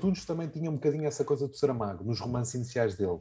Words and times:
Antunes 0.00 0.24
também 0.24 0.48
tinha 0.48 0.70
um 0.70 0.74
bocadinho 0.74 1.06
essa 1.06 1.24
coisa 1.24 1.46
do 1.46 1.54
Saramago, 1.54 2.02
nos 2.02 2.18
romances 2.18 2.54
iniciais 2.54 2.96
dele, 2.96 3.18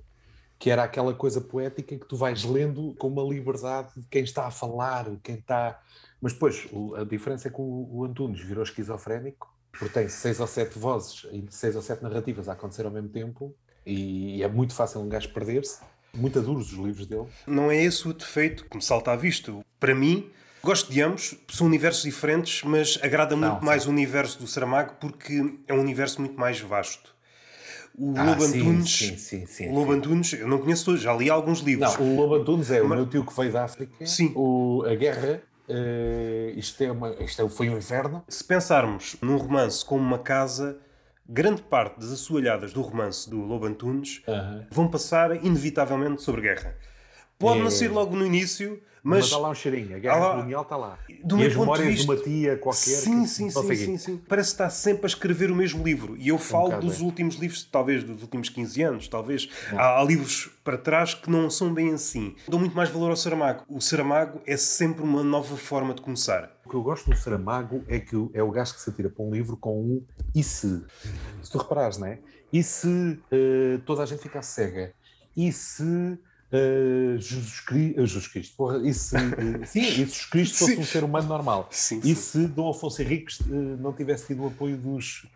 que 0.58 0.70
era 0.72 0.84
aquela 0.84 1.14
coisa 1.14 1.42
poética 1.42 1.98
que 1.98 2.06
tu 2.06 2.16
vais 2.16 2.46
lendo 2.46 2.96
com 2.98 3.10
uma 3.10 3.22
liberdade 3.22 3.90
de 3.98 4.08
quem 4.08 4.24
está 4.24 4.48
a 4.48 4.52
falar, 4.52 5.06
quem 5.22 5.36
está. 5.36 5.82
Mas 6.22 6.32
depois, 6.32 6.68
a 6.96 7.04
diferença 7.04 7.50
é 7.50 7.52
que 7.52 7.60
o, 7.60 8.06
Antunes 8.06 8.40
virou 8.40 8.64
esquizofrénico, 8.64 9.54
porque 9.72 9.90
tem 9.90 10.08
seis 10.08 10.40
ou 10.40 10.48
sete 10.48 10.80
vozes 10.80 11.26
e 11.34 11.46
seis 11.50 11.76
ou 11.76 11.82
sete 11.82 12.02
narrativas 12.02 12.48
a 12.48 12.54
acontecer 12.54 12.86
ao 12.86 12.92
mesmo 12.92 13.10
tempo, 13.10 13.54
e 13.86 14.42
é 14.42 14.48
muito 14.48 14.74
fácil 14.74 15.02
um 15.02 15.10
gajo 15.10 15.34
perder-se. 15.34 15.82
Muito 16.14 16.42
duros 16.42 16.72
os 16.72 16.80
livros 16.80 17.06
dele. 17.06 17.28
Não 17.46 17.70
é 17.70 17.84
esse 17.84 18.08
o 18.08 18.14
defeito 18.14 18.66
que 18.66 18.76
me 18.76 18.82
salta 18.82 19.12
à 19.12 19.16
vista. 19.16 19.54
Para 19.80 19.94
mim, 19.94 20.32
Gosto 20.64 20.92
de 20.92 21.02
ambos, 21.02 21.36
são 21.50 21.66
universos 21.68 22.04
diferentes, 22.04 22.64
mas 22.64 23.00
agrada 23.02 23.36
muito 23.36 23.56
não, 23.56 23.62
mais 23.62 23.86
o 23.86 23.90
universo 23.90 24.40
do 24.40 24.48
Saramago 24.48 24.96
porque 25.00 25.58
é 25.68 25.74
um 25.74 25.80
universo 25.80 26.20
muito 26.20 26.38
mais 26.40 26.60
vasto. 26.60 27.16
O 27.98 28.14
ah, 28.18 28.24
Lobo 28.24 28.44
Antunes, 28.44 28.98
sim, 28.98 29.18
sim, 29.18 29.46
sim, 29.46 29.70
o 29.70 29.74
Lobo 29.74 29.92
Antunes, 29.92 30.34
eu 30.34 30.48
não 30.48 30.60
conheço 30.60 30.86
todos, 30.86 31.02
já 31.02 31.14
li 31.14 31.30
alguns 31.30 31.60
livros. 31.60 31.98
Não, 31.98 32.14
o 32.14 32.16
Lobo 32.16 32.36
Antunes 32.36 32.72
é 32.72 32.82
mas... 32.82 32.92
o 32.92 32.96
meu 32.96 33.06
tio 33.08 33.26
que 33.26 33.36
veio 33.36 33.52
da 33.52 33.66
África, 33.66 34.06
sim. 34.06 34.32
O, 34.36 34.84
a 34.86 34.96
guerra, 34.96 35.42
uh, 35.68 36.58
isto, 36.58 36.82
é 36.82 36.92
uma, 36.92 37.10
isto 37.16 37.42
é, 37.42 37.50
foi 37.50 37.70
um 37.70 37.78
inferno. 37.78 38.24
Se 38.28 38.44
pensarmos 38.44 39.18
num 39.22 39.38
romance 39.38 39.84
como 39.84 40.02
uma 40.02 40.20
casa, 40.20 40.80
grande 41.28 41.62
parte 41.62 42.00
das 42.00 42.12
assoalhadas 42.12 42.72
do 42.72 42.82
romance 42.82 43.30
do 43.30 43.42
Lobo 43.42 43.66
Antunes 43.66 44.22
uh 44.28 44.32
-huh. 44.32 44.66
vão 44.72 44.88
passar 44.88 45.36
inevitavelmente 45.44 46.22
sobre 46.22 46.42
guerra. 46.42 46.76
Pode 47.38 47.60
é... 47.60 47.64
não 47.64 47.72
ser 47.72 47.90
logo 47.90 48.16
no 48.16 48.26
início, 48.26 48.82
mas, 49.04 49.26
mas 49.26 49.34
há 49.34 49.38
lá 49.38 49.50
um 49.50 49.56
cheirinho, 49.56 49.96
a 49.96 50.00
guerra 50.00 50.32
colonial 50.32 50.62
está 50.62 50.76
lá. 50.76 51.00
Do 51.24 51.40
e 51.40 51.46
as 51.46 51.56
memórias 51.56 51.88
de, 51.88 51.94
vista... 51.94 52.14
de 52.16 52.20
uma 52.20 52.24
tia 52.24 52.58
qualquer. 52.58 52.80
Sim, 52.80 53.26
sim, 53.26 53.50
sim, 53.50 53.76
sim, 53.76 53.98
sim, 53.98 54.22
Parece 54.28 54.52
estar 54.52 54.70
sempre 54.70 55.06
a 55.06 55.08
escrever 55.08 55.52
o 55.52 55.56
mesmo 55.56 55.84
livro. 55.84 56.16
E 56.18 56.28
eu 56.28 56.38
falo 56.38 56.76
um 56.76 56.80
dos 56.80 57.00
é. 57.00 57.04
últimos 57.04 57.36
livros, 57.36 57.64
talvez 57.64 58.04
dos 58.04 58.22
últimos 58.22 58.50
15 58.50 58.82
anos, 58.82 59.08
talvez. 59.08 59.50
Há, 59.72 60.00
há, 60.00 60.04
livros 60.04 60.50
para 60.64 60.78
trás 60.78 61.14
que 61.14 61.30
não 61.30 61.50
são 61.50 61.74
bem 61.74 61.94
assim. 61.94 62.36
Dou 62.48 62.60
muito 62.60 62.76
mais 62.76 62.90
valor 62.90 63.10
ao 63.10 63.16
Saramago. 63.16 63.64
O 63.68 63.80
Saramago 63.80 64.42
é 64.46 64.58
sempre 64.58 65.04
uma 65.04 65.24
nova 65.24 65.56
forma 65.56 65.94
de 65.94 66.02
começar. 66.02 66.52
O 66.66 66.70
que 66.70 66.76
eu 66.76 66.84
gosto 66.84 67.10
do 67.10 67.16
Saramago 67.16 67.84
é 67.88 68.00
que 68.00 68.16
é 68.34 68.44
o 68.44 68.52
gajo 68.52 68.74
que 68.74 68.82
se 68.82 68.90
atira 68.90 69.10
para 69.10 69.24
um 69.24 69.32
livro 69.32 69.58
com 69.58 69.82
um 69.82 70.06
e 70.36 70.44
se. 70.44 70.84
Se 71.42 71.52
tu 71.52 71.58
reparares, 71.58 71.98
não 71.98 72.08
é? 72.08 72.20
E 72.52 72.64
se 72.64 72.88
uh, 72.88 73.80
toda 73.86 74.04
a 74.04 74.06
gente 74.06 74.22
ficasse 74.22 74.54
cega? 74.54 74.94
E 75.36 75.52
se 75.52 76.20
Uh, 76.52 77.18
Jesus, 77.20 77.60
Cristo, 77.60 78.00
Jesus 78.00 78.28
Cristo, 78.28 78.56
porra, 78.58 78.80
e 78.80 78.92
se, 78.92 79.16
uh, 79.16 79.20
sim, 79.68 79.82
e 79.82 79.92
Jesus 79.92 80.26
Cristo 80.26 80.58
fosse 80.58 80.76
sim. 80.76 80.82
um 80.82 80.84
ser 80.84 81.04
humano 81.04 81.28
normal. 81.28 81.68
Sim, 81.72 82.02
e 82.04 82.16
se 82.16 82.48
Dom 82.48 82.70
Afonso 82.70 83.02
Henriques 83.02 83.40
não 83.48 83.94
tivesse 83.94 84.28
tido 84.28 84.44
o 84.44 84.48
apoio 84.48 84.76
dos, 84.76 85.28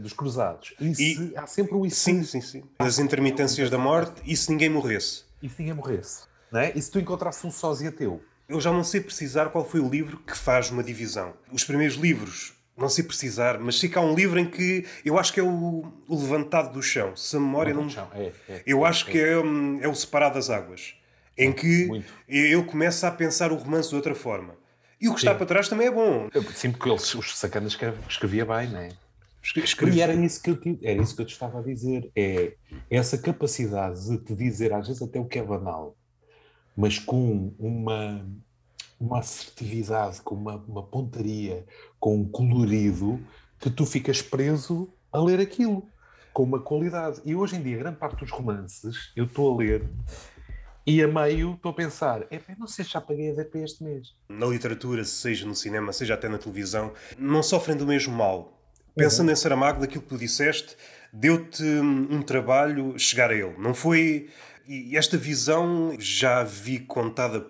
dos 0.00 0.14
cruzados. 0.14 0.74
E, 0.80 0.90
e 0.90 0.94
se, 0.94 1.32
há 1.36 1.46
sempre 1.46 1.74
um 1.74 1.84
isso. 1.84 2.00
Sim, 2.00 2.22
sim, 2.24 2.40
sim. 2.40 2.64
Nas 2.78 2.98
intermitências 2.98 3.68
da 3.68 3.76
morte, 3.76 4.22
e 4.24 4.34
se 4.34 4.50
ninguém 4.50 4.70
morresse? 4.70 5.24
E 5.42 5.48
se 5.48 5.56
ninguém 5.58 5.74
morresse? 5.74 6.22
Não 6.50 6.60
é? 6.60 6.72
E 6.74 6.80
se 6.80 6.90
tu 6.90 6.98
encontrasse 6.98 7.46
um 7.46 7.50
sósia 7.50 7.92
teu? 7.92 8.22
Eu 8.48 8.60
já 8.60 8.72
não 8.72 8.84
sei 8.84 9.00
precisar 9.00 9.50
qual 9.50 9.64
foi 9.64 9.80
o 9.80 9.88
livro 9.88 10.18
que 10.18 10.36
faz 10.36 10.70
uma 10.70 10.82
divisão. 10.82 11.34
Os 11.52 11.64
primeiros 11.64 11.96
livros 11.96 12.53
não 12.76 12.88
sei 12.88 13.04
precisar, 13.04 13.58
mas 13.58 13.78
sei 13.78 13.88
que 13.88 13.96
há 13.96 14.00
um 14.00 14.14
livro 14.14 14.38
em 14.38 14.46
que 14.46 14.84
eu 15.04 15.18
acho 15.18 15.32
que 15.32 15.40
é 15.40 15.42
o, 15.42 15.92
o 16.08 16.20
Levantado 16.20 16.72
do 16.72 16.82
Chão. 16.82 17.14
Se 17.16 17.36
a 17.36 17.40
memória 17.40 17.72
não. 17.72 17.88
Chão. 17.88 18.08
É, 18.14 18.32
é, 18.48 18.62
eu 18.66 18.84
é, 18.84 18.88
acho 18.88 19.06
que 19.06 19.18
é, 19.18 19.38
hum, 19.38 19.78
é 19.80 19.88
o 19.88 19.94
Separado 19.94 20.34
das 20.34 20.50
Águas. 20.50 20.94
Em 21.36 21.52
que 21.52 21.86
Muito. 21.86 22.12
ele 22.28 22.62
começa 22.62 23.08
a 23.08 23.10
pensar 23.10 23.50
o 23.50 23.56
romance 23.56 23.88
de 23.88 23.96
outra 23.96 24.14
forma. 24.14 24.54
E 25.00 25.08
o 25.08 25.14
que 25.14 25.20
Sim. 25.20 25.26
está 25.26 25.36
para 25.36 25.46
trás 25.46 25.68
também 25.68 25.88
é 25.88 25.90
bom. 25.90 26.28
Eu, 26.32 26.42
sim, 26.44 26.70
porque 26.70 26.88
eles, 26.88 27.14
os 27.14 27.36
sacanas 27.36 27.76
escrevia 28.08 28.44
bem, 28.44 28.68
não 28.68 28.78
é? 28.78 28.88
Escreve... 29.42 29.96
E 29.96 30.00
era 30.00 30.14
isso, 30.14 30.42
que 30.42 30.50
eu 30.50 30.56
te, 30.56 30.78
era 30.82 31.02
isso 31.02 31.14
que 31.14 31.20
eu 31.20 31.26
te 31.26 31.32
estava 31.32 31.58
a 31.58 31.62
dizer. 31.62 32.10
É 32.16 32.54
essa 32.88 33.18
capacidade 33.18 34.08
de 34.08 34.18
te 34.18 34.34
dizer, 34.34 34.72
às 34.72 34.86
vezes 34.86 35.02
até 35.02 35.20
o 35.20 35.26
que 35.26 35.38
é 35.38 35.42
banal, 35.42 35.94
mas 36.74 36.98
com 36.98 37.54
uma, 37.58 38.26
uma 38.98 39.18
assertividade, 39.18 40.20
com 40.22 40.34
uma, 40.34 40.56
uma 40.56 40.82
pontaria, 40.82 41.64
com 41.98 42.16
um 42.16 42.28
colorido, 42.28 43.20
que 43.58 43.70
tu 43.70 43.84
ficas 43.86 44.20
preso 44.22 44.92
a 45.12 45.18
ler 45.18 45.40
aquilo, 45.40 45.88
com 46.32 46.42
uma 46.42 46.60
qualidade. 46.60 47.20
E 47.24 47.34
hoje 47.34 47.56
em 47.56 47.62
dia, 47.62 47.78
grande 47.78 47.96
parte 47.96 48.20
dos 48.20 48.30
romances, 48.30 49.12
eu 49.16 49.24
estou 49.24 49.52
a 49.52 49.56
ler 49.56 49.88
e 50.86 51.02
a 51.02 51.08
meio 51.08 51.54
estou 51.54 51.70
a 51.70 51.74
pensar, 51.74 52.26
é 52.30 52.40
não 52.58 52.66
sei 52.66 52.84
se 52.84 52.90
já 52.90 53.00
paguei 53.00 53.30
a 53.30 53.34
DP 53.34 53.60
este 53.60 53.82
mês. 53.82 54.14
Na 54.28 54.46
literatura, 54.46 55.02
seja 55.04 55.46
no 55.46 55.54
cinema, 55.54 55.92
seja 55.92 56.14
até 56.14 56.28
na 56.28 56.36
televisão, 56.36 56.92
não 57.18 57.42
sofrem 57.42 57.76
do 57.76 57.86
mesmo 57.86 58.14
mal. 58.14 58.60
Pensando 58.94 59.28
uhum. 59.28 59.32
em 59.32 59.36
Saramago, 59.36 59.80
daquilo 59.80 60.02
que 60.02 60.08
tu 60.08 60.18
disseste, 60.18 60.76
deu-te 61.12 61.64
um 61.64 62.22
trabalho 62.22 62.98
chegar 62.98 63.30
a 63.30 63.34
ele. 63.34 63.54
Não 63.58 63.72
foi. 63.72 64.28
E 64.66 64.96
esta 64.96 65.16
visão 65.16 65.94
já 65.98 66.44
vi 66.44 66.78
contada 66.78 67.40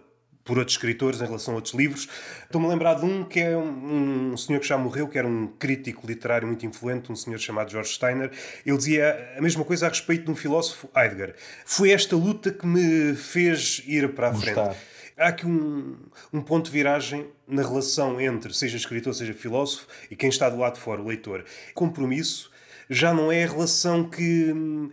por 0.44 0.58
outros 0.58 0.76
escritores 0.76 1.20
em 1.20 1.24
relação 1.24 1.54
a 1.54 1.56
outros 1.56 1.74
livros. 1.74 2.08
Estou-me 2.44 2.66
a 2.66 2.70
lembrar 2.70 2.94
de 2.94 3.04
um 3.04 3.24
que 3.24 3.40
é 3.40 3.56
um, 3.56 4.32
um, 4.32 4.36
senhor 4.36 4.60
que 4.60 4.66
já 4.66 4.76
morreu, 4.76 5.08
que 5.08 5.18
era 5.18 5.26
um 5.26 5.46
crítico 5.46 6.06
literário 6.06 6.46
muito 6.46 6.66
influente, 6.66 7.10
um 7.10 7.16
senhor 7.16 7.38
chamado 7.38 7.70
George 7.70 7.90
Steiner. 7.90 8.30
Ele 8.64 8.76
dizia 8.76 9.34
a 9.36 9.40
mesma 9.40 9.64
coisa 9.64 9.86
a 9.86 9.88
respeito 9.88 10.26
de 10.26 10.30
um 10.30 10.36
filósofo, 10.36 10.88
Heidegger. 10.94 11.34
Foi 11.64 11.90
esta 11.90 12.14
luta 12.14 12.50
que 12.50 12.66
me 12.66 13.14
fez 13.14 13.82
ir 13.86 14.12
para 14.14 14.28
a 14.28 14.30
Gostar. 14.30 14.52
frente. 14.52 14.94
Há 15.16 15.28
aqui 15.28 15.46
um, 15.46 15.96
um 16.32 16.40
ponto 16.40 16.66
de 16.66 16.72
viragem 16.72 17.28
na 17.46 17.62
relação 17.62 18.20
entre, 18.20 18.52
seja 18.52 18.76
escritor, 18.76 19.14
seja 19.14 19.32
filósofo, 19.32 19.86
e 20.10 20.16
quem 20.16 20.28
está 20.28 20.50
do 20.50 20.58
lado 20.58 20.74
de 20.74 20.80
fora, 20.80 21.00
o 21.00 21.06
leitor. 21.06 21.44
Compromisso 21.72 22.50
já 22.90 23.14
não 23.14 23.30
é 23.30 23.44
a 23.44 23.46
relação 23.46 24.08
que 24.08 24.52
hum, 24.52 24.90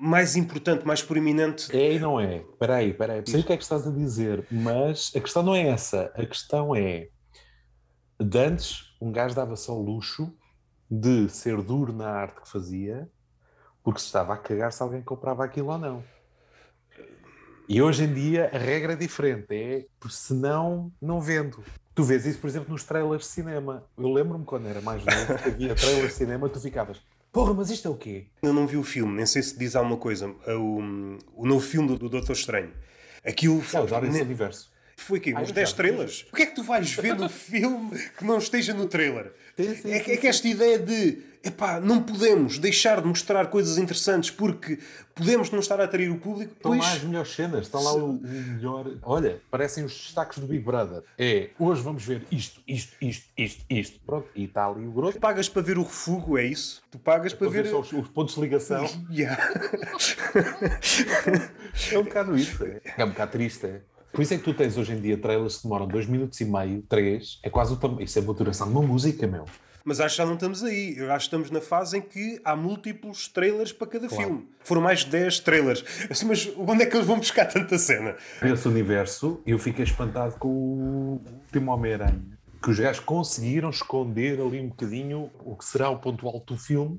mais 0.00 0.36
importante, 0.36 0.86
mais 0.86 1.02
proeminente. 1.02 1.74
É 1.76 1.94
e 1.94 1.98
não 1.98 2.20
é. 2.20 2.36
Espera 2.36 2.76
aí, 2.76 2.90
espera 2.90 3.12
aí. 3.14 3.22
Sei 3.26 3.40
o 3.40 3.44
que 3.44 3.52
é 3.52 3.56
que 3.56 3.62
estás 3.62 3.86
a 3.86 3.90
dizer, 3.90 4.46
mas 4.50 5.12
a 5.14 5.20
questão 5.20 5.42
não 5.42 5.54
é 5.54 5.68
essa. 5.68 6.12
A 6.14 6.24
questão 6.24 6.74
é. 6.74 7.08
De 8.20 8.38
antes, 8.38 8.94
um 9.00 9.12
gajo 9.12 9.34
dava-se 9.34 9.70
ao 9.70 9.80
luxo 9.80 10.32
de 10.90 11.28
ser 11.28 11.60
duro 11.62 11.92
na 11.92 12.08
arte 12.08 12.40
que 12.40 12.48
fazia, 12.48 13.08
porque 13.82 14.00
se 14.00 14.06
estava 14.06 14.34
a 14.34 14.36
cagar 14.36 14.72
se 14.72 14.82
alguém 14.82 15.02
comprava 15.02 15.44
aquilo 15.44 15.70
ou 15.70 15.78
não. 15.78 16.02
E 17.68 17.82
hoje 17.82 18.04
em 18.04 18.14
dia 18.14 18.50
a 18.52 18.58
regra 18.58 18.94
é 18.94 18.96
diferente, 18.96 19.46
é 19.50 19.84
se 20.08 20.32
não, 20.32 20.90
não 21.00 21.20
vendo. 21.20 21.62
Tu 21.94 22.02
vês 22.02 22.24
isso, 22.24 22.38
por 22.38 22.48
exemplo, 22.48 22.70
nos 22.70 22.82
trailers 22.82 23.24
de 23.24 23.28
cinema. 23.28 23.84
Eu 23.96 24.10
lembro-me 24.10 24.44
quando 24.44 24.68
era 24.68 24.80
mais 24.80 25.04
novo, 25.04 25.32
havia 25.44 25.74
trailers 25.74 26.08
de 26.08 26.14
cinema, 26.14 26.48
tu 26.48 26.58
ficavas, 26.60 26.98
Porra, 27.32 27.54
mas 27.54 27.70
isto 27.70 27.88
é 27.88 27.90
o 27.90 27.96
quê? 27.96 28.26
Eu 28.42 28.52
não 28.52 28.66
vi 28.66 28.76
o 28.76 28.82
filme, 28.82 29.14
nem 29.14 29.26
sei 29.26 29.42
se 29.42 29.58
diz 29.58 29.76
alguma 29.76 29.96
coisa. 29.96 30.28
O, 30.28 30.78
o 31.36 31.46
novo 31.46 31.60
filme 31.60 31.88
do, 31.88 31.98
do 31.98 32.08
Doutor 32.08 32.32
Estranho. 32.32 32.72
Aquilo. 33.24 33.62
É, 33.72 33.80
o 33.80 34.22
universo. 34.22 34.70
Foi 34.98 35.18
aqui, 35.18 35.32
uns 35.32 35.52
10 35.52 35.72
trailers. 35.74 36.26
O 36.32 36.36
que 36.36 36.42
é 36.42 36.46
que 36.46 36.54
tu 36.54 36.62
vais 36.62 36.92
ver 36.92 37.14
no 37.14 37.28
filme 37.30 37.96
que 38.18 38.24
não 38.24 38.38
esteja 38.38 38.74
no 38.74 38.86
trailer? 38.86 39.32
Sim, 39.56 39.74
sim, 39.74 39.92
é, 39.92 40.02
sim, 40.02 40.12
é 40.12 40.16
que 40.16 40.26
esta 40.26 40.46
ideia 40.46 40.78
de 40.78 41.22
epá, 41.42 41.80
não 41.80 42.02
podemos 42.02 42.58
deixar 42.58 43.00
de 43.00 43.06
mostrar 43.06 43.46
coisas 43.46 43.78
interessantes 43.78 44.30
porque 44.30 44.78
podemos 45.14 45.50
não 45.50 45.60
estar 45.60 45.80
a 45.80 45.84
atrair 45.84 46.10
o 46.10 46.18
público. 46.18 46.52
Estão 46.52 46.72
pois... 46.72 46.82
lá 46.82 46.92
as 46.92 47.02
melhores 47.04 47.32
cenas, 47.32 47.66
estão 47.66 47.82
lá 47.82 47.94
o, 47.94 48.16
o, 48.16 48.22
melhor. 48.22 48.90
Olha, 49.02 49.40
parecem 49.50 49.84
os 49.84 49.92
destaques 49.92 50.38
do 50.38 50.46
Big 50.46 50.64
Brother. 50.64 51.02
É, 51.16 51.50
hoje 51.58 51.80
vamos 51.80 52.04
ver 52.04 52.26
isto, 52.30 52.60
isto, 52.66 52.94
isto, 53.00 53.26
isto, 53.36 53.64
isto. 53.70 54.00
Pronto, 54.04 54.28
e 54.34 54.44
está 54.44 54.66
ali 54.66 54.84
o 54.84 54.90
grosso. 54.90 55.14
Tu 55.14 55.20
pagas 55.20 55.48
para 55.48 55.62
ver 55.62 55.78
o 55.78 55.84
refugo, 55.84 56.36
é 56.36 56.44
isso? 56.44 56.82
Tu 56.90 56.98
pagas 56.98 57.32
é 57.32 57.36
para, 57.36 57.48
para 57.48 57.62
ver. 57.62 57.74
Os, 57.74 57.92
os, 57.92 58.08
pontos 58.08 58.34
de 58.34 58.40
ligação. 58.40 58.86
Yeah. 59.10 59.38
é 61.92 61.98
um 61.98 62.04
bocado 62.04 62.36
isso. 62.36 62.62
É, 62.64 62.80
é 62.98 63.04
um 63.04 63.08
bocado 63.08 63.32
triste. 63.32 63.66
É. 63.66 63.80
Por 64.12 64.22
isso 64.22 64.34
é 64.34 64.38
que 64.38 64.44
tu 64.44 64.54
tens 64.54 64.76
hoje 64.76 64.92
em 64.92 65.00
dia 65.00 65.16
trailers 65.18 65.58
que 65.58 65.62
demoram 65.64 65.86
2 65.86 66.06
minutos 66.06 66.40
e 66.40 66.44
meio, 66.44 66.82
3, 66.88 67.40
é 67.42 67.50
quase 67.50 67.72
o 67.72 67.76
tamanho. 67.76 68.02
Isso 68.02 68.18
é 68.18 68.22
a 68.22 68.24
duração 68.24 68.66
de 68.66 68.72
uma 68.72 68.82
música, 68.82 69.26
meu. 69.26 69.44
Mas 69.84 70.00
acho 70.00 70.16
que 70.16 70.18
já 70.18 70.26
não 70.26 70.34
estamos 70.34 70.62
aí. 70.62 70.94
Eu 70.98 71.10
acho 71.12 71.30
que 71.30 71.36
estamos 71.36 71.50
na 71.50 71.60
fase 71.60 71.96
em 71.96 72.02
que 72.02 72.38
há 72.44 72.54
múltiplos 72.54 73.26
trailers 73.28 73.72
para 73.72 73.86
cada 73.86 74.08
claro. 74.08 74.22
filme. 74.22 74.48
Foram 74.60 74.82
mais 74.82 75.00
de 75.00 75.10
10 75.10 75.40
trailers. 75.40 75.84
Assim, 76.10 76.26
mas 76.26 76.50
onde 76.58 76.82
é 76.82 76.86
que 76.86 76.94
eles 76.94 77.06
vão 77.06 77.16
buscar 77.16 77.46
tanta 77.46 77.78
cena? 77.78 78.14
Nesse 78.42 78.68
universo, 78.68 79.40
eu 79.46 79.58
fiquei 79.58 79.84
espantado 79.84 80.34
com 80.38 80.48
o 80.48 81.22
último 81.46 81.72
Homem-Aranha. 81.72 82.22
Que 82.62 82.70
os 82.70 82.78
gajos 82.78 83.00
conseguiram 83.00 83.70
esconder 83.70 84.40
ali 84.40 84.60
um 84.60 84.68
bocadinho 84.68 85.30
o 85.38 85.56
que 85.56 85.64
será 85.64 85.88
o 85.88 85.98
ponto 85.98 86.26
alto 86.26 86.54
do 86.54 86.60
filme. 86.60 86.98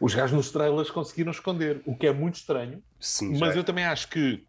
Os 0.00 0.14
gajos 0.14 0.34
nos 0.34 0.50
trailers 0.50 0.90
conseguiram 0.90 1.30
esconder, 1.30 1.82
o 1.84 1.94
que 1.94 2.06
é 2.06 2.12
muito 2.14 2.36
estranho. 2.36 2.82
Sim, 2.98 3.36
mas 3.38 3.54
eu 3.54 3.62
também 3.62 3.84
acho 3.84 4.08
que 4.08 4.42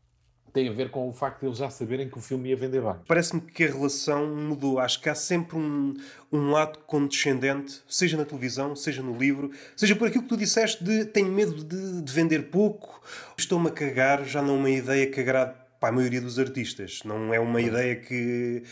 tem 0.53 0.67
a 0.67 0.71
ver 0.71 0.89
com 0.89 1.07
o 1.07 1.13
facto 1.13 1.41
de 1.41 1.45
eles 1.47 1.57
já 1.57 1.69
saberem 1.69 2.09
que 2.09 2.17
o 2.17 2.21
filme 2.21 2.49
ia 2.49 2.55
vender 2.55 2.81
bem. 2.81 2.95
Parece-me 3.07 3.41
que 3.41 3.63
a 3.63 3.67
relação 3.67 4.27
mudou. 4.35 4.79
Acho 4.79 5.01
que 5.01 5.09
há 5.09 5.15
sempre 5.15 5.57
um, 5.57 5.93
um 6.31 6.51
lado 6.51 6.79
condescendente, 6.79 7.81
seja 7.87 8.17
na 8.17 8.25
televisão, 8.25 8.75
seja 8.75 9.01
no 9.01 9.17
livro, 9.17 9.51
seja 9.75 9.95
por 9.95 10.07
aquilo 10.07 10.23
que 10.23 10.29
tu 10.29 10.37
disseste 10.37 10.83
de 10.83 11.05
tenho 11.05 11.31
medo 11.31 11.63
de, 11.63 12.01
de 12.01 12.13
vender 12.13 12.49
pouco, 12.49 13.01
estou-me 13.37 13.67
a 13.67 13.71
cagar, 13.71 14.25
já 14.25 14.41
não 14.41 14.55
é 14.55 14.57
uma 14.57 14.69
ideia 14.69 15.07
que 15.07 15.19
agrade 15.19 15.53
para 15.79 15.89
a 15.89 15.91
maioria 15.91 16.21
dos 16.21 16.37
artistas. 16.37 17.01
Não 17.05 17.33
é 17.33 17.39
uma 17.39 17.61
ideia 17.61 17.95
que. 17.95 18.63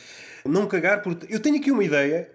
Não 0.46 0.68
cagar, 0.68 1.02
porque. 1.02 1.34
Eu 1.34 1.40
tenho 1.40 1.58
aqui 1.58 1.72
uma 1.72 1.84
ideia 1.84 2.30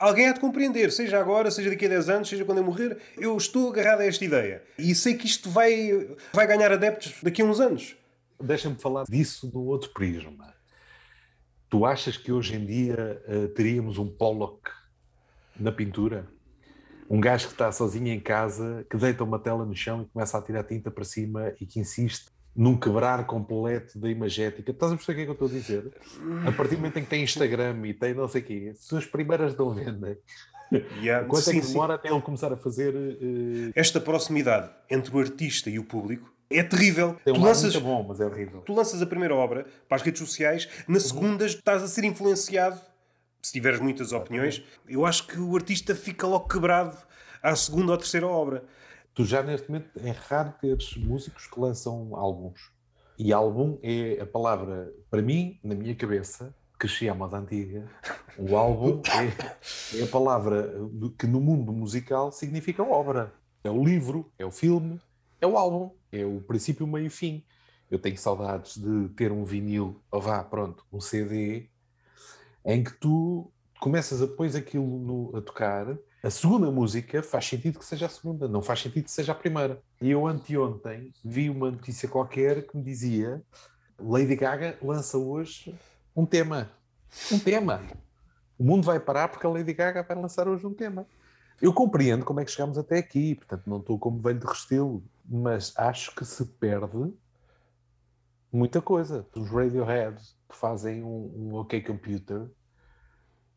Alguém 0.00 0.28
há 0.28 0.32
de 0.32 0.40
compreender, 0.40 0.90
seja 0.90 1.20
agora, 1.20 1.50
seja 1.50 1.68
daqui 1.68 1.84
a 1.84 1.90
10 1.90 2.08
anos, 2.08 2.28
seja 2.30 2.42
quando 2.42 2.56
eu 2.56 2.64
morrer, 2.64 2.96
eu 3.18 3.36
estou 3.36 3.68
agarrado 3.68 4.00
a 4.00 4.06
esta 4.06 4.24
ideia. 4.24 4.62
E 4.78 4.94
sei 4.94 5.12
que 5.12 5.26
isto 5.26 5.50
vai, 5.50 6.08
vai 6.32 6.46
ganhar 6.46 6.72
adeptos 6.72 7.16
daqui 7.22 7.42
a 7.42 7.44
uns 7.44 7.60
anos. 7.60 7.99
Deixa-me 8.40 8.76
falar 8.76 9.04
disso 9.04 9.46
do 9.46 9.62
outro 9.64 9.90
prisma. 9.92 10.54
Tu 11.68 11.84
achas 11.84 12.16
que 12.16 12.32
hoje 12.32 12.56
em 12.56 12.66
dia 12.66 13.22
uh, 13.28 13.48
teríamos 13.48 13.98
um 13.98 14.08
Pollock 14.08 14.70
na 15.58 15.70
pintura? 15.70 16.26
Um 17.08 17.20
gajo 17.20 17.46
que 17.46 17.52
está 17.52 17.70
sozinho 17.70 18.08
em 18.08 18.20
casa, 18.20 18.86
que 18.88 18.96
deita 18.96 19.24
uma 19.24 19.38
tela 19.38 19.64
no 19.64 19.74
chão 19.74 20.02
e 20.02 20.12
começa 20.12 20.38
a 20.38 20.42
tirar 20.42 20.64
tinta 20.64 20.90
para 20.90 21.04
cima 21.04 21.52
e 21.60 21.66
que 21.66 21.78
insiste 21.78 22.30
num 22.54 22.76
quebrar 22.76 23.26
completo 23.26 23.98
da 23.98 24.08
imagética. 24.10 24.70
Estás 24.70 24.92
a 24.92 24.96
perceber 24.96 25.12
o 25.12 25.16
que 25.16 25.22
é 25.22 25.24
que 25.24 25.30
eu 25.30 25.46
estou 25.46 25.48
a 25.48 25.50
dizer? 25.50 25.92
A 26.46 26.52
partir 26.52 26.74
do 26.74 26.78
momento 26.78 26.98
em 26.98 27.04
que 27.04 27.10
tem 27.10 27.22
Instagram 27.22 27.86
e 27.86 27.94
tem 27.94 28.14
não 28.14 28.28
sei 28.28 28.42
o 28.42 28.44
quê, 28.44 28.72
suas 28.76 29.06
primeiras 29.06 29.54
dão 29.54 29.70
venda. 29.70 30.18
Yeah, 31.02 31.26
Quanto 31.26 31.42
sim, 31.42 31.58
é 31.58 31.60
que 31.60 31.66
demora 31.66 31.94
sim. 31.94 31.98
até 31.98 32.10
ele 32.10 32.20
começar 32.20 32.52
a 32.52 32.56
fazer. 32.56 32.94
Uh... 32.94 33.72
Esta 33.74 34.00
proximidade 34.00 34.70
entre 34.88 35.14
o 35.14 35.18
artista 35.18 35.68
e 35.68 35.80
o 35.80 35.84
público 35.84 36.32
é 36.50 36.62
terrível. 36.62 37.16
Tem 37.24 37.32
um 37.32 37.36
tu 37.36 37.42
lanças, 37.42 37.74
muito 37.74 37.86
bom, 37.86 38.04
mas 38.08 38.20
é 38.20 38.26
horrível. 38.26 38.60
Tu 38.62 38.74
lanças 38.74 39.00
a 39.00 39.06
primeira 39.06 39.34
obra 39.34 39.66
para 39.88 39.96
as 39.96 40.02
redes 40.02 40.20
sociais, 40.20 40.68
na 40.88 40.94
uhum. 40.94 41.00
segunda 41.00 41.46
estás 41.46 41.82
a 41.82 41.88
ser 41.88 42.04
influenciado. 42.04 42.80
Se 43.40 43.52
tiveres 43.52 43.80
muitas 43.80 44.12
opiniões, 44.12 44.62
eu 44.86 45.06
acho 45.06 45.26
que 45.26 45.38
o 45.38 45.56
artista 45.56 45.94
fica 45.94 46.26
logo 46.26 46.46
quebrado 46.48 46.96
à 47.42 47.54
segunda 47.56 47.92
ou 47.92 47.98
terceira 47.98 48.26
obra. 48.26 48.64
Tu 49.14 49.24
já 49.24 49.42
neste 49.42 49.70
momento 49.70 49.90
é 50.04 50.10
raro 50.10 50.52
teres 50.60 50.96
músicos 50.96 51.46
que 51.46 51.58
lançam 51.58 52.14
álbuns. 52.14 52.70
E 53.18 53.32
álbum 53.32 53.78
é 53.82 54.20
a 54.20 54.26
palavra, 54.26 54.92
para 55.10 55.22
mim, 55.22 55.58
na 55.62 55.74
minha 55.74 55.94
cabeça, 55.94 56.54
que 56.78 56.88
se 56.88 57.04
chama 57.04 57.28
da 57.28 57.38
antiga, 57.38 57.86
o 58.38 58.56
álbum 58.56 59.02
é, 59.06 59.98
é 60.00 60.04
a 60.04 60.06
palavra 60.06 60.74
que 61.18 61.26
no 61.26 61.40
mundo 61.40 61.72
musical 61.72 62.32
significa 62.32 62.82
obra. 62.82 63.32
É 63.62 63.70
o 63.70 63.84
livro, 63.84 64.32
é 64.38 64.46
o 64.46 64.50
filme, 64.50 64.98
é 65.38 65.46
o 65.46 65.58
álbum, 65.58 65.90
é 66.12 66.24
o 66.24 66.40
princípio, 66.40 66.86
meio 66.86 67.06
e 67.06 67.10
fim. 67.10 67.44
Eu 67.90 67.98
tenho 67.98 68.16
saudades 68.16 68.76
de 68.76 69.08
ter 69.10 69.32
um 69.32 69.44
vinil, 69.44 70.00
ou 70.10 70.20
vá, 70.20 70.42
pronto, 70.44 70.84
um 70.92 71.00
CD, 71.00 71.68
em 72.64 72.84
que 72.84 72.92
tu 72.92 73.50
começas 73.80 74.22
a 74.22 74.26
pôr 74.26 74.54
aquilo 74.56 74.86
no, 74.86 75.36
a 75.36 75.40
tocar 75.40 75.98
a 76.22 76.28
segunda 76.28 76.70
música 76.70 77.22
faz 77.22 77.46
sentido 77.46 77.78
que 77.78 77.84
seja 77.84 78.04
a 78.04 78.08
segunda, 78.08 78.46
não 78.46 78.60
faz 78.60 78.80
sentido 78.80 79.04
que 79.04 79.10
seja 79.10 79.32
a 79.32 79.34
primeira. 79.34 79.80
E 80.02 80.10
eu 80.10 80.26
anteontem 80.26 81.14
vi 81.24 81.48
uma 81.48 81.70
notícia 81.70 82.06
qualquer 82.06 82.66
que 82.66 82.76
me 82.76 82.82
dizia 82.82 83.42
Lady 83.98 84.36
Gaga 84.36 84.76
lança 84.82 85.16
hoje 85.16 85.74
um 86.14 86.26
tema. 86.26 86.70
Um 87.32 87.38
tema. 87.38 87.82
O 88.58 88.64
mundo 88.64 88.84
vai 88.84 89.00
parar 89.00 89.28
porque 89.28 89.46
a 89.46 89.50
Lady 89.50 89.72
Gaga 89.72 90.02
vai 90.02 90.14
lançar 90.14 90.46
hoje 90.46 90.66
um 90.66 90.74
tema. 90.74 91.06
Eu 91.60 91.72
compreendo 91.72 92.22
como 92.22 92.40
é 92.40 92.44
que 92.44 92.50
chegamos 92.50 92.76
até 92.76 92.98
aqui, 92.98 93.34
portanto 93.34 93.62
não 93.66 93.78
estou 93.78 93.98
como 93.98 94.20
velho 94.20 94.38
de 94.38 94.46
restilo, 94.46 95.02
mas 95.30 95.72
acho 95.76 96.14
que 96.14 96.24
se 96.24 96.44
perde 96.44 97.14
muita 98.52 98.82
coisa. 98.82 99.26
Os 99.36 99.48
Radiohead 99.48 100.20
que 100.48 100.56
fazem 100.56 101.04
um, 101.04 101.32
um 101.36 101.54
OK 101.54 101.80
Computer, 101.82 102.50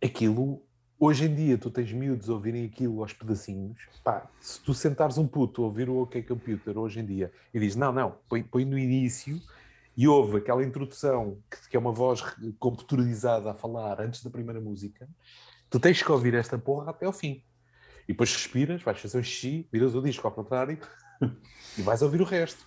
aquilo 0.02 0.64
Hoje 1.06 1.26
em 1.26 1.36
dia, 1.36 1.58
tu 1.58 1.70
tens 1.70 1.92
miúdos 1.92 2.30
a 2.30 2.34
ouvirem 2.34 2.64
aquilo 2.64 3.02
aos 3.02 3.12
pedacinhos. 3.12 3.90
Pá, 4.06 4.26
se 4.40 4.62
tu 4.62 4.74
sentares 4.74 5.18
um 5.18 5.28
puto 5.28 5.62
a 5.62 5.66
ouvir 5.66 5.90
o 5.90 6.02
OK 6.02 6.24
Computer 6.24 6.78
hoje 6.78 7.02
em 7.02 7.06
dia 7.06 7.30
e 7.54 7.60
dizes, 7.60 7.76
não, 7.76 7.92
não, 7.92 8.16
põe, 8.30 8.42
põe 8.42 8.64
no 8.64 8.80
início 8.80 9.38
e 9.98 10.08
ouve 10.08 10.38
aquela 10.38 10.64
introdução 10.64 11.40
que, 11.52 11.72
que 11.72 11.76
é 11.76 11.80
uma 11.80 11.92
voz 11.92 12.22
computadorizada 12.58 13.52
a 13.52 13.54
falar 13.54 14.00
antes 14.00 14.24
da 14.24 14.30
primeira 14.30 14.62
música, 14.62 15.10
tu 15.70 15.78
tens 15.78 16.02
que 16.02 16.10
ouvir 16.10 16.36
esta 16.36 16.58
porra 16.58 16.92
até 16.92 17.06
ao 17.06 17.12
fim. 17.12 17.44
E 18.08 18.14
depois 18.14 18.34
respiras, 18.34 18.82
vais 18.82 18.98
fazer 18.98 19.18
um 19.18 19.24
xixi, 19.24 19.68
viras 19.74 19.96
o 19.96 20.02
disco 20.02 20.26
ao 20.26 20.34
contrário 20.34 20.80
e 21.78 21.82
vais 21.82 22.02
ouvir 22.02 22.22
o 22.22 22.26
resto. 22.26 22.66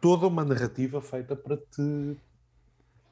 Toda 0.00 0.26
uma 0.26 0.44
narrativa 0.44 1.00
feita 1.00 1.34
para 1.34 1.56
te, 1.56 2.16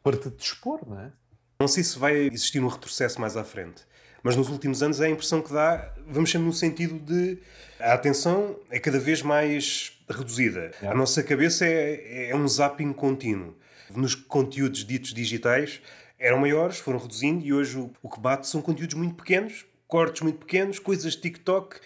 para 0.02 0.16
te 0.16 0.30
dispor, 0.30 0.80
não 0.86 1.00
é? 1.00 1.12
Não 1.60 1.68
sei 1.68 1.84
se 1.84 1.98
vai 1.98 2.16
existir 2.26 2.62
um 2.62 2.68
retrocesso 2.68 3.20
mais 3.20 3.36
à 3.36 3.44
frente. 3.44 3.84
Mas 4.22 4.36
nos 4.36 4.48
últimos 4.48 4.82
anos 4.82 5.00
é 5.00 5.06
a 5.06 5.10
impressão 5.10 5.42
que 5.42 5.52
dá, 5.52 5.92
vamos 6.06 6.30
sempre 6.30 6.46
no 6.46 6.52
sentido 6.52 6.98
de 6.98 7.38
a 7.80 7.94
atenção 7.94 8.56
é 8.70 8.78
cada 8.78 8.98
vez 8.98 9.22
mais 9.22 10.00
reduzida. 10.08 10.70
É. 10.80 10.86
A 10.86 10.94
nossa 10.94 11.22
cabeça 11.22 11.66
é, 11.66 12.30
é 12.30 12.36
um 12.36 12.46
zapping 12.46 12.92
contínuo. 12.92 13.56
Nos 13.90 14.14
conteúdos 14.14 14.84
ditos 14.84 15.12
digitais 15.12 15.80
eram 16.18 16.38
maiores, 16.38 16.78
foram 16.78 16.98
reduzindo 16.98 17.44
e 17.44 17.52
hoje 17.52 17.76
o, 17.78 17.90
o 18.00 18.08
que 18.08 18.20
bate 18.20 18.46
são 18.46 18.62
conteúdos 18.62 18.94
muito 18.94 19.16
pequenos, 19.16 19.66
cortes 19.88 20.22
muito 20.22 20.38
pequenos, 20.38 20.78
coisas 20.78 21.12
de 21.12 21.20
TikTok 21.20 21.80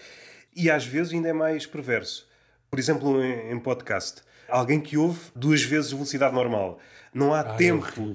e 0.54 0.70
às 0.70 0.84
vezes 0.84 1.14
ainda 1.14 1.28
é 1.28 1.32
mais 1.32 1.64
perverso. 1.64 2.25
Por 2.76 2.80
exemplo, 2.80 3.24
em, 3.24 3.52
em 3.52 3.58
podcast, 3.58 4.20
alguém 4.46 4.78
que 4.78 4.98
ouve 4.98 5.18
duas 5.34 5.62
vezes 5.62 5.90
a 5.92 5.94
velocidade 5.94 6.34
normal. 6.34 6.78
Não 7.14 7.32
há 7.32 7.40
Ai, 7.40 7.56
tempo. 7.56 8.14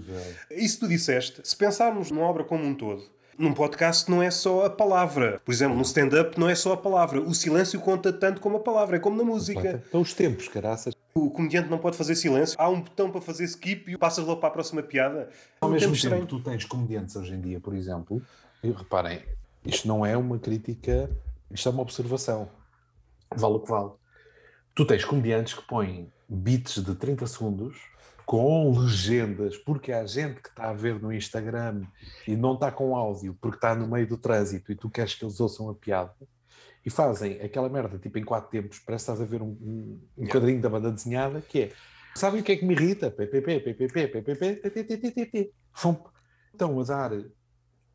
É 0.52 0.62
Isso 0.62 0.82
tu 0.82 0.88
disseste. 0.88 1.42
Se 1.44 1.56
pensarmos 1.56 2.12
numa 2.12 2.22
obra 2.28 2.44
como 2.44 2.64
um 2.64 2.76
todo, 2.76 3.02
num 3.40 3.56
podcast 3.56 4.08
não 4.12 4.22
é 4.22 4.30
só 4.30 4.68
a 4.68 4.70
palavra. 4.70 5.42
Por 5.44 5.52
exemplo, 5.52 5.76
no 5.76 5.82
stand-up 5.82 6.40
não 6.40 6.48
é 6.48 6.54
só 6.54 6.74
a 6.74 6.78
palavra. 6.78 7.20
O 7.20 7.34
silêncio 7.34 7.80
conta 7.80 8.14
tanto 8.14 8.40
como 8.40 8.58
a 8.58 8.60
palavra, 8.60 8.98
é 8.98 9.00
como 9.00 9.18
na 9.18 9.24
música. 9.24 9.82
Então 9.88 10.00
os 10.00 10.14
tempos, 10.14 10.48
caraças. 10.48 10.94
O 11.16 11.32
comediante 11.32 11.68
não 11.68 11.80
pode 11.80 11.98
fazer 11.98 12.14
silêncio. 12.14 12.56
Há 12.60 12.70
um 12.70 12.82
botão 12.82 13.10
para 13.10 13.20
fazer 13.20 13.46
skip 13.46 13.92
e 13.92 13.98
passas 13.98 14.24
logo 14.24 14.40
para 14.40 14.50
a 14.50 14.52
próxima 14.52 14.84
piada. 14.84 15.28
Ao 15.60 15.70
um 15.70 15.72
mesmo 15.72 16.00
tempo, 16.00 16.16
tempo 16.18 16.26
tu 16.28 16.40
tens 16.40 16.66
comediantes 16.66 17.16
hoje 17.16 17.34
em 17.34 17.42
dia, 17.42 17.60
por 17.60 17.74
exemplo, 17.74 18.22
e 18.64 18.70
reparem, 18.70 19.24
isto 19.66 19.88
não 19.88 20.06
é 20.06 20.16
uma 20.16 20.38
crítica, 20.38 21.10
isto 21.50 21.68
é 21.68 21.72
uma 21.72 21.82
observação. 21.82 22.48
Vale 23.36 23.56
o 23.56 23.60
que 23.60 23.72
vale. 23.72 24.01
Tu 24.74 24.86
tens 24.86 25.04
comediantes 25.04 25.54
que 25.54 25.68
põem 25.68 26.10
beats 26.30 26.82
de 26.82 26.96
30 26.96 27.28
segundos 27.28 27.78
com 28.26 28.72
legendas, 28.80 29.58
porque 29.58 29.92
há 29.92 30.06
gente 30.06 30.40
que 30.42 30.48
está 30.48 30.70
a 30.70 30.74
ver 30.74 30.98
no 31.02 31.12
Instagram 31.12 31.82
e 32.26 32.38
não 32.38 32.54
está 32.54 32.72
com 32.72 32.96
áudio 32.96 33.38
porque 33.42 33.58
está 33.58 33.76
no 33.76 33.86
meio 33.86 34.08
do 34.08 34.18
trânsito 34.18 34.72
e 34.72 34.76
tu 34.76 34.90
queres 34.90 35.14
que 35.14 35.26
eles 35.26 35.42
ouçam 35.42 35.70
a 35.70 35.76
piada 35.76 36.16
e 36.86 36.90
fazem 36.90 37.42
aquela 37.42 37.68
merda 37.68 37.98
tipo 37.98 38.18
em 38.18 38.24
quatro 38.24 38.50
tempos, 38.50 38.80
parece 38.80 39.06
que 39.06 39.12
estás 39.12 39.22
a 39.22 39.30
ver 39.30 39.42
um, 39.42 39.50
um, 39.62 40.02
um 40.20 40.28
quadrinho 40.28 40.62
da 40.62 40.70
banda 40.70 40.90
desenhada 40.90 41.42
que 41.42 41.64
é 41.64 41.72
sabem 42.16 42.40
o 42.40 42.44
que 42.44 42.54
é 42.54 42.56
que 42.56 42.64
me 42.64 42.74
irrita? 42.74 43.12
PPP, 43.12 43.60
PPP, 43.60 44.08
PPP, 44.08 44.62
PPP, 44.62 45.52
Estão 46.54 46.80
a 46.80 46.84
dar, 46.84 47.12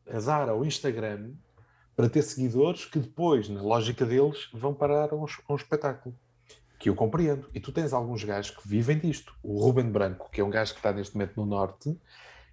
a 0.07 0.19
dar 0.19 0.49
ao 0.49 0.63
Instagram 0.63 1.31
para 1.95 2.07
ter 2.07 2.21
seguidores 2.21 2.85
que 2.85 2.99
depois, 2.99 3.49
na 3.49 3.63
lógica 3.63 4.05
deles, 4.05 4.47
vão 4.53 4.75
parar 4.75 5.11
a 5.11 5.15
um, 5.15 5.25
a 5.25 5.53
um 5.53 5.55
espetáculo 5.55 6.15
que 6.79 6.89
eu 6.89 6.95
compreendo. 6.95 7.49
E 7.53 7.59
tu 7.59 7.71
tens 7.71 7.93
alguns 7.93 8.23
gajos 8.23 8.51
que 8.51 8.67
vivem 8.67 8.99
disto. 8.99 9.35
O 9.41 9.59
Ruben 9.59 9.89
Branco, 9.89 10.29
que 10.31 10.41
é 10.41 10.43
um 10.43 10.49
gajo 10.49 10.73
que 10.73 10.79
está 10.79 10.91
neste 10.91 11.15
momento 11.15 11.33
no 11.37 11.45
Norte, 11.45 11.99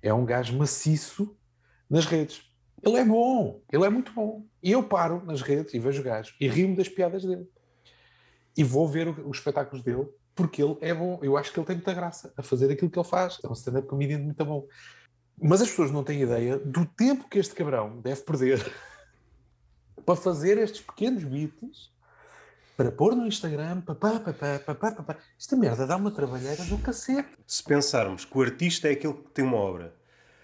é 0.02 0.12
um 0.12 0.24
gajo 0.24 0.56
maciço 0.56 1.36
nas 1.88 2.06
redes. 2.06 2.42
Ele 2.82 2.96
é 2.96 3.04
bom, 3.04 3.62
ele 3.72 3.84
é 3.84 3.88
muito 3.88 4.12
bom. 4.12 4.44
E 4.62 4.72
eu 4.72 4.82
paro 4.82 5.24
nas 5.24 5.40
redes 5.40 5.72
e 5.74 5.78
vejo 5.78 6.00
o 6.00 6.04
gajo 6.04 6.34
e 6.40 6.48
rio-me 6.48 6.76
das 6.76 6.88
piadas 6.88 7.24
dele. 7.24 7.48
E 8.56 8.62
vou 8.62 8.86
ver 8.86 9.08
os 9.08 9.38
espetáculos 9.38 9.82
dele 9.82 10.06
porque 10.34 10.62
ele 10.62 10.76
é 10.80 10.92
bom. 10.92 11.18
Eu 11.22 11.36
acho 11.36 11.52
que 11.52 11.58
ele 11.58 11.66
tem 11.66 11.76
muita 11.76 11.94
graça 11.94 12.32
a 12.36 12.42
fazer 12.42 12.70
aquilo 12.70 12.90
que 12.90 12.98
ele 12.98 13.08
faz. 13.08 13.38
É 13.42 13.48
um 13.48 13.52
stand-up 13.52 13.88
comedian 13.88 14.18
muito 14.18 14.44
bom. 14.44 14.66
Mas 15.40 15.62
as 15.62 15.70
pessoas 15.70 15.90
não 15.90 16.04
têm 16.04 16.22
ideia 16.22 16.58
do 16.58 16.86
tempo 16.86 17.28
que 17.28 17.38
este 17.38 17.54
cabrão 17.54 18.00
deve 18.00 18.22
perder 18.22 18.72
para 20.04 20.16
fazer 20.16 20.58
estes 20.58 20.80
pequenos 20.80 21.24
beats 21.24 21.93
para 22.76 22.90
pôr 22.90 23.14
no 23.14 23.26
Instagram, 23.26 23.80
papá, 23.82 24.18
papá, 24.20 24.58
papá, 24.58 24.92
papá. 24.92 25.16
Esta 25.38 25.56
merda 25.56 25.86
dá 25.86 25.96
uma 25.96 26.10
trabalheira 26.10 26.64
do 26.64 26.78
cacete. 26.78 27.28
Se 27.46 27.62
pensarmos 27.62 28.24
que 28.24 28.36
o 28.36 28.42
artista 28.42 28.88
é 28.88 28.92
aquele 28.92 29.14
que 29.14 29.30
tem 29.32 29.44
uma 29.44 29.56
obra, 29.56 29.94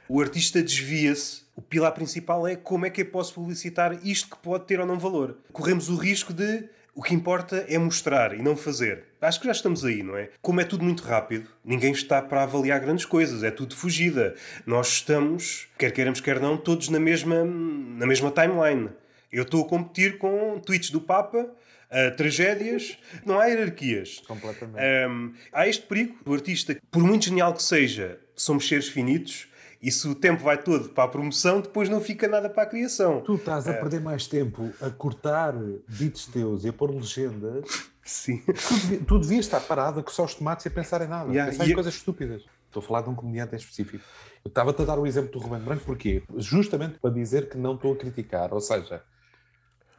o 0.08 0.20
artista 0.20 0.62
desvia-se, 0.62 1.42
o 1.56 1.62
pilar 1.62 1.92
principal 1.92 2.46
é 2.46 2.56
como 2.56 2.86
é 2.86 2.90
que 2.90 3.02
eu 3.02 3.06
posso 3.06 3.34
publicitar 3.34 3.98
isto 4.04 4.30
que 4.30 4.42
pode 4.42 4.64
ter 4.64 4.80
ou 4.80 4.86
não 4.86 4.98
valor. 4.98 5.38
Corremos 5.52 5.88
o 5.88 5.96
risco 5.96 6.32
de 6.32 6.68
o 6.94 7.02
que 7.02 7.14
importa 7.14 7.64
é 7.68 7.78
mostrar 7.78 8.34
e 8.34 8.42
não 8.42 8.56
fazer. 8.56 9.04
Acho 9.20 9.40
que 9.40 9.46
já 9.46 9.52
estamos 9.52 9.84
aí, 9.84 10.02
não 10.02 10.16
é? 10.16 10.30
Como 10.42 10.60
é 10.60 10.64
tudo 10.64 10.84
muito 10.84 11.02
rápido, 11.02 11.48
ninguém 11.64 11.92
está 11.92 12.20
para 12.20 12.42
avaliar 12.42 12.80
grandes 12.80 13.04
coisas, 13.04 13.42
é 13.42 13.50
tudo 13.50 13.76
fugida. 13.76 14.34
Nós 14.66 14.88
estamos, 14.88 15.68
quer 15.78 15.92
queiramos, 15.92 16.20
quer 16.20 16.40
não, 16.40 16.56
todos 16.56 16.88
na 16.88 16.98
mesma, 16.98 17.44
na 17.44 18.06
mesma 18.06 18.30
timeline. 18.30 18.90
Eu 19.32 19.44
estou 19.44 19.64
a 19.64 19.68
competir 19.68 20.18
com 20.18 20.58
tweets 20.58 20.90
do 20.90 21.00
Papa 21.00 21.48
uh, 21.90 22.16
tragédias, 22.16 22.98
não 23.24 23.38
há 23.38 23.46
hierarquias. 23.46 24.20
Completamente. 24.26 24.80
Um, 25.08 25.34
há 25.52 25.68
este 25.68 25.86
perigo 25.86 26.18
do 26.24 26.32
artista, 26.32 26.76
por 26.90 27.02
muito 27.02 27.26
genial 27.26 27.52
que 27.54 27.62
seja, 27.62 28.18
somos 28.34 28.66
seres 28.66 28.88
finitos. 28.88 29.48
E 29.82 29.90
se 29.90 30.06
o 30.06 30.14
tempo 30.14 30.42
vai 30.42 30.62
todo 30.62 30.90
para 30.90 31.04
a 31.04 31.08
promoção, 31.08 31.62
depois 31.62 31.88
não 31.88 32.02
fica 32.02 32.28
nada 32.28 32.50
para 32.50 32.64
a 32.64 32.66
criação. 32.66 33.22
Tu 33.22 33.36
estás 33.36 33.66
a 33.66 33.72
perder 33.72 34.00
mais 34.02 34.26
tempo 34.26 34.70
a 34.78 34.90
cortar 34.90 35.54
beats 35.88 36.26
teus 36.26 36.64
e 36.64 36.68
a 36.68 36.72
pôr 36.72 36.90
legendas. 36.90 37.64
Sim. 38.04 38.42
Tu, 38.44 39.04
tu 39.06 39.18
devias 39.18 39.46
estar 39.46 39.60
parado 39.60 40.02
com 40.02 40.10
só 40.10 40.24
os 40.26 40.34
tomates 40.34 40.66
e 40.66 40.68
a 40.68 40.70
pensar 40.70 41.00
em 41.00 41.08
nada. 41.08 41.30
Yeah, 41.30 41.50
pensar 41.50 41.66
em 41.66 41.72
coisas 41.72 41.94
estúpidas. 41.94 42.42
Estou 42.66 42.82
a 42.82 42.86
falar 42.86 43.00
de 43.00 43.08
um 43.08 43.14
comediante 43.14 43.54
em 43.54 43.56
específico. 43.56 44.04
Eu 44.44 44.50
estava-te 44.50 44.82
a 44.82 44.84
dar 44.84 44.98
o 44.98 45.06
exemplo 45.06 45.32
do 45.32 45.38
Rubem 45.38 45.60
Branco, 45.60 45.84
porquê? 45.84 46.22
Justamente 46.36 46.98
para 46.98 47.10
dizer 47.10 47.48
que 47.48 47.56
não 47.56 47.74
estou 47.74 47.94
a 47.94 47.96
criticar. 47.96 48.52
Ou 48.52 48.60
seja, 48.60 49.02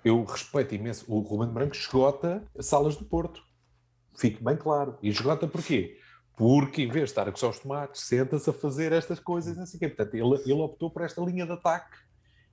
eu 0.03 0.23
respeito 0.23 0.75
imenso. 0.75 1.05
O 1.07 1.19
Rubem 1.19 1.49
Branco 1.49 1.75
esgota 1.75 2.43
salas 2.59 2.95
do 2.95 3.05
Porto. 3.05 3.43
Fique 4.15 4.43
bem 4.43 4.57
claro. 4.57 4.97
E 5.01 5.09
esgota 5.09 5.47
porquê? 5.47 5.97
Porque 6.35 6.83
em 6.83 6.87
vez 6.87 7.05
de 7.05 7.11
estar 7.11 7.27
a 7.27 7.31
coçar 7.31 7.49
os 7.49 7.59
tomates, 7.59 8.01
senta-se 8.01 8.49
a 8.49 8.53
fazer 8.53 8.91
estas 8.91 9.19
coisas. 9.19 9.57
Assim, 9.57 9.77
Portanto, 9.77 10.15
ele, 10.15 10.41
ele 10.43 10.61
optou 10.61 10.89
por 10.89 11.03
esta 11.03 11.21
linha 11.21 11.45
de 11.45 11.51
ataque. 11.51 11.97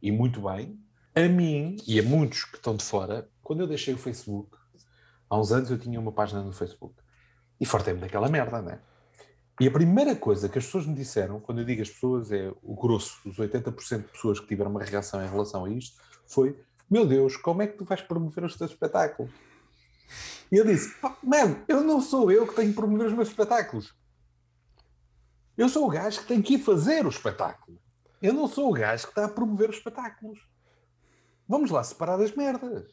E 0.03 0.13
muito 0.13 0.43
bem. 0.43 0.79
A 1.15 1.23
mim 1.23 1.77
e 1.87 1.99
a 1.99 2.03
muitos 2.03 2.45
que 2.45 2.57
estão 2.57 2.77
de 2.77 2.85
fora, 2.85 3.29
quando 3.43 3.61
eu 3.61 3.67
deixei 3.67 3.95
o 3.95 3.99
Facebook, 3.99 4.57
há 5.29 5.39
uns 5.39 5.51
anos 5.51 5.71
eu 5.71 5.79
tinha 5.79 5.99
uma 5.99 6.13
página 6.13 6.43
no 6.43 6.53
Facebook. 6.53 6.95
E 7.61 7.67
fartei-me 7.67 7.99
daquela 7.99 8.29
merda, 8.29 8.63
não 8.63 8.71
é? 8.71 8.81
E 9.61 9.67
a 9.67 9.71
primeira 9.71 10.15
coisa 10.15 10.49
que 10.49 10.59
as 10.59 10.65
pessoas 10.67 10.87
me 10.87 10.95
disseram, 10.95 11.41
quando 11.41 11.59
eu 11.59 11.65
digo 11.65 11.83
as 11.83 11.91
pessoas, 11.91 12.31
é 12.31 12.53
o 12.63 12.77
grosso, 12.77 13.19
os 13.29 13.39
80% 13.39 14.03
de 14.03 14.13
pessoas 14.13 14.39
que 14.39 14.47
tiveram 14.47 14.71
uma 14.71 14.85
reação 14.85 15.25
em 15.25 15.29
relação 15.29 15.65
a 15.65 15.71
isto, 15.71 16.01
foi: 16.25 16.57
Meu 16.91 17.07
Deus, 17.07 17.37
como 17.37 17.61
é 17.61 17.67
que 17.67 17.77
tu 17.77 17.85
vais 17.85 18.01
promover 18.01 18.45
os 18.45 18.57
teus 18.57 18.71
espetáculos? 18.71 19.31
E 20.51 20.57
eu 20.57 20.65
disse: 20.65 20.97
Mano, 21.23 21.63
eu 21.69 21.83
não 21.83 22.01
sou 22.01 22.33
eu 22.33 22.47
que 22.47 22.55
tenho 22.55 22.71
que 22.71 22.77
promover 22.77 23.09
os 23.09 23.13
meus 23.13 23.29
espetáculos. 23.29 23.95
Eu 25.57 25.69
sou 25.69 25.87
o 25.87 25.91
gajo 25.91 26.21
que 26.21 26.27
tem 26.27 26.41
que 26.41 26.55
ir 26.55 26.59
fazer 26.59 27.05
o 27.05 27.11
espetáculo. 27.11 27.79
Eu 28.23 28.33
não 28.33 28.49
sou 28.49 28.71
o 28.71 28.73
gajo 28.73 29.05
que 29.05 29.11
está 29.11 29.27
a 29.27 29.29
promover 29.29 29.69
os 29.69 29.77
espetáculos. 29.77 30.39
Vamos 31.47 31.71
lá 31.71 31.83
separar 31.85 32.21
as 32.21 32.33
merdas. 32.33 32.91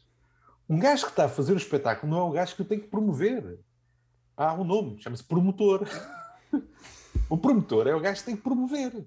Um 0.68 0.78
gajo 0.78 1.04
que 1.04 1.10
está 1.10 1.26
a 1.26 1.28
fazer 1.28 1.52
o 1.52 1.56
espetáculo 1.56 2.10
não 2.10 2.18
é 2.18 2.22
o 2.24 2.32
gajo 2.32 2.56
que 2.56 2.64
tem 2.64 2.80
que 2.80 2.88
promover. 2.88 3.60
Há 4.36 4.52
um 4.52 4.64
nome, 4.64 5.00
chama-se 5.00 5.24
promotor. 5.24 5.88
o 7.30 7.38
promotor 7.38 7.86
é 7.86 7.94
o 7.94 8.00
gajo 8.00 8.20
que 8.20 8.26
tem 8.26 8.36
que 8.36 8.42
promover. 8.42 9.06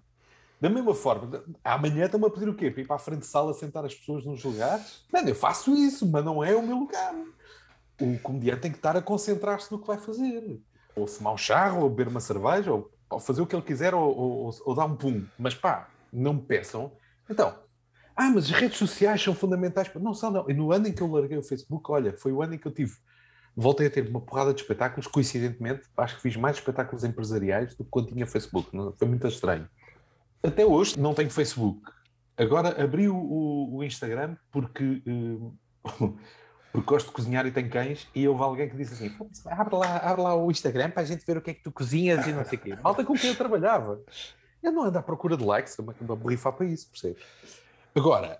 Da 0.59 0.69
mesma 0.69 0.93
forma, 0.93 1.43
amanhã 1.63 2.05
estão-me 2.05 2.25
a 2.25 2.29
pedir 2.29 2.49
o 2.49 2.53
quê? 2.53 2.69
Para 2.69 2.81
ir 2.81 2.85
para 2.87 2.95
a 2.97 2.99
frente 2.99 3.21
de 3.21 3.27
sala 3.27 3.53
sentar 3.53 3.85
as 3.85 3.95
pessoas 3.95 4.25
nos 4.25 4.43
lugares? 4.43 5.05
Mano, 5.11 5.29
eu 5.29 5.35
faço 5.35 5.73
isso, 5.73 6.05
mas 6.05 6.23
não 6.23 6.43
é 6.43 6.53
o 6.55 6.61
meu 6.61 6.77
lugar. 6.77 7.15
O 8.01 8.19
comediante 8.19 8.61
tem 8.61 8.71
que 8.71 8.77
estar 8.77 8.95
a 8.97 9.01
concentrar-se 9.01 9.71
no 9.71 9.79
que 9.79 9.87
vai 9.87 9.97
fazer. 9.97 10.59
Ou 10.95 11.07
fumar 11.07 11.33
um 11.33 11.37
charro, 11.37 11.83
ou 11.83 11.89
beber 11.89 12.09
uma 12.09 12.19
cerveja, 12.19 12.73
ou, 12.73 12.91
ou 13.09 13.19
fazer 13.19 13.41
o 13.41 13.47
que 13.47 13.55
ele 13.55 13.63
quiser, 13.63 13.93
ou, 13.93 14.15
ou, 14.15 14.55
ou, 14.65 14.75
dar 14.75 14.85
um 14.85 14.95
pum. 14.95 15.25
Mas 15.37 15.55
pá, 15.55 15.89
não 16.11 16.33
me 16.33 16.41
peçam. 16.41 16.91
Então, 17.29 17.55
ah, 18.15 18.29
mas 18.29 18.45
as 18.45 18.51
redes 18.51 18.77
sociais 18.77 19.23
são 19.23 19.33
fundamentais. 19.33 19.89
Não 19.95 20.13
são, 20.13 20.29
não. 20.29 20.49
E 20.49 20.53
no 20.53 20.73
ano 20.73 20.87
em 20.87 20.93
que 20.93 21.01
eu 21.01 21.09
larguei 21.09 21.37
o 21.37 21.43
Facebook, 21.43 21.89
olha, 21.89 22.17
foi 22.17 22.33
o 22.33 22.41
ano 22.41 22.55
em 22.55 22.57
que 22.57 22.67
eu 22.67 22.73
tive 22.73 22.95
voltei 23.55 23.87
a 23.87 23.89
ter 23.89 24.07
uma 24.07 24.21
porrada 24.21 24.53
de 24.53 24.61
espetáculos, 24.61 25.05
coincidentemente, 25.05 25.81
acho 25.97 26.15
que 26.15 26.21
fiz 26.21 26.35
mais 26.37 26.55
espetáculos 26.57 27.03
empresariais 27.03 27.75
do 27.75 27.83
que 27.83 27.89
quando 27.89 28.07
tinha 28.07 28.25
Facebook, 28.25 28.69
foi 28.97 29.07
muito 29.07 29.27
estranho. 29.27 29.67
Até 30.41 30.65
hoje 30.65 30.99
não 30.99 31.13
tenho 31.13 31.29
Facebook. 31.29 31.91
Agora 32.37 32.81
abri 32.81 33.09
o, 33.09 33.75
o, 33.75 33.83
Instagram 33.83 34.37
porque, 34.49 35.03
uh, 35.05 35.53
porque 36.71 36.87
gosto 36.87 37.07
de 37.07 37.11
cozinhar 37.11 37.45
e 37.45 37.51
tenho 37.51 37.69
cães 37.69 38.07
e 38.15 38.25
houve 38.27 38.41
alguém 38.41 38.69
que 38.69 38.77
disse 38.77 38.93
assim, 38.93 39.15
abre 39.45 39.75
lá, 39.75 39.97
abre 39.97 40.21
lá 40.21 40.35
o 40.35 40.49
Instagram 40.49 40.91
para 40.91 41.01
a 41.01 41.05
gente 41.05 41.25
ver 41.25 41.37
o 41.37 41.41
que 41.41 41.51
é 41.51 41.53
que 41.53 41.63
tu 41.63 41.71
cozinhas 41.71 42.25
e 42.25 42.31
não 42.31 42.45
sei 42.45 42.57
o 42.57 42.61
quê. 42.61 42.75
Malta 42.81 43.03
com 43.03 43.13
quem 43.13 43.31
eu 43.31 43.35
trabalhava. 43.35 44.01
Eu 44.63 44.71
não 44.71 44.83
ando 44.83 44.97
à 44.97 45.01
procura 45.01 45.35
de 45.35 45.43
likes, 45.43 45.77
estou-me 45.77 45.93
a 46.11 46.15
borrifar 46.15 46.53
para 46.53 46.65
isso, 46.65 46.89
percebes? 46.89 47.23
Agora, 47.95 48.39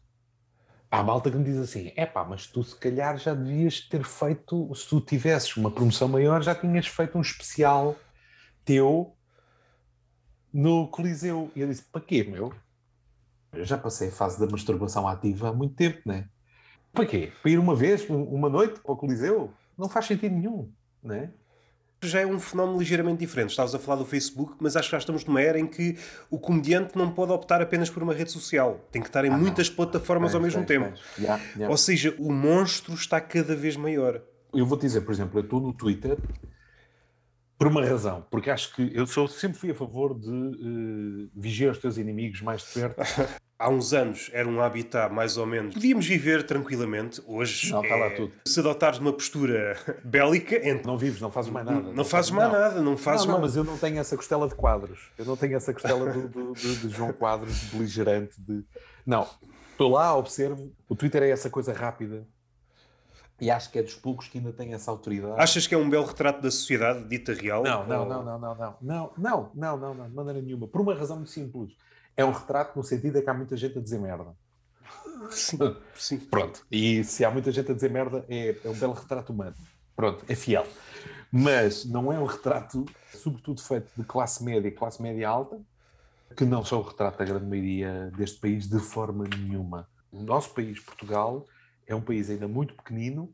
Há 0.91 1.03
malta 1.03 1.29
que 1.29 1.37
me 1.37 1.43
diz 1.43 1.57
assim: 1.57 1.91
é 1.95 2.05
pá, 2.05 2.25
mas 2.25 2.47
tu 2.47 2.63
se 2.63 2.75
calhar 2.75 3.15
já 3.17 3.35
devias 3.35 3.79
ter 3.81 4.03
feito, 4.03 4.73
se 4.73 4.87
tu 4.89 4.99
tivesses 4.99 5.55
uma 5.55 5.69
promoção 5.69 6.07
maior, 6.07 6.41
já 6.41 6.55
tinhas 6.55 6.87
feito 6.87 7.15
um 7.15 7.21
especial 7.21 7.95
teu 8.65 9.15
no 10.53 10.87
Coliseu. 10.87 11.51
E 11.55 11.61
eu 11.61 11.67
disse: 11.67 11.83
para 11.83 12.01
quê, 12.01 12.23
meu? 12.23 12.53
Eu 13.53 13.65
já 13.65 13.77
passei 13.77 14.09
a 14.09 14.11
fase 14.11 14.39
da 14.39 14.47
masturbação 14.47 15.07
ativa 15.07 15.49
há 15.49 15.53
muito 15.53 15.75
tempo, 15.75 16.01
né? 16.05 16.27
Para 16.93 17.05
quê? 17.05 17.31
Para 17.41 17.51
ir 17.51 17.59
uma 17.59 17.75
vez, 17.75 18.07
uma 18.09 18.49
noite 18.49 18.79
para 18.79 18.91
o 18.91 18.97
Coliseu? 18.97 19.51
Não 19.77 19.89
faz 19.89 20.05
sentido 20.05 20.35
nenhum, 20.35 20.71
né? 21.03 21.31
já 22.07 22.21
é 22.21 22.25
um 22.25 22.39
fenómeno 22.39 22.79
ligeiramente 22.79 23.19
diferente. 23.19 23.49
Estavas 23.49 23.75
a 23.75 23.79
falar 23.79 23.97
do 23.97 24.05
Facebook, 24.05 24.53
mas 24.59 24.75
acho 24.75 24.87
que 24.87 24.91
já 24.93 24.99
estamos 24.99 25.25
numa 25.25 25.41
era 25.41 25.59
em 25.59 25.67
que 25.67 25.97
o 26.29 26.37
comediante 26.37 26.97
não 26.97 27.11
pode 27.11 27.31
optar 27.31 27.61
apenas 27.61 27.89
por 27.89 28.01
uma 28.01 28.13
rede 28.13 28.31
social. 28.31 28.79
Tem 28.91 29.01
que 29.01 29.09
estar 29.09 29.25
em 29.25 29.29
ah, 29.29 29.37
muitas 29.37 29.69
não. 29.69 29.75
plataformas 29.75 30.33
ao 30.33 30.41
mesmo 30.41 30.63
tempo. 30.65 30.93
Yeah, 31.17 31.43
yeah. 31.55 31.69
Ou 31.69 31.77
seja, 31.77 32.15
o 32.17 32.31
monstro 32.31 32.93
está 32.93 33.19
cada 33.19 33.55
vez 33.55 33.75
maior. 33.75 34.21
Eu 34.53 34.65
vou 34.65 34.77
te 34.77 34.81
dizer, 34.81 35.01
por 35.01 35.11
exemplo, 35.11 35.39
eu 35.39 35.43
estou 35.43 35.59
no 35.59 35.73
Twitter 35.73 36.17
por 37.59 37.67
uma 37.67 37.85
razão, 37.85 38.25
porque 38.31 38.49
acho 38.49 38.73
que 38.73 38.89
eu 38.93 39.05
sou, 39.05 39.27
sempre 39.27 39.59
fui 39.59 39.71
a 39.71 39.75
favor 39.75 40.17
de 40.17 40.29
uh, 40.29 41.29
vigiar 41.35 41.73
os 41.73 41.77
teus 41.77 41.97
inimigos 41.97 42.41
mais 42.41 42.61
de 42.61 42.71
perto 42.79 43.01
há 43.59 43.69
uns 43.69 43.93
anos 43.93 44.29
era 44.31 44.47
um 44.47 44.61
habitat 44.61 45.13
mais 45.13 45.35
ou 45.35 45.45
menos. 45.45 45.73
Podíamos 45.73 46.07
viver 46.07 46.43
tranquilamente. 46.43 47.21
Hoje, 47.27 47.69
não, 47.69 47.83
está 47.83 47.95
lá 47.97 48.05
é 48.05 48.15
tudo. 48.15 48.31
se 48.45 48.59
adotares 48.61 48.99
uma 48.99 49.11
postura 49.11 49.75
bélica. 50.05 50.55
Entre... 50.55 50.87
Não 50.87 50.97
vives, 50.97 51.19
não 51.19 51.29
fazes 51.29 51.51
mais 51.51 51.65
nada. 51.65 51.81
Não, 51.81 51.93
não 51.93 52.05
fazes 52.05 52.31
mais 52.31 52.49
não. 52.49 52.59
nada, 52.59 52.81
não 52.81 52.95
fazes 52.95 53.25
não, 53.25 53.33
não, 53.33 53.41
mas 53.41 53.57
eu 53.57 53.65
não 53.65 53.77
tenho 53.77 53.99
essa 53.99 54.15
costela 54.15 54.47
de 54.47 54.55
quadros. 54.55 55.11
Eu 55.17 55.25
não 55.25 55.35
tenho 55.35 55.57
essa 55.57 55.73
costela 55.73 56.09
do, 56.09 56.29
do, 56.29 56.53
do, 56.53 56.75
de 56.75 56.89
João 56.89 57.11
Quadros, 57.11 57.65
beligerante. 57.65 58.39
De... 58.39 58.63
Não, 59.05 59.27
estou 59.71 59.91
lá, 59.91 60.15
observo. 60.15 60.71
O 60.87 60.95
Twitter 60.95 61.23
é 61.23 61.29
essa 61.29 61.49
coisa 61.49 61.73
rápida. 61.73 62.25
E 63.41 63.49
acho 63.49 63.71
que 63.71 63.79
é 63.79 63.83
dos 63.83 63.95
poucos 63.95 64.27
que 64.27 64.37
ainda 64.37 64.51
tem 64.51 64.73
essa 64.73 64.91
autoridade. 64.91 65.35
Achas 65.37 65.65
que 65.65 65.73
é 65.73 65.77
um 65.77 65.89
belo 65.89 66.05
retrato 66.05 66.41
da 66.41 66.51
sociedade 66.51 67.07
dita 67.07 67.33
real? 67.33 67.63
Não, 67.63 67.87
não, 67.87 68.05
não, 68.05 68.23
não, 68.23 68.39
não, 68.39 68.55
não, 68.55 68.77
não, 68.81 69.13
não, 69.17 69.51
não, 69.55 69.77
não, 69.77 69.93
não, 69.93 70.09
de 70.09 70.15
maneira 70.15 70.41
nenhuma. 70.41 70.67
Por 70.67 70.81
uma 70.81 70.93
razão 70.93 71.17
muito 71.17 71.31
simples 71.31 71.75
é 72.17 72.25
um 72.25 72.31
retrato 72.31 72.77
no 72.77 72.83
sentido 72.83 73.13
de 73.13 73.21
que 73.21 73.29
há 73.29 73.33
muita 73.33 73.55
gente 73.55 73.77
a 73.77 73.81
dizer 73.81 73.99
merda. 73.99 74.35
Sim, 75.31 75.57
sim. 75.95 76.17
Pronto. 76.17 76.65
E 76.69 77.03
se 77.03 77.23
há 77.23 77.31
muita 77.31 77.51
gente 77.51 77.71
a 77.71 77.73
dizer 77.73 77.89
merda, 77.89 78.25
é, 78.27 78.57
é 78.63 78.69
um 78.69 78.73
belo 78.73 78.93
retrato 78.93 79.31
humano. 79.31 79.55
Pronto, 79.95 80.25
é 80.27 80.35
fiel. 80.35 80.65
Mas 81.31 81.85
não 81.85 82.11
é 82.11 82.19
um 82.19 82.25
retrato, 82.25 82.85
sobretudo 83.13 83.61
feito 83.61 83.89
de 83.95 84.03
classe 84.03 84.43
média 84.43 84.67
e 84.67 84.71
classe 84.71 85.01
média 85.01 85.29
alta, 85.29 85.61
que 86.35 86.43
não 86.43 86.63
são 86.65 86.79
o 86.79 86.81
retrato 86.81 87.19
da 87.19 87.25
grande 87.25 87.45
maioria 87.45 88.11
deste 88.17 88.39
país 88.39 88.67
de 88.67 88.79
forma 88.79 89.25
nenhuma. 89.27 89.87
O 90.11 90.21
nosso 90.21 90.53
país, 90.53 90.79
Portugal, 90.79 91.45
é 91.89 91.95
um 91.95 92.01
país 92.01 92.29
ainda 92.29 92.47
muito 92.47 92.73
pequenino, 92.73 93.33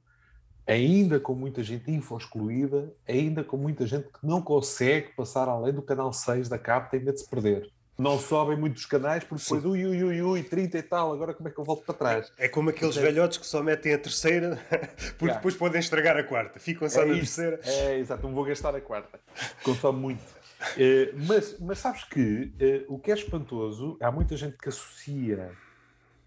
ainda 0.66 1.20
com 1.20 1.36
muita 1.36 1.62
gente 1.62 1.92
info-excluída, 1.92 2.92
ainda 3.08 3.44
com 3.44 3.58
muita 3.58 3.86
gente 3.86 4.08
que 4.08 4.26
não 4.26 4.42
consegue 4.42 5.10
passar 5.16 5.48
além 5.48 5.74
do 5.74 5.82
canal 5.82 6.12
6 6.12 6.50
da 6.50 6.58
CAP, 6.58 6.90
tem 6.90 7.00
medo 7.00 7.16
de 7.16 7.22
se 7.22 7.30
perder 7.30 7.72
não 7.98 8.20
sobem 8.20 8.58
muitos 8.58 8.86
canais 8.86 9.24
porque 9.24 9.44
depois 9.44 9.66
ui, 9.66 9.86
ui, 9.86 10.04
ui, 10.04 10.22
ui, 10.22 10.44
30 10.44 10.78
e 10.78 10.84
tal, 10.84 11.14
agora 11.14 11.34
como 11.34 11.48
é 11.48 11.52
que 11.52 11.58
eu 11.58 11.64
volto 11.64 11.86
para 11.86 11.96
trás? 11.96 12.32
É 12.38 12.48
como 12.48 12.70
aqueles 12.70 12.98
então, 12.98 13.08
velhotes 13.10 13.38
que 13.38 13.46
só 13.46 13.64
metem 13.64 13.94
a 13.94 13.98
terceira 13.98 14.60
porque 15.18 15.26
yeah. 15.26 15.36
depois 15.36 15.56
podem 15.56 15.80
estragar 15.80 16.18
a 16.18 16.24
quarta, 16.24 16.60
ficam 16.60 16.90
só 16.90 17.04
é 17.04 17.06
na 17.06 17.14
isso. 17.14 17.42
terceira. 17.42 17.60
É, 17.64 17.98
exato, 17.98 18.24
não 18.24 18.34
vou 18.34 18.44
gastar 18.44 18.76
a 18.76 18.82
quarta, 18.82 19.20
consome 19.64 20.00
muito. 20.00 20.22
Uh, 20.22 21.14
mas, 21.28 21.58
mas 21.60 21.80
sabes 21.80 22.04
que 22.06 22.54
uh, 22.90 22.94
o 22.94 23.00
que 23.00 23.12
é 23.12 23.14
espantoso, 23.14 23.98
há 24.02 24.12
muita 24.12 24.36
gente 24.36 24.58
que 24.58 24.68
associa 24.68 25.52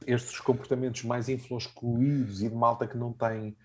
estes 0.08 0.40
comportamentos 0.40 1.04
mais 1.04 1.28
infloscluídos 1.28 2.42
e 2.42 2.48
de 2.48 2.54
malta 2.54 2.86
que 2.86 2.96
não 2.96 3.12
tem, 3.12 3.56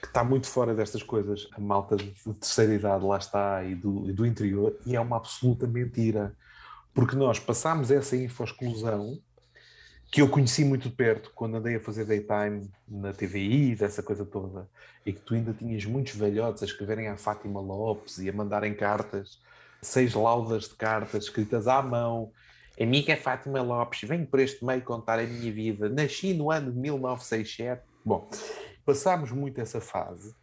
que 0.00 0.06
está 0.06 0.22
muito 0.22 0.46
fora 0.46 0.74
destas 0.74 1.02
coisas, 1.02 1.48
a 1.52 1.60
malta 1.60 1.96
de 1.96 2.12
terceira 2.34 2.74
idade 2.74 3.04
lá 3.04 3.16
está 3.16 3.64
e 3.64 3.74
do, 3.74 4.08
e 4.08 4.12
do 4.12 4.26
interior, 4.26 4.76
e 4.84 4.94
é 4.94 5.00
uma 5.00 5.16
absoluta 5.16 5.66
mentira 5.66 6.34
porque 6.96 7.14
nós 7.14 7.38
passámos 7.38 7.90
essa 7.90 8.16
info-exclusão 8.16 9.18
que 10.10 10.22
eu 10.22 10.28
conheci 10.30 10.64
muito 10.64 10.88
de 10.88 10.94
perto 10.94 11.30
quando 11.34 11.56
andei 11.56 11.76
a 11.76 11.80
fazer 11.80 12.06
daytime 12.06 12.70
na 12.88 13.12
TVI, 13.12 13.74
dessa 13.74 14.02
coisa 14.02 14.24
toda, 14.24 14.66
e 15.04 15.12
que 15.12 15.20
tu 15.20 15.34
ainda 15.34 15.52
tinhas 15.52 15.84
muitos 15.84 16.14
velhotes 16.14 16.62
a 16.62 16.66
escreverem 16.66 17.08
à 17.08 17.16
Fátima 17.18 17.60
Lopes 17.60 18.16
e 18.16 18.30
a 18.30 18.32
mandarem 18.32 18.72
cartas, 18.72 19.38
seis 19.82 20.14
laudas 20.14 20.64
de 20.64 20.74
cartas 20.74 21.24
escritas 21.24 21.68
à 21.68 21.82
mão. 21.82 22.32
Amiga 22.78 23.16
Fátima 23.16 23.62
Lopes, 23.62 24.06
venho 24.06 24.26
por 24.26 24.38
este 24.38 24.64
meio 24.64 24.82
contar 24.82 25.18
a 25.18 25.22
minha 25.22 25.50
vida. 25.50 25.88
Nasci 25.88 26.34
no 26.34 26.50
ano 26.50 26.70
de 26.70 26.78
1967. 26.78 27.82
Bom, 28.04 28.28
passámos 28.84 29.32
muito 29.32 29.60
essa 29.60 29.80
fase 29.80 30.34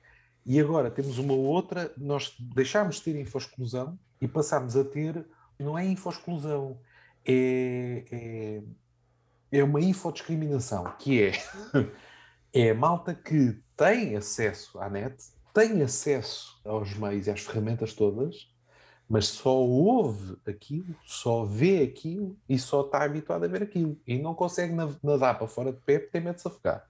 e 0.46 0.60
agora 0.60 0.90
temos 0.90 1.20
uma 1.20 1.34
outra. 1.34 1.94
Nós 1.96 2.36
deixámos 2.40 2.96
de 2.96 3.04
ter 3.04 3.20
info-exclusão 3.20 3.98
e 4.20 4.28
passámos 4.28 4.75
a 4.75 4.84
ter 4.84 5.25
não 5.60 5.78
é 5.78 5.86
info-exclusão, 5.86 6.80
é, 7.25 8.04
é, 8.12 8.62
é 9.52 9.63
uma 9.63 9.80
infodiscriminação, 9.80 10.86
que 10.98 11.22
é, 11.24 11.32
é 12.54 12.72
a 12.72 12.75
malta 12.75 13.13
que 13.13 13.62
tem 13.78 14.16
acesso 14.16 14.80
à 14.80 14.90
net, 14.90 15.16
tem 15.54 15.82
acesso 15.82 16.60
aos 16.66 16.94
meios 16.96 17.28
e 17.28 17.32
às 17.32 17.42
ferramentas 17.42 17.94
todas, 17.94 18.52
mas 19.13 19.27
só 19.27 19.55
ouve 19.55 20.36
aquilo, 20.43 20.96
só 21.05 21.46
vê 21.46 21.84
aquilo 21.84 22.36
e 22.50 22.58
só 22.58 22.82
está 22.82 23.03
habituado 23.03 23.43
a 23.43 23.48
ver 23.48 23.62
aquilo 23.62 23.96
e 24.08 24.17
não 24.17 24.34
consegue 24.34 24.74
nadar 25.03 25.38
para 25.38 25.48
fora 25.48 25.72
de 25.72 25.79
pé 25.82 26.00
porque 26.00 26.13
tem 26.13 26.22
medo 26.22 26.34
de 26.34 26.41
se 26.41 26.48
afogar. 26.48 26.84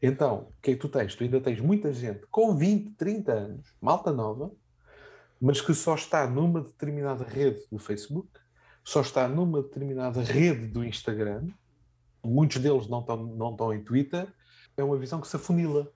Então, 0.00 0.46
o 0.56 0.62
que 0.62 0.70
é 0.70 0.74
que 0.74 0.80
tu 0.80 0.88
tens? 0.88 1.16
Tu 1.16 1.24
ainda 1.24 1.40
tens 1.40 1.60
muita 1.60 1.92
gente 1.92 2.24
com 2.30 2.54
20, 2.54 2.92
30 2.92 3.32
anos, 3.32 3.74
malta 3.80 4.12
nova, 4.12 4.52
mas 5.40 5.60
que 5.60 5.74
só 5.74 5.96
está 5.96 6.24
numa 6.30 6.60
determinada 6.60 7.24
rede 7.24 7.60
do 7.68 7.80
Facebook, 7.80 8.28
só 8.84 9.00
está 9.00 9.26
numa 9.26 9.60
determinada 9.60 10.22
rede 10.22 10.68
do 10.68 10.84
Instagram, 10.84 11.48
muitos 12.24 12.58
deles 12.62 12.86
não 12.86 13.00
estão, 13.00 13.16
não 13.16 13.50
estão 13.50 13.74
em 13.74 13.82
Twitter, 13.82 14.32
é 14.76 14.84
uma 14.84 14.96
visão 14.96 15.20
que 15.20 15.26
se 15.26 15.34
afunila. 15.34 15.92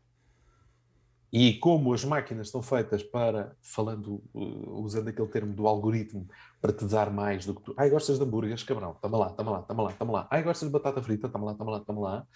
E 1.33 1.55
como 1.55 1.95
as 1.95 2.05
máquinas 2.05 2.49
estão 2.49 2.61
feitas 2.61 3.05
para, 3.05 3.55
falando, 3.63 4.23
uh, 4.35 4.81
usando 4.83 5.09
aquele 5.09 5.29
termo 5.29 5.55
do 5.55 5.67
algoritmo, 5.67 6.27
para 6.61 6.73
te 6.73 6.85
dar 6.85 7.11
mais 7.11 7.47
do 7.47 7.55
que 7.55 7.63
tu. 7.63 7.75
Ai, 7.77 7.89
gostas 7.89 8.19
de 8.19 8.25
hambúrgueres? 8.25 8.65
Cabrão, 8.65 8.97
toma 9.01 9.17
lá, 9.17 9.31
toma 9.31 9.51
lá, 9.53 9.63
toma 9.63 9.83
lá, 9.85 9.93
toma 9.93 10.13
lá. 10.13 10.29
Ai, 10.31 10.43
gostas 10.43 10.69
de 10.69 10.73
batata 10.73 11.01
frita? 11.01 11.29
Toma 11.29 11.47
lá, 11.47 11.55
toma 11.55 11.71
lá, 11.71 11.81
toma 11.81 12.01
lá. 12.01 12.27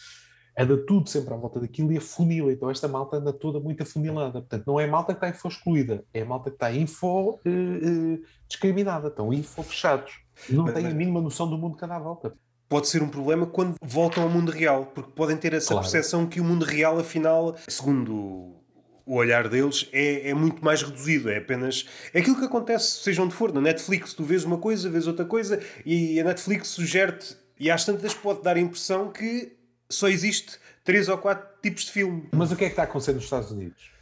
Anda 0.57 0.77
tudo 0.87 1.09
sempre 1.09 1.35
à 1.35 1.37
volta 1.37 1.59
daquilo 1.59 1.93
e 1.93 1.99
afunila. 1.99 2.53
Então 2.53 2.71
esta 2.71 2.87
malta 2.87 3.17
anda 3.17 3.33
toda 3.33 3.59
muito 3.59 3.83
afunilada. 3.83 4.41
Portanto, 4.41 4.65
não 4.65 4.79
é 4.79 4.87
malta 4.87 5.13
que 5.13 5.19
está 5.19 5.29
info 5.29 5.49
excluída, 5.49 6.05
é 6.15 6.23
malta 6.23 6.51
que 6.51 6.57
está 6.57 6.73
info 6.73 7.31
uh, 7.31 7.39
uh, 7.45 8.23
discriminada. 8.47 9.09
Estão 9.09 9.33
info 9.33 9.65
fechados. 9.65 10.21
Não 10.49 10.73
têm 10.73 10.87
a 10.87 10.95
mínima 10.95 11.21
noção 11.21 11.51
do 11.51 11.59
mundo 11.59 11.77
que 11.77 11.85
anda 11.85 11.97
à 11.97 11.99
volta 11.99 12.33
pode 12.67 12.89
ser 12.89 13.03
um 13.05 13.09
problema 13.09 13.47
quando 13.47 13.77
voltam 13.81 14.25
ao 14.25 14.29
mundo 14.29 14.51
real, 14.51 14.87
porque 14.87 15.13
podem 15.13 15.37
ter 15.37 15.53
essa 15.53 15.75
claro. 15.75 15.83
percepção 15.83 16.27
que 16.27 16.41
o 16.41 16.45
mundo 16.45 16.65
real, 16.65 16.99
afinal, 16.99 17.55
segundo 17.69 18.63
o 19.07 19.17
olhar 19.17 19.49
deles 19.49 19.89
é, 19.93 20.31
é, 20.31 20.35
muito 20.35 20.65
mais 20.65 20.83
reduzido. 20.83 21.31
É 21.31 21.39
apenas 21.39 21.87
aquilo 22.15 22.39
que 22.39 22.45
acontece, 22.45 23.03
seja 23.03 23.23
onde 23.23 23.35
for. 23.35 23.53
Na 23.53 23.61
Netflix, 23.61 24.15
tu 24.15 24.25
vês 24.25 24.45
uma 24.45 24.59
coisa, 24.59 24.89
vês 24.89 25.07
outra 25.07 25.25
coisa, 25.25 25.61
e 25.85 26.21
a 26.21 26.25
Netflix 26.25 26.69
sugere-te, 26.69 27.37
e 27.59 27.71
às 27.71 27.85
tantas 27.85 28.15
pode 28.15 28.43
dar 28.43 28.57
a 28.57 28.61
impressão 28.61 29.11
que 29.11 29.53
só 29.89 30.09
existe 30.09 30.59
três 30.83 31.09
ou 31.09 31.19
quatro 31.19 31.47
tipos 31.63 31.85
de 31.85 31.93
filme. 31.93 32.29
Mas 32.33 32.51
o 32.51 32.57
que 32.57 32.65
é 32.65 32.69
que 32.69 32.73
está 32.73 32.83
a 32.83 32.85
acontecer 32.87 33.13
nos 33.13 33.25
Estados 33.25 33.51
Unidos? 33.51 33.94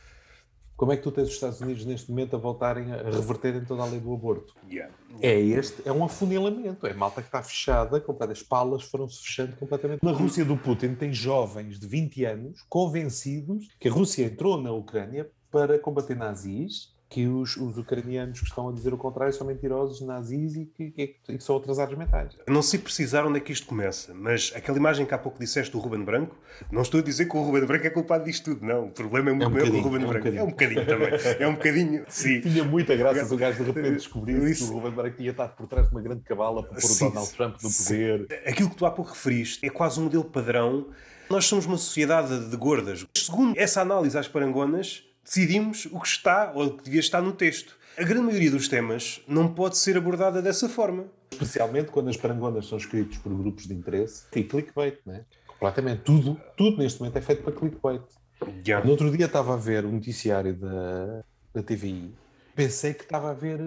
Como 0.76 0.92
é 0.92 0.96
que 0.96 1.02
tu 1.02 1.12
tens 1.12 1.28
os 1.28 1.34
Estados 1.34 1.60
Unidos 1.60 1.84
neste 1.84 2.10
momento 2.10 2.34
a 2.34 2.38
voltarem 2.38 2.92
a 2.92 3.02
reverterem 3.10 3.64
toda 3.64 3.82
a 3.82 3.86
lei 3.86 4.00
do 4.00 4.12
aborto? 4.12 4.54
Yeah. 4.68 4.92
É 5.20 5.38
este, 5.38 5.82
é 5.86 5.92
um 5.92 6.04
afunilamento. 6.04 6.86
É 6.86 6.94
malta 6.94 7.20
que 7.22 7.28
está 7.28 7.42
fechada, 7.42 8.02
as 8.30 8.42
palas 8.42 8.82
foram-se 8.82 9.22
fechando 9.22 9.56
completamente. 9.56 10.02
Na 10.02 10.12
Rússia 10.12 10.44
do 10.44 10.56
Putin 10.56 10.94
tem 10.94 11.12
jovens 11.12 11.78
de 11.78 11.86
20 11.86 12.24
anos 12.24 12.64
convencidos 12.68 13.68
que 13.78 13.88
a 13.88 13.92
Rússia 13.92 14.24
entrou 14.24 14.60
na 14.60 14.72
Ucrânia 14.72 15.30
para 15.50 15.78
combater 15.78 16.16
nazis 16.16 16.91
que 17.12 17.26
os, 17.26 17.58
os, 17.58 17.76
ucranianos 17.76 18.40
que 18.40 18.46
estão 18.46 18.70
a 18.70 18.72
dizer 18.72 18.94
o 18.94 18.96
contrário 18.96 19.34
são 19.34 19.46
mentirosos, 19.46 20.00
nazis 20.00 20.56
e 20.56 20.64
que, 20.64 20.90
que, 20.90 21.06
que 21.26 21.40
são 21.40 21.58
atrasados 21.58 21.96
mentais. 21.96 22.38
Não 22.48 22.62
sei 22.62 22.80
precisar 22.80 23.26
onde 23.26 23.36
é 23.36 23.40
que 23.40 23.52
isto 23.52 23.66
começa, 23.66 24.14
mas 24.14 24.50
aquela 24.56 24.78
imagem 24.78 25.04
que 25.04 25.12
há 25.12 25.18
pouco 25.18 25.38
disseste 25.38 25.70
do 25.70 25.78
Ruben 25.78 26.02
Branco, 26.04 26.34
não 26.70 26.80
estou 26.80 27.00
a 27.00 27.02
dizer 27.02 27.26
que 27.26 27.36
o 27.36 27.42
Ruben 27.42 27.66
Branco 27.66 27.86
é 27.86 27.90
culpado 27.90 28.24
disto 28.24 28.54
tudo, 28.54 28.64
não. 28.64 28.86
O 28.86 28.90
problema 28.90 29.28
é 29.28 29.32
muito 29.34 29.44
é 29.44 29.62
um 29.62 29.70
que 29.70 29.76
o 29.76 29.80
Ruben 29.82 30.02
é 30.02 30.06
um 30.06 30.08
Branco. 30.08 30.24
Bocadinho. 30.24 30.40
É 30.40 30.42
um 30.42 30.50
bocadinho 30.50 30.86
também. 30.86 31.10
É 31.38 31.48
um 31.48 31.52
bocadinho, 31.52 32.04
sim. 32.08 32.40
Tinha 32.40 32.64
muita 32.64 32.96
graça 32.96 33.26
se 33.26 33.34
o 33.34 33.36
gajo 33.36 33.58
de 33.58 33.70
repente 33.70 33.90
descobrisse 33.96 34.64
que 34.64 34.70
o 34.70 34.74
Ruben 34.74 34.92
Branco 34.92 35.16
tinha 35.18 35.30
estado 35.32 35.54
por 35.54 35.66
trás 35.66 35.88
de 35.88 35.94
uma 35.94 36.00
grande 36.00 36.22
cabala 36.22 36.62
para 36.62 36.80
pôr 36.80 36.80
sim, 36.80 37.04
o 37.04 37.08
Donald 37.10 37.30
Trump 37.32 37.56
no 37.62 37.70
poder. 37.70 38.26
Aquilo 38.46 38.70
que 38.70 38.76
tu 38.76 38.86
há 38.86 38.90
pouco 38.90 39.10
referiste 39.10 39.66
é 39.66 39.68
quase 39.68 40.00
um 40.00 40.04
modelo 40.04 40.24
padrão. 40.24 40.86
Nós 41.28 41.44
somos 41.44 41.66
uma 41.66 41.76
sociedade 41.76 42.48
de 42.48 42.56
gordas. 42.56 43.06
Segundo 43.14 43.54
essa 43.58 43.82
análise 43.82 44.16
às 44.16 44.28
parangonas, 44.28 45.04
decidimos 45.24 45.86
o 45.86 46.00
que 46.00 46.08
está 46.08 46.52
ou 46.54 46.66
o 46.66 46.76
que 46.76 46.84
devia 46.84 47.00
estar 47.00 47.20
no 47.20 47.32
texto. 47.32 47.76
A 47.96 48.04
grande 48.04 48.24
maioria 48.26 48.50
dos 48.50 48.68
temas 48.68 49.20
não 49.28 49.52
pode 49.52 49.76
ser 49.76 49.96
abordada 49.96 50.40
dessa 50.40 50.68
forma. 50.68 51.06
Especialmente 51.30 51.90
quando 51.90 52.08
as 52.08 52.16
parangonas 52.16 52.66
são 52.66 52.78
escritas 52.78 53.18
por 53.18 53.34
grupos 53.34 53.66
de 53.66 53.74
interesse 53.74 54.24
e 54.34 54.44
clickbait, 54.44 54.98
né? 55.04 55.24
Completamente. 55.46 56.02
Tudo, 56.02 56.40
tudo 56.56 56.78
neste 56.78 57.00
momento 57.00 57.16
é 57.18 57.20
feito 57.20 57.42
para 57.42 57.52
clickbait. 57.52 58.02
Yeah. 58.66 58.84
No 58.84 58.92
outro 58.92 59.14
dia 59.14 59.26
estava 59.26 59.54
a 59.54 59.56
ver 59.56 59.84
o 59.84 59.92
noticiário 59.92 60.54
da, 60.54 61.22
da 61.54 61.62
TVI. 61.62 62.14
Pensei 62.54 62.94
que 62.94 63.02
estava 63.02 63.30
a 63.30 63.34
ver 63.34 63.60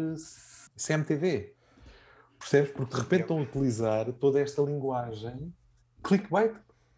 CMTV. 0.76 1.54
Percebes? 2.40 2.72
Porque 2.72 2.94
de 2.94 3.02
repente 3.02 3.22
estão 3.22 3.40
a 3.40 3.42
utilizar 3.42 4.12
toda 4.14 4.40
esta 4.40 4.62
linguagem 4.62 5.54
clickbait 6.04 6.54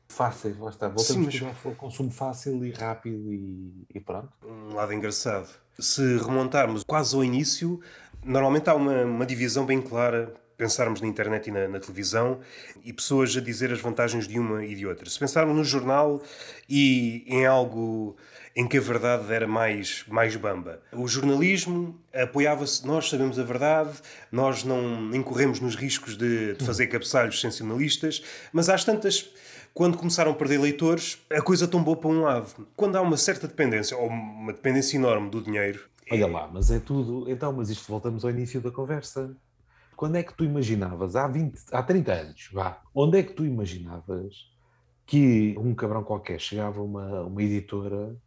fáceis, 0.07 0.57
lá 0.57 0.69
está. 0.69 0.87
Voltamos 0.87 1.33
Sim, 1.33 1.45
mas... 1.45 1.65
ao 1.65 1.75
consumo 1.75 2.11
fácil 2.11 2.63
e 2.65 2.71
rápido 2.71 3.33
e, 3.33 3.85
e, 3.93 3.99
pronto. 3.99 4.29
Um 4.43 4.73
lado 4.73 4.93
engraçado. 4.93 5.49
Se 5.77 6.17
remontarmos 6.17 6.83
quase 6.83 7.15
ao 7.15 7.23
início, 7.23 7.79
normalmente 8.23 8.69
há 8.69 8.75
uma, 8.75 9.03
uma 9.03 9.25
divisão 9.25 9.65
bem 9.65 9.81
clara. 9.81 10.33
Pensarmos 10.57 11.01
na 11.01 11.07
internet 11.07 11.49
e 11.49 11.51
na, 11.51 11.67
na, 11.67 11.79
televisão 11.79 12.39
e 12.83 12.91
pessoas 12.91 13.37
a 13.37 13.39
dizer 13.39 13.71
as 13.71 13.79
vantagens 13.79 14.27
de 14.27 14.39
uma 14.39 14.65
e 14.65 14.73
de 14.73 14.87
outra. 14.87 15.07
Se 15.07 15.19
pensarmos 15.19 15.55
no 15.55 15.63
jornal 15.63 16.19
e 16.67 17.23
em 17.27 17.45
algo 17.45 18.17
em 18.55 18.67
que 18.67 18.75
a 18.75 18.81
verdade 18.81 19.31
era 19.31 19.45
mais, 19.45 20.03
mais 20.07 20.35
bamba. 20.35 20.81
O 20.91 21.07
jornalismo 21.07 21.95
apoiava-se, 22.11 22.87
nós 22.87 23.07
sabemos 23.07 23.37
a 23.37 23.43
verdade, 23.43 23.91
nós 24.31 24.63
não 24.63 25.13
incorremos 25.13 25.59
nos 25.59 25.75
riscos 25.75 26.17
de, 26.17 26.55
de 26.55 26.65
fazer 26.65 26.87
cabeçalhos 26.87 27.39
sensacionalistas, 27.39 28.23
mas 28.51 28.67
às 28.67 28.83
tantas 28.83 29.29
quando 29.77 29.95
começaram 29.95 30.31
a 30.31 30.33
perder 30.33 30.59
leitores, 30.59 31.23
a 31.31 31.39
coisa 31.39 31.67
tombou 31.67 31.95
para 31.95 32.09
um 32.09 32.21
lado. 32.23 32.67
Quando 32.75 32.95
há 32.95 33.01
uma 33.01 33.15
certa 33.15 33.47
dependência, 33.47 33.95
ou 33.95 34.07
uma 34.07 34.51
dependência 34.51 34.97
enorme 34.97 35.29
do 35.29 35.39
dinheiro. 35.39 35.87
Olha 36.11 36.25
lá, 36.25 36.49
mas 36.51 36.71
é 36.71 36.79
tudo. 36.79 37.29
Então, 37.29 37.53
mas 37.53 37.69
isto 37.69 37.87
voltamos 37.87 38.25
ao 38.25 38.31
início 38.31 38.59
da 38.59 38.71
conversa. 38.71 39.37
Quando 39.95 40.15
é 40.15 40.23
que 40.23 40.33
tu 40.33 40.43
imaginavas, 40.43 41.15
há, 41.15 41.27
20, 41.27 41.59
há 41.71 41.83
30 41.83 42.11
anos, 42.11 42.49
vá, 42.51 42.81
onde 42.91 43.19
é 43.19 43.23
que 43.23 43.33
tu 43.33 43.45
imaginavas 43.45 44.49
que 45.05 45.55
um 45.59 45.75
cabrão 45.75 46.03
qualquer 46.03 46.39
chegava 46.39 46.79
a 46.79 46.83
uma, 46.83 47.21
uma 47.21 47.43
editora 47.43 48.17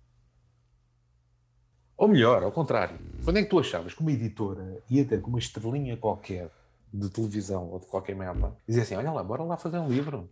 ou 1.96 2.06
melhor, 2.06 2.44
ao 2.44 2.52
contrário, 2.52 2.96
quando 3.24 3.38
é 3.38 3.42
que 3.42 3.50
tu 3.50 3.58
achavas 3.58 3.92
que 3.92 4.00
uma 4.00 4.12
editora 4.12 4.80
ia 4.88 5.04
ter 5.04 5.20
com 5.20 5.30
uma 5.30 5.40
estrelinha 5.40 5.96
qualquer 5.96 6.48
de 6.94 7.10
televisão 7.10 7.68
ou 7.70 7.80
de 7.80 7.86
qualquer 7.86 8.14
merda, 8.14 8.56
dizia 8.68 8.84
assim: 8.84 8.94
Olha 8.94 9.10
lá, 9.10 9.24
bora 9.24 9.42
lá 9.42 9.56
fazer 9.56 9.78
um 9.78 9.88
livro. 9.88 10.30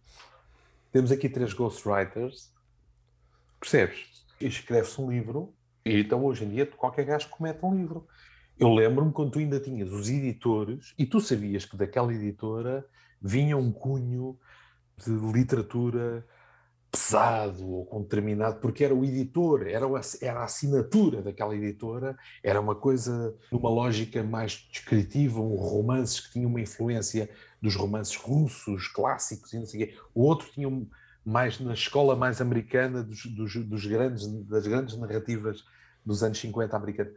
Temos 0.98 1.12
aqui 1.12 1.28
três 1.28 1.52
ghostwriters, 1.52 2.52
percebes? 3.60 4.26
Escreve-se 4.40 5.00
um 5.00 5.08
livro, 5.08 5.54
e 5.84 6.00
então 6.00 6.24
hoje 6.24 6.44
em 6.44 6.48
dia 6.48 6.66
qualquer 6.66 7.04
gajo 7.04 7.28
comete 7.28 7.64
um 7.64 7.72
livro. 7.72 8.08
Eu 8.58 8.74
lembro-me 8.74 9.12
quando 9.12 9.30
tu 9.30 9.38
ainda 9.38 9.60
tinhas 9.60 9.92
os 9.92 10.08
editores 10.08 10.92
e 10.98 11.06
tu 11.06 11.20
sabias 11.20 11.64
que 11.64 11.76
daquela 11.76 12.12
editora 12.12 12.84
vinha 13.22 13.56
um 13.56 13.70
cunho 13.70 14.36
de 14.96 15.12
literatura 15.32 16.26
pesado 16.98 17.64
ou 17.64 17.86
com 17.86 18.02
determinado, 18.02 18.58
porque 18.60 18.84
era 18.84 18.92
o 18.92 19.04
editor, 19.04 19.68
era, 19.68 19.86
era 20.20 20.40
a 20.40 20.44
assinatura 20.44 21.22
daquela 21.22 21.54
editora, 21.54 22.18
era 22.42 22.60
uma 22.60 22.74
coisa 22.74 23.36
numa 23.52 23.70
lógica 23.70 24.22
mais 24.24 24.68
descritiva, 24.72 25.40
um 25.40 25.54
romances 25.54 26.18
que 26.18 26.32
tinham 26.32 26.50
uma 26.50 26.60
influência 26.60 27.30
dos 27.62 27.76
romances 27.76 28.16
russos, 28.16 28.88
clássicos 28.88 29.52
e 29.52 29.58
não 29.60 29.66
sei 29.66 29.82
o 29.82 29.86
quê. 29.86 29.98
O 30.12 30.22
outro 30.22 30.48
tinha 30.52 30.68
mais 31.24 31.60
na 31.60 31.72
escola 31.72 32.16
mais 32.16 32.40
americana 32.40 33.02
dos, 33.02 33.26
dos, 33.26 33.54
dos 33.54 33.86
grandes, 33.86 34.26
das 34.46 34.66
grandes 34.66 34.96
narrativas 34.96 35.64
dos 36.04 36.24
anos 36.24 36.38
50 36.40 36.76
americanos. 36.76 37.12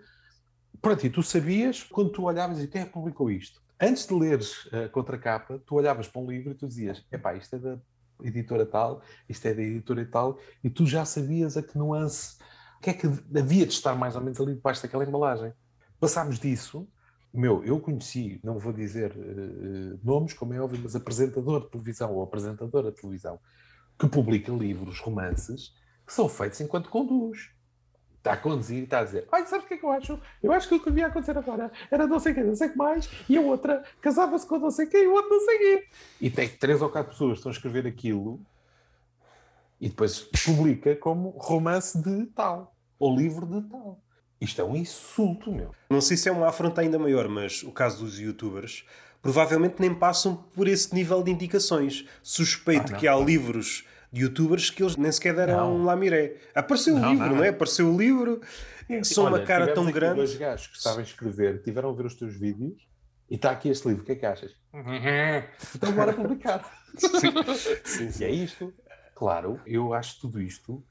Pronto, 0.79 1.05
e 1.05 1.09
tu 1.09 1.23
sabias, 1.23 1.83
quando 1.83 2.11
tu 2.11 2.23
olhavas 2.23 2.61
e 2.61 2.67
quem 2.67 2.81
é 2.81 2.85
publicou 2.85 3.31
isto? 3.31 3.61
Antes 3.79 4.05
de 4.05 4.13
leres 4.13 4.69
a 4.71 4.87
contracapa, 4.89 5.59
tu 5.65 5.75
olhavas 5.75 6.07
para 6.07 6.21
um 6.21 6.29
livro 6.29 6.51
e 6.51 6.55
tu 6.55 6.67
dizias, 6.67 7.03
epá, 7.11 7.33
isto 7.35 7.55
é 7.55 7.59
da 7.59 7.79
editora 8.23 8.65
tal, 8.65 9.01
isto 9.27 9.45
é 9.47 9.53
da 9.53 9.61
editora 9.61 10.05
tal, 10.05 10.39
e 10.63 10.69
tu 10.69 10.85
já 10.85 11.05
sabias 11.05 11.57
a 11.57 11.63
que 11.63 11.77
nuance, 11.77 12.37
o 12.77 12.81
que 12.81 12.89
é 12.89 12.93
que 12.93 13.07
havia 13.07 13.65
de 13.65 13.73
estar 13.73 13.95
mais 13.95 14.15
ou 14.15 14.21
menos 14.21 14.39
ali 14.39 14.55
debaixo 14.55 14.81
daquela 14.81 15.03
embalagem. 15.03 15.53
Passámos 15.99 16.39
disso, 16.39 16.87
meu, 17.33 17.63
eu 17.63 17.79
conheci, 17.79 18.39
não 18.43 18.59
vou 18.59 18.73
dizer 18.73 19.11
uh, 19.15 19.99
nomes, 20.03 20.33
como 20.33 20.53
é 20.53 20.59
óbvio, 20.59 20.81
mas 20.83 20.95
apresentador 20.95 21.61
de 21.61 21.69
televisão 21.71 22.13
ou 22.13 22.23
apresentadora 22.23 22.91
de 22.91 22.99
televisão 22.99 23.39
que 23.97 24.07
publica 24.07 24.51
livros, 24.51 24.99
romances, 24.99 25.73
que 26.05 26.13
são 26.13 26.27
feitos 26.27 26.59
enquanto 26.59 26.89
conduz 26.89 27.51
está 28.21 28.33
a 28.33 28.37
conduzir 28.37 28.77
e 28.77 28.83
está 28.83 28.99
a 28.99 29.03
dizer: 29.03 29.27
Olha, 29.31 29.45
sabes 29.45 29.65
o 29.65 29.67
que 29.67 29.73
é 29.73 29.77
que 29.77 29.83
eu 29.83 29.91
acho? 29.91 30.19
Eu 30.41 30.51
acho 30.53 30.69
que 30.69 30.75
o 30.75 30.79
que 30.79 30.89
devia 30.89 31.07
acontecer 31.07 31.37
agora 31.37 31.71
era 31.89 32.07
não 32.07 32.19
sei 32.19 32.33
quem, 32.33 32.43
não 32.43 32.55
sei 32.55 32.67
o 32.67 32.71
que 32.71 32.77
mais, 32.77 33.09
e 33.27 33.35
a 33.35 33.41
outra 33.41 33.83
casava-se 33.99 34.45
com 34.45 34.59
não 34.59 34.71
sei 34.71 34.85
quem, 34.85 35.03
e 35.03 35.07
o 35.07 35.13
outro 35.13 35.31
não 35.31 35.39
sei 35.39 35.57
quem. 35.57 35.83
E 36.21 36.29
tem 36.29 36.47
três 36.47 36.81
ou 36.81 36.89
quatro 36.89 37.11
pessoas 37.11 37.33
que 37.33 37.37
estão 37.37 37.51
a 37.51 37.53
escrever 37.53 37.87
aquilo 37.87 38.39
e 39.79 39.89
depois 39.89 40.19
publica 40.45 40.95
como 40.95 41.29
romance 41.29 41.97
de 41.97 42.27
tal, 42.27 42.75
ou 42.99 43.15
livro 43.15 43.45
de 43.47 43.67
tal. 43.67 43.99
Isto 44.39 44.61
é 44.61 44.63
um 44.63 44.75
insulto, 44.75 45.51
meu. 45.51 45.71
Não 45.89 46.01
sei 46.01 46.17
se 46.17 46.29
é 46.29 46.31
uma 46.31 46.47
afronta 46.47 46.81
ainda 46.81 46.97
maior, 46.97 47.27
mas 47.27 47.63
o 47.63 47.71
caso 47.71 48.03
dos 48.03 48.19
youtubers 48.19 48.85
provavelmente 49.21 49.75
nem 49.79 49.93
passam 49.93 50.35
por 50.35 50.67
esse 50.67 50.93
nível 50.93 51.21
de 51.21 51.31
indicações. 51.31 52.05
Suspeito 52.23 52.93
ah, 52.93 52.97
que 52.97 53.07
há 53.07 53.15
livros 53.15 53.85
de 54.11 54.21
youtubers 54.21 54.69
que 54.69 54.83
eles 54.83 54.97
nem 54.97 55.11
sequer 55.11 55.35
deram 55.35 55.57
não. 55.57 55.75
um 55.77 55.85
lamiré. 55.85 56.35
Apareceu 56.53 56.95
o 56.95 57.09
livro, 57.09 57.27
não, 57.27 57.35
não 57.37 57.43
é? 57.43 57.49
Apareceu 57.49 57.93
o 57.93 57.97
livro, 57.97 58.41
são 59.03 59.27
uma 59.27 59.41
cara 59.41 59.73
tão 59.73 59.89
grande. 59.91 60.15
dois 60.15 60.35
gajos 60.35 60.67
que 60.67 60.81
sabem 60.81 61.03
escrever, 61.03 61.61
tiveram 61.61 61.89
a 61.89 61.93
ver 61.93 62.05
os 62.05 62.15
teus 62.15 62.35
vídeos 62.35 62.87
e 63.29 63.35
está 63.35 63.51
aqui 63.51 63.69
este 63.69 63.87
livro, 63.87 64.03
o 64.03 64.05
que 64.05 64.11
é 64.11 64.15
que 64.15 64.25
achas? 64.25 64.55
então 65.75 65.91
bora 65.93 66.13
publicar. 66.13 66.69
sim, 66.97 67.31
sim, 67.85 68.11
sim. 68.11 68.23
E 68.23 68.27
é 68.27 68.29
isto. 68.29 68.73
Claro, 69.15 69.61
eu 69.65 69.93
acho 69.93 70.19
tudo 70.19 70.41
isto 70.41 70.83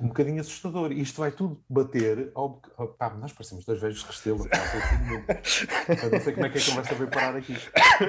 um 0.00 0.08
bocadinho 0.08 0.40
assustador. 0.40 0.92
Isto 0.92 1.20
vai 1.20 1.30
tudo 1.30 1.60
bater 1.68 2.30
ao. 2.34 2.60
Pá, 2.98 3.10
nós 3.14 3.32
parecemos 3.32 3.64
dois 3.64 3.80
velhos 3.80 4.02
restelo. 4.02 4.46
Eu 6.02 6.10
não 6.10 6.20
sei 6.20 6.32
como 6.32 6.46
é 6.46 6.50
que 6.50 6.58
a 6.58 6.64
conversa 6.64 6.94
veio 6.94 7.10
parar 7.10 7.36
aqui. 7.36 7.54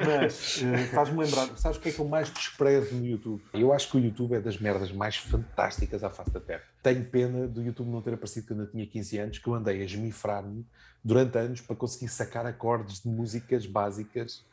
Mas 0.06 0.62
uh, 0.62 0.94
faz-me 0.94 1.24
lembrar. 1.24 1.58
Sabes 1.58 1.78
o 1.78 1.82
que 1.82 1.90
é 1.90 1.92
que 1.92 2.00
eu 2.00 2.08
mais 2.08 2.30
desprezo 2.30 2.96
no 2.96 3.06
YouTube? 3.06 3.44
Eu 3.54 3.74
acho 3.74 3.90
que 3.92 3.98
o 3.98 4.00
YouTube 4.00 4.36
é 4.36 4.40
das 4.40 4.58
merdas 4.58 4.92
mais 4.92 5.18
fantásticas 5.18 6.04
à 6.04 6.10
face 6.10 6.32
da 6.32 6.40
Terra. 6.40 6.64
Tenho 6.82 7.04
pena 7.06 7.48
do 7.48 7.62
YouTube 7.62 7.90
não 7.90 8.02
ter 8.02 8.14
aparecido 8.14 8.48
quando 8.48 8.62
eu 8.62 8.72
tinha 8.72 8.86
15 8.86 9.18
anos, 9.18 9.38
que 9.40 9.48
eu 9.48 9.54
andei 9.54 9.82
a 9.82 9.84
esmifrar-me 9.84 10.66
durante 11.04 11.38
anos 11.38 11.62
para 11.62 11.76
conseguir 11.76 12.10
sacar 12.10 12.46
acordes 12.46 13.02
de 13.02 13.10
músicas 13.10 13.66
básicas 13.66 14.44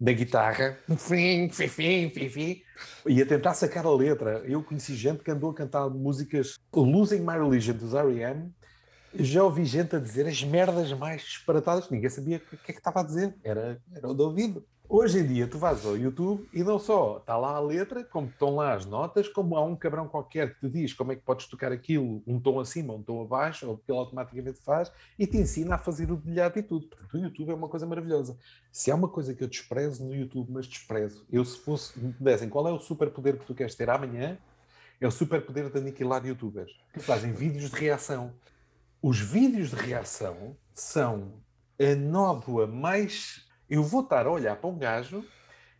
da 0.00 0.12
guitarra, 0.12 0.78
fim, 0.96 1.48
fim, 1.50 2.10
fim, 2.10 2.28
fim, 2.28 2.62
e 3.06 3.20
a 3.20 3.26
tentar 3.26 3.54
sacar 3.54 3.84
a 3.84 3.90
letra. 3.90 4.42
Eu 4.44 4.62
conheci 4.62 4.94
gente 4.94 5.24
que 5.24 5.30
andou 5.30 5.50
a 5.50 5.54
cantar 5.54 5.88
músicas 5.90 6.58
Losing 6.72 7.20
My 7.20 7.32
Religion 7.32 7.74
dos 7.74 7.94
R.E.M. 7.94 8.52
Já 9.14 9.42
ouvi 9.42 9.64
gente 9.64 9.96
a 9.96 9.98
dizer 9.98 10.26
as 10.26 10.42
merdas 10.44 10.92
mais 10.92 11.22
disparatadas. 11.22 11.90
Ninguém 11.90 12.10
sabia 12.10 12.36
o 12.36 12.40
que 12.40 12.70
é 12.70 12.72
que 12.72 12.78
estava 12.78 13.00
a 13.00 13.02
dizer. 13.02 13.34
Era, 13.42 13.80
era 13.94 14.08
o 14.08 14.14
de 14.14 14.22
ouvido. 14.22 14.64
Hoje 14.90 15.18
em 15.18 15.26
dia, 15.26 15.46
tu 15.46 15.58
vais 15.58 15.84
ao 15.84 15.98
YouTube 15.98 16.48
e 16.50 16.64
não 16.64 16.78
só 16.78 17.18
está 17.18 17.36
lá 17.36 17.56
a 17.56 17.60
letra, 17.60 18.02
como 18.02 18.28
estão 18.28 18.56
lá 18.56 18.72
as 18.72 18.86
notas, 18.86 19.28
como 19.28 19.54
há 19.54 19.62
um 19.62 19.76
cabrão 19.76 20.08
qualquer 20.08 20.54
que 20.54 20.60
te 20.60 20.68
diz 20.70 20.94
como 20.94 21.12
é 21.12 21.16
que 21.16 21.20
podes 21.20 21.46
tocar 21.46 21.70
aquilo 21.70 22.22
um 22.26 22.40
tom 22.40 22.58
acima, 22.58 22.94
um 22.94 23.02
tom 23.02 23.20
abaixo, 23.20 23.68
ou 23.68 23.76
que 23.76 23.92
ele 23.92 23.98
automaticamente 23.98 24.58
faz, 24.60 24.90
e 25.18 25.26
te 25.26 25.36
ensina 25.36 25.74
a 25.74 25.78
fazer 25.78 26.10
o 26.10 26.16
dedilhado 26.16 26.58
e 26.58 26.62
tudo. 26.62 26.86
Portanto, 26.86 27.12
o 27.12 27.18
YouTube 27.18 27.50
é 27.50 27.54
uma 27.54 27.68
coisa 27.68 27.84
maravilhosa. 27.84 28.38
Se 28.72 28.90
há 28.90 28.94
uma 28.94 29.10
coisa 29.10 29.34
que 29.34 29.44
eu 29.44 29.48
desprezo 29.48 30.02
no 30.02 30.14
YouTube, 30.14 30.50
mas 30.50 30.66
desprezo, 30.66 31.26
eu 31.30 31.44
se 31.44 31.58
fosse, 31.58 32.00
me 32.00 32.14
dessem 32.18 32.48
qual 32.48 32.66
é 32.66 32.72
o 32.72 32.80
superpoder 32.80 33.36
que 33.36 33.44
tu 33.44 33.54
queres 33.54 33.74
ter 33.74 33.90
amanhã, 33.90 34.38
é 34.98 35.06
o 35.06 35.10
superpoder 35.10 35.70
de 35.70 35.78
aniquilar 35.78 36.24
youtubers 36.26 36.72
que 36.94 37.00
fazem 37.00 37.30
vídeos 37.30 37.70
de 37.70 37.76
reação. 37.76 38.32
Os 39.02 39.20
vídeos 39.20 39.68
de 39.68 39.76
reação 39.76 40.56
são 40.72 41.34
a 41.78 41.94
nódoa 41.94 42.66
mais 42.66 43.46
eu 43.68 43.82
vou 43.82 44.02
estar 44.02 44.26
a 44.26 44.30
olhar 44.30 44.56
para 44.56 44.70
um 44.70 44.78
gajo 44.78 45.24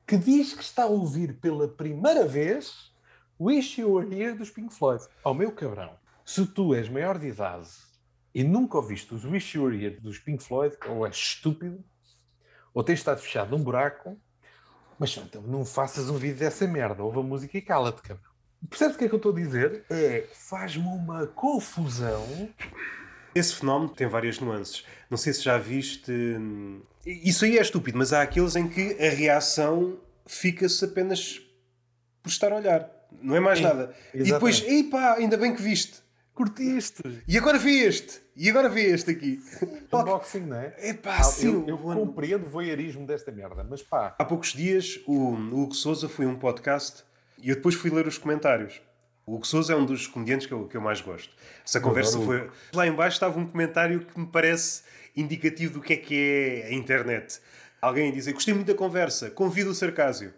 que 0.06 0.16
diz 0.16 0.52
que 0.52 0.62
está 0.62 0.84
a 0.84 0.86
ouvir 0.86 1.34
pela 1.34 1.68
primeira 1.68 2.26
vez 2.26 2.92
Wish 3.40 3.80
You 3.80 3.92
Were 3.92 4.14
Here 4.14 4.34
dos 4.34 4.50
Pink 4.50 4.74
Floyd. 4.74 5.02
Ao 5.22 5.32
oh, 5.32 5.34
meu 5.34 5.52
cabrão, 5.52 5.92
se 6.24 6.46
tu 6.46 6.74
és 6.74 6.88
maior 6.88 7.18
de 7.18 7.28
idade 7.28 7.68
e 8.34 8.44
nunca 8.44 8.76
ouviste 8.76 9.14
os 9.14 9.24
Wish 9.24 9.56
You 9.56 9.64
Were 9.64 9.84
Here 9.84 10.00
dos 10.00 10.18
Pink 10.18 10.42
Floyd, 10.42 10.76
ou 10.86 11.06
és 11.06 11.16
estúpido, 11.16 11.82
ou 12.74 12.82
tens 12.82 12.98
estado 12.98 13.20
fechado 13.20 13.56
num 13.56 13.62
buraco, 13.62 14.18
mas 14.98 15.16
então 15.16 15.42
não 15.42 15.64
faças 15.64 16.10
um 16.10 16.16
vídeo 16.16 16.38
dessa 16.38 16.66
merda. 16.66 17.02
Ouve 17.02 17.20
a 17.20 17.22
música 17.22 17.56
e 17.56 17.62
cala-te, 17.62 18.02
cabrão. 18.02 18.28
Percebes 18.68 18.96
o 18.96 18.98
que 18.98 19.04
é 19.04 19.08
que 19.08 19.14
eu 19.14 19.18
estou 19.18 19.32
a 19.32 19.36
dizer? 19.36 19.84
É, 19.88 20.26
faz-me 20.32 20.84
uma 20.84 21.26
confusão 21.28 22.26
esse 23.34 23.54
fenómeno 23.54 23.90
tem 23.90 24.06
várias 24.06 24.40
nuances. 24.40 24.84
Não 25.08 25.16
sei 25.16 25.32
se 25.32 25.42
já 25.42 25.58
viste. 25.58 26.12
Isso 27.08 27.46
aí 27.46 27.56
é 27.56 27.62
estúpido, 27.62 27.96
mas 27.96 28.12
há 28.12 28.20
aqueles 28.20 28.54
em 28.54 28.68
que 28.68 28.96
a 29.02 29.08
reação 29.08 29.98
fica-se 30.26 30.84
apenas 30.84 31.40
por 32.22 32.28
estar 32.28 32.52
a 32.52 32.56
olhar. 32.56 32.90
Não 33.22 33.34
é 33.34 33.40
mais 33.40 33.58
Sim, 33.58 33.64
nada. 33.64 33.94
Exatamente. 34.12 34.28
E 34.28 34.32
depois, 34.32 34.62
ei 34.66 34.84
pá, 34.84 35.14
ainda 35.14 35.36
bem 35.38 35.54
que 35.54 35.62
viste. 35.62 36.02
Curtiste. 36.34 37.02
E 37.26 37.38
agora 37.38 37.58
vê 37.58 37.70
este. 37.70 38.20
E 38.36 38.48
agora 38.48 38.68
vê 38.68 38.82
este 38.82 39.10
aqui. 39.10 39.40
Unboxing, 39.92 40.40
não 40.40 40.56
é? 40.56 40.74
É 40.78 40.92
pá, 40.92 41.22
sim. 41.22 41.64
Eu, 41.66 41.66
eu 41.66 41.78
compreendo 41.78 42.46
o 42.46 42.48
voyeurismo 42.48 43.06
desta 43.06 43.32
merda, 43.32 43.64
mas 43.68 43.82
pá. 43.82 44.14
Há 44.18 44.24
poucos 44.24 44.52
dias 44.52 45.00
o, 45.06 45.30
o 45.32 45.62
Hugo 45.62 45.74
Souza 45.74 46.08
foi 46.08 46.26
um 46.26 46.36
podcast 46.36 47.02
e 47.42 47.48
eu 47.48 47.56
depois 47.56 47.74
fui 47.74 47.90
ler 47.90 48.06
os 48.06 48.18
comentários. 48.18 48.80
O 49.26 49.34
Hugo 49.34 49.46
Souza 49.46 49.72
é 49.72 49.76
um 49.76 49.84
dos 49.84 50.06
comediantes 50.06 50.46
que 50.46 50.52
eu, 50.52 50.68
que 50.68 50.76
eu 50.76 50.80
mais 50.80 51.00
gosto. 51.00 51.34
Essa 51.64 51.80
conversa 51.80 52.20
foi. 52.20 52.48
Lá 52.72 52.86
embaixo 52.86 53.16
estava 53.16 53.38
um 53.38 53.46
comentário 53.46 54.00
que 54.00 54.20
me 54.20 54.26
parece 54.26 54.82
indicativo 55.20 55.74
do 55.74 55.80
que 55.80 55.92
é 55.92 55.96
que 55.96 56.14
é 56.14 56.66
a 56.68 56.72
internet. 56.72 57.40
Alguém 57.80 58.12
diz: 58.12 58.26
Gostei 58.28 58.54
muito 58.54 58.66
da 58.66 58.74
conversa, 58.74 59.30
convido 59.30 59.70
o 59.70 59.74
Sarcásio. 59.74 60.32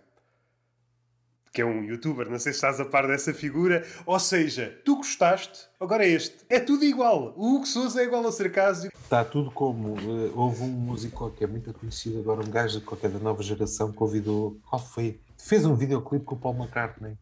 Que 1.53 1.63
é 1.63 1.65
um 1.65 1.83
youtuber, 1.83 2.31
não 2.31 2.39
sei 2.39 2.53
se 2.53 2.59
estás 2.59 2.79
a 2.79 2.85
par 2.85 3.09
dessa 3.09 3.35
figura. 3.35 3.85
Ou 4.07 4.21
seja, 4.21 4.81
tu 4.85 4.97
gostaste, 4.97 5.67
agora 5.81 6.05
é 6.05 6.09
este. 6.09 6.37
É 6.49 6.61
tudo 6.61 6.85
igual. 6.85 7.35
O 7.37 7.57
Hugo 7.57 7.67
Souza 7.67 8.01
é 8.01 8.05
igual 8.05 8.25
ao 8.25 8.31
Sarcásio. 8.31 8.93
Está 9.03 9.25
tudo 9.25 9.51
como. 9.51 9.95
Uh, 9.95 10.33
houve 10.37 10.63
um 10.63 10.69
músico 10.69 11.29
que 11.33 11.43
é 11.43 11.49
muito 11.49 11.73
conhecido 11.75 12.21
agora, 12.21 12.41
um 12.41 12.51
gajo 12.51 12.81
qualquer 12.83 13.11
da 13.11 13.19
nova 13.19 13.43
geração, 13.43 13.93
convidou. 13.93 14.61
Qual 14.69 14.81
foi? 14.81 15.19
Fez 15.37 15.67
um 15.67 15.75
videoclipe 15.75 16.25
com 16.25 16.37
o 16.37 16.39
Paul 16.39 16.55
McCartney 16.55 17.17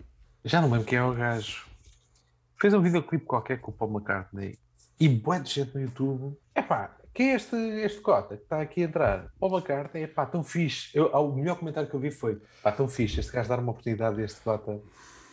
já 0.44 0.60
não 0.60 0.70
lembro 0.70 0.86
quem 0.86 0.98
é 0.98 1.02
o 1.02 1.14
gajo. 1.14 1.66
Fez 2.60 2.72
um 2.72 2.80
videoclipe 2.80 3.24
qualquer 3.24 3.60
com 3.60 3.70
o 3.70 3.74
Paul 3.74 3.90
McCartney 3.92 4.58
e 4.98 5.08
boa 5.08 5.38
de 5.38 5.50
gente 5.50 5.74
no 5.74 5.82
YouTube. 5.82 6.36
É 6.54 6.62
pá, 7.18 7.24
quem 7.24 7.30
é 7.30 7.34
este, 7.34 7.56
este 7.56 8.00
cota 8.00 8.36
que 8.36 8.44
está 8.44 8.60
aqui 8.60 8.82
a 8.82 8.86
entrar? 8.86 9.32
Paul 9.40 9.52
McCartney, 9.52 10.04
é 10.04 10.06
pá, 10.06 10.24
tão 10.24 10.44
fixe. 10.44 10.96
Eu, 10.96 11.06
o 11.08 11.34
melhor 11.34 11.58
comentário 11.58 11.90
que 11.90 11.96
eu 11.96 12.00
vi 12.00 12.12
foi: 12.12 12.40
pá, 12.62 12.70
tão 12.70 12.86
fixe. 12.86 13.18
Este 13.18 13.32
gajo 13.32 13.48
dar 13.48 13.58
uma 13.58 13.72
oportunidade 13.72 14.20
a 14.20 14.24
este 14.24 14.40
cota 14.40 14.80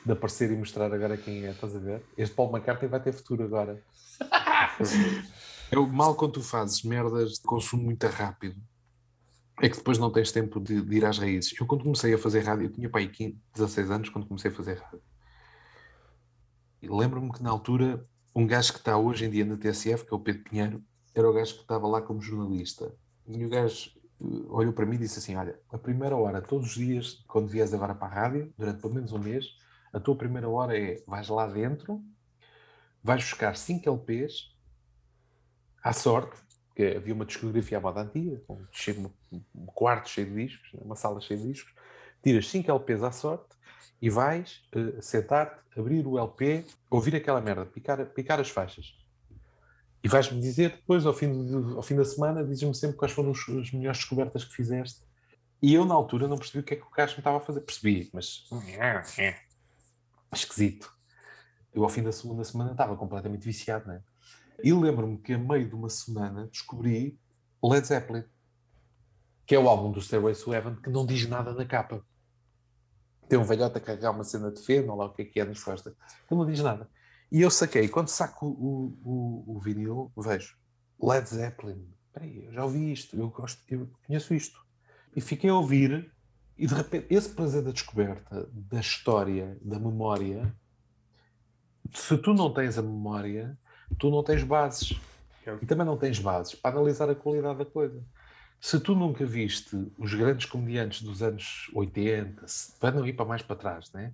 de 0.03 0.11
aparecer 0.11 0.51
e 0.51 0.55
mostrar 0.55 0.91
agora 0.91 1.15
quem 1.15 1.45
é, 1.45 1.51
estás 1.51 1.75
a 1.75 1.79
ver? 1.79 2.03
Este 2.17 2.35
Paul 2.35 2.49
McCartney 2.51 2.89
vai 2.89 2.99
ter 2.99 3.13
futuro 3.13 3.43
agora. 3.43 3.83
o 5.75 5.87
mal 5.87 6.15
quando 6.15 6.33
tu 6.33 6.43
fazes 6.43 6.83
merdas 6.83 7.33
de 7.33 7.41
consumo 7.41 7.83
muito 7.83 8.05
rápido. 8.07 8.59
É 9.61 9.69
que 9.69 9.77
depois 9.77 9.97
não 9.97 10.11
tens 10.11 10.33
tempo 10.33 10.59
de, 10.59 10.81
de 10.81 10.97
ir 10.97 11.05
às 11.05 11.17
raízes. 11.17 11.53
Eu, 11.59 11.65
quando 11.65 11.83
comecei 11.83 12.13
a 12.13 12.17
fazer 12.17 12.41
rádio, 12.41 12.65
eu 12.65 12.71
tinha 12.71 12.89
pai 12.89 13.07
15, 13.07 13.37
16 13.53 13.91
anos 13.91 14.09
quando 14.09 14.27
comecei 14.27 14.51
a 14.51 14.53
fazer 14.53 14.77
rádio. 14.77 15.01
E 16.81 16.89
lembro-me 16.89 17.31
que 17.31 17.41
na 17.41 17.49
altura, 17.49 18.05
um 18.35 18.45
gajo 18.45 18.73
que 18.73 18.79
está 18.79 18.97
hoje 18.97 19.25
em 19.25 19.29
dia 19.29 19.45
na 19.45 19.55
TSF, 19.55 20.05
que 20.05 20.13
é 20.13 20.17
o 20.17 20.19
Pedro 20.19 20.43
Pinheiro, 20.43 20.83
era 21.15 21.29
o 21.29 21.33
gajo 21.33 21.55
que 21.55 21.61
estava 21.61 21.87
lá 21.87 22.01
como 22.01 22.21
jornalista. 22.21 22.93
E 23.25 23.43
o 23.45 23.49
gajo 23.49 23.91
eh, 24.21 24.25
olhou 24.49 24.73
para 24.73 24.85
mim 24.85 24.95
e 24.95 24.99
disse 24.99 25.19
assim: 25.19 25.35
Olha, 25.35 25.57
a 25.71 25.77
primeira 25.77 26.15
hora, 26.15 26.41
todos 26.41 26.67
os 26.67 26.75
dias, 26.75 27.23
quando 27.27 27.47
vies 27.47 27.73
agora 27.73 27.95
para 27.95 28.07
a 28.07 28.21
rádio, 28.21 28.53
durante 28.57 28.81
pelo 28.81 28.93
menos 28.93 29.13
um 29.13 29.19
mês, 29.19 29.45
a 29.93 29.99
tua 29.99 30.15
primeira 30.15 30.49
hora 30.49 30.77
é 30.77 31.01
vais 31.07 31.29
lá 31.29 31.47
dentro, 31.47 32.03
vais 33.01 33.23
buscar 33.23 33.55
5 33.55 33.89
LPs 33.89 34.53
à 35.81 35.93
sorte, 35.93 36.35
porque 36.67 36.97
havia 36.97 37.13
uma 37.13 37.25
discografia 37.25 37.77
à 37.77 37.81
moda 37.81 38.01
antiga, 38.01 38.41
um, 38.49 39.65
quarto 39.67 40.09
cheio 40.09 40.27
de 40.27 40.45
discos, 40.45 40.73
uma 40.73 40.95
sala 40.95 41.21
cheia 41.21 41.39
de 41.39 41.47
discos, 41.47 41.73
tiras 42.21 42.49
5 42.49 42.69
LPs 42.69 43.03
à 43.03 43.11
sorte 43.11 43.55
e 44.01 44.09
vais 44.09 44.61
uh, 44.75 45.01
sentar-te, 45.01 45.79
abrir 45.79 46.05
o 46.05 46.19
LP, 46.19 46.65
ouvir 46.89 47.15
aquela 47.15 47.39
merda, 47.39 47.65
picar, 47.65 48.05
picar 48.07 48.39
as 48.39 48.49
faixas. 48.49 49.04
E 50.05 50.07
vais-me 50.07 50.39
dizer 50.39 50.69
depois, 50.69 51.03
ao 51.03 51.13
fim, 51.13 51.47
do, 51.47 51.77
ao 51.77 51.81
fim 51.81 51.95
da 51.95 52.05
semana, 52.05 52.45
dizes-me 52.45 52.75
sempre 52.75 52.95
quais 52.95 53.11
foram 53.11 53.31
os, 53.31 53.39
as 53.49 53.71
melhores 53.71 53.97
descobertas 53.97 54.43
que 54.43 54.53
fizeste. 54.53 55.01
E 55.59 55.73
eu, 55.73 55.83
na 55.83 55.95
altura, 55.95 56.27
não 56.27 56.37
percebi 56.37 56.59
o 56.59 56.63
que 56.63 56.75
é 56.75 56.77
que 56.77 56.83
o 56.83 56.91
gajo 56.95 57.13
me 57.13 57.17
estava 57.17 57.37
a 57.37 57.39
fazer. 57.39 57.61
Percebi, 57.61 58.11
mas. 58.13 58.43
Esquisito. 60.31 60.93
Eu, 61.73 61.83
ao 61.83 61.89
fim 61.89 62.03
da 62.03 62.11
segunda 62.11 62.43
semana, 62.43 62.73
estava 62.73 62.95
completamente 62.95 63.43
viciado, 63.43 63.87
não 63.87 63.95
é? 63.95 64.03
E 64.63 64.71
lembro-me 64.71 65.17
que 65.17 65.33
a 65.33 65.39
meio 65.39 65.67
de 65.67 65.73
uma 65.73 65.89
semana 65.89 66.45
descobri 66.51 67.19
Led 67.63 67.87
Zeppelin, 67.87 68.23
que 69.47 69.55
é 69.55 69.59
o 69.59 69.67
álbum 69.67 69.91
do 69.91 69.99
Stairway 69.99 70.35
to 70.35 70.53
Heaven 70.53 70.75
que 70.75 70.89
não 70.91 71.03
diz 71.03 71.27
nada 71.27 71.51
na 71.51 71.65
capa. 71.65 72.05
Tem 73.27 73.39
um 73.39 73.43
velhote 73.43 73.79
a 73.79 73.81
carregar 73.81 74.11
uma 74.11 74.23
cena 74.23 74.51
de 74.51 74.61
feno, 74.61 74.91
ou 74.91 74.99
lá 74.99 75.05
o 75.05 75.13
que 75.13 75.23
é 75.23 75.25
que 75.25 75.39
é 75.39 75.45
nas 75.45 75.63
costas, 75.63 75.95
que 76.27 76.35
não 76.35 76.45
diz 76.45 76.59
nada. 76.59 76.87
E 77.35 77.41
eu 77.41 77.51
saquei, 77.51 77.89
quando 77.89 78.07
saco 78.07 78.45
o, 78.47 78.97
o, 79.03 79.57
o 79.57 79.59
vinil, 79.59 80.09
vejo 80.15 80.55
Led 80.97 81.27
Zeppelin. 81.27 81.85
Peraí, 82.13 82.45
eu 82.45 82.53
já 82.53 82.63
ouvi 82.63 82.93
isto, 82.93 83.19
eu, 83.19 83.27
gosto, 83.27 83.61
eu 83.67 83.89
conheço 84.07 84.33
isto. 84.33 84.57
E 85.13 85.19
fiquei 85.19 85.49
a 85.49 85.53
ouvir, 85.53 86.09
e 86.57 86.65
de 86.65 86.73
repente, 86.73 87.07
esse 87.09 87.27
prazer 87.27 87.61
da 87.61 87.71
descoberta, 87.71 88.49
da 88.53 88.79
história, 88.79 89.57
da 89.61 89.77
memória, 89.77 90.55
se 91.93 92.17
tu 92.17 92.33
não 92.33 92.53
tens 92.53 92.77
a 92.77 92.81
memória, 92.81 93.59
tu 93.99 94.09
não 94.09 94.23
tens 94.23 94.41
bases. 94.41 94.97
É. 95.45 95.57
E 95.61 95.65
também 95.65 95.85
não 95.85 95.97
tens 95.97 96.17
bases 96.17 96.55
para 96.55 96.73
analisar 96.73 97.09
a 97.09 97.15
qualidade 97.15 97.59
da 97.59 97.65
coisa. 97.65 98.01
Se 98.61 98.79
tu 98.79 98.95
nunca 98.95 99.25
viste 99.25 99.91
os 99.99 100.13
grandes 100.13 100.45
comediantes 100.45 101.01
dos 101.01 101.21
anos 101.21 101.69
80, 101.73 102.45
para 102.79 102.95
não 102.95 103.05
ir 103.05 103.11
para 103.11 103.25
mais 103.25 103.41
para 103.41 103.57
trás, 103.57 103.91
né? 103.91 104.13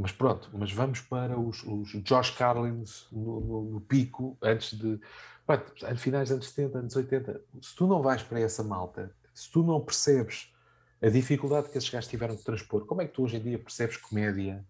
Mas 0.00 0.12
pronto, 0.12 0.48
mas 0.52 0.72
vamos 0.72 1.00
para 1.00 1.36
os, 1.36 1.64
os 1.64 1.90
Josh 2.04 2.30
Carlins 2.30 3.08
no, 3.10 3.40
no, 3.40 3.62
no, 3.72 3.80
pico, 3.80 4.38
antes 4.40 4.78
de. 4.78 5.00
Pronto, 5.44 5.72
finais 5.96 6.28
dos 6.28 6.36
anos 6.36 6.48
70, 6.50 6.78
anos 6.78 6.96
80. 6.96 7.40
Se 7.60 7.74
tu 7.74 7.88
não 7.88 8.00
vais 8.00 8.22
para 8.22 8.38
essa 8.38 8.62
malta, 8.62 9.10
se 9.34 9.50
tu 9.50 9.64
não 9.64 9.80
percebes 9.80 10.54
a 11.02 11.08
dificuldade 11.08 11.68
que 11.68 11.76
esses 11.76 11.90
gajos 11.90 12.08
tiveram 12.08 12.36
de 12.36 12.44
transpor, 12.44 12.86
como 12.86 13.02
é 13.02 13.06
que 13.06 13.12
tu 13.12 13.24
hoje 13.24 13.38
em 13.38 13.40
dia 13.40 13.58
percebes 13.58 13.96
comédia 13.96 14.64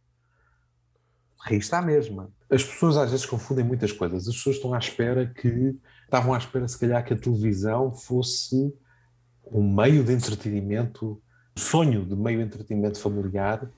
riste 1.44 1.74
à 1.74 1.82
mesma. 1.82 2.32
As 2.50 2.64
pessoas 2.64 2.96
às 2.96 3.10
vezes 3.10 3.26
confundem 3.26 3.64
muitas 3.64 3.92
coisas. 3.92 4.26
As 4.26 4.34
pessoas 4.34 4.56
estão 4.56 4.72
à 4.72 4.78
espera 4.78 5.26
que. 5.26 5.76
Estavam 6.04 6.32
à 6.32 6.38
espera, 6.38 6.66
se 6.66 6.78
calhar, 6.78 7.04
que 7.04 7.12
a 7.12 7.18
televisão 7.18 7.92
fosse 7.92 8.74
um 9.44 9.74
meio 9.74 10.02
de 10.02 10.14
entretenimento, 10.14 11.22
sonho 11.54 12.02
de 12.06 12.16
meio 12.16 12.38
de 12.38 12.46
entretenimento 12.46 12.98
familiar. 12.98 13.70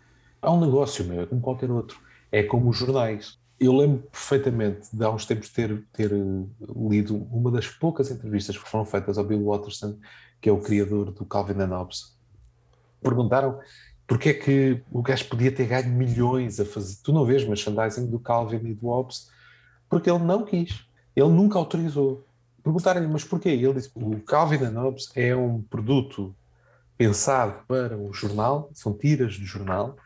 É 0.42 0.48
um 0.48 0.60
negócio 0.60 1.04
meu, 1.04 1.22
é 1.22 1.26
como 1.26 1.40
qualquer 1.40 1.70
outro. 1.70 1.98
É 2.32 2.42
como 2.42 2.70
os 2.70 2.76
jornais. 2.76 3.38
Eu 3.58 3.76
lembro 3.76 4.04
perfeitamente 4.10 4.88
de 4.92 5.04
há 5.04 5.10
uns 5.10 5.26
tempos 5.26 5.50
ter, 5.50 5.84
ter 5.92 6.10
lido 6.10 7.16
uma 7.30 7.50
das 7.50 7.66
poucas 7.66 8.10
entrevistas 8.10 8.56
que 8.56 8.68
foram 8.68 8.86
feitas 8.86 9.18
ao 9.18 9.24
Bill 9.24 9.44
Watterson, 9.44 9.98
que 10.40 10.48
é 10.48 10.52
o 10.52 10.60
criador 10.60 11.10
do 11.10 11.24
Calvin 11.26 11.60
and 11.60 11.76
Hobbes. 11.76 12.16
Perguntaram 13.02 13.58
porque 14.06 14.30
é 14.30 14.34
que 14.34 14.82
o 14.90 15.02
gajo 15.02 15.28
podia 15.28 15.52
ter 15.52 15.66
ganho 15.66 15.90
milhões 15.90 16.58
a 16.58 16.64
fazer. 16.64 16.96
Tu 17.02 17.12
não 17.12 17.24
vês 17.24 17.46
merchandising 17.46 18.06
do 18.06 18.18
Calvin 18.18 18.56
e 18.64 18.74
do 18.74 18.86
Hobbes? 18.86 19.30
Porque 19.88 20.10
ele 20.10 20.18
não 20.18 20.44
quis. 20.44 20.84
Ele 21.14 21.28
nunca 21.28 21.58
autorizou. 21.58 22.26
Perguntaram-lhe, 22.62 23.06
mas 23.06 23.24
porquê? 23.24 23.50
Ele 23.50 23.74
disse: 23.74 23.90
o 23.94 24.20
Calvin 24.22 24.64
and 24.64 24.80
Hobbes 24.80 25.10
é 25.14 25.36
um 25.36 25.62
produto 25.62 26.34
pensado 26.98 27.60
para 27.66 27.96
o 27.96 28.12
jornal, 28.12 28.70
são 28.74 28.92
tiras 28.92 29.38
do 29.38 29.44
jornal, 29.44 29.96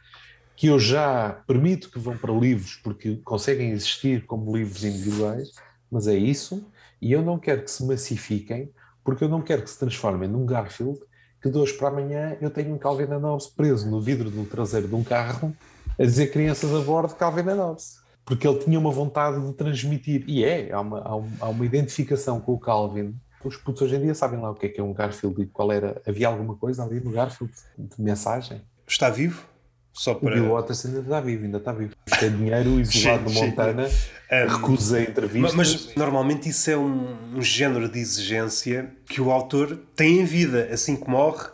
que 0.56 0.68
eu 0.68 0.78
já 0.78 1.42
permito 1.46 1.90
que 1.90 1.98
vão 1.98 2.16
para 2.16 2.32
livros 2.32 2.76
porque 2.76 3.16
conseguem 3.16 3.70
existir 3.70 4.24
como 4.26 4.56
livros 4.56 4.84
individuais, 4.84 5.52
mas 5.90 6.06
é 6.06 6.14
isso, 6.14 6.66
e 7.00 7.12
eu 7.12 7.22
não 7.22 7.38
quero 7.38 7.62
que 7.62 7.70
se 7.70 7.84
massifiquem, 7.84 8.70
porque 9.02 9.24
eu 9.24 9.28
não 9.28 9.42
quero 9.42 9.62
que 9.62 9.70
se 9.70 9.78
transformem 9.78 10.28
num 10.28 10.46
Garfield 10.46 11.00
que 11.42 11.50
de 11.50 11.58
hoje 11.58 11.74
para 11.74 11.88
amanhã 11.88 12.36
eu 12.40 12.50
tenho 12.50 12.74
um 12.74 12.78
Calvin 12.78 13.04
Hobbes 13.04 13.48
preso 13.48 13.90
no 13.90 14.00
vidro 14.00 14.30
do 14.30 14.46
traseiro 14.46 14.88
de 14.88 14.94
um 14.94 15.04
carro 15.04 15.54
a 15.98 16.02
dizer 16.02 16.28
crianças 16.28 16.74
a 16.74 16.80
bordo 16.80 17.14
Calvin 17.14 17.42
Hobbes. 17.42 18.02
Porque 18.24 18.48
ele 18.48 18.58
tinha 18.60 18.78
uma 18.78 18.90
vontade 18.90 19.46
de 19.46 19.52
transmitir, 19.52 20.24
e 20.26 20.42
é, 20.42 20.72
há 20.72 20.80
uma, 20.80 21.26
há 21.38 21.48
uma 21.48 21.66
identificação 21.66 22.40
com 22.40 22.54
o 22.54 22.58
Calvin 22.58 23.14
os 23.44 23.56
putos 23.58 23.82
hoje 23.82 23.96
em 23.96 24.00
dia 24.00 24.14
sabem 24.14 24.40
lá 24.40 24.50
o 24.50 24.54
que 24.54 24.66
é 24.66 24.68
que 24.70 24.80
é 24.80 24.82
um 24.82 24.92
Garfield 24.92 25.42
e 25.42 25.46
qual 25.46 25.70
era. 25.70 26.00
Havia 26.06 26.28
alguma 26.28 26.56
coisa 26.56 26.82
ali 26.82 27.00
no 27.00 27.10
Garfield 27.10 27.52
de 27.76 28.00
mensagem? 28.00 28.62
Está 28.86 29.10
vivo? 29.10 29.46
Só 29.94 30.12
para... 30.12 30.30
O 30.30 30.34
Bill 30.34 30.50
Waters 30.50 30.84
ainda 30.86 30.98
está 30.98 31.20
vivo, 31.20 31.44
ainda 31.44 31.58
está 31.58 31.72
vivo. 31.72 31.94
Tem 32.18 32.36
dinheiro 32.36 32.80
isolado 32.82 33.30
de 33.30 33.34
Montana, 33.34 33.88
um, 33.88 34.48
recusa 34.48 35.00
entrevistas. 35.00 35.54
Mas, 35.54 35.84
mas, 35.84 35.94
normalmente 35.94 36.48
isso 36.48 36.68
é 36.68 36.76
um, 36.76 37.16
um, 37.36 37.40
género 37.40 37.88
de 37.88 38.00
exigência 38.00 38.90
que 39.08 39.20
o 39.20 39.30
autor 39.30 39.78
tem 39.94 40.18
em 40.18 40.24
vida. 40.24 40.68
Assim 40.72 40.96
que 40.96 41.08
morre, 41.08 41.48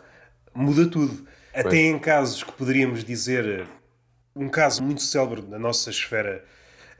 muda 0.55 0.87
tudo. 0.87 1.25
Pois. 1.53 1.65
Até 1.65 1.77
em 1.77 1.99
casos 1.99 2.43
que 2.43 2.51
poderíamos 2.51 3.03
dizer. 3.03 3.67
Um 4.33 4.47
caso 4.47 4.81
muito 4.81 5.01
célebre 5.01 5.43
na 5.47 5.59
nossa 5.59 5.89
esfera 5.89 6.41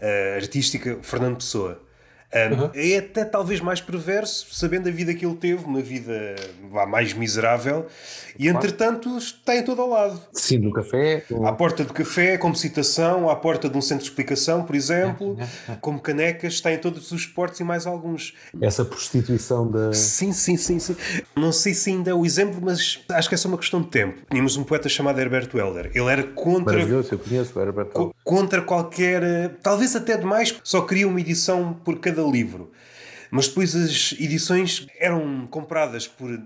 uh, 0.02 0.36
artística, 0.36 1.00
Fernando 1.02 1.38
Pessoa 1.38 1.82
um, 2.34 2.64
uhum. 2.64 2.70
É 2.74 2.98
até 2.98 3.26
talvez 3.26 3.60
mais 3.60 3.82
perverso, 3.82 4.48
sabendo 4.52 4.88
a 4.88 4.92
vida 4.92 5.14
que 5.14 5.26
ele 5.26 5.36
teve, 5.36 5.66
uma 5.66 5.82
vida 5.82 6.36
vá, 6.70 6.86
mais 6.86 7.14
miserável, 7.14 7.88
e 8.40 8.48
entretanto 8.48 9.18
está 9.18 9.56
em 9.56 9.64
todo 9.64 9.82
o 9.82 9.90
lado. 9.90 10.20
Sim, 10.32 10.60
no 10.60 10.72
café. 10.72 11.26
Ou... 11.30 11.46
À 11.46 11.52
porta 11.52 11.84
do 11.84 11.94
café, 11.94 12.38
como 12.38 12.56
citação, 12.56 13.30
à 13.30 13.36
porta 13.36 13.70
de 13.70 13.78
um 13.78 13.82
centro 13.82 14.04
de 14.04 14.10
explicação, 14.10 14.64
por 14.64 14.76
exemplo, 14.76 15.38
como 15.82 16.00
canecas, 16.00 16.54
está 16.54 16.72
em 16.72 16.78
todos 16.78 17.12
os 17.12 17.22
esportes 17.22 17.60
e 17.60 17.64
mais 17.64 17.86
alguns. 17.86 18.34
Essa 18.62 18.86
prostituição 18.86 19.70
da. 19.70 19.92
Sim, 19.92 20.32
sim, 20.32 20.56
sim, 20.56 20.80
sim. 20.80 20.96
Não 21.36 21.52
sei 21.52 21.74
se 21.74 21.90
ainda 21.90 22.12
é 22.12 22.14
o 22.14 22.26
exemplo, 22.26 22.62
mas 22.62 23.04
acho 23.10 23.28
que 23.30 23.36
é 23.36 23.38
só 23.38 23.50
uma 23.50 23.58
questão 23.58 23.82
de 23.82 23.90
tempo. 23.90 24.22
Tínhamos 24.30 24.56
um 24.56 24.64
poeta 24.64 24.88
chamado 24.88 25.20
Herbert 25.20 25.50
Welder. 25.54 25.92
Ele 25.94 26.10
era 26.10 26.24
contra. 26.24 26.74
Maravilhoso, 26.74 27.14
eu 27.14 27.20
conheço 27.20 27.60
o 27.60 27.62
Herbert 27.62 27.90
Welder. 27.94 28.14
Contra 28.24 28.62
qualquer. 28.62 29.58
Talvez 29.64 29.96
até 29.96 30.16
demais, 30.16 30.56
só 30.64 30.82
queria 30.82 31.08
uma 31.08 31.20
edição 31.20 31.74
por 31.84 32.00
cada 32.00 32.12
cada 32.12 32.22
livro. 32.22 32.72
Mas 33.32 33.48
depois 33.48 33.76
as 33.76 34.14
edições 34.20 34.86
eram 35.00 35.48
compradas 35.50 36.06
por, 36.08 36.40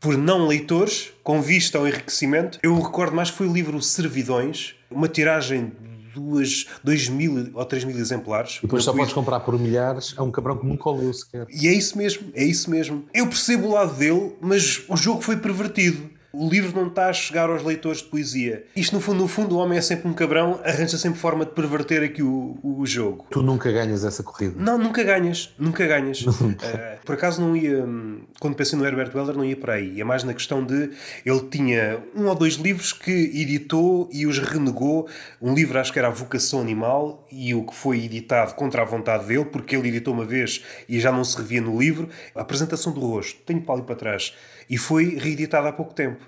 por 0.00 0.18
não 0.18 0.46
leitores, 0.46 1.12
com 1.22 1.40
vista 1.40 1.78
ao 1.78 1.86
enriquecimento. 1.86 2.58
Eu 2.62 2.78
recordo 2.80 3.14
mais 3.14 3.30
que 3.30 3.36
foi 3.36 3.48
o 3.48 3.52
livro 3.52 3.80
Servidões, 3.80 4.74
uma 4.90 5.08
tiragem 5.08 5.72
duas, 6.12 6.66
dois 6.82 7.08
mil 7.08 7.50
ou 7.54 7.64
três 7.64 7.84
mil 7.84 7.96
exemplares. 7.96 8.56
E 8.58 8.62
depois 8.62 8.82
só 8.82 8.92
podes 8.92 9.12
comprar 9.12 9.40
por 9.40 9.58
milhares 9.58 10.14
a 10.16 10.22
um 10.22 10.30
cabrão 10.30 10.56
que 10.56 10.66
nunca 10.66 10.90
leu 10.90 11.12
sequer. 11.12 11.46
E 11.48 11.68
é 11.68 11.72
isso 11.72 11.96
mesmo, 11.96 12.28
é 12.34 12.42
isso 12.42 12.68
mesmo. 12.70 13.04
Eu 13.14 13.28
percebo 13.28 13.68
o 13.68 13.72
lado 13.72 13.94
dele, 13.94 14.34
mas 14.40 14.82
o 14.88 14.96
jogo 14.96 15.20
foi 15.20 15.36
pervertido 15.36 16.15
o 16.36 16.48
livro 16.48 16.78
não 16.78 16.88
está 16.88 17.08
a 17.08 17.12
chegar 17.12 17.48
aos 17.48 17.62
leitores 17.62 17.98
de 17.98 18.04
poesia. 18.04 18.64
Isto, 18.76 18.94
no 18.94 19.00
fundo, 19.00 19.22
no 19.22 19.28
fundo 19.28 19.56
o 19.56 19.58
homem 19.58 19.78
é 19.78 19.80
sempre 19.80 20.06
um 20.08 20.12
cabrão, 20.12 20.60
arranja 20.62 20.98
sempre 20.98 21.18
forma 21.18 21.46
de 21.46 21.52
perverter 21.52 22.02
aqui 22.02 22.22
o, 22.22 22.58
o 22.62 22.84
jogo. 22.84 23.26
Tu 23.30 23.42
nunca 23.42 23.72
ganhas 23.72 24.04
essa 24.04 24.22
corrida? 24.22 24.54
Não, 24.58 24.76
nunca 24.76 25.02
ganhas. 25.02 25.54
Nunca 25.58 25.86
ganhas. 25.86 26.22
uh, 26.22 26.54
por 27.04 27.14
acaso 27.14 27.40
não 27.40 27.56
ia. 27.56 27.84
Hum, 27.84 28.20
quando 28.38 28.54
pensei 28.54 28.78
no 28.78 28.84
Herbert 28.84 29.10
Welder, 29.14 29.36
não 29.36 29.44
ia 29.44 29.56
para 29.56 29.74
aí. 29.74 29.94
Ia 29.94 30.04
mais 30.04 30.24
na 30.24 30.34
questão 30.34 30.64
de. 30.64 30.90
Ele 31.24 31.40
tinha 31.50 32.02
um 32.14 32.26
ou 32.26 32.34
dois 32.34 32.54
livros 32.54 32.92
que 32.92 33.10
editou 33.10 34.08
e 34.12 34.26
os 34.26 34.38
renegou. 34.38 35.08
Um 35.40 35.54
livro, 35.54 35.78
acho 35.78 35.92
que 35.92 35.98
era 35.98 36.08
A 36.08 36.10
Vocação 36.10 36.60
Animal, 36.60 37.26
e 37.32 37.54
o 37.54 37.64
que 37.64 37.74
foi 37.74 38.04
editado 38.04 38.54
contra 38.54 38.82
a 38.82 38.84
vontade 38.84 39.26
dele, 39.26 39.46
porque 39.46 39.74
ele 39.74 39.88
editou 39.88 40.12
uma 40.12 40.24
vez 40.24 40.62
e 40.88 41.00
já 41.00 41.10
não 41.10 41.24
se 41.24 41.36
revia 41.36 41.62
no 41.62 41.78
livro. 41.78 42.08
A 42.34 42.42
apresentação 42.42 42.92
do 42.92 43.00
rosto. 43.00 43.40
Tenho 43.46 43.62
para 43.62 43.74
ali 43.76 43.82
para 43.82 43.94
trás 43.94 44.34
e 44.68 44.76
foi 44.78 45.16
reeditado 45.16 45.68
há 45.68 45.72
pouco 45.72 45.94
tempo. 45.94 46.24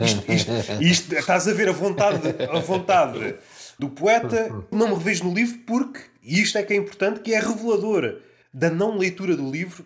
Isto, 0.00 0.32
isto, 0.32 0.50
isto, 0.80 1.14
estás 1.14 1.48
a 1.48 1.52
ver 1.52 1.68
a 1.68 1.72
vontade, 1.72 2.34
a 2.50 2.58
vontade 2.60 3.36
do 3.78 3.88
poeta, 3.88 4.52
não 4.70 4.88
me 4.88 4.94
revejo 4.94 5.24
no 5.24 5.34
livro 5.34 5.58
porque, 5.66 6.00
e 6.22 6.40
isto 6.40 6.58
é 6.58 6.62
que 6.62 6.72
é 6.72 6.76
importante, 6.76 7.20
que 7.20 7.34
é 7.34 7.40
revelador 7.40 8.20
da 8.52 8.70
não 8.70 8.96
leitura 8.96 9.36
do 9.36 9.50
livro 9.50 9.84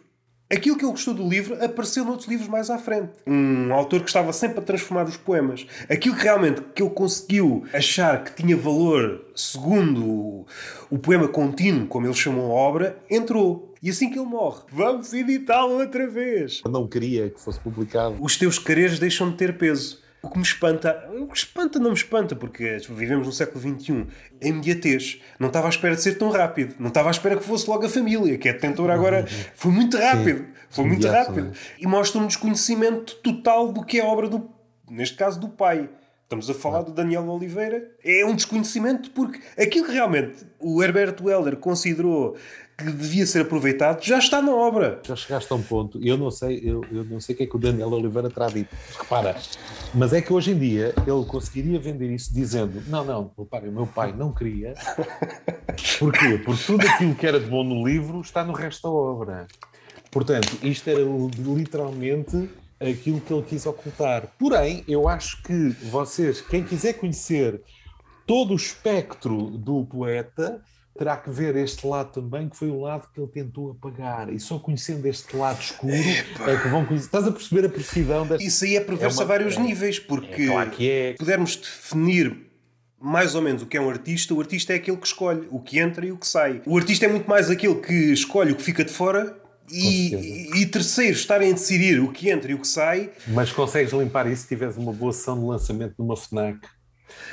Aquilo 0.51 0.79
que 0.79 0.85
ele 0.85 0.93
gostou 0.93 1.13
do 1.13 1.29
livro 1.29 1.63
apareceu 1.63 2.07
noutros 2.07 2.27
livros 2.27 2.49
mais 2.49 2.71
à 2.71 2.79
frente. 2.79 3.11
Um 3.27 3.71
autor 3.71 4.01
que 4.01 4.07
estava 4.07 4.33
sempre 4.33 4.61
a 4.61 4.63
transformar 4.63 5.05
os 5.05 5.17
poemas. 5.19 5.67
Aquilo 5.91 6.17
que 6.17 6.23
realmente 6.23 6.63
que 6.75 6.83
ele 6.83 6.91
conseguiu 6.91 7.67
achar 7.71 8.25
que 8.25 8.33
tinha 8.35 8.57
valor 8.57 9.27
segundo 9.37 10.47
o, 10.91 10.99
poema 10.99 11.29
contínuo, 11.29 11.87
como 11.87 12.07
ele 12.07 12.15
chamou 12.15 12.51
a 12.51 12.55
obra, 12.55 12.99
entrou. 13.11 13.68
E 13.83 13.91
assim 13.91 14.11
que 14.11 14.19
ele 14.19 14.27
morre, 14.27 14.63
vamos 14.73 15.13
editá-lo 15.13 15.79
outra 15.79 16.09
vez. 16.09 16.61
Eu 16.65 16.71
não 16.71 16.87
queria 16.87 17.31
que 17.31 17.41
fosse 17.41 17.61
publicado. 17.61 18.17
Os 18.21 18.37
teus 18.37 18.59
quereres 18.59 18.99
deixam 18.99 19.31
de 19.31 19.37
ter 19.37 19.57
peso. 19.57 20.01
O 20.21 20.29
que 20.29 20.37
me 20.37 20.43
espanta, 20.43 21.09
o 21.17 21.29
que 21.29 21.37
espanta 21.37 21.79
não 21.79 21.91
me 21.91 21.97
espanta, 21.97 22.35
porque 22.35 22.79
vivemos 22.91 23.25
no 23.25 23.33
século 23.33 23.61
XXI, 23.61 24.05
a 24.43 24.49
imediatez. 24.49 25.21
Não 25.39 25.47
estava 25.47 25.69
à 25.69 25.71
espera 25.71 25.95
de 25.95 26.03
ser 26.03 26.19
tão 26.19 26.29
rápido. 26.31 26.75
Não 26.81 26.89
estava 26.89 27.09
à 27.09 27.13
espera 27.13 27.37
que 27.37 27.45
fosse 27.45 27.71
logo 27.71 27.87
a 27.87 27.89
família, 27.89 28.37
que 28.37 28.49
é 28.49 28.53
detentora 28.53 28.95
agora. 28.95 29.27
Foi 29.55 29.71
muito 29.71 29.97
rápido. 29.97 30.45
Foi 30.69 30.85
muito 30.85 31.07
rápido. 31.07 31.53
E 31.79 31.87
mostra 31.87 32.21
um 32.21 32.27
desconhecimento 32.27 33.15
total 33.17 33.73
do 33.73 33.85
que 33.85 34.01
é 34.01 34.03
a 34.03 34.07
obra 34.07 34.29
do, 34.29 34.51
neste 34.91 35.17
caso, 35.17 35.39
do 35.39 35.49
pai. 35.49 35.89
Estamos 36.25 36.51
a 36.51 36.55
falar 36.55 36.83
do 36.83 36.93
Daniel 36.93 37.27
Oliveira. 37.29 37.91
É 38.05 38.27
um 38.27 38.35
desconhecimento 38.35 39.11
porque 39.13 39.41
aquilo 39.57 39.87
que 39.87 39.93
realmente 39.93 40.45
o 40.59 40.83
Herbert 40.83 41.17
Welder 41.23 41.57
considerou 41.57 42.37
que 42.79 42.93
devia 42.93 43.27
ser 43.27 43.41
aproveitado 43.41 44.05
já 44.05 44.19
está 44.19 44.41
na 44.41 44.53
obra. 44.53 45.01
Já 45.05 45.17
chegaste 45.17 45.53
a 45.53 45.57
um 45.57 45.63
ponto, 45.63 46.01
eu 46.01 46.17
não 46.17 46.31
sei, 46.31 46.61
eu, 46.63 46.81
eu 46.93 47.05
não 47.05 47.21
sei 47.21 47.35
o 47.35 47.39
que 47.39 47.43
é 47.43 47.47
que 47.47 47.57
o 47.57 47.59
Daniel 47.59 47.89
Oliveira 47.89 48.31
terá 48.31 48.47
dito. 48.47 48.75
Repara, 48.97 49.37
mas 49.93 50.13
é 50.13 50.23
que 50.23 50.33
hoje 50.33 50.53
em 50.53 50.59
dia 50.59 50.95
ele 50.97 51.25
conseguiria 51.27 51.81
vender 51.81 52.09
isso 52.15 52.33
dizendo: 52.33 52.81
não, 52.87 53.05
não, 53.05 53.33
repare, 53.37 53.69
o 53.69 53.73
meu 53.73 53.87
pai 53.87 54.15
não 54.17 54.33
queria. 54.33 54.75
Porquê? 55.99 56.39
Porque 56.45 56.63
tudo 56.65 56.87
aquilo 56.87 57.15
que 57.17 57.27
era 57.27 57.41
de 57.41 57.47
bom 57.47 57.65
no 57.65 57.87
livro 57.87 58.21
está 58.21 58.45
no 58.45 58.53
resto 58.53 58.83
da 58.83 58.91
obra. 58.91 59.49
Portanto, 60.11 60.57
isto 60.63 60.89
era 60.89 61.01
literalmente 61.01 62.49
aquilo 62.79 63.21
que 63.21 63.33
ele 63.33 63.43
quis 63.43 63.67
ocultar. 63.67 64.29
Porém, 64.39 64.85
eu 64.87 65.09
acho 65.09 65.43
que 65.43 65.71
vocês, 65.91 66.41
quem 66.41 66.63
quiser 66.63 66.95
conhecer 66.95 67.61
todo 68.25 68.53
o 68.53 68.57
espectro 68.57 69.51
do 69.51 69.85
poeta, 69.85 70.63
terá 70.99 71.17
que 71.17 71.31
ver 71.31 71.55
este 71.57 71.87
lado 71.87 72.11
também, 72.11 72.49
que 72.49 72.57
foi 72.57 72.69
o 72.69 72.81
lado 72.81 73.09
que 73.15 73.21
ele 73.21 73.29
tentou 73.29 73.71
apagar. 73.71 74.33
E 74.33 74.41
só 74.41 74.59
conhecendo 74.59 75.07
este 75.07 75.37
lado 75.37 75.61
escuro 75.61 75.95
Epa. 75.95 76.51
é 76.51 76.57
que 76.61 76.69
vão 76.69 76.85
conhecer. 76.85 77.07
Estás 77.07 77.27
a 77.27 77.31
perceber 77.31 77.67
a 77.67 77.69
precisão 77.69 78.27
desta. 78.27 78.45
Isso 78.45 78.65
aí 78.65 78.77
é 78.77 78.81
perverso 78.81 79.23
é 79.23 79.25
uma... 79.25 79.33
a 79.33 79.37
vários 79.39 79.57
é, 79.57 79.61
níveis, 79.61 80.01
porque 80.01 80.43
é, 80.43 80.47
claro 80.47 80.71
que 80.71 80.91
é. 80.91 81.13
pudermos 81.15 81.55
definir 81.55 82.49
mais 83.01 83.37
ou 83.37 83.41
menos 83.41 83.63
o 83.63 83.67
que 83.67 83.77
é 83.77 83.81
um 83.81 83.89
artista, 83.89 84.35
o 84.35 84.41
artista 84.41 84.73
é 84.73 84.77
aquele 84.77 84.97
que 84.97 85.07
escolhe 85.07 85.47
o 85.53 85.61
que 85.61 85.79
entra 85.79 86.05
e 86.05 86.11
o 86.11 86.17
que 86.17 86.27
sai. 86.27 86.61
O 86.67 86.77
artista 86.77 87.07
é 87.07 87.09
muito 87.09 87.31
mais 87.31 87.49
aquele 87.49 87.77
que 87.77 88.13
escolhe 88.13 88.51
o 88.51 88.57
que 88.57 88.63
fica 88.63 88.85
de 88.85 88.91
fora 88.91 89.39
e, 89.71 90.61
e, 90.61 90.67
terceiros 90.67 91.21
estarem 91.21 91.51
a 91.51 91.53
decidir 91.53 92.01
o 92.01 92.11
que 92.11 92.29
entra 92.29 92.51
e 92.51 92.55
o 92.55 92.59
que 92.59 92.67
sai. 92.67 93.11
Mas 93.29 93.53
consegues 93.53 93.93
limpar 93.93 94.27
isso 94.27 94.43
se 94.43 94.49
tiveres 94.49 94.77
uma 94.77 94.93
boa 94.93 95.13
sessão 95.13 95.39
de 95.39 95.45
lançamento 95.45 95.95
numa 95.97 96.17
FNAC 96.17 96.59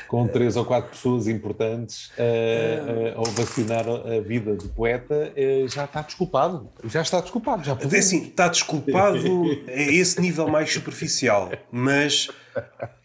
com 0.07 0.27
três 0.27 0.55
ou 0.55 0.65
quatro 0.65 0.91
pessoas 0.91 1.27
importantes 1.27 2.11
a, 2.17 3.15
a, 3.15 3.17
a 3.17 3.21
ovacionar 3.21 3.85
a 3.87 4.19
vida 4.21 4.55
do 4.55 4.69
poeta, 4.69 5.31
eh, 5.35 5.65
já 5.67 5.85
está 5.85 6.01
desculpado. 6.01 6.69
Já 6.85 7.01
está 7.01 7.21
desculpado. 7.21 7.63
Já 7.63 7.73
Até 7.73 7.97
assim, 7.97 8.27
está 8.27 8.47
desculpado 8.47 9.19
a 9.67 9.71
esse 9.71 10.19
nível 10.21 10.47
mais 10.47 10.71
superficial, 10.71 11.51
mas 11.71 12.29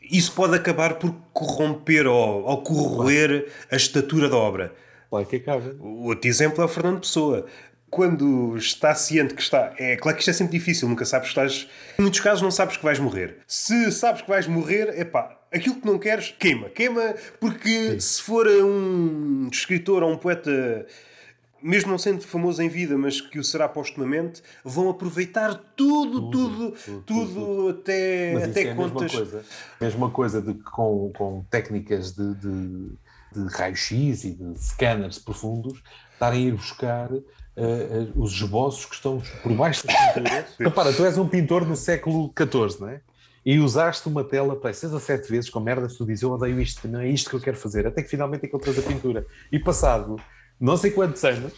isso 0.02 0.32
pode 0.32 0.56
acabar 0.56 0.94
por 0.94 1.14
corromper 1.32 2.06
ou, 2.06 2.44
ou 2.44 2.62
corroer 2.62 3.48
a 3.70 3.76
estatura 3.76 4.28
da 4.28 4.36
obra. 4.36 4.72
Claro 5.08 5.26
que 5.26 5.36
acaba. 5.36 5.74
O 5.80 6.06
outro 6.06 6.28
exemplo 6.28 6.62
é 6.62 6.64
o 6.64 6.68
Fernando 6.68 7.00
Pessoa 7.00 7.46
quando 7.90 8.56
está 8.56 8.94
ciente 8.94 9.34
que 9.34 9.42
está. 9.42 9.74
É 9.76 9.96
claro 9.96 10.16
que 10.16 10.22
isto 10.22 10.30
é 10.30 10.32
sempre 10.32 10.56
difícil, 10.56 10.88
nunca 10.88 11.04
sabes 11.04 11.32
que 11.32 11.40
estás. 11.40 11.68
Em 11.98 12.02
muitos 12.02 12.20
casos 12.20 12.40
não 12.40 12.50
sabes 12.50 12.76
que 12.76 12.84
vais 12.84 12.98
morrer. 13.00 13.38
Se 13.46 13.90
sabes 13.90 14.22
que 14.22 14.28
vais 14.28 14.46
morrer, 14.46 14.94
é 14.96 15.04
pá, 15.04 15.39
aquilo 15.52 15.76
que 15.76 15.86
não 15.86 15.98
queres, 15.98 16.34
queima. 16.38 16.68
Queima 16.68 17.14
porque 17.38 17.92
Sim. 17.92 18.00
se 18.00 18.22
for 18.22 18.46
um 18.46 19.48
escritor 19.50 20.02
ou 20.02 20.12
um 20.12 20.16
poeta 20.16 20.86
mesmo 21.62 21.90
não 21.90 21.98
sendo 21.98 22.22
famoso 22.22 22.62
em 22.62 22.68
vida, 22.68 22.96
mas 22.96 23.20
que 23.20 23.38
o 23.38 23.44
será 23.44 23.68
postumamente, 23.68 24.42
vão 24.64 24.88
aproveitar 24.88 25.54
tudo, 25.76 26.30
tudo, 26.30 26.70
tudo, 26.70 27.02
tudo, 27.02 27.34
tudo, 27.34 27.68
até, 27.68 28.32
mas 28.32 28.44
até 28.44 28.62
é 28.62 28.74
contas. 28.74 29.12
Mesma 29.12 29.18
coisa, 29.18 29.44
mesma 29.80 30.10
coisa 30.10 30.42
de 30.42 30.54
com, 30.54 31.12
com 31.16 31.44
técnicas 31.50 32.12
de, 32.12 32.34
de, 32.34 32.92
de 33.34 33.54
raio-x 33.54 34.24
e 34.24 34.30
de 34.32 34.58
scanners 34.58 35.18
profundos, 35.18 35.82
estarem 36.12 36.44
a 36.44 36.48
ir 36.48 36.54
buscar 36.54 37.12
uh, 37.12 37.20
uh, 37.20 38.12
os 38.22 38.32
esboços 38.32 38.86
que 38.86 38.94
estão 38.94 39.22
por 39.42 39.52
baixo 39.52 39.86
das 39.86 39.96
pinturas. 39.96 40.46
Repara, 40.58 40.92
tu 40.92 41.04
és 41.04 41.18
um 41.18 41.28
pintor 41.28 41.66
no 41.66 41.76
século 41.76 42.32
XIV, 42.36 42.80
não 42.80 42.88
é? 42.88 43.00
E 43.44 43.58
usaste 43.58 44.06
uma 44.08 44.22
tela 44.22 44.54
para 44.54 44.72
seis 44.72 44.92
a 44.92 45.00
sete 45.00 45.30
vezes 45.30 45.48
com 45.48 45.60
merdas, 45.60 45.96
tu 45.96 46.04
dizes 46.04 46.22
eu 46.22 46.32
odeio 46.32 46.60
isto, 46.60 46.86
não 46.86 47.00
é 47.00 47.08
isto 47.08 47.30
que 47.30 47.36
eu 47.36 47.40
quero 47.40 47.56
fazer, 47.56 47.86
até 47.86 48.02
que 48.02 48.08
finalmente 48.08 48.46
encontras 48.46 48.78
a 48.78 48.82
pintura. 48.82 49.26
E 49.50 49.58
passado 49.58 50.16
não 50.60 50.76
sei 50.76 50.90
quantos 50.90 51.24
anos, 51.24 51.54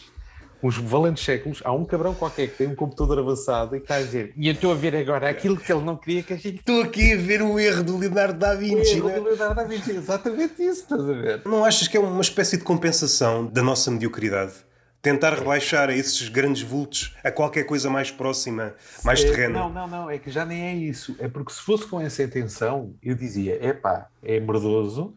uns 0.63 0.79
valentes 0.79 1.25
séculos, 1.25 1.61
há 1.65 1.73
um 1.73 1.85
cabrão 1.85 2.15
qualquer 2.15 2.47
que 2.49 2.59
tem 2.59 2.69
um 2.69 2.75
computador 2.77 3.19
avançado 3.19 3.75
e 3.75 3.81
está 3.81 3.97
a 3.97 4.01
dizer 4.01 4.33
e 4.37 4.47
eu 4.47 4.55
estou 4.55 4.71
a 4.71 4.77
ver 4.77 4.95
agora 4.95 5.29
aquilo 5.29 5.57
que 5.57 5.73
ele 5.73 5.83
não 5.83 5.97
queria 5.97 6.23
que 6.23 6.33
a 6.33 6.37
gente... 6.37 6.61
Estou 6.61 6.83
aqui 6.83 7.15
a 7.15 7.17
ver 7.17 7.43
o 7.43 7.59
erro 7.59 7.83
do 7.83 7.99
Leonardo 7.99 8.39
da 8.39 8.55
Vinci. 8.55 9.01
O 9.01 9.09
erro 9.09 9.09
né? 9.09 9.15
do 9.17 9.25
Leonardo 9.25 9.55
da 9.57 9.65
Vinci, 9.65 9.91
exatamente 9.91 10.63
isso, 10.63 10.83
estás 10.83 11.01
a 11.01 11.13
ver? 11.13 11.43
Não 11.45 11.65
achas 11.65 11.89
que 11.89 11.97
é 11.97 12.01
uma 12.01 12.21
espécie 12.21 12.57
de 12.57 12.63
compensação 12.63 13.45
da 13.45 13.61
nossa 13.61 13.91
mediocridade? 13.91 14.53
Tentar 15.03 15.35
rebaixar 15.35 15.91
esses 15.91 16.29
grandes 16.29 16.63
vultos 16.63 17.17
a 17.25 17.31
qualquer 17.33 17.65
coisa 17.65 17.91
mais 17.91 18.13
próxima, 18.13 18.73
mais 19.05 19.21
é, 19.21 19.25
terrena. 19.25 19.59
Não, 19.59 19.69
não, 19.69 19.89
não, 19.89 20.09
é 20.09 20.17
que 20.17 20.31
já 20.31 20.47
nem 20.47 20.63
é 20.63 20.75
isso. 20.75 21.17
É 21.19 21.27
porque 21.27 21.53
se 21.53 21.61
fosse 21.61 21.85
com 21.87 22.01
essa 22.01 22.23
intenção, 22.23 22.95
eu 23.03 23.17
dizia: 23.17 23.59
é 23.61 23.73
pá, 23.73 24.07
é 24.23 24.39
merdoso, 24.39 25.13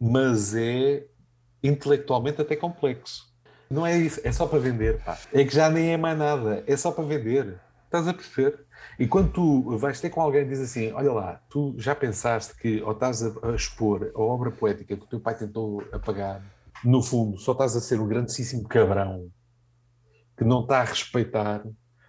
mas 0.00 0.56
é 0.56 1.04
intelectualmente 1.62 2.40
até 2.40 2.56
complexo. 2.56 3.32
Não 3.70 3.86
é 3.86 3.96
isso, 3.96 4.20
é 4.24 4.32
só 4.32 4.46
para 4.46 4.58
vender, 4.58 4.98
pá. 5.02 5.16
É 5.32 5.44
que 5.44 5.54
já 5.54 5.70
nem 5.70 5.92
é 5.92 5.96
mais 5.96 6.18
nada, 6.18 6.64
é 6.66 6.76
só 6.76 6.90
para 6.90 7.04
vender. 7.04 7.60
Estás 7.84 8.08
a 8.08 8.12
perceber? 8.12 8.66
E 8.98 9.06
quando 9.06 9.30
tu 9.30 9.78
vais 9.78 10.00
ter 10.00 10.10
com 10.10 10.20
alguém 10.20 10.42
e 10.42 10.48
diz 10.48 10.60
assim: 10.60 10.92
Olha 10.92 11.12
lá, 11.12 11.40
tu 11.48 11.74
já 11.78 11.94
pensaste 11.94 12.54
que 12.56 12.82
ou 12.82 12.92
estás 12.92 13.22
a, 13.22 13.54
expor 13.54 14.10
a 14.14 14.20
obra 14.20 14.50
poética 14.50 14.96
que 14.96 15.02
o 15.02 15.06
teu 15.06 15.20
pai 15.20 15.36
tentou 15.36 15.82
apagar, 15.92 16.42
no 16.86 17.02
fundo, 17.02 17.38
só 17.38 17.52
estás 17.52 17.76
a 17.76 17.80
ser 17.80 18.00
um 18.00 18.06
grandíssimo 18.06 18.66
cabrão 18.68 19.30
que 20.36 20.44
não 20.44 20.62
está 20.62 20.80
a 20.80 20.84
respeitar 20.84 21.64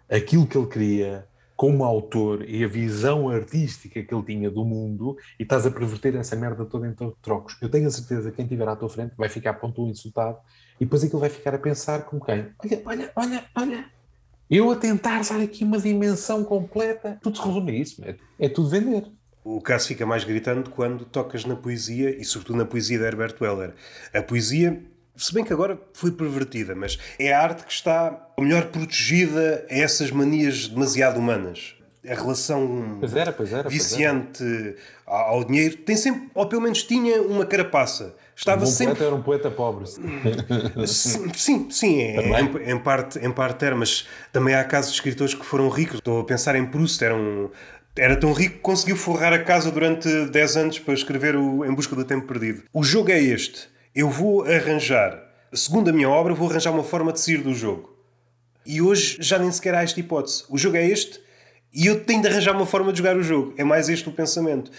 aquilo 0.10 0.46
que 0.46 0.58
ele 0.58 0.68
queria, 0.68 1.28
como 1.56 1.84
autor 1.84 2.48
e 2.48 2.64
a 2.64 2.68
visão 2.68 3.30
artística 3.30 4.04
que 4.04 4.14
ele 4.14 4.24
tinha 4.24 4.52
do 4.52 4.64
mundo 4.64 5.18
e 5.40 5.44
estás 5.44 5.66
a 5.66 5.72
perverter 5.72 6.16
essa 6.16 6.36
merda 6.36 6.64
toda 6.64 6.88
em 6.88 6.94
trocos. 7.20 7.58
Eu 7.60 7.70
tenho 7.70 7.88
a 7.88 7.92
certeza 7.92 8.30
que 8.30 8.36
quem 8.36 8.46
estiver 8.46 8.68
à 8.68 8.76
tua 8.76 8.88
frente 8.88 9.16
vai 9.18 9.28
ficar 9.28 9.56
pontual 9.56 9.90
insultado 9.90 10.38
e 10.80 10.86
depois 10.86 11.04
aquilo 11.04 11.20
vai 11.20 11.30
ficar 11.30 11.56
a 11.56 11.58
pensar 11.58 12.04
como 12.04 12.24
quem? 12.24 12.52
Olha, 12.64 12.82
olha, 12.86 13.12
olha, 13.16 13.46
olha. 13.56 13.86
Eu 14.50 14.72
a 14.72 14.76
tentar 14.76 15.24
dar 15.24 15.42
aqui 15.42 15.64
uma 15.64 15.80
dimensão 15.80 16.44
completa. 16.44 17.18
Tudo 17.22 17.38
se 17.38 17.44
resume 17.44 17.72
a 17.72 17.76
isso. 17.76 18.06
É, 18.06 18.16
é 18.40 18.48
tudo 18.48 18.70
vender. 18.70 19.12
O 19.50 19.62
caso 19.62 19.88
fica 19.88 20.06
mais 20.06 20.26
gritante 20.26 20.70
quando 20.70 21.06
tocas 21.06 21.46
na 21.46 21.56
poesia 21.56 22.10
e, 22.20 22.26
sobretudo, 22.26 22.58
na 22.58 22.66
poesia 22.66 23.00
de 23.00 23.06
Herbert 23.06 23.36
Weller. 23.40 23.74
A 24.14 24.22
poesia 24.22 24.78
se 25.16 25.34
bem 25.34 25.42
que 25.42 25.54
agora 25.54 25.80
foi 25.94 26.12
pervertida, 26.12 26.76
mas 26.76 27.00
é 27.18 27.34
a 27.34 27.42
arte 27.42 27.66
que 27.66 27.72
está 27.72 28.30
melhor 28.38 28.66
protegida 28.66 29.66
a 29.70 29.74
essas 29.74 30.12
manias 30.12 30.68
demasiado 30.68 31.18
humanas. 31.18 31.76
A 32.06 32.14
relação 32.14 32.98
pois 33.00 33.16
era, 33.16 33.32
pois 33.32 33.52
era, 33.52 33.68
viciante 33.70 34.40
pois 34.40 34.76
era. 34.76 34.76
ao 35.06 35.44
dinheiro 35.44 35.78
tem 35.78 35.96
sempre, 35.96 36.30
ou 36.34 36.46
pelo 36.46 36.62
menos 36.62 36.84
tinha, 36.84 37.22
uma 37.22 37.46
carapaça. 37.46 38.16
Estava 38.36 38.64
um 38.64 38.68
sempre. 38.68 38.96
Poeta 38.96 39.06
era 39.06 39.16
um 39.16 39.22
poeta 39.24 39.50
pobre. 39.52 39.88
sim, 40.88 41.34
sim, 41.34 41.72
sim 41.72 42.02
é, 42.02 42.40
em, 42.40 42.72
em, 42.72 42.80
parte, 42.80 43.18
em 43.18 43.32
parte 43.32 43.66
era, 43.66 43.76
mas 43.76 44.08
também 44.32 44.54
há 44.54 44.64
casos 44.64 44.92
de 44.92 44.98
escritores 44.98 45.34
que 45.34 45.44
foram 45.44 45.68
ricos. 45.70 45.96
Estou 45.96 46.22
a 46.22 46.24
pensar 46.24 46.56
em 46.56 46.66
Proust, 46.66 47.04
era 47.04 47.16
um, 47.16 47.50
era 47.98 48.16
tão 48.16 48.34
rico 48.34 48.56
que 48.56 48.62
conseguiu 48.62 48.96
forrar 48.96 49.34
a 49.34 49.40
casa 49.40 49.72
durante 49.72 50.08
10 50.28 50.58
anos 50.58 50.80
para 50.80 50.94
escrever 50.94 51.36
o 51.36 51.66
Em 51.66 51.74
Busca 51.74 51.96
do 51.96 52.04
Tempo 52.04 52.28
Perdido. 52.28 52.64
O 52.74 52.84
jogo 52.84 53.12
é 53.12 53.20
este 53.20 53.68
eu 53.98 54.12
vou 54.12 54.44
arranjar, 54.44 55.20
segundo 55.52 55.90
a 55.90 55.92
minha 55.92 56.08
obra, 56.08 56.32
vou 56.32 56.48
arranjar 56.48 56.70
uma 56.70 56.84
forma 56.84 57.12
de 57.12 57.20
sair 57.20 57.40
do 57.40 57.52
jogo. 57.52 57.98
E 58.64 58.80
hoje 58.80 59.18
já 59.20 59.40
nem 59.40 59.52
sequer 59.52 59.74
há 59.74 59.82
esta 59.82 60.00
hipótese. 60.00 60.44
O 60.52 60.58
jogo 60.58 60.78
é 60.78 60.86
este 60.86 61.20
e 61.74 61.88
eu 61.88 62.04
tenho 62.04 62.22
de 62.22 62.28
arranjar 62.28 62.56
uma 62.56 62.68
forma 62.68 62.92
de 62.92 63.00
jogar 63.00 63.18
o 63.18 63.24
jogo. 63.24 63.56
É 63.58 63.64
mais 63.64 63.90
este 63.90 64.08
o 64.08 64.12
pensamento. 64.12 64.70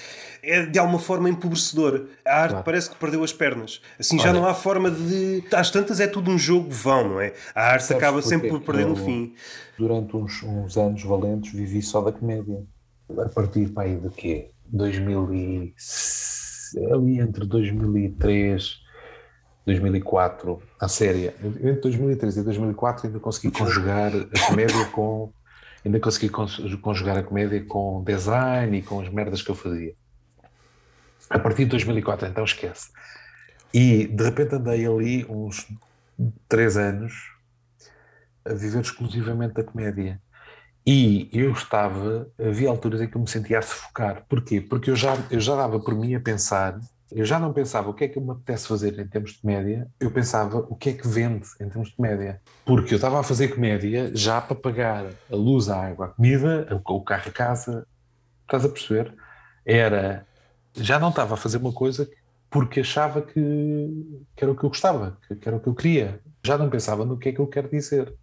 É 0.40 0.66
de 0.66 0.78
alguma 0.78 1.00
forma 1.00 1.28
empobrecedor. 1.28 2.07
A 2.24 2.42
arte 2.42 2.50
claro. 2.50 2.64
parece 2.64 2.90
que 2.90 2.94
perdeu 2.96 3.24
as 3.24 3.33
pernas. 3.33 3.81
Assim 3.98 4.20
Olha, 4.20 4.24
já 4.28 4.33
não 4.33 4.46
há 4.46 4.54
forma 4.54 4.88
de. 4.88 5.42
Às 5.52 5.72
tantas 5.72 5.98
é 5.98 6.07
tudo 6.07 6.31
um 6.31 6.38
jogo 6.38 6.70
vão, 6.70 7.09
não 7.09 7.20
é? 7.20 7.33
A 7.57 7.72
arte 7.72 7.92
acaba 7.92 8.22
sempre 8.22 8.48
por 8.48 8.61
perder 8.61 8.87
no 8.87 8.94
fim. 8.94 9.35
Durante 9.76 10.16
uns, 10.16 10.44
uns, 10.44 10.76
anos 10.76 11.02
valentes 11.02 11.52
vivi 11.52 11.83
só 11.83 12.00
da 12.00 12.12
comédia. 12.12 12.62
A 13.11 13.29
partir 13.29 13.68
para 13.68 13.85
aí 13.85 13.97
de 13.97 14.11
quê? 14.11 14.51
2000 14.66 15.35
e... 15.35 15.75
ali 16.92 17.21
entre 17.21 17.47
2003 17.47 18.88
2004, 19.68 20.62
a 20.81 20.88
série, 20.88 21.27
entre 21.27 21.81
2003 21.83 22.38
e 22.38 22.42
2004 22.42 23.07
ainda 23.07 23.21
consegui 23.21 23.51
conjugar 23.51 24.12
a 24.14 24.47
comédia 24.47 24.85
com 24.87 25.31
ainda 25.85 26.01
consegui 26.01 26.31
conjugar 26.81 27.18
a 27.18 27.23
comédia 27.23 27.62
com 27.64 28.03
design 28.03 28.79
e 28.79 28.83
com 28.83 29.01
as 29.01 29.09
merdas 29.09 29.42
que 29.42 29.51
eu 29.51 29.55
fazia. 29.55 29.94
A 31.31 31.38
partir 31.38 31.64
de 31.64 31.71
2004, 31.71 32.29
então 32.29 32.44
esquece. 32.44 32.90
E 33.73 34.07
de 34.07 34.25
repente 34.25 34.55
andei 34.55 34.87
ali 34.87 35.27
uns 35.29 35.66
três 36.49 36.77
anos 36.77 37.12
a 38.44 38.55
viver 38.55 38.81
exclusivamente 38.81 39.55
da 39.55 39.62
comédia. 39.62 40.21
E 40.90 41.29
eu 41.35 41.53
estava, 41.53 42.27
havia 42.38 42.70
alturas 42.70 43.03
em 43.03 43.09
que 43.09 43.14
eu 43.14 43.20
me 43.20 43.29
sentia 43.29 43.59
a 43.59 43.62
sufocar. 43.62 44.24
Porquê? 44.27 44.59
Porque 44.59 44.90
eu 44.90 44.96
já, 44.96 45.14
eu 45.31 45.38
já 45.38 45.55
dava 45.55 45.79
por 45.79 45.94
mim 45.94 46.14
a 46.14 46.20
pensar 46.20 46.81
eu 47.11 47.24
já 47.24 47.38
não 47.38 47.53
pensava 47.53 47.88
o 47.88 47.94
que 47.94 48.05
é 48.05 48.09
que 48.09 48.20
me 48.20 48.33
apetece 48.33 48.68
fazer 48.68 48.98
em 48.98 49.07
termos 49.07 49.33
de 49.33 49.38
comédia, 49.38 49.88
eu 49.98 50.11
pensava 50.11 50.59
o 50.59 50.77
que 50.77 50.90
é 50.90 50.92
que 50.92 51.09
vende 51.09 51.46
em 51.59 51.68
termos 51.68 51.88
de 51.88 51.96
comédia. 51.96 52.40
Porque 52.66 52.92
eu 52.92 52.96
estava 52.96 53.18
a 53.18 53.22
fazer 53.22 53.48
comédia 53.48 54.14
já 54.14 54.40
para 54.40 54.55
pagar 54.55 55.07
a 55.33 55.35
luz, 55.35 55.70
a 55.70 55.87
água, 55.87 56.07
a 56.07 56.09
comida, 56.11 56.83
o 56.85 57.03
carro 57.03 57.29
a 57.29 57.33
casa. 57.33 57.87
Estás 58.42 58.64
a 58.64 58.68
perceber? 58.68 59.14
Era. 59.64 60.27
Já 60.74 60.98
não 60.98 61.09
estava 61.09 61.35
a 61.35 61.37
fazer 61.37 61.57
uma 61.57 61.72
coisa 61.72 62.09
porque 62.51 62.81
achava 62.81 63.22
que, 63.22 64.22
que 64.37 64.44
era 64.44 64.53
o 64.53 64.57
que 64.57 64.64
eu 64.64 64.68
gostava, 64.68 65.18
que, 65.27 65.35
que, 65.37 65.48
era 65.48 65.57
o 65.57 65.61
que 65.61 65.68
eu 65.68 65.74
queria. 65.74 66.20
Já 66.44 66.59
não 66.59 66.68
pensava 66.68 67.05
no 67.07 67.18
que 67.18 67.31
é 67.31 67.33
que 67.33 67.40
eu 67.40 67.46
quero 67.46 67.70
dizer, 67.70 68.14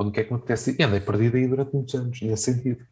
ou 0.00 0.06
no 0.06 0.10
que 0.10 0.20
é 0.20 0.24
que 0.24 0.32
me 0.32 0.40
dizer. 0.40 0.76
E 0.78 0.82
andei 0.82 0.98
perdido 0.98 1.36
aí 1.36 1.46
durante 1.46 1.74
muitos 1.74 1.94
anos, 1.94 2.22
nesse 2.22 2.44
sentido. 2.44 2.84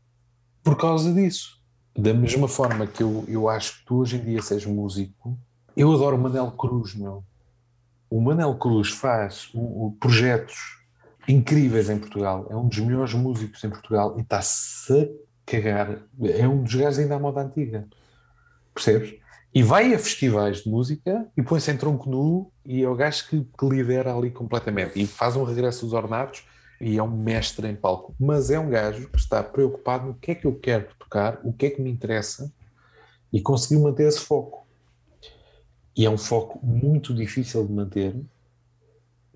Por 0.63 0.77
causa 0.77 1.13
disso. 1.13 1.59
Da 1.97 2.13
mesma 2.13 2.47
forma 2.47 2.87
que 2.87 3.03
eu, 3.03 3.25
eu 3.27 3.49
acho 3.49 3.79
que 3.79 3.87
tu 3.87 3.97
hoje 3.97 4.17
em 4.17 4.25
dia 4.25 4.43
sejas 4.43 4.67
músico, 4.67 5.37
eu 5.75 5.91
adoro 5.93 6.17
o 6.17 6.21
Manel 6.21 6.51
Cruz, 6.53 6.95
meu. 6.95 7.25
O 8.11 8.21
Manel 8.21 8.55
Cruz 8.57 8.91
faz 8.91 9.49
um, 9.55 9.87
um, 9.87 9.97
projetos 9.99 10.79
incríveis 11.27 11.89
em 11.89 11.99
Portugal, 11.99 12.47
é 12.51 12.57
um 12.57 12.69
dos 12.69 12.79
melhores 12.79 13.15
músicos 13.15 13.65
em 13.65 13.71
Portugal 13.71 14.15
e 14.19 14.21
está-se 14.21 14.93
a 14.93 15.51
cagar. 15.51 16.03
É 16.23 16.47
um 16.47 16.63
dos 16.63 16.75
gajos 16.75 16.99
ainda 16.99 17.17
à 17.17 17.19
moda 17.19 17.41
antiga. 17.41 17.89
Percebes? 18.75 19.15
E 19.55 19.63
vai 19.63 19.95
a 19.95 19.99
festivais 19.99 20.63
de 20.63 20.71
música 20.71 21.27
e 21.37 21.43
põe-se 21.43 21.71
em 21.71 21.77
tronco 21.77 22.09
nu 22.09 22.53
e 22.65 22.83
é 22.83 22.89
o 22.89 22.95
gajo 22.95 23.27
que, 23.29 23.45
que 23.59 23.67
lidera 23.67 24.15
ali 24.15 24.31
completamente. 24.31 25.01
E 25.01 25.07
faz 25.07 25.37
um 25.37 25.43
regresso 25.43 25.87
dos 25.87 25.95
ornatos 25.95 26.45
e 26.81 26.97
é 26.97 27.03
um 27.03 27.11
mestre 27.11 27.69
em 27.69 27.75
palco, 27.75 28.15
mas 28.19 28.51
é 28.51 28.59
um 28.59 28.71
gajo 28.71 29.09
que 29.09 29.19
está 29.19 29.43
preocupado 29.43 30.07
no 30.07 30.15
que 30.15 30.31
é 30.31 30.35
que 30.35 30.47
eu 30.47 30.55
quero 30.55 30.89
tocar, 30.99 31.41
o 31.43 31.53
que 31.53 31.67
é 31.67 31.71
que 31.71 31.81
me 31.81 31.91
interessa 31.91 32.53
e 33.33 33.41
conseguiu 33.41 33.83
manter 33.83 34.09
esse 34.09 34.21
foco. 34.21 34.67
E 35.97 36.07
é 36.07 36.11
um 36.11 36.19
foco 36.19 36.65
muito 36.65 37.13
difícil 37.13 37.67
de 37.67 37.73
manter 37.73 38.15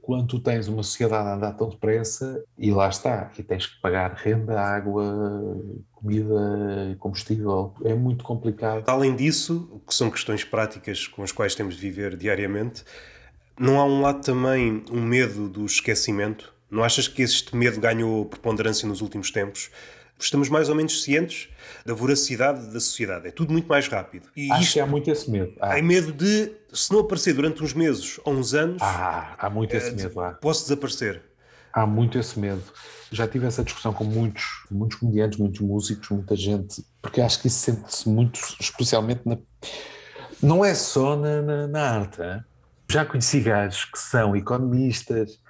quando 0.03 0.27
tu 0.27 0.41
tens 0.41 0.67
uma 0.67 0.83
sociedade 0.83 1.29
a 1.29 1.35
andar 1.35 1.53
tão 1.53 1.69
depressa 1.69 2.45
e 2.59 2.73
lá 2.73 2.89
está, 2.89 3.31
e 3.39 3.43
tens 3.43 3.67
que 3.67 3.81
pagar 3.81 4.13
renda, 4.13 4.61
água, 4.61 5.05
comida, 5.93 6.97
combustível, 6.99 7.73
é 7.85 7.95
muito 7.95 8.25
complicado. 8.25 8.89
Além 8.89 9.15
disso, 9.15 9.81
que 9.87 9.95
são 9.95 10.11
questões 10.11 10.43
práticas 10.43 11.07
com 11.07 11.23
as 11.23 11.31
quais 11.31 11.55
temos 11.55 11.77
de 11.77 11.81
viver 11.81 12.17
diariamente, 12.17 12.85
não 13.59 13.81
há 13.81 13.85
um 13.85 14.01
lado 14.01 14.21
também 14.23 14.85
um 14.91 15.01
medo 15.01 15.49
do 15.49 15.65
esquecimento? 15.65 16.52
Não 16.73 16.83
achas 16.83 17.07
que 17.07 17.21
este 17.21 17.55
medo 17.55 17.79
ganhou 17.79 18.25
preponderância 18.25 18.89
nos 18.89 19.03
últimos 19.03 19.31
tempos? 19.31 19.71
Estamos 20.19 20.49
mais 20.49 20.71
ou 20.71 20.75
menos 20.75 21.03
cientes 21.03 21.51
da 21.85 21.93
voracidade 21.93 22.73
da 22.73 22.81
sociedade. 22.81 23.29
É 23.29 23.31
tudo 23.31 23.53
muito 23.53 23.69
mais 23.69 23.87
rápido. 23.89 24.31
E 24.35 24.51
Acho 24.51 24.63
isto, 24.63 24.73
que 24.73 24.81
há 24.81 24.87
muito 24.87 25.11
esse 25.11 25.31
medo. 25.31 25.53
Ah. 25.61 25.77
Há 25.77 25.83
medo 25.83 26.11
de, 26.13 26.51
se 26.73 26.91
não 26.91 27.01
aparecer 27.01 27.35
durante 27.35 27.63
uns 27.63 27.75
meses 27.75 28.19
ou 28.25 28.33
uns 28.33 28.55
anos... 28.55 28.81
Ah, 28.81 29.35
há 29.37 29.51
muito 29.51 29.77
esse 29.77 29.91
eh, 29.91 29.93
medo. 29.93 30.19
Ah. 30.19 30.31
Posso 30.33 30.63
desaparecer. 30.63 31.21
Há 31.75 31.87
muito 31.87 32.19
esse 32.19 32.39
medo. 32.41 32.63
Já 33.11 33.29
tive 33.29 33.47
essa 33.47 33.63
discussão 33.63 33.93
com 33.93 34.05
muitos, 34.05 34.65
muitos 34.71 34.97
comediantes, 34.97 35.39
muitos 35.39 35.61
músicos, 35.61 36.09
muita 36.09 36.35
gente, 36.35 36.83
porque 37.03 37.21
acho 37.21 37.39
que 37.43 37.49
isso 37.49 37.59
sente-se 37.59 38.09
muito, 38.09 38.41
especialmente 38.59 39.21
na. 39.27 39.37
Não 40.43 40.65
é 40.65 40.75
só 40.75 41.17
na, 41.17 41.43
na, 41.43 41.67
na 41.67 41.91
arte. 41.99 42.23
Hein? 42.23 42.43
Já 42.91 43.05
conheci 43.05 43.41
gajos 43.41 43.85
que 43.85 43.99
são 43.99 44.35
economistas 44.35 45.42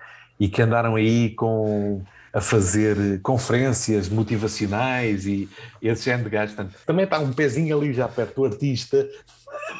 e 0.42 0.48
que 0.48 0.60
andaram 0.60 0.96
aí 0.96 1.30
com 1.36 2.02
a 2.32 2.40
fazer 2.40 3.22
conferências 3.22 4.08
motivacionais 4.08 5.24
e 5.24 5.48
esse 5.80 6.06
género 6.06 6.24
de 6.24 6.30
gajos. 6.30 6.56
também 6.84 7.04
está 7.04 7.20
um 7.20 7.32
pezinho 7.32 7.78
ali 7.78 7.92
já 7.92 8.08
perto 8.08 8.34
do 8.34 8.44
artista, 8.46 9.08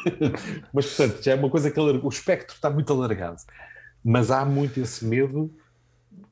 mas 0.73 0.87
portanto 0.87 1.21
já 1.21 1.33
é 1.33 1.35
uma 1.35 1.51
coisa 1.51 1.69
que 1.69 1.81
o 1.81 2.09
espectro 2.09 2.55
está 2.55 2.71
muito 2.71 2.93
alargado. 2.93 3.43
Mas 4.05 4.31
há 4.31 4.45
muito 4.45 4.79
esse 4.79 5.05
medo 5.05 5.53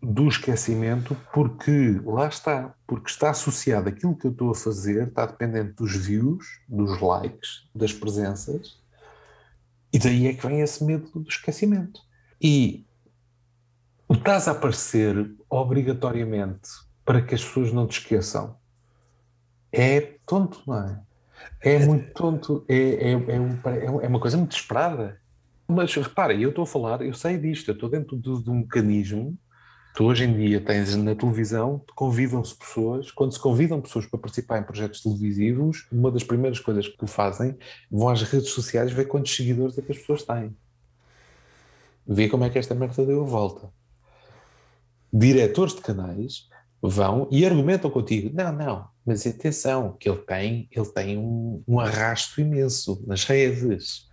do 0.01 0.28
esquecimento, 0.28 1.16
porque 1.35 2.01
lá 2.05 2.28
está, 2.28 2.72
porque 2.87 3.11
está 3.11 3.31
associado 3.31 3.89
aquilo 3.89 4.16
que 4.16 4.28
eu 4.28 4.31
estou 4.31 4.53
a 4.53 4.55
fazer, 4.55 5.09
está 5.09 5.26
dependente 5.26 5.72
dos 5.72 5.97
views, 5.97 6.47
dos 6.68 7.01
likes, 7.01 7.68
das 7.74 7.93
presenças, 7.93 8.78
e 9.93 9.99
daí 9.99 10.28
é 10.28 10.35
que 10.35 10.47
vem 10.47 10.61
esse 10.61 10.85
medo 10.85 11.11
do 11.12 11.28
esquecimento. 11.28 12.01
E 12.41 12.87
o 14.11 14.14
estás 14.14 14.48
a 14.48 14.50
aparecer 14.50 15.30
obrigatoriamente 15.48 16.68
para 17.04 17.22
que 17.22 17.34
as 17.34 17.44
pessoas 17.44 17.72
não 17.72 17.86
te 17.86 18.00
esqueçam 18.00 18.56
é 19.72 20.00
tonto, 20.26 20.62
não 20.66 20.76
é? 20.76 21.00
É 21.61 21.86
muito 21.86 22.12
tonto, 22.12 22.64
é, 22.68 22.74
é, 22.74 23.12
é, 23.12 23.84
é 23.84 24.08
uma 24.08 24.18
coisa 24.18 24.36
muito 24.36 24.56
esperada. 24.56 25.20
Mas 25.68 25.94
repara, 25.94 26.34
eu 26.34 26.50
estou 26.50 26.64
a 26.64 26.66
falar, 26.66 27.00
eu 27.02 27.14
sei 27.14 27.38
disto, 27.38 27.70
eu 27.70 27.74
estou 27.74 27.88
dentro 27.88 28.16
de, 28.16 28.42
de 28.42 28.50
um 28.50 28.56
mecanismo 28.56 29.38
Tu 29.94 30.04
hoje 30.04 30.24
em 30.24 30.36
dia 30.36 30.61
tens 30.61 30.94
na 30.94 31.14
televisão, 31.14 31.84
convidam-se 31.96 32.54
pessoas, 32.54 33.11
quando 33.11 33.32
se 33.32 33.40
convidam 33.40 33.80
pessoas 33.80 34.06
para 34.06 34.20
participar 34.20 34.58
em 34.61 34.62
projetos 34.62 35.02
televisivos, 35.02 35.86
uma 35.90 36.12
das 36.12 36.22
primeiras 36.22 36.61
coisas 36.61 36.86
que 36.86 37.06
fazem, 37.06 37.56
vão 37.90 38.08
às 38.08 38.22
redes 38.22 38.50
sociais 38.50 38.92
ver 38.92 39.06
quantos 39.06 39.34
seguidores 39.34 39.76
é 39.76 39.82
que 39.82 39.90
as 39.90 39.98
pessoas 39.98 40.22
têm. 40.22 40.56
Vê 42.06 42.28
como 42.28 42.44
é 42.44 42.50
que 42.50 42.58
esta 42.58 42.74
merda 42.74 43.04
deu 43.04 43.22
a 43.22 43.26
volta. 43.26 43.72
Diretores 45.12 45.74
de 45.74 45.80
canais 45.80 46.48
vão 46.82 47.28
e 47.30 47.44
argumentam 47.44 47.90
contigo, 47.90 48.30
não, 48.32 48.52
não, 48.52 48.88
mas 49.04 49.26
atenção, 49.26 49.96
que 49.98 50.08
ele 50.08 50.18
tem, 50.18 50.68
ele 50.70 50.86
tem 50.86 51.18
um, 51.18 51.62
um 51.68 51.78
arrasto 51.78 52.40
imenso 52.40 53.02
nas 53.06 53.24
redes. 53.24 54.08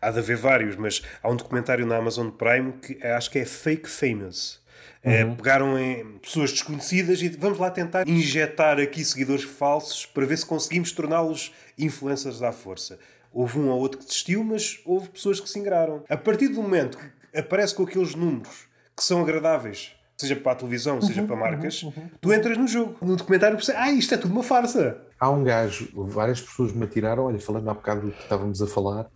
há 0.00 0.10
de 0.10 0.18
haver 0.18 0.36
vários, 0.36 0.76
mas 0.76 1.02
há 1.22 1.28
um 1.28 1.36
documentário 1.36 1.86
na 1.86 1.96
Amazon 1.96 2.28
Prime 2.28 2.72
que 2.74 3.04
acho 3.04 3.30
que 3.30 3.38
é 3.38 3.44
Fake 3.44 3.88
Famous 3.88 4.64
é, 5.06 5.24
uhum. 5.24 5.36
pegaram 5.36 5.78
em 5.78 6.18
pessoas 6.18 6.50
desconhecidas 6.50 7.22
e 7.22 7.28
vamos 7.28 7.58
lá 7.58 7.70
tentar 7.70 8.08
injetar 8.08 8.80
aqui 8.80 9.04
seguidores 9.04 9.44
falsos 9.44 10.04
para 10.04 10.26
ver 10.26 10.36
se 10.36 10.44
conseguimos 10.44 10.90
torná-los 10.90 11.52
influencers 11.78 12.42
à 12.42 12.50
força. 12.50 12.98
Houve 13.32 13.60
um 13.60 13.68
ou 13.68 13.78
outro 13.78 14.00
que 14.00 14.06
desistiu, 14.06 14.42
mas 14.42 14.80
houve 14.84 15.08
pessoas 15.10 15.38
que 15.38 15.48
se 15.48 15.60
ingraram. 15.60 16.02
A 16.08 16.16
partir 16.16 16.48
do 16.48 16.60
momento 16.60 16.98
que 16.98 17.38
aparece 17.38 17.72
com 17.72 17.84
aqueles 17.84 18.16
números 18.16 18.66
que 18.96 19.04
são 19.04 19.20
agradáveis, 19.20 19.92
seja 20.16 20.34
para 20.34 20.52
a 20.52 20.54
televisão, 20.54 21.00
seja 21.02 21.20
uhum, 21.20 21.26
para 21.26 21.36
marcas, 21.36 21.82
uhum, 21.82 21.92
uhum. 21.96 22.10
tu 22.20 22.32
entras 22.32 22.56
no 22.56 22.66
jogo. 22.66 22.96
No 23.02 23.16
documentário 23.16 23.56
percebes, 23.56 23.80
ah, 23.80 23.92
isto 23.92 24.14
é 24.14 24.16
tudo 24.16 24.32
uma 24.32 24.42
farsa. 24.42 24.98
Há 25.20 25.30
um 25.30 25.44
gajo, 25.44 25.88
várias 25.94 26.40
pessoas 26.40 26.72
me 26.72 26.84
atiraram, 26.84 27.24
olha, 27.24 27.38
falando 27.38 27.68
há 27.68 27.74
bocado 27.74 28.06
do 28.06 28.12
que 28.12 28.22
estávamos 28.22 28.62
a 28.62 28.66
falar, 28.66 29.08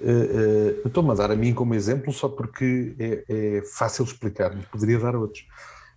Uh, 0.00 0.84
uh, 0.84 0.86
estou-me 0.86 1.10
a 1.10 1.14
dar 1.14 1.32
a 1.32 1.34
mim 1.34 1.52
como 1.52 1.74
exemplo 1.74 2.12
só 2.12 2.28
porque 2.28 2.94
é, 3.00 3.24
é 3.28 3.62
fácil 3.76 4.04
explicar, 4.04 4.54
mas 4.54 4.64
poderia 4.66 4.96
dar 4.96 5.16
outros. 5.16 5.44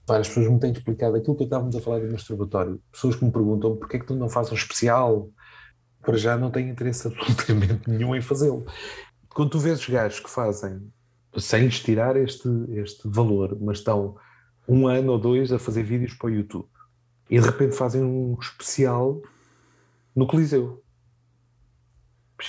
Várias 0.07 0.28
pessoas 0.28 0.49
me 0.49 0.59
têm 0.59 0.72
explicado 0.72 1.15
aquilo 1.15 1.38
que 1.38 1.43
estávamos 1.43 1.76
a 1.76 1.82
falar 1.82 1.99
do 1.99 2.11
masturbatório. 2.11 2.82
Pessoas 2.91 3.15
que 3.15 3.24
me 3.24 3.32
perguntam 3.32 3.76
porquê 3.76 3.97
é 3.97 3.99
que 3.99 4.07
tu 4.07 4.15
não 4.15 4.28
fazes 4.28 4.51
um 4.51 4.55
especial. 4.55 5.30
Para 6.01 6.17
já 6.17 6.36
não 6.36 6.49
tenho 6.49 6.69
interesse 6.69 7.07
absolutamente 7.13 7.88
nenhum 7.88 8.15
em 8.15 8.22
fazê-lo. 8.22 8.65
Quando 9.30 9.51
tu 9.51 9.59
vês 9.59 9.88
gajos 9.88 10.19
que 10.19 10.30
fazem, 10.30 10.82
sem 11.38 11.66
lhes 11.66 11.80
tirar 11.80 12.16
este, 12.18 12.48
este 12.70 13.08
valor, 13.08 13.58
mas 13.60 13.80
estão 13.80 14.18
um 14.68 14.88
ano 14.88 15.14
ou 15.14 15.20
dois 15.20 15.52
a 15.52 15.60
fazer 15.60 15.84
vídeos 15.84 16.14
para 16.14 16.28
o 16.28 16.30
YouTube 16.30 16.68
e 17.30 17.40
de 17.40 17.46
repente 17.46 17.76
fazem 17.76 18.04
um 18.04 18.38
especial 18.40 19.22
no 20.16 20.28
Coliseu 20.28 20.84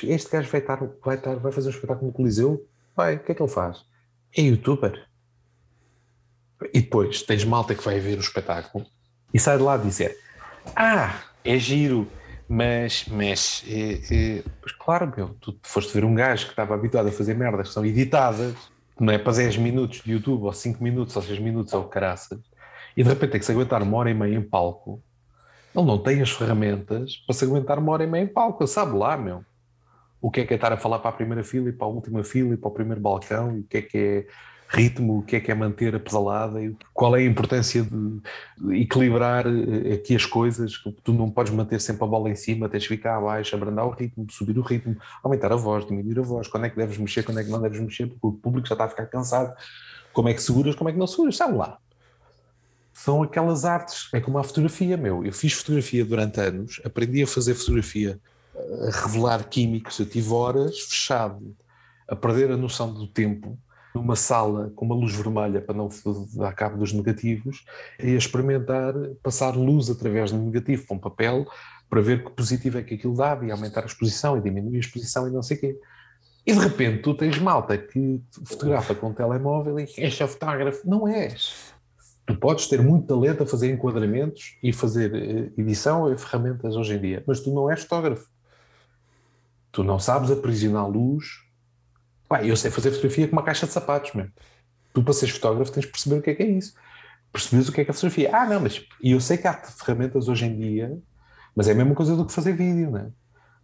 este 0.05 0.31
gajo 0.31 0.49
vai, 0.51 0.61
estar, 0.61 0.79
vai, 1.05 1.17
estar, 1.17 1.37
vai 1.37 1.53
fazer 1.53 1.69
um 1.69 1.73
espetáculo 1.73 2.07
no 2.07 2.13
Coliseu? 2.13 2.67
Vai, 2.97 3.17
o 3.17 3.21
que 3.21 3.33
é 3.33 3.35
que 3.35 3.43
ele 3.43 3.51
faz? 3.51 3.85
É 4.37 4.43
youtuber. 4.43 5.07
E 6.73 6.81
depois 6.81 7.23
tens 7.23 7.45
malta 7.45 7.75
que 7.75 7.85
vai 7.85 7.99
ver 7.99 8.17
o 8.17 8.21
espetáculo 8.21 8.87
e 9.35 9.39
sai 9.39 9.57
de 9.59 9.63
lá 9.63 9.75
a 9.75 9.79
dizer: 9.79 10.17
Ah, 10.77 11.21
é 11.45 11.59
giro, 11.59 12.07
mas, 12.49 13.05
mas 13.09 13.65
é, 13.67 14.39
é, 14.39 14.45
pois 14.61 14.73
claro, 14.73 15.13
meu, 15.15 15.31
tu 15.41 15.59
foste 15.63 15.93
ver 15.93 16.05
um 16.05 16.15
gajo 16.15 16.45
que 16.47 16.53
estava 16.53 16.75
habituado 16.75 17.09
a 17.09 17.13
fazer 17.13 17.35
merdas 17.35 17.69
que 17.69 17.75
são 17.75 17.85
editadas, 17.85 18.55
não 19.05 19.13
é 19.13 19.19
para 19.19 19.33
10 19.33 19.57
minutos 19.57 20.03
de 20.03 20.13
YouTube, 20.13 20.45
ou 20.45 20.53
5 20.53 20.83
minutos, 20.83 21.17
ou 21.17 21.23
6 21.23 21.39
minutos, 21.39 21.73
ou 21.73 21.85
caraças, 21.85 22.41
e 22.97 23.03
de 23.03 23.09
repente 23.09 23.31
tem 23.31 23.41
que 23.41 23.47
se 23.47 23.53
aguentar 23.53 23.83
uma 23.83 23.97
hora 23.97 24.11
e 24.11 24.15
meia 24.15 24.37
em 24.37 24.43
palco. 24.43 25.03
Ele 25.75 25.87
não 25.87 25.99
tem 25.99 26.21
as 26.21 26.31
ferramentas 26.31 27.17
para 27.27 27.35
se 27.35 27.45
aguentar 27.45 27.79
uma 27.79 27.93
hora 27.93 28.05
e 28.05 28.07
meia 28.07 28.25
em 28.25 28.29
palco, 28.29 28.67
sabe 28.67 28.97
lá, 28.97 29.17
meu 29.17 29.45
o 30.23 30.31
que 30.31 30.43
é 30.43 30.47
que 30.47 30.55
é 30.55 30.57
estar 30.57 30.73
a 30.73 30.77
falar 30.77 31.01
para 31.01 31.11
a 31.11 31.13
primeira 31.15 31.43
fila 31.43 31.69
e 31.69 31.73
para 31.73 31.85
a 31.85 31.91
última 31.91 32.23
fila 32.23 32.55
e 32.55 32.57
para 32.57 32.69
o 32.69 32.73
primeiro 32.73 33.01
balcão, 33.01 33.57
e 33.57 33.61
o 33.61 33.65
que 33.65 33.79
é 33.79 33.83
que 33.83 33.99
é 33.99 34.27
ritmo, 34.73 35.19
o 35.19 35.23
que 35.23 35.37
é 35.37 35.41
que 35.41 35.51
é 35.51 35.55
manter 35.55 35.95
a 35.95 36.01
pedalada, 36.01 36.63
e 36.63 36.75
qual 36.95 37.15
é 37.15 37.21
a 37.21 37.25
importância 37.25 37.83
de 37.83 38.81
equilibrar 38.81 39.47
eh, 39.47 39.95
aqui 39.95 40.17
as 40.17 40.25
coisas, 40.25 40.73
tu 41.05 41.13
não 41.13 41.31
podes 41.31 41.53
manter 41.53 41.81
sempre 41.81 42.05
a 42.05 42.07
bola 42.07 42.31
em 42.31 42.35
cima, 42.35 42.69
tens 42.69 42.83
de 42.83 42.89
ficar 42.89 43.19
abaixo, 43.19 43.55
abrandar 43.55 43.87
o 43.87 43.91
ritmo, 43.91 44.27
subir 44.31 44.59
o 44.59 44.63
ritmo, 44.63 44.97
aumentar 45.23 45.53
a 45.53 45.57
voz, 45.57 45.87
diminuir 45.87 46.19
a 46.19 46.23
voz, 46.23 46.49
quando 46.49 46.65
é 46.67 46.71
que 46.71 46.77
deves 46.77 46.97
mexer, 46.97 47.23
quando 47.23 47.41
é 47.41 47.45
que 47.45 47.51
não 47.51 47.61
deves 47.61 47.81
mexer, 47.81 48.07
porque 48.07 48.27
o 48.27 48.33
público 48.33 48.67
já 48.67 48.75
está 48.75 48.85
a 48.85 48.89
ficar 48.89 49.07
cansado, 49.07 49.55
como 50.13 50.29
é 50.29 50.35
que 50.35 50.43
seguras, 50.43 50.75
como 50.75 50.89
é 50.89 50.93
que 50.93 50.99
não 50.99 51.07
seguras, 51.07 51.37
sabe 51.37 51.57
lá. 51.57 51.79
São 52.95 53.23
aquelas 53.23 53.65
artes, 53.65 54.09
é 54.13 54.21
como 54.21 54.39
a 54.39 54.45
fotografia, 54.45 54.97
meu. 54.97 55.25
Eu 55.25 55.33
fiz 55.33 55.53
fotografia 55.55 56.05
durante 56.05 56.41
anos, 56.41 56.81
aprendi 56.85 57.23
a 57.23 57.27
fazer 57.27 57.55
fotografia 57.55 58.19
a 58.55 58.91
revelar 59.03 59.49
químicos. 59.49 59.99
Eu 59.99 60.07
tive 60.07 60.31
horas 60.31 60.79
fechado, 60.81 61.57
a 62.07 62.15
perder 62.15 62.51
a 62.51 62.57
noção 62.57 62.93
do 62.93 63.07
tempo, 63.07 63.59
numa 63.95 64.17
sala 64.17 64.73
com 64.75 64.85
uma 64.85 64.95
luz 64.95 65.15
vermelha 65.15 65.61
para 65.61 65.77
não 65.77 65.89
dar 66.35 66.53
cabo 66.53 66.77
dos 66.77 66.93
negativos, 66.93 67.65
e 67.99 68.15
a 68.15 68.19
experimentar 68.19 68.95
passar 69.23 69.57
luz 69.57 69.91
através 69.91 70.33
do 70.33 70.39
negativo 70.39 70.87
para 70.87 70.97
um 70.97 71.01
papel 71.01 71.47
para 71.89 72.01
ver 72.01 72.25
que 72.25 72.31
positivo 72.31 72.79
é 72.79 72.83
que 72.83 72.95
aquilo 72.95 73.15
dava 73.15 73.45
e 73.45 73.51
aumentar 73.51 73.83
a 73.83 73.87
exposição 73.87 74.39
e 74.39 74.41
diminuir 74.41 74.77
a 74.77 74.81
exposição 74.81 75.29
e 75.29 75.31
não 75.31 75.43
sei 75.43 75.59
o 75.59 75.61
quê. 75.61 75.81
E 76.47 76.53
de 76.53 76.59
repente 76.59 77.03
tu 77.03 77.15
tens 77.15 77.39
malta 77.39 77.77
que 77.77 78.21
fotografa 78.45 78.95
com 78.95 79.09
um 79.09 79.13
telemóvel 79.13 79.79
e 79.79 79.87
és 79.99 80.19
fotógrafo. 80.19 80.89
Não 80.89 81.07
és. 81.07 81.73
Tu 82.25 82.35
podes 82.37 82.67
ter 82.67 82.81
muito 82.81 83.07
talento 83.07 83.43
a 83.43 83.47
fazer 83.47 83.71
enquadramentos 83.71 84.57
e 84.63 84.73
fazer 84.73 85.15
eh, 85.15 85.51
edição 85.61 86.13
e 86.13 86.17
ferramentas 86.17 86.77
hoje 86.77 86.95
em 86.95 87.01
dia, 87.01 87.23
mas 87.27 87.41
tu 87.41 87.53
não 87.53 87.71
és 87.71 87.83
fotógrafo. 87.83 88.27
Tu 89.71 89.85
não 89.85 89.99
sabes 89.99 90.31
aprisionar 90.31 90.89
luz. 90.89 91.42
Eu 92.41 92.57
sei 92.57 92.71
fazer 92.71 92.91
fotografia 92.91 93.29
com 93.29 93.33
uma 93.33 93.43
caixa 93.43 93.67
de 93.67 93.73
sapatos, 93.73 94.13
mesmo. 94.15 94.33
Tu, 94.93 95.03
para 95.03 95.13
seres 95.15 95.35
fotógrafo, 95.35 95.73
tens 95.73 95.85
de 95.85 95.91
perceber 95.91 96.17
o 96.17 96.23
que 96.23 96.31
é 96.31 96.35
que 96.35 96.43
é 96.43 96.47
isso. 96.47 96.75
Percebes 97.33 97.69
o 97.69 97.73
que 97.73 97.81
é 97.81 97.85
que 97.85 97.91
é 97.91 97.95
fotografia. 97.95 98.31
Ah, 98.33 98.47
não, 98.47 98.61
mas. 98.61 98.85
E 99.03 99.13
eu 99.13 99.21
sei 99.21 99.39
que 99.39 99.47
há 99.47 99.55
ferramentas 99.55 100.29
hoje 100.29 100.45
em 100.45 100.57
dia, 100.57 100.99
mas 101.57 101.69
é 101.69 101.73
a 101.73 101.75
mesma 101.75 101.95
coisa 101.95 102.15
do 102.15 102.27
que 102.27 102.33
fazer 102.33 102.53
vídeo, 102.53 102.91
não 102.91 102.99
é? 102.99 103.07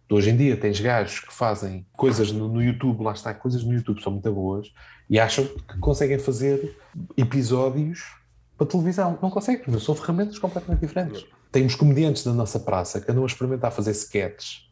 Tu, 0.07 0.15
hoje 0.15 0.31
em 0.31 0.37
dia 0.37 0.57
tens 0.57 0.79
gajos 0.79 1.19
que 1.19 1.31
fazem 1.31 1.85
coisas 1.93 2.31
no, 2.31 2.47
no, 2.47 2.63
YouTube, 2.63 3.03
lá 3.03 3.13
está, 3.13 3.31
coisas 3.31 3.63
no 3.63 3.73
YouTube 3.73 4.01
são 4.01 4.11
muito 4.11 4.33
boas 4.33 4.73
e 5.07 5.19
acham 5.19 5.45
que 5.45 5.77
conseguem 5.79 6.17
fazer 6.17 6.75
episódios 7.15 8.15
para 8.57 8.65
televisão. 8.65 9.19
Não 9.21 9.29
conseguem, 9.29 9.63
porque 9.63 9.79
são 9.79 9.93
ferramentas 9.93 10.39
completamente 10.39 10.81
diferentes. 10.81 11.25
Temos 11.51 11.75
comediantes 11.75 12.23
da 12.23 12.33
nossa 12.33 12.59
praça 12.59 12.99
que 12.99 13.11
andam 13.11 13.23
a 13.23 13.27
experimentar 13.27 13.71
fazer 13.71 13.91
sketches 13.91 14.68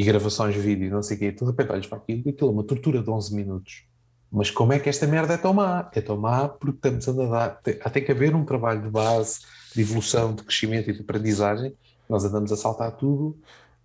e 0.00 0.02
gravações 0.02 0.54
de 0.54 0.60
vídeo, 0.60 0.90
não 0.90 1.02
sei 1.02 1.14
o 1.14 1.20
quê, 1.20 1.30
de 1.30 1.44
repente 1.44 1.70
olhas 1.70 1.86
para 1.86 1.98
aquilo 1.98 2.22
e 2.24 2.30
aquilo 2.30 2.48
é 2.48 2.52
uma 2.54 2.64
tortura 2.64 3.02
de 3.02 3.10
11 3.10 3.34
minutos. 3.34 3.84
Mas 4.32 4.50
como 4.50 4.72
é 4.72 4.78
que 4.78 4.88
esta 4.88 5.06
merda 5.06 5.34
é 5.34 5.36
tão 5.36 5.52
má? 5.52 5.90
É 5.92 6.00
tão 6.00 6.16
má 6.16 6.48
porque 6.48 6.88
estamos 6.88 7.06
a 7.06 7.12
andar. 7.12 7.60
Tem, 7.62 7.74
tem 7.74 8.04
que 8.04 8.10
haver 8.10 8.34
um 8.34 8.42
trabalho 8.42 8.80
de 8.80 8.88
base, 8.88 9.40
de 9.74 9.82
evolução, 9.82 10.34
de 10.34 10.42
crescimento 10.42 10.88
e 10.88 10.94
de 10.94 11.02
aprendizagem. 11.02 11.74
Nós 12.08 12.24
andamos 12.24 12.50
a 12.50 12.56
saltar 12.56 12.92
tudo 12.92 13.36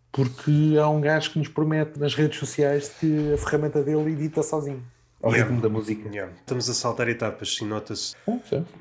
porque 0.10 0.78
há 0.82 0.88
um 0.88 1.02
gajo 1.02 1.32
que 1.32 1.40
nos 1.40 1.50
promete 1.50 2.00
nas 2.00 2.16
redes 2.16 2.40
sociais 2.40 2.88
que 2.98 3.34
a 3.34 3.38
ferramenta 3.38 3.84
dele 3.84 4.14
edita 4.14 4.42
sozinho. 4.42 4.82
Ao 5.22 5.32
yeah. 5.32 5.50
ritmo 5.50 5.62
da 5.62 5.68
música. 5.68 6.08
Yeah. 6.08 6.32
Estamos 6.40 6.70
a 6.70 6.74
saltar 6.74 7.10
etapas, 7.10 7.58
e 7.62 7.66
nota-se. 7.66 8.16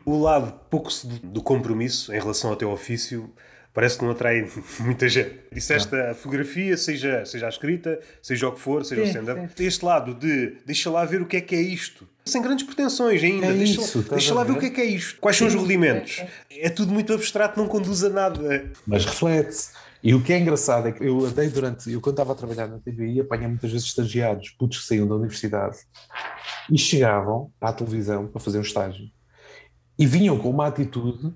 o 0.05 0.23
lado 0.23 0.53
pouco 0.71 0.91
do 1.25 1.43
compromisso 1.43 2.15
em 2.15 2.21
relação 2.21 2.51
ao 2.51 2.57
teu 2.57 2.71
ofício 2.71 3.29
parece 3.75 3.99
que 3.99 4.05
não 4.05 4.13
atrai 4.13 4.49
muita 4.81 5.09
gente. 5.09 5.35
Disseste 5.53 5.95
a 5.95 6.15
fotografia, 6.15 6.77
seja, 6.77 7.27
seja 7.27 7.47
a 7.47 7.49
escrita, 7.49 8.01
seja 8.23 8.49
o 8.49 8.53
que 8.53 8.61
for, 8.61 8.85
seja 8.85 9.03
sim, 9.03 9.09
o 9.09 9.11
stand-up. 9.11 9.63
Este 9.63 9.85
lado 9.85 10.15
de 10.15 10.57
deixa 10.65 10.89
lá 10.89 11.05
ver 11.05 11.21
o 11.21 11.27
que 11.27 11.37
é 11.37 11.41
que 11.41 11.55
é 11.55 11.61
isto. 11.61 12.09
Sem 12.25 12.41
grandes 12.41 12.65
pretensões 12.65 13.23
ainda. 13.23 13.47
É 13.47 13.53
deixa, 13.53 13.81
isso, 13.83 14.03
deixa 14.03 14.33
lá 14.33 14.45
ver 14.45 14.53
o 14.53 14.59
que 14.59 14.67
é 14.67 14.71
que 14.71 14.81
é 14.81 14.87
isto. 14.87 15.21
Quais 15.21 15.37
são 15.37 15.47
os 15.47 15.55
rudimentos? 15.55 16.23
É 16.51 16.71
tudo 16.71 16.91
muito 16.91 17.13
abstrato, 17.13 17.61
não 17.61 17.69
conduz 17.69 18.03
a 18.03 18.09
nada. 18.09 18.73
Mas 18.87 19.05
reflete-se. 19.05 19.73
E 20.03 20.15
o 20.15 20.23
que 20.23 20.33
é 20.33 20.39
engraçado 20.39 20.89
é 20.89 20.93
que 20.93 21.03
eu 21.03 21.25
andei 21.25 21.49
durante. 21.49 21.91
Eu, 21.91 22.01
quando 22.01 22.15
estava 22.15 22.33
a 22.33 22.35
trabalhar 22.35 22.67
na 22.67 22.79
TVI, 22.79 23.21
apanhei 23.21 23.49
muitas 23.49 23.71
vezes 23.73 23.87
estagiários, 23.87 24.51
putos 24.51 24.79
que 24.79 24.87
saíam 24.87 25.09
da 25.09 25.15
universidade 25.15 25.77
e 26.71 26.79
chegavam 26.79 27.51
à 27.61 27.73
televisão 27.73 28.27
para 28.27 28.41
fazer 28.41 28.59
um 28.59 28.63
estágio 28.63 29.07
e 29.99 30.07
vinham 30.07 30.39
com 30.39 30.51
uma 30.51 30.67
atitude 30.67 31.35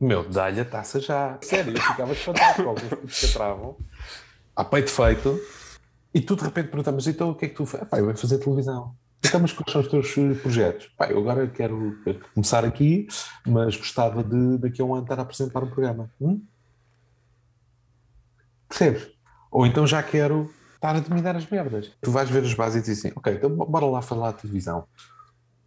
meu, 0.00 0.28
dá-lhe 0.28 0.60
a 0.60 0.64
taça 0.64 0.98
já. 1.00 1.38
Sério, 1.42 1.76
eu 1.76 1.82
ficava 1.82 2.12
espantado 2.12 2.62
com 2.62 2.68
alguns 2.70 3.20
que 3.20 3.26
entravam, 3.26 3.76
a 4.56 4.64
peito 4.64 4.90
feito, 4.90 5.40
e 6.14 6.20
tu 6.20 6.34
de 6.34 6.42
repente 6.42 6.68
perguntamos, 6.68 7.06
então 7.06 7.30
o 7.30 7.34
que 7.34 7.46
é 7.46 7.48
que 7.48 7.54
tu 7.54 7.66
fazes? 7.66 7.88
Pá, 7.88 7.98
eu 7.98 8.06
vou 8.06 8.16
fazer 8.16 8.38
televisão. 8.38 8.94
Então, 9.22 9.38
mas 9.38 9.52
quais 9.52 9.70
são 9.70 9.82
os 9.82 9.88
teus 9.88 10.16
eh, 10.16 10.34
projetos? 10.40 10.86
Pá, 10.96 11.10
eu 11.10 11.18
agora 11.18 11.46
quero 11.46 11.98
começar 12.34 12.64
aqui, 12.64 13.06
mas 13.46 13.76
gostava 13.76 14.24
de 14.24 14.58
daqui 14.58 14.80
a 14.80 14.84
um 14.84 14.94
ano 14.94 15.02
estar 15.02 15.18
a 15.18 15.22
apresentar 15.22 15.62
um 15.62 15.68
programa. 15.68 16.10
Hum? 16.20 16.42
Percebes? 18.68 19.08
Ou 19.50 19.66
então 19.66 19.86
já 19.86 20.02
quero 20.02 20.50
estar 20.74 20.96
a 20.96 21.00
dominar 21.00 21.36
as 21.36 21.48
merdas. 21.48 21.92
Tu 22.00 22.10
vais 22.10 22.30
ver 22.30 22.42
os 22.42 22.54
básicos 22.54 22.88
e 22.88 22.90
dizes 22.90 23.04
assim, 23.04 23.14
ok, 23.14 23.34
então 23.34 23.50
bora 23.50 23.84
lá 23.84 24.00
falar 24.00 24.32
de 24.32 24.38
televisão. 24.38 24.86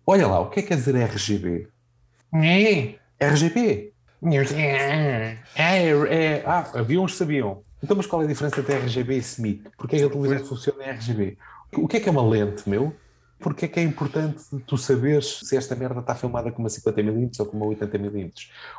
Olha 0.05 0.27
lá, 0.27 0.39
o 0.39 0.49
que 0.49 0.59
é 0.59 0.61
que 0.63 0.69
quer 0.69 0.75
dizer 0.75 0.95
RGB? 0.95 1.67
É. 2.33 2.95
RGB. 3.19 3.92
É, 5.55 5.89
é, 5.89 6.43
ah, 6.45 6.71
havia 6.75 7.01
uns 7.01 7.11
que 7.11 7.17
sabiam. 7.17 7.63
Então, 7.83 7.97
mas 7.97 8.05
qual 8.05 8.21
é 8.21 8.25
a 8.25 8.27
diferença 8.27 8.61
entre 8.61 8.75
RGB 8.75 9.17
e 9.17 9.21
SMIC? 9.21 9.63
Porquê 9.77 9.97
é 9.97 9.99
que 9.99 10.05
a 10.05 10.09
televisão 10.09 10.45
funciona 10.45 10.85
em 10.85 10.89
RGB? 10.89 11.37
O 11.75 11.87
que 11.87 11.97
é 11.97 11.99
que 11.99 12.07
é 12.07 12.11
uma 12.11 12.25
lente, 12.25 12.69
meu? 12.69 12.93
Porquê 13.39 13.65
é 13.65 13.67
que 13.67 13.79
é 13.79 13.83
importante 13.83 14.41
tu 14.65 14.77
saberes 14.77 15.41
se 15.43 15.57
esta 15.57 15.75
merda 15.75 15.99
está 15.99 16.15
filmada 16.15 16.49
com 16.49 16.61
uma 16.61 16.69
50mm 16.69 17.31
ou 17.39 17.45
com 17.45 17.57
uma 17.57 17.65
80mm? 17.65 18.31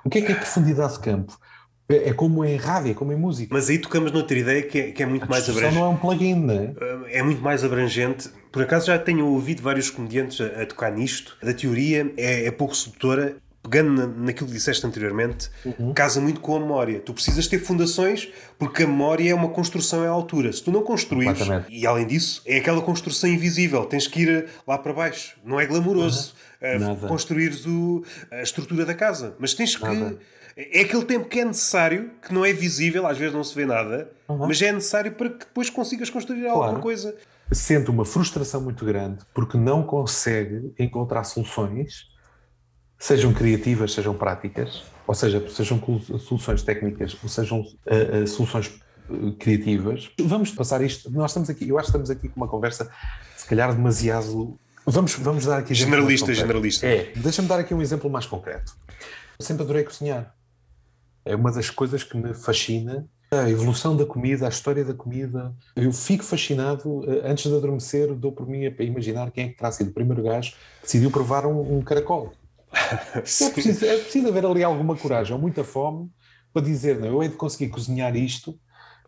O 0.05 0.09
que 0.09 0.19
é 0.19 0.23
que 0.23 0.33
é 0.33 0.35
profundidade 0.35 0.95
de 0.95 1.01
campo? 1.01 1.39
É, 1.87 2.09
é 2.09 2.13
como 2.15 2.43
em 2.47 2.57
rádio, 2.57 2.93
é 2.93 2.95
como 2.95 3.13
em 3.13 3.17
música. 3.17 3.53
Mas 3.53 3.69
aí 3.69 3.79
tocamos 3.79 4.11
noutra 4.11 4.39
ideia 4.39 4.63
que 4.63 4.79
é, 4.79 4.91
que 4.91 5.03
é 5.03 5.07
muito 5.07 5.25
a 5.25 5.29
mais 5.29 5.49
abrangente. 5.51 5.75
não 5.75 5.85
é 5.85 5.89
um 5.89 5.97
plugin, 5.99 6.35
não 6.35 6.55
é? 6.55 6.75
É 7.19 7.23
muito 7.23 7.43
mais 7.43 7.63
abrangente. 7.63 8.31
Por 8.51 8.63
acaso 8.63 8.87
já 8.87 8.99
tenho 8.99 9.27
ouvido 9.27 9.63
vários 9.63 9.91
comediantes 9.91 10.41
a, 10.41 10.63
a 10.63 10.67
tocar 10.67 10.91
nisto. 10.93 11.37
A 11.43 11.53
teoria 11.53 12.11
é, 12.17 12.47
é 12.47 12.51
pouco 12.51 12.75
sedutora 12.75 13.37
pegando 13.65 14.07
naquilo 14.07 14.47
que 14.47 14.53
disseste 14.53 14.87
anteriormente, 14.87 15.51
uhum. 15.65 15.95
casa 15.95 16.21
muito 16.21 16.39
com 16.41 16.55
a 16.55 16.61
memória. 16.61 17.01
Tu 17.01 17.15
precisas 17.15 17.49
ter 17.49 17.59
fundações 17.59 18.29
porque 18.59 18.83
a 18.83 18.87
memória 18.87 19.31
é 19.31 19.35
uma 19.35 19.49
construção 19.49 20.05
à 20.05 20.09
altura. 20.09 20.53
Se 20.53 20.63
tu 20.63 20.71
não 20.71 20.83
construís, 20.83 21.39
e 21.71 21.87
além 21.87 22.07
disso, 22.07 22.43
é 22.45 22.59
aquela 22.59 22.83
construção 22.83 23.29
invisível, 23.31 23.87
tens 23.87 24.07
que 24.07 24.21
ir 24.21 24.51
lá 24.67 24.77
para 24.77 24.93
baixo. 24.93 25.39
Não 25.43 25.59
é 25.59 25.65
glamouroso 25.65 26.35
uh, 26.61 27.09
construires 27.09 27.65
o, 27.67 28.05
a 28.31 28.43
estrutura 28.43 28.85
da 28.85 28.95
casa, 28.95 29.35
mas 29.39 29.55
tens 29.55 29.77
que. 29.77 29.83
Nada. 29.83 30.19
É 30.57 30.83
aquele 30.83 31.05
tempo 31.05 31.29
que 31.29 31.41
é 31.41 31.45
necessário, 31.45 32.13
que 32.23 32.33
não 32.33 32.45
é 32.45 32.53
visível, 32.53 33.09
às 33.09 33.19
vezes 33.19 33.35
não 33.35 33.43
se 33.43 33.53
vê 33.57 33.67
nada, 33.67 34.09
uhum. 34.29 34.47
mas 34.47 34.63
é 34.63 34.71
necessário 34.71 35.11
para 35.11 35.31
que 35.31 35.39
depois 35.39 35.69
consigas 35.69 36.09
construir 36.11 36.43
claro. 36.43 36.63
alguma 36.63 36.81
coisa. 36.81 37.17
Sente 37.51 37.91
uma 37.91 38.05
frustração 38.05 38.61
muito 38.61 38.85
grande 38.85 39.25
porque 39.35 39.59
não 39.59 39.83
consegue 39.83 40.73
encontrar 40.79 41.25
soluções 41.25 42.14
sejam 43.05 43.35
criativas, 43.35 43.93
sejam 43.93 44.15
práticas, 44.15 44.83
ou 45.07 45.15
seja, 45.15 45.47
sejam 45.51 45.79
soluções 46.19 46.63
técnicas, 46.63 47.15
ou 47.23 47.29
sejam 47.29 47.61
uh, 47.61 48.23
uh, 48.23 48.27
soluções 48.27 48.81
uh, 49.11 49.33
criativas. 49.33 50.11
Vamos 50.19 50.51
passar 50.53 50.81
isto. 50.81 51.11
Nós 51.11 51.33
estamos 51.33 51.51
aqui, 51.51 51.69
eu 51.69 51.79
acho 51.79 51.89
que 51.89 51.91
estamos 51.91 52.09
aqui 52.09 52.31
com 52.31 52.41
uma 52.41 52.49
conversa, 52.49 52.91
se 53.37 53.47
calhar 53.47 53.75
demasiado. 53.75 54.59
Vamos, 54.87 55.17
vamos 55.17 55.45
dar 55.45 55.59
aqui. 55.59 55.75
Generalista, 55.75 56.33
generalista. 56.33 56.87
É, 56.87 57.13
deixa-me 57.15 57.47
dar 57.47 57.61
aqui 57.61 57.75
um 57.75 57.83
exemplo 57.83 58.09
mais 58.09 58.25
concreto. 58.25 58.75
Eu 59.39 59.45
sempre 59.45 59.65
adorei 59.65 59.85
cozinhar. 59.85 60.35
É 61.27 61.37
uma 61.37 61.53
das 61.53 61.69
coisas 61.69 62.03
que 62.03 62.17
me 62.17 62.33
fascina. 62.33 63.07
A 63.31 63.51
evolução 63.51 63.95
da 63.95 64.07
comida, 64.07 64.47
a 64.47 64.49
história 64.49 64.83
da 64.83 64.95
comida. 64.95 65.55
Eu 65.77 65.93
fico 65.93 66.25
fascinado. 66.25 67.05
Antes 67.23 67.51
de 67.51 67.55
adormecer, 67.55 68.15
dou 68.15 68.33
por 68.33 68.49
mim 68.49 68.65
a 68.65 68.83
imaginar 68.83 69.31
quem 69.31 69.45
é 69.45 69.49
que 69.49 69.59
terá 69.59 69.71
sido 69.71 69.91
o 69.91 69.93
primeiro 69.93 70.23
gajo 70.23 70.53
que 70.53 70.85
decidiu 70.85 71.11
provar 71.11 71.45
um, 71.45 71.77
um 71.77 71.83
caracol. 71.83 72.33
É 73.15 73.21
preciso, 73.21 73.85
é 73.85 73.99
preciso 73.99 74.29
haver 74.29 74.45
ali 74.45 74.65
alguma 74.65 74.97
coragem 74.97 75.35
ou 75.35 75.41
muita 75.41 75.65
fome 75.65 76.11
para 76.53 76.63
dizer, 76.63 76.99
não, 76.99 77.09
eu 77.09 77.23
hei 77.23 77.29
de 77.29 77.37
conseguir 77.37 77.69
cozinhar 77.69 78.15
isto 78.17 78.59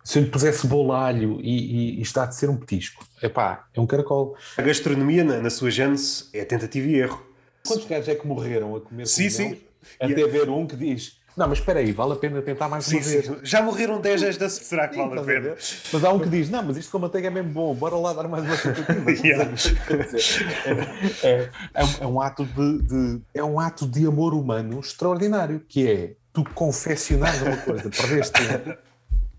se 0.05 0.19
eu 0.19 0.23
lhe 0.23 0.31
pusesse 0.31 0.67
bolalho 0.67 1.41
e, 1.41 1.97
e, 1.97 1.99
e 1.99 2.03
está 2.03 2.27
de 2.27 2.37
ser 2.37 2.49
um 2.49 2.57
petisco. 2.57 3.05
Epá, 3.21 3.67
é 3.75 3.81
um 3.81 3.87
caracol. 3.87 4.37
A 4.57 4.63
gastronomia, 4.63 5.25
na, 5.25 5.41
na 5.41 5.51
sua 5.51 5.69
gênese, 5.71 6.29
é 6.33 6.45
tentativa 6.45 6.87
e 6.87 6.95
erro. 6.95 7.27
Quantos 7.67 7.87
gajos 7.87 8.09
é 8.09 8.15
que 8.15 8.25
morreram 8.25 8.77
a 8.77 8.81
comer 8.81 9.07
Sim, 9.07 9.29
sim. 9.29 9.61
Até 10.01 10.13
yeah. 10.13 10.33
ver 10.33 10.49
um 10.49 10.67
que 10.67 10.77
diz 10.77 11.19
não, 11.37 11.49
mas 11.49 11.59
espera 11.59 11.81
aí, 11.81 11.93
vale 11.93 12.15
a 12.15 12.17
pena 12.17 12.41
tentar 12.41 12.67
mais 12.67 12.87
sim, 12.87 12.97
uma 12.97 13.05
vez. 13.05 13.27
Sim. 13.27 13.37
Já 13.43 13.61
morreram 13.61 14.01
10 14.01 14.23
esta 14.23 14.49
será 14.49 14.89
que 14.89 14.97
vale 14.97 15.21
a 15.21 15.23
pena? 15.23 15.53
A 15.53 15.57
mas 15.93 16.05
há 16.05 16.11
um 16.11 16.19
que 16.19 16.31
diz, 16.31 16.49
não, 16.49 16.63
mas 16.63 16.79
isto 16.79 16.91
com 16.91 16.99
manteiga 16.99 17.27
é 17.29 17.31
mesmo 17.31 17.51
bom, 17.51 17.75
bora 17.75 17.95
lá 17.97 18.15
dar 18.15 18.27
mais 18.27 18.45
uma 18.45 18.57
tentativa. 18.57 19.11
yeah. 19.27 19.53
é, 21.23 21.51
é, 21.75 21.85
é, 22.01 22.07
um 22.07 22.21
ato 22.23 22.45
de, 22.45 22.83
de, 22.83 23.21
é 23.35 23.45
um 23.45 23.61
ato 23.61 23.87
de 23.87 24.07
amor 24.07 24.33
humano 24.33 24.81
extraordinário, 24.81 25.61
que 25.69 25.87
é 25.87 26.13
tu 26.33 26.43
confeccionares 26.55 27.43
uma 27.43 27.57
coisa, 27.59 27.91
perdeste 27.91 28.33
tempo, 28.33 28.79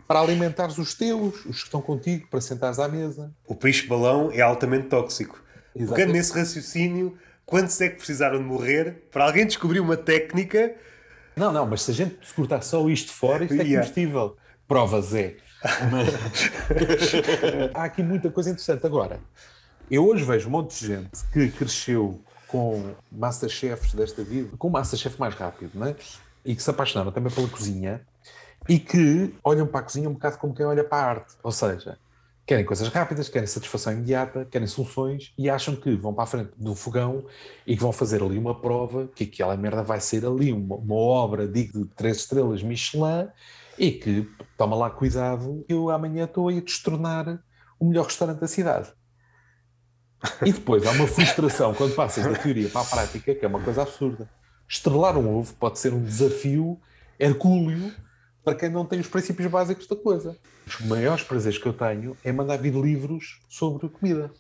para 0.07 0.19
alimentares 0.19 0.77
os 0.77 0.93
teus, 0.93 1.33
os 1.45 1.57
que 1.57 1.65
estão 1.65 1.81
contigo, 1.81 2.27
para 2.29 2.39
sentares 2.41 2.77
à 2.77 2.87
mesa. 2.87 3.31
O 3.47 3.55
peixe-balão 3.55 4.29
é 4.31 4.41
altamente 4.41 4.87
tóxico. 4.87 5.43
Pegando 5.73 6.13
nesse 6.13 6.31
raciocínio, 6.33 7.17
quantos 7.45 7.79
é 7.81 7.89
que 7.89 7.97
precisaram 7.97 8.37
de 8.37 8.43
morrer 8.43 9.07
para 9.11 9.25
alguém 9.25 9.47
descobrir 9.47 9.79
uma 9.79 9.97
técnica 9.97 10.75
não, 11.37 11.51
não, 11.53 11.65
mas 11.65 11.83
se 11.83 11.91
a 11.91 11.93
gente 11.93 12.33
cortar 12.33 12.61
só 12.63 12.87
isto 12.89 13.11
fora, 13.11 13.43
isto 13.45 13.53
é 13.53 13.63
combustível. 13.63 14.35
Provas 14.67 15.13
é. 15.13 15.37
Mas... 15.91 16.07
Há 17.73 17.83
aqui 17.85 18.03
muita 18.03 18.29
coisa 18.29 18.49
interessante. 18.49 18.85
Agora, 18.85 19.19
eu 19.89 20.05
hoje 20.05 20.23
vejo 20.23 20.47
um 20.47 20.51
monte 20.51 20.79
de 20.79 20.87
gente 20.87 21.23
que 21.31 21.49
cresceu 21.51 22.19
com 22.47 22.95
Masterchefs 23.11 23.93
desta 23.93 24.23
vida, 24.23 24.49
com 24.57 24.69
Masterchef 24.69 25.19
mais 25.19 25.35
rápido, 25.35 25.71
não 25.73 25.87
é? 25.87 25.95
E 26.43 26.55
que 26.55 26.63
se 26.63 26.69
apaixonaram 26.69 27.11
também 27.11 27.31
pela 27.31 27.47
cozinha 27.47 28.01
e 28.67 28.79
que 28.79 29.33
olham 29.43 29.67
para 29.67 29.81
a 29.81 29.83
cozinha 29.83 30.09
um 30.09 30.13
bocado 30.13 30.37
como 30.37 30.53
quem 30.53 30.65
olha 30.65 30.83
para 30.83 30.97
a 30.97 31.09
arte. 31.09 31.35
Ou 31.43 31.51
seja, 31.51 31.97
querem 32.47 32.63
coisas 32.63 32.87
rápidas, 32.87 33.27
querem 33.27 33.45
satisfação 33.45 33.91
imediata, 33.91 34.47
querem 34.49 34.67
soluções 34.67 35.33
e 35.37 35.49
acham 35.49 35.75
que 35.75 35.93
vão 35.97 36.13
para 36.13 36.23
a 36.23 36.27
frente 36.27 36.51
do 36.55 36.73
fogão 36.73 37.25
e 37.65 37.75
que 37.75 37.81
vão 37.81 37.91
fazer 37.91 38.23
ali 38.23 38.37
uma 38.37 38.57
prova, 38.59 39.09
que 39.13 39.25
aquela 39.25 39.57
merda 39.57 39.83
vai 39.83 39.99
ser 39.99 40.25
ali 40.25 40.53
uma, 40.53 40.77
uma 40.77 40.95
obra 40.95 41.45
digna 41.45 41.83
de 41.83 41.89
três 41.89 42.17
estrelas 42.17 42.63
Michelin 42.63 43.27
e 43.77 43.91
que 43.91 44.31
toma 44.57 44.77
lá 44.77 44.89
cuidado, 44.89 45.65
eu 45.67 45.89
amanhã 45.89 46.23
estou 46.23 46.47
a 46.47 46.53
destornar 46.53 47.43
o 47.77 47.85
melhor 47.85 48.05
restaurante 48.05 48.39
da 48.39 48.47
cidade. 48.47 48.93
E 50.41 50.53
depois 50.53 50.87
há 50.87 50.91
uma 50.91 51.05
frustração 51.05 51.73
quando 51.73 51.93
passas 51.95 52.23
da 52.23 52.33
teoria 52.33 52.69
para 52.69 52.81
a 52.81 52.85
prática, 52.85 53.35
que 53.35 53.43
é 53.43 53.47
uma 53.47 53.59
coisa 53.59 53.81
absurda. 53.81 54.27
Estrelar 54.69 55.17
um 55.17 55.37
ovo 55.37 55.53
pode 55.55 55.79
ser 55.79 55.93
um 55.93 56.01
desafio 56.01 56.79
hercúleo 57.19 57.91
para 58.47 58.55
quem 58.55 58.69
não 58.69 58.85
tem 58.85 59.01
os 59.01 59.07
princípios 59.07 59.51
básicos 59.51 59.87
da 59.87 59.95
coisa. 59.97 60.37
Os 60.65 60.79
maiores 60.85 61.21
prazeres 61.21 61.57
que 61.57 61.65
eu 61.65 61.73
tenho 61.73 62.15
é 62.23 62.31
mandar 62.31 62.55
vir 62.55 62.73
livros 62.73 63.41
sobre 63.49 63.89
comida. 63.89 64.31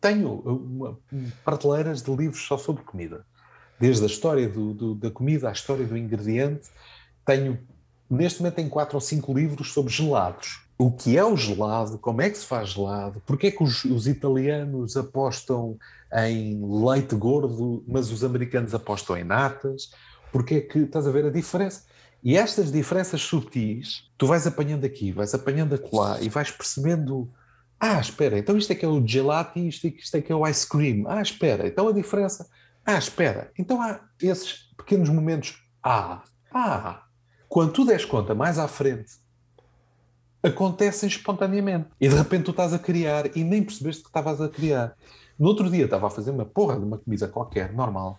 Tenho 0.00 0.40
uma, 0.40 0.98
prateleiras 1.44 2.02
de 2.02 2.10
livros 2.10 2.44
só 2.44 2.58
sobre 2.58 2.82
comida. 2.82 3.24
Desde 3.78 4.02
a 4.02 4.06
história 4.06 4.48
do, 4.48 4.74
do, 4.74 4.94
da 4.96 5.08
comida 5.08 5.48
à 5.48 5.52
história 5.52 5.86
do 5.86 5.96
ingrediente. 5.96 6.68
Tenho, 7.24 7.60
neste 8.10 8.40
momento, 8.40 8.56
tenho 8.56 8.68
quatro 8.68 8.96
ou 8.96 9.00
cinco 9.00 9.32
livros 9.32 9.72
sobre 9.72 9.92
gelados. 9.92 10.66
O 10.76 10.90
que 10.90 11.16
é 11.16 11.24
o 11.24 11.36
gelado, 11.36 11.96
como 11.96 12.20
é 12.20 12.28
que 12.28 12.38
se 12.38 12.44
faz 12.44 12.70
gelado, 12.70 13.22
porque 13.24 13.46
é 13.46 13.50
que 13.52 13.62
os, 13.62 13.84
os 13.84 14.08
italianos 14.08 14.96
apostam 14.96 15.78
em 16.12 16.60
leite 16.60 17.14
gordo, 17.14 17.84
mas 17.86 18.10
os 18.10 18.24
americanos 18.24 18.74
apostam 18.74 19.16
em 19.16 19.22
natas, 19.22 19.92
porque 20.32 20.56
é 20.56 20.60
que, 20.60 20.80
estás 20.80 21.06
a 21.06 21.10
ver 21.12 21.26
a 21.26 21.30
diferença? 21.30 21.87
E 22.22 22.36
estas 22.36 22.72
diferenças 22.72 23.20
subtis, 23.20 24.10
tu 24.16 24.26
vais 24.26 24.46
apanhando 24.46 24.84
aqui, 24.84 25.12
vais 25.12 25.34
apanhando 25.34 25.74
acolá 25.74 26.20
e 26.20 26.28
vais 26.28 26.50
percebendo. 26.50 27.30
Ah, 27.78 28.00
espera, 28.00 28.38
então 28.38 28.56
isto 28.56 28.72
é 28.72 28.74
que 28.74 28.84
é 28.84 28.88
o 28.88 29.06
gelato 29.06 29.58
e 29.58 29.68
isto, 29.68 29.86
isto 29.86 30.16
é 30.16 30.20
que 30.20 30.32
é 30.32 30.34
o 30.34 30.46
ice 30.46 30.68
cream. 30.68 31.04
Ah, 31.06 31.22
espera, 31.22 31.66
então 31.66 31.88
a 31.88 31.92
diferença. 31.92 32.48
Ah, 32.84 32.98
espera, 32.98 33.52
então 33.56 33.80
há 33.80 34.00
esses 34.20 34.68
pequenos 34.76 35.08
momentos. 35.08 35.62
Ah, 35.82 36.22
ah. 36.52 37.04
Quando 37.48 37.72
tu 37.72 37.84
des 37.84 38.04
conta 38.04 38.34
mais 38.34 38.58
à 38.58 38.66
frente, 38.66 39.12
acontecem 40.42 41.08
espontaneamente. 41.08 41.88
E 42.00 42.08
de 42.08 42.14
repente 42.14 42.44
tu 42.44 42.50
estás 42.50 42.72
a 42.72 42.78
criar 42.78 43.36
e 43.36 43.44
nem 43.44 43.62
percebeste 43.62 44.02
que 44.02 44.08
estavas 44.08 44.40
a 44.40 44.48
criar. 44.48 44.96
No 45.38 45.48
outro 45.48 45.70
dia 45.70 45.84
estava 45.84 46.08
a 46.08 46.10
fazer 46.10 46.30
uma 46.30 46.44
porra 46.44 46.76
de 46.78 46.84
uma 46.84 46.98
comida 46.98 47.28
qualquer, 47.28 47.72
normal. 47.72 48.18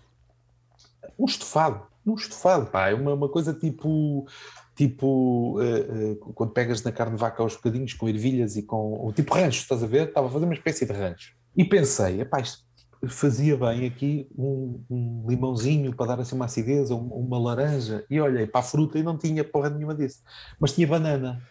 Um 1.17 1.25
estofado 1.25 1.85
um 2.11 2.15
estofado, 2.15 2.67
pá, 2.67 2.89
é 2.89 2.93
uma, 2.93 3.13
uma 3.13 3.29
coisa 3.29 3.53
tipo, 3.53 4.27
tipo 4.75 5.59
uh, 5.59 6.11
uh, 6.11 6.15
quando 6.33 6.51
pegas 6.51 6.83
na 6.83 6.91
carne 6.91 7.15
de 7.15 7.19
vaca 7.19 7.41
aos 7.41 7.55
bocadinhos 7.55 7.93
com 7.93 8.07
ervilhas 8.07 8.55
e 8.55 8.63
com 8.63 9.11
tipo 9.15 9.33
rancho, 9.33 9.61
estás 9.61 9.83
a 9.83 9.87
ver? 9.87 10.09
Estava 10.09 10.27
a 10.27 10.31
fazer 10.31 10.45
uma 10.45 10.53
espécie 10.53 10.85
de 10.85 10.93
rancho. 10.93 11.33
E 11.55 11.65
pensei, 11.65 12.21
epá, 12.21 12.39
isto 12.39 12.63
fazia 13.07 13.55
bem 13.55 13.85
aqui 13.85 14.27
um, 14.37 14.83
um, 14.89 15.25
limãozinho 15.27 15.95
para 15.95 16.07
dar 16.07 16.19
assim 16.19 16.35
uma 16.35 16.45
acidez, 16.45 16.91
ou 16.91 16.99
uma 16.99 17.39
laranja. 17.39 18.05
E 18.09 18.19
olhei 18.19 18.45
para 18.45 18.59
a 18.59 18.63
fruta 18.63 18.99
e 18.99 19.03
não 19.03 19.17
tinha 19.17 19.43
porra 19.43 19.69
nenhuma 19.69 19.95
disso. 19.95 20.21
Mas 20.59 20.73
tinha 20.73 20.87
banana. 20.87 21.41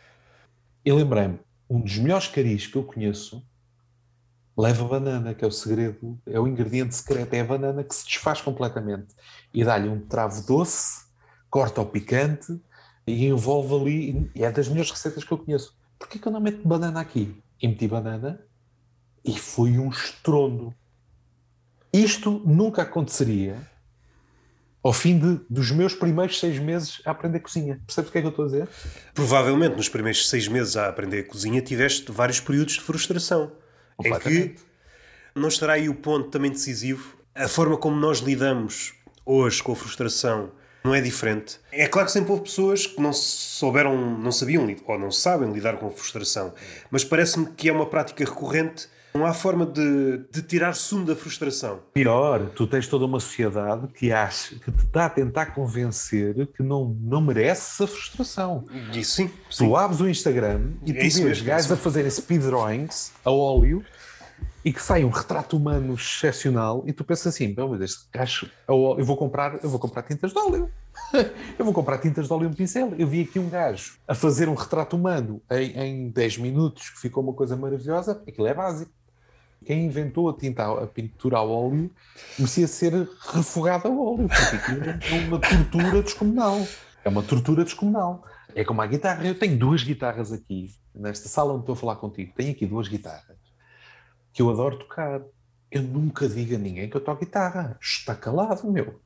E 0.84 0.92
lembrei-me, 0.92 1.38
um 1.68 1.80
dos 1.80 1.98
melhores 1.98 2.28
caris 2.28 2.66
que 2.66 2.76
eu 2.76 2.82
conheço 2.82 3.42
leva 4.58 4.84
banana, 4.88 5.34
que 5.34 5.44
é 5.44 5.48
o 5.48 5.52
segredo, 5.52 6.18
é 6.26 6.40
o 6.40 6.48
ingrediente 6.48 6.96
secreto, 6.96 7.32
é 7.32 7.40
a 7.40 7.44
banana 7.44 7.84
que 7.84 7.94
se 7.94 8.04
desfaz 8.04 8.40
completamente 8.40 9.14
e 9.54 9.64
dá-lhe 9.64 9.88
um 9.88 10.00
travo 10.00 10.44
doce, 10.44 11.04
corta 11.48 11.80
o 11.80 11.86
picante 11.86 12.60
e 13.06 13.26
envolve 13.26 13.72
ali, 13.74 14.30
e 14.34 14.42
é 14.42 14.50
das 14.50 14.68
melhores 14.68 14.90
receitas 14.90 15.22
que 15.22 15.30
eu 15.30 15.38
conheço. 15.38 15.78
Porquê 15.96 16.18
que 16.18 16.26
eu 16.26 16.32
não 16.32 16.40
meto 16.40 16.66
banana 16.66 17.00
aqui? 17.00 17.40
E 17.62 17.68
meti 17.68 17.86
banana 17.86 18.40
e 19.24 19.38
foi 19.38 19.78
um 19.78 19.90
estrondo. 19.90 20.74
Isto 21.92 22.42
nunca 22.44 22.82
aconteceria 22.82 23.56
ao 24.82 24.92
fim 24.92 25.18
de, 25.18 25.40
dos 25.48 25.70
meus 25.70 25.94
primeiros 25.94 26.38
seis 26.38 26.58
meses 26.58 27.00
a 27.04 27.12
aprender 27.12 27.40
cozinha. 27.40 27.80
Percebes 27.86 28.08
o 28.08 28.12
que 28.12 28.18
é 28.18 28.20
que 28.22 28.26
eu 28.26 28.30
estou 28.30 28.44
a 28.44 28.48
dizer? 28.48 28.68
Provavelmente 29.14 29.76
nos 29.76 29.88
primeiros 29.88 30.28
seis 30.28 30.48
meses 30.48 30.76
a 30.76 30.88
aprender 30.88 31.24
cozinha 31.24 31.62
tiveste 31.62 32.10
vários 32.10 32.40
períodos 32.40 32.74
de 32.74 32.80
frustração. 32.80 33.52
É 34.04 34.18
que 34.18 34.54
não 35.34 35.48
estará 35.48 35.74
aí 35.74 35.88
o 35.88 35.94
ponto 35.94 36.28
também 36.30 36.50
decisivo. 36.50 37.16
A 37.34 37.48
forma 37.48 37.76
como 37.76 37.96
nós 37.96 38.18
lidamos 38.18 38.94
hoje 39.24 39.62
com 39.62 39.72
a 39.72 39.76
frustração 39.76 40.50
não 40.84 40.94
é 40.94 41.00
diferente. 41.00 41.58
É 41.72 41.86
claro 41.86 42.06
que 42.06 42.12
sempre 42.12 42.30
houve 42.30 42.44
pessoas 42.44 42.86
que 42.86 43.00
não 43.00 43.12
souberam, 43.12 44.18
não 44.18 44.32
sabiam 44.32 44.66
ou 44.86 44.98
não 44.98 45.10
sabem 45.10 45.52
lidar 45.52 45.76
com 45.76 45.88
a 45.88 45.90
frustração, 45.90 46.54
mas 46.90 47.04
parece-me 47.04 47.46
que 47.46 47.68
é 47.68 47.72
uma 47.72 47.86
prática 47.86 48.24
recorrente 48.24 48.88
não 49.14 49.26
há 49.26 49.32
forma 49.32 49.66
de, 49.66 50.18
de 50.30 50.42
tirar 50.42 50.74
sumo 50.74 51.04
da 51.04 51.16
frustração. 51.16 51.80
Pior, 51.92 52.50
tu 52.54 52.66
tens 52.66 52.86
toda 52.86 53.04
uma 53.04 53.20
sociedade 53.20 53.88
que 53.88 54.12
acha, 54.12 54.54
que 54.56 54.70
te 54.70 54.84
está 54.84 55.06
a 55.06 55.10
tentar 55.10 55.46
convencer 55.46 56.46
que 56.48 56.62
não, 56.62 56.96
não 57.00 57.20
mereces 57.20 57.80
a 57.80 57.86
frustração. 57.86 58.64
E 58.92 59.04
sim, 59.04 59.30
sim. 59.50 59.66
Tu 59.66 59.76
abres 59.76 60.00
o 60.00 60.08
Instagram 60.08 60.72
e 60.84 60.92
é 60.92 61.08
tu 61.08 61.22
vês 61.22 61.40
gajos 61.40 61.72
a 61.72 61.76
fazerem 61.76 62.10
speed 62.10 62.42
drawings 62.42 63.12
a 63.24 63.30
óleo 63.30 63.84
e 64.64 64.72
que 64.72 64.82
sai 64.82 65.04
um 65.04 65.10
retrato 65.10 65.56
humano 65.56 65.94
excepcional 65.94 66.84
e 66.86 66.92
tu 66.92 67.04
pensas 67.04 67.28
assim, 67.28 67.54
mas 67.56 67.80
este 67.80 68.06
gajo, 68.12 68.50
eu 68.68 69.04
vou 69.04 69.16
comprar, 69.16 69.58
eu 69.62 69.70
vou 69.70 69.78
comprar 69.78 70.02
tintas 70.02 70.32
de 70.32 70.38
óleo. 70.38 70.70
eu 71.58 71.64
vou 71.64 71.74
comprar 71.74 71.98
tintas 71.98 72.26
de 72.26 72.32
óleo 72.32 72.44
e 72.44 72.46
um 72.46 72.52
pincel. 72.52 72.94
Eu 72.98 73.06
vi 73.06 73.22
aqui 73.22 73.38
um 73.38 73.48
gajo 73.48 73.98
a 74.06 74.14
fazer 74.14 74.48
um 74.48 74.54
retrato 74.54 74.96
humano 74.96 75.40
em, 75.50 75.78
em 75.78 76.08
10 76.10 76.38
minutos, 76.38 76.90
que 76.90 77.00
ficou 77.00 77.22
uma 77.22 77.32
coisa 77.32 77.56
maravilhosa, 77.56 78.22
aquilo 78.26 78.46
é 78.46 78.54
básico 78.54 78.90
quem 79.64 79.86
inventou 79.86 80.28
a 80.28 80.34
tinta, 80.34 80.64
a 80.64 80.86
pintura 80.86 81.38
a 81.38 81.42
óleo, 81.42 81.90
merecia 82.38 82.66
ser 82.66 82.92
refogada 83.32 83.88
a 83.88 83.90
óleo, 83.90 84.28
porque 84.28 85.14
é 85.14 85.26
uma 85.26 85.38
tortura 85.38 86.02
descomunal. 86.02 86.66
É 87.04 87.08
uma 87.08 87.22
tortura 87.22 87.64
descomunal. 87.64 88.24
É 88.54 88.64
como 88.64 88.80
a 88.80 88.86
guitarra. 88.86 89.26
Eu 89.26 89.38
tenho 89.38 89.58
duas 89.58 89.82
guitarras 89.82 90.32
aqui, 90.32 90.74
nesta 90.94 91.28
sala 91.28 91.52
onde 91.52 91.62
estou 91.62 91.74
a 91.74 91.76
falar 91.76 91.96
contigo. 91.96 92.32
Tenho 92.34 92.52
aqui 92.52 92.66
duas 92.66 92.88
guitarras 92.88 93.36
que 94.32 94.42
eu 94.42 94.50
adoro 94.50 94.78
tocar. 94.78 95.20
Eu 95.70 95.82
nunca 95.82 96.28
digo 96.28 96.54
a 96.54 96.58
ninguém 96.58 96.88
que 96.88 96.96
eu 96.96 97.00
toco 97.00 97.24
guitarra. 97.24 97.76
Está 97.80 98.14
calado, 98.14 98.70
meu. 98.70 98.98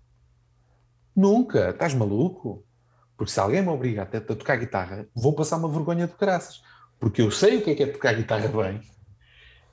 Nunca. 1.14 1.70
Estás 1.70 1.94
maluco? 1.94 2.64
Porque 3.16 3.32
se 3.32 3.40
alguém 3.40 3.62
me 3.62 3.68
obriga 3.68 4.02
a, 4.02 4.16
a 4.16 4.20
tocar 4.20 4.56
guitarra, 4.56 5.06
vou 5.14 5.34
passar 5.34 5.56
uma 5.56 5.68
vergonha 5.68 6.06
de 6.06 6.14
graças. 6.18 6.62
Porque 6.98 7.22
eu 7.22 7.30
sei 7.30 7.58
o 7.58 7.62
que 7.62 7.70
é 7.70 7.74
que 7.74 7.82
é 7.82 7.86
tocar 7.86 8.14
guitarra 8.14 8.48
bem 8.48 8.80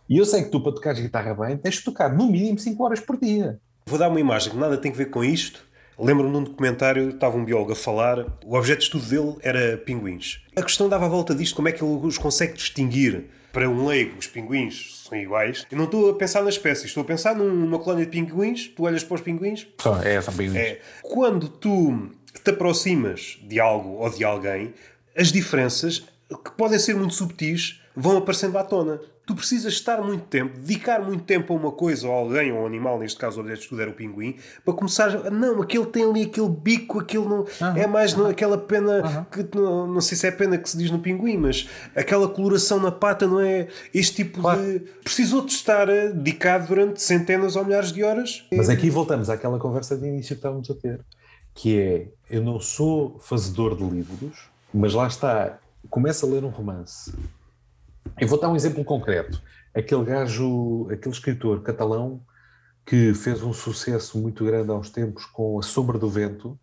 e 0.10 0.18
eu 0.18 0.26
sei 0.26 0.44
que 0.44 0.50
tu, 0.50 0.60
para 0.60 0.72
tocares 0.72 1.00
guitarra 1.00 1.36
bem, 1.36 1.56
tens 1.56 1.76
de 1.76 1.84
tocar 1.84 2.12
no 2.12 2.26
mínimo 2.26 2.58
5 2.58 2.84
horas 2.84 3.00
por 3.00 3.16
dia. 3.16 3.60
Vou 3.86 4.00
dar 4.00 4.10
uma 4.10 4.20
imagem 4.20 4.52
que 4.52 4.58
nada 4.58 4.76
tem 4.76 4.92
a 4.92 4.96
ver 4.96 5.12
com 5.12 5.24
isto. 5.24 5.64
Lembro-me 6.00 6.32
num 6.32 6.44
documentário, 6.44 7.10
estava 7.10 7.38
um 7.38 7.46
biólogo 7.46 7.74
a 7.74 7.76
falar, 7.76 8.26
o 8.44 8.56
objeto 8.56 8.80
de 8.80 8.86
estudo 8.86 9.06
dele 9.06 9.36
era 9.42 9.78
pinguins. 9.78 10.44
A 10.56 10.64
questão 10.64 10.90
dava 10.90 11.06
a 11.06 11.10
volta 11.10 11.36
disto, 11.36 11.56
como 11.56 11.68
é 11.68 11.72
que 11.72 11.84
ele 11.84 11.94
os 12.04 12.18
consegue 12.18 12.54
distinguir? 12.54 13.30
Para 13.52 13.70
um 13.70 13.86
leigo, 13.86 14.18
os 14.20 14.28
pinguins 14.28 15.04
são 15.04 15.18
iguais. 15.18 15.66
Eu 15.72 15.78
não 15.78 15.86
estou 15.86 16.12
a 16.12 16.16
pensar 16.16 16.44
nas 16.44 16.56
espécies, 16.56 16.86
estou 16.86 17.02
a 17.02 17.06
pensar 17.06 17.36
numa 17.36 17.80
colónia 17.80 18.06
de 18.06 18.12
pinguins, 18.12 18.68
tu 18.68 18.84
olhas 18.84 19.04
para 19.04 19.16
os 19.16 19.22
pinguins... 19.22 19.68
Só, 19.80 20.02
é, 20.02 20.22
são 20.22 20.34
pinguins. 20.34 20.56
É. 20.56 20.80
Quando 21.02 21.50
tu 21.50 22.12
te 22.44 22.52
aproximas 22.52 23.40
de 23.42 23.60
algo 23.60 23.98
ou 23.98 24.10
de 24.10 24.24
alguém, 24.24 24.74
as 25.18 25.32
diferenças, 25.32 26.06
que 26.30 26.52
podem 26.52 26.78
ser 26.78 26.96
muito 26.96 27.14
subtis, 27.14 27.82
vão 27.96 28.18
aparecendo 28.18 28.58
à 28.58 28.64
tona 28.64 29.02
tu 29.30 29.36
precisas 29.36 29.74
estar 29.74 30.02
muito 30.02 30.24
tempo, 30.24 30.58
dedicar 30.58 31.00
muito 31.04 31.24
tempo 31.24 31.54
a 31.54 31.56
uma 31.56 31.72
coisa, 31.72 32.08
ou 32.08 32.14
a 32.16 32.18
alguém, 32.18 32.52
ou 32.52 32.58
a 32.58 32.62
um 32.64 32.66
animal, 32.66 32.98
neste 32.98 33.20
caso 33.20 33.38
o 33.38 33.42
objeto 33.42 33.60
de 33.60 33.64
estudo 33.66 33.82
era 33.84 33.92
o 33.92 33.94
pinguim, 33.94 34.36
para 34.66 34.74
começar 34.74 35.28
a, 35.28 35.30
não, 35.30 35.62
aquele 35.62 35.86
tem 35.86 36.04
ali 36.04 36.24
aquele 36.24 36.50
bico, 36.50 37.00
aquele 37.00 37.26
não, 37.26 37.42
uhum, 37.42 37.78
é 37.78 37.86
mais 37.86 38.18
uhum. 38.18 38.26
aquela 38.26 38.58
pena, 38.58 39.04
uhum. 39.06 39.24
que 39.26 39.56
não, 39.56 39.86
não 39.86 40.02
sei 40.02 40.18
se 40.18 40.26
é 40.26 40.32
pena 40.32 40.58
que 40.58 40.68
se 40.68 40.76
diz 40.76 40.90
no 40.90 40.98
pinguim, 40.98 41.38
mas 41.38 41.70
aquela 41.96 42.28
coloração 42.28 42.80
na 42.80 42.92
pata 42.92 43.28
não 43.28 43.40
é 43.40 43.68
este 43.94 44.16
tipo 44.16 44.42
claro. 44.42 44.64
de. 44.64 44.80
Precisou 45.04 45.46
de 45.46 45.52
estar 45.52 45.88
eh, 45.90 46.10
dedicado 46.10 46.66
durante 46.66 47.00
centenas 47.00 47.56
ou 47.56 47.64
milhares 47.64 47.92
de 47.92 48.04
horas. 48.04 48.48
Mas 48.52 48.68
aqui 48.68 48.90
voltamos 48.90 49.30
àquela 49.30 49.60
conversa 49.60 49.96
de 49.96 50.08
início 50.08 50.30
que 50.30 50.40
estávamos 50.40 50.72
a 50.72 50.74
ter, 50.74 51.02
que 51.54 51.80
é, 51.80 52.08
eu 52.32 52.42
não 52.42 52.60
sou 52.60 53.20
fazedor 53.20 53.78
de 53.78 53.84
livros, 53.84 54.50
mas 54.74 54.96
lá 54.96 55.06
está, 55.06 55.60
começa 55.88 56.26
a 56.26 56.30
ler 56.30 56.44
um 56.44 56.50
romance 56.50 57.14
eu 58.20 58.28
vou 58.28 58.40
dar 58.40 58.50
um 58.50 58.56
exemplo 58.56 58.84
concreto. 58.84 59.42
Aquele 59.74 60.04
gajo, 60.04 60.88
aquele 60.92 61.14
escritor 61.14 61.62
catalão 61.62 62.22
que 62.86 63.14
fez 63.14 63.44
um 63.44 63.54
sucesso 63.54 64.18
muito 64.18 64.44
grande 64.44 64.72
há 64.72 64.74
uns 64.74 64.90
tempos 64.90 65.26
com 65.26 65.60
A 65.60 65.62
Sombra 65.62 65.98
do 65.98 66.10
Vento. 66.10 66.60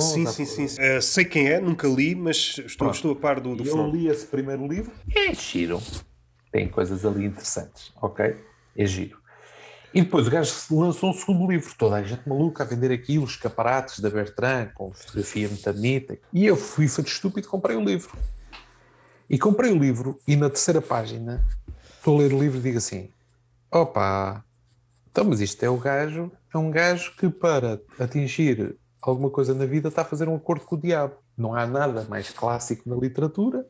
sim, 0.00 0.26
sim, 0.26 0.44
sim, 0.46 0.68
sim. 0.68 0.80
Uh, 0.80 1.02
sei 1.02 1.24
quem 1.24 1.48
é, 1.48 1.60
nunca 1.60 1.86
li, 1.86 2.14
mas 2.14 2.56
estou, 2.64 2.90
estou 2.90 3.12
a 3.12 3.16
par 3.16 3.40
do, 3.40 3.54
do 3.54 3.66
Eu 3.66 3.90
li 3.90 4.08
esse 4.08 4.26
primeiro 4.26 4.66
livro. 4.66 4.90
É 5.14 5.34
giro. 5.34 5.82
Tem 6.50 6.66
coisas 6.66 7.04
ali 7.04 7.26
interessantes, 7.26 7.92
ok? 8.00 8.36
É 8.74 8.86
giro. 8.86 9.20
E 9.92 10.00
depois 10.00 10.26
o 10.28 10.30
gajo 10.30 10.54
lançou 10.70 11.10
um 11.10 11.12
segundo 11.12 11.50
livro, 11.50 11.74
toda 11.76 11.96
a 11.96 12.02
gente 12.02 12.26
maluca 12.26 12.62
a 12.62 12.66
vender 12.66 12.92
aquilo, 12.92 13.24
os 13.24 13.32
escaparates 13.32 13.98
da 13.98 14.08
Bertrand, 14.08 14.68
com 14.72 14.92
fotografia 14.92 15.48
muito 15.48 15.72
bonita. 15.72 16.16
E 16.32 16.46
eu 16.46 16.56
fui 16.56 16.88
feito 16.88 17.08
estúpido 17.08 17.46
e 17.46 17.50
comprei 17.50 17.76
o 17.76 17.84
livro. 17.84 18.16
E 19.30 19.38
comprei 19.38 19.70
o 19.70 19.78
livro 19.78 20.18
e 20.26 20.34
na 20.34 20.50
terceira 20.50 20.82
página 20.82 21.40
estou 21.96 22.16
a 22.16 22.18
ler 22.18 22.32
o 22.32 22.40
livro 22.40 22.58
e 22.58 22.62
digo 22.62 22.78
assim: 22.78 23.08
opa, 23.70 24.44
então, 25.08 25.24
mas 25.24 25.40
isto 25.40 25.62
é 25.62 25.70
o 25.70 25.76
gajo, 25.76 26.32
é 26.52 26.58
um 26.58 26.68
gajo 26.68 27.14
que 27.16 27.28
para 27.28 27.80
atingir 27.96 28.76
alguma 29.00 29.30
coisa 29.30 29.54
na 29.54 29.64
vida 29.66 29.86
está 29.86 30.02
a 30.02 30.04
fazer 30.04 30.28
um 30.28 30.34
acordo 30.34 30.64
com 30.64 30.74
o 30.74 30.80
diabo. 30.80 31.14
Não 31.38 31.54
há 31.54 31.64
nada 31.64 32.04
mais 32.08 32.30
clássico 32.30 32.90
na 32.90 32.96
literatura 32.96 33.64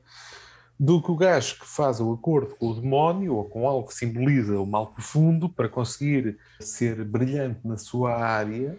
do 0.78 1.02
que 1.02 1.10
o 1.10 1.16
gajo 1.16 1.60
que 1.60 1.66
faz 1.66 2.00
o 2.00 2.10
acordo 2.10 2.56
com 2.56 2.68
o 2.68 2.80
demónio 2.80 3.34
ou 3.34 3.44
com 3.44 3.68
algo 3.68 3.88
que 3.88 3.94
simboliza 3.94 4.58
o 4.58 4.66
mal 4.66 4.86
profundo 4.86 5.46
para 5.46 5.68
conseguir 5.68 6.38
ser 6.58 7.04
brilhante 7.04 7.60
na 7.64 7.76
sua 7.76 8.16
área 8.16 8.78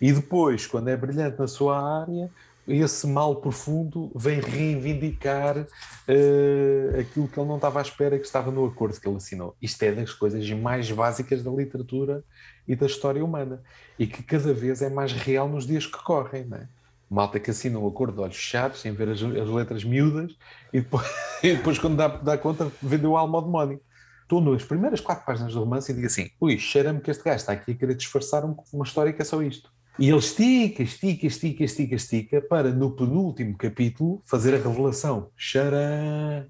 e 0.00 0.12
depois, 0.12 0.66
quando 0.66 0.88
é 0.88 0.96
brilhante 0.96 1.38
na 1.38 1.46
sua 1.46 2.02
área, 2.02 2.28
esse 2.66 3.06
mal 3.06 3.36
profundo 3.36 4.10
vem 4.14 4.40
reivindicar 4.40 5.58
uh, 5.58 7.00
aquilo 7.00 7.28
que 7.28 7.38
ele 7.38 7.48
não 7.48 7.56
estava 7.56 7.78
à 7.78 7.82
espera 7.82 8.18
que 8.18 8.24
estava 8.24 8.50
no 8.50 8.64
acordo 8.64 8.98
que 8.98 9.06
ele 9.06 9.16
assinou. 9.16 9.54
Isto 9.60 9.82
é 9.82 9.92
das 9.92 10.12
coisas 10.12 10.48
mais 10.50 10.90
básicas 10.90 11.42
da 11.42 11.50
literatura 11.50 12.24
e 12.66 12.74
da 12.74 12.86
história 12.86 13.24
humana 13.24 13.62
e 13.98 14.06
que 14.06 14.22
cada 14.22 14.52
vez 14.54 14.80
é 14.80 14.88
mais 14.88 15.12
real 15.12 15.48
nos 15.48 15.66
dias 15.66 15.86
que 15.86 16.02
correm, 16.02 16.46
não 16.46 16.56
é? 16.56 16.68
Malta 17.10 17.38
que 17.38 17.50
assina 17.50 17.78
um 17.78 17.86
acordo 17.86 18.14
de 18.14 18.20
olhos 18.22 18.36
fechados, 18.36 18.80
sem 18.80 18.92
ver 18.92 19.10
as, 19.10 19.22
as 19.22 19.48
letras 19.48 19.84
miúdas, 19.84 20.34
e 20.72 20.80
depois, 20.80 21.06
e 21.44 21.54
depois 21.54 21.78
quando 21.78 21.96
dá, 21.96 22.08
dá 22.08 22.38
conta, 22.38 22.72
vendeu 22.82 23.16
a 23.16 23.20
alma 23.20 23.38
ao 23.38 23.44
demónio. 23.44 23.80
Estou 24.22 24.40
nas 24.40 24.64
primeiras 24.64 25.02
quatro 25.02 25.24
páginas 25.26 25.52
do 25.52 25.60
romance 25.60 25.92
e 25.92 25.94
digo 25.94 26.06
assim: 26.06 26.30
ui, 26.40 26.58
cheira-me 26.58 27.00
que 27.00 27.10
este 27.10 27.22
gajo 27.22 27.36
está 27.36 27.52
aqui 27.52 27.72
a 27.72 27.74
querer 27.74 27.94
disfarçar 27.94 28.42
uma 28.42 28.84
história 28.84 29.12
que 29.12 29.20
é 29.20 29.24
só 29.24 29.42
isto. 29.42 29.70
E 29.98 30.08
ele 30.08 30.18
estica, 30.18 30.82
estica, 30.82 31.26
estica, 31.26 31.64
estica, 31.64 31.94
estica, 31.94 32.40
para 32.40 32.70
no 32.70 32.90
penúltimo 32.90 33.56
capítulo 33.56 34.20
fazer 34.24 34.54
a 34.54 34.58
revelação. 34.58 35.30
Xará! 35.36 36.44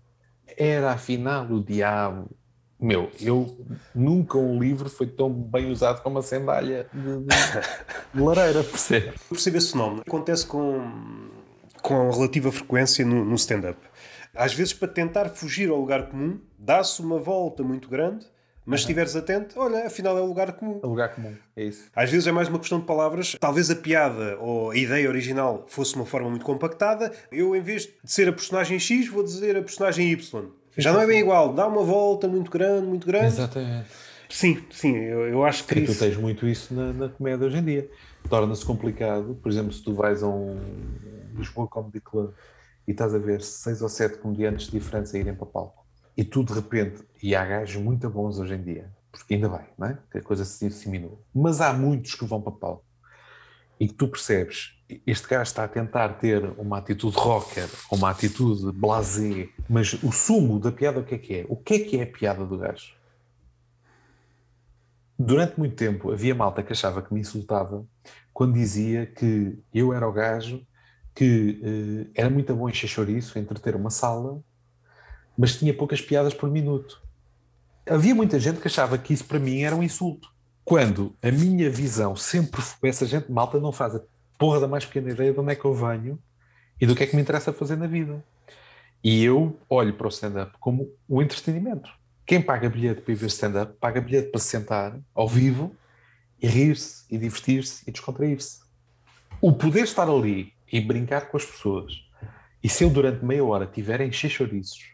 Era 0.57 0.93
afinal 0.93 1.47
o 1.51 1.63
diabo. 1.63 2.31
Meu, 2.81 3.11
eu 3.21 3.67
nunca 3.95 4.39
um 4.39 4.59
livro 4.59 4.89
foi 4.89 5.07
tão 5.07 5.31
bem 5.31 5.71
usado 5.71 6.03
como 6.03 6.19
a 6.19 6.23
sandália 6.23 6.87
de, 6.93 7.01
de, 8.15 8.21
lareira, 8.21 8.65
percebe? 8.65 9.13
Percebo 9.29 9.57
esse 9.57 9.73
fenómeno. 9.73 10.03
Acontece 10.07 10.47
com, 10.47 10.83
com 11.83 12.11
relativa 12.11 12.51
frequência 12.51 13.05
no, 13.05 13.25
no 13.25 13.35
stand-up. 13.37 13.79
Às 14.35 14.53
vezes, 14.55 14.73
para 14.73 14.89
tentar 14.89 15.29
fugir 15.29 15.71
ao 15.71 15.79
lugar 15.79 16.09
comum, 16.09 16.41
dá-se 16.59 17.01
uma 17.01 17.19
volta 17.19 17.63
muito 17.63 17.89
grande 17.89 18.27
Mas 18.67 18.81
se 18.81 18.85
estiveres 18.85 19.15
atento, 19.15 19.61
olha, 19.61 19.87
afinal 19.87 20.17
é 20.17 20.21
o 20.23 20.27
lugar 20.27 20.53
comum. 20.53 20.81
É 20.83 20.87
o 20.87 20.89
lugar 20.89 21.15
comum, 21.15 21.35
é 21.55 21.65
isso. 21.65 21.85
Às 21.95 22.11
vezes 22.11 22.27
é 22.27 22.33
mais 22.33 22.49
uma 22.49 22.59
questão 22.59 22.81
de 22.81 22.87
palavras. 22.87 23.37
Talvez 23.39 23.71
a 23.71 23.77
piada 23.77 24.39
ou 24.41 24.71
a 24.71 24.77
ideia 24.77 25.07
original 25.09 25.65
fosse 25.69 25.95
uma 25.95 26.07
forma 26.07 26.31
muito 26.31 26.47
compactada. 26.47 27.13
Eu, 27.31 27.55
em 27.55 27.61
vez 27.61 27.83
de 27.83 28.11
ser 28.11 28.27
a 28.29 28.33
personagem 28.33 28.79
X, 28.79 29.09
vou 29.09 29.23
dizer 29.23 29.57
a 29.57 29.63
personagem 29.63 30.11
Y. 30.11 30.49
Já 30.79 30.93
não 30.93 31.01
é 31.01 31.07
bem 31.07 31.21
igual. 31.21 31.53
Dá 31.53 31.67
uma 31.67 31.83
volta 31.83 32.27
muito 32.27 32.51
grande, 32.51 32.87
muito 32.87 33.07
grande. 33.07 33.27
Exatamente. 33.27 33.89
Sim, 34.31 34.65
sim, 34.71 34.97
eu, 34.97 35.29
eu 35.29 35.45
acho 35.45 35.65
que. 35.65 35.79
E 35.79 35.85
tu 35.85 35.95
tens 35.95 36.17
muito 36.17 36.49
isso 36.49 36.73
na, 36.75 36.93
na 36.93 37.09
comédia 37.11 37.47
hoje 37.47 37.59
em 37.59 37.65
dia. 37.65 37.91
Torna-se 38.29 38.65
complicado, 38.65 39.39
por 39.43 39.53
exemplo, 39.53 39.73
se 39.73 39.83
tu 39.83 39.95
vais 39.95 40.23
a 40.23 40.27
um 40.27 40.59
Lisboa 41.37 41.69
Comedy 41.69 42.01
Club 42.01 42.33
e 42.89 42.93
estás 42.93 43.15
a 43.15 43.19
ver 43.19 43.43
seis 43.43 43.83
ou 43.83 43.89
sete 43.89 44.17
comediantes 44.17 44.69
diferentes 44.69 45.15
a 45.15 45.19
irem 45.19 45.35
para 45.35 45.47
palco 45.47 45.84
e 46.17 46.25
tu 46.25 46.45
de 46.45 46.53
repente, 46.53 47.03
e 47.23 47.35
há 47.35 47.45
gajos 47.45 47.83
muito 47.83 48.09
bons 48.09 48.39
hoje 48.39 48.55
em 48.55 48.63
dia, 48.63 48.91
porque 49.11 49.35
ainda 49.35 49.49
bem, 49.49 49.67
não 49.77 49.89
é? 49.89 49.99
que 50.11 50.19
a 50.19 50.23
coisa 50.23 50.45
se 50.45 50.69
disseminou, 50.69 51.23
mas 51.35 51.61
há 51.61 51.73
muitos 51.73 52.15
que 52.15 52.25
vão 52.25 52.41
para 52.41 52.53
palco 52.53 52.85
e 53.79 53.89
que 53.89 53.95
tu 53.95 54.09
percebes, 54.09 54.75
este 55.07 55.29
gajo 55.29 55.43
está 55.43 55.65
a 55.65 55.69
tentar 55.69 56.11
ter 56.15 56.45
uma 56.59 56.79
atitude 56.79 57.17
rocker, 57.17 57.69
uma 57.91 58.11
atitude 58.11 58.71
blasé, 58.73 59.49
mas 59.69 59.95
o 59.95 60.13
sumo 60.13 60.61
da 60.61 60.71
piada 60.71 61.01
o 61.01 61.05
que 61.05 61.15
é 61.15 61.19
que 61.19 61.35
é? 61.35 61.47
O 61.49 61.57
que 61.57 61.75
é 61.75 61.79
que 61.81 61.99
é 61.99 62.03
a 62.03 62.07
piada 62.07 62.45
do 62.45 62.59
gajo? 62.59 62.95
Durante 65.19 65.59
muito 65.59 65.75
tempo 65.75 66.13
havia 66.13 66.35
malta 66.35 66.63
que 66.63 66.73
achava 66.73 67.01
que 67.01 67.13
me 67.13 67.21
insultava 67.21 67.87
quando 68.33 68.55
dizia 68.55 69.07
que 69.07 69.59
eu 69.73 69.93
era 69.93 70.07
o 70.07 70.13
gajo 70.13 70.65
que 71.15 71.61
eh, 71.63 72.11
era 72.23 72.29
muito 72.29 72.55
bom 72.55 72.69
encher 72.69 72.89
chouriço, 72.89 73.39
entreter 73.39 73.77
uma 73.77 73.91
sala, 73.91 74.43
mas 75.37 75.57
tinha 75.57 75.75
poucas 75.75 76.01
piadas 76.01 76.35
por 76.35 76.51
minuto. 76.51 77.03
Havia 77.89 78.15
muita 78.15 78.41
gente 78.41 78.61
que 78.61 78.69
achava 78.69 78.97
que 78.97 79.13
isso 79.13 79.25
para 79.25 79.39
mim 79.39 79.63
era 79.63 79.77
um 79.77 79.83
insulto. 79.83 80.33
Quando 80.65 81.15
a 81.23 81.31
minha 81.31 81.69
visão 81.69 82.17
sempre 82.17 82.63
foi 82.63 82.89
essa 82.89 83.05
gente 83.05 83.31
malta 83.31 83.61
não 83.61 83.73
faz 83.73 83.95
a 83.95 84.01
porra 84.39 84.61
da 84.61 84.69
mais 84.69 84.85
pequena 84.85 85.11
ideia 85.11 85.33
de 85.33 85.39
onde 85.39 85.53
é 85.53 85.55
que 85.55 85.65
eu 85.65 85.75
venho 85.75 86.19
e 86.81 86.87
do 86.87 86.95
que 86.95 87.03
é 87.03 87.07
que 87.07 87.15
me 87.15 87.23
interessa 87.23 87.53
fazer 87.53 87.77
na 87.77 87.87
vida. 87.87 88.25
E 89.03 89.23
eu 89.23 89.59
olho 89.69 89.93
para 89.95 90.07
o 90.07 90.11
stand-up 90.11 90.55
como 90.59 90.91
o 91.07 91.21
entretenimento. 91.21 91.91
Quem 92.25 92.41
paga 92.41 92.71
bilhete 92.71 93.03
para 93.03 93.13
ir 93.13 93.17
ver 93.17 93.27
stand-up, 93.27 93.75
paga 93.79 94.01
bilhete 94.01 94.31
para 94.31 94.41
se 94.41 94.49
sentar 94.49 94.99
ao 95.15 95.29
vivo 95.29 95.77
e 96.41 96.47
rir-se, 96.47 97.05
e 97.11 97.19
divertir-se, 97.19 97.85
e 97.87 97.93
descontrair-se. 97.93 98.61
O 99.43 99.53
poder 99.53 99.85
estar 99.85 100.09
ali 100.09 100.55
e 100.73 100.81
brincar 100.81 101.29
com 101.29 101.37
as 101.37 101.45
pessoas, 101.45 101.93
e 102.63 102.69
se 102.69 102.83
eu 102.83 102.89
durante 102.89 103.23
meia 103.23 103.45
hora 103.45 103.67
tiver 103.67 104.01
a 104.01 104.07
encher 104.07 104.31
chouriços, 104.31 104.94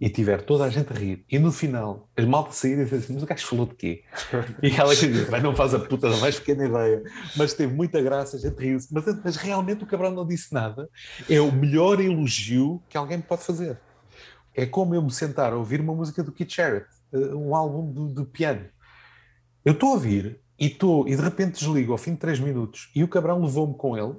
e 0.00 0.08
tiver 0.08 0.42
toda 0.42 0.64
a 0.64 0.70
gente 0.70 0.92
a 0.92 0.96
rir, 0.96 1.24
e 1.30 1.38
no 1.38 1.50
final 1.50 2.08
as 2.16 2.24
maltas 2.24 2.56
saírem 2.56 2.82
e 2.82 2.84
dizem 2.84 2.98
assim, 2.98 3.14
mas 3.14 3.22
o 3.22 3.26
gajo 3.26 3.46
falou 3.46 3.66
de 3.66 3.74
quê? 3.74 4.04
E 4.62 4.70
ela 4.70 4.94
diz, 4.94 5.28
mas 5.28 5.42
não 5.42 5.54
faz 5.54 5.74
a 5.74 5.78
puta 5.78 6.08
da 6.08 6.16
mais 6.18 6.38
pequena 6.38 6.66
ideia, 6.66 7.02
mas 7.36 7.54
teve 7.54 7.74
muita 7.74 8.00
graça, 8.00 8.36
a 8.36 8.40
gente 8.40 8.56
riu-se, 8.56 8.92
mas, 8.92 9.04
mas 9.24 9.36
realmente 9.36 9.82
o 9.82 9.86
Cabral 9.86 10.12
não 10.12 10.26
disse 10.26 10.52
nada, 10.52 10.88
é 11.28 11.40
o 11.40 11.50
melhor 11.50 12.00
elogio 12.00 12.82
que 12.88 12.96
alguém 12.96 13.20
pode 13.20 13.42
fazer. 13.42 13.78
É 14.54 14.66
como 14.66 14.94
eu 14.94 15.02
me 15.02 15.10
sentar 15.10 15.52
a 15.52 15.56
ouvir 15.56 15.80
uma 15.80 15.94
música 15.94 16.22
do 16.22 16.32
Keith 16.32 16.52
Jarrett, 16.52 16.86
eh, 17.12 17.34
um 17.34 17.54
álbum 17.54 17.92
de, 17.92 18.14
de 18.14 18.24
piano. 18.24 18.66
Eu 19.64 19.72
estou 19.72 19.90
a 19.90 19.92
ouvir 19.92 20.40
e, 20.58 20.66
estou, 20.66 21.06
e 21.08 21.14
de 21.14 21.22
repente 21.22 21.60
desligo 21.60 21.92
ao 21.92 21.98
fim 21.98 22.12
de 22.12 22.18
3 22.18 22.40
minutos 22.40 22.90
e 22.94 23.04
o 23.04 23.08
Cabral 23.08 23.40
levou-me 23.40 23.74
com 23.74 23.96
ele 23.96 24.16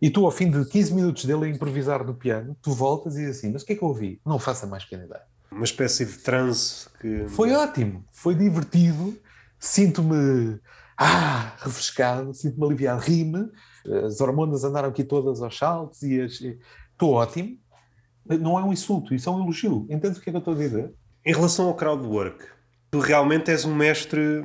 e 0.00 0.10
tu 0.10 0.24
ao 0.24 0.30
fim 0.30 0.50
de 0.50 0.64
15 0.64 0.94
minutos 0.94 1.24
dele 1.24 1.46
a 1.46 1.48
improvisar 1.48 2.04
no 2.04 2.14
piano, 2.14 2.56
tu 2.62 2.72
voltas 2.72 3.16
e 3.16 3.20
dizes 3.20 3.38
assim, 3.38 3.52
mas 3.52 3.62
o 3.62 3.66
que 3.66 3.74
é 3.74 3.76
que 3.76 3.82
eu 3.82 3.88
ouvi? 3.88 4.20
Não 4.24 4.38
faça 4.38 4.66
mais 4.66 4.84
pequena 4.84 5.04
ideia. 5.04 5.22
Uma 5.50 5.64
espécie 5.64 6.06
de 6.06 6.18
transe 6.18 6.86
que... 7.00 7.26
Foi 7.28 7.52
ótimo, 7.52 8.04
foi 8.12 8.34
divertido, 8.34 9.18
sinto-me 9.58 10.58
ah, 10.96 11.54
refrescado, 11.58 12.32
sinto-me 12.32 12.64
aliviado, 12.66 13.00
rime, 13.00 13.50
as 14.06 14.20
hormonas 14.20 14.64
andaram 14.64 14.88
aqui 14.88 15.04
todas 15.04 15.42
aos 15.42 15.56
saltos 15.56 16.02
e 16.02 16.16
estou 16.92 17.12
ótimo, 17.12 17.58
não 18.26 18.58
é 18.58 18.62
um 18.62 18.72
insulto, 18.72 19.14
isso 19.14 19.28
é 19.28 19.32
um 19.32 19.42
elogio. 19.42 19.86
Entendes 19.90 20.18
o 20.18 20.20
que 20.22 20.30
é 20.30 20.32
que 20.32 20.36
eu 20.36 20.40
estou 20.40 20.54
a 20.54 20.56
dizer? 20.56 20.94
Em 21.24 21.32
relação 21.32 21.66
ao 21.66 21.74
crowd 21.74 22.06
work, 22.06 22.44
tu 22.90 23.00
realmente 23.00 23.50
és 23.50 23.64
um 23.64 23.74
mestre, 23.74 24.44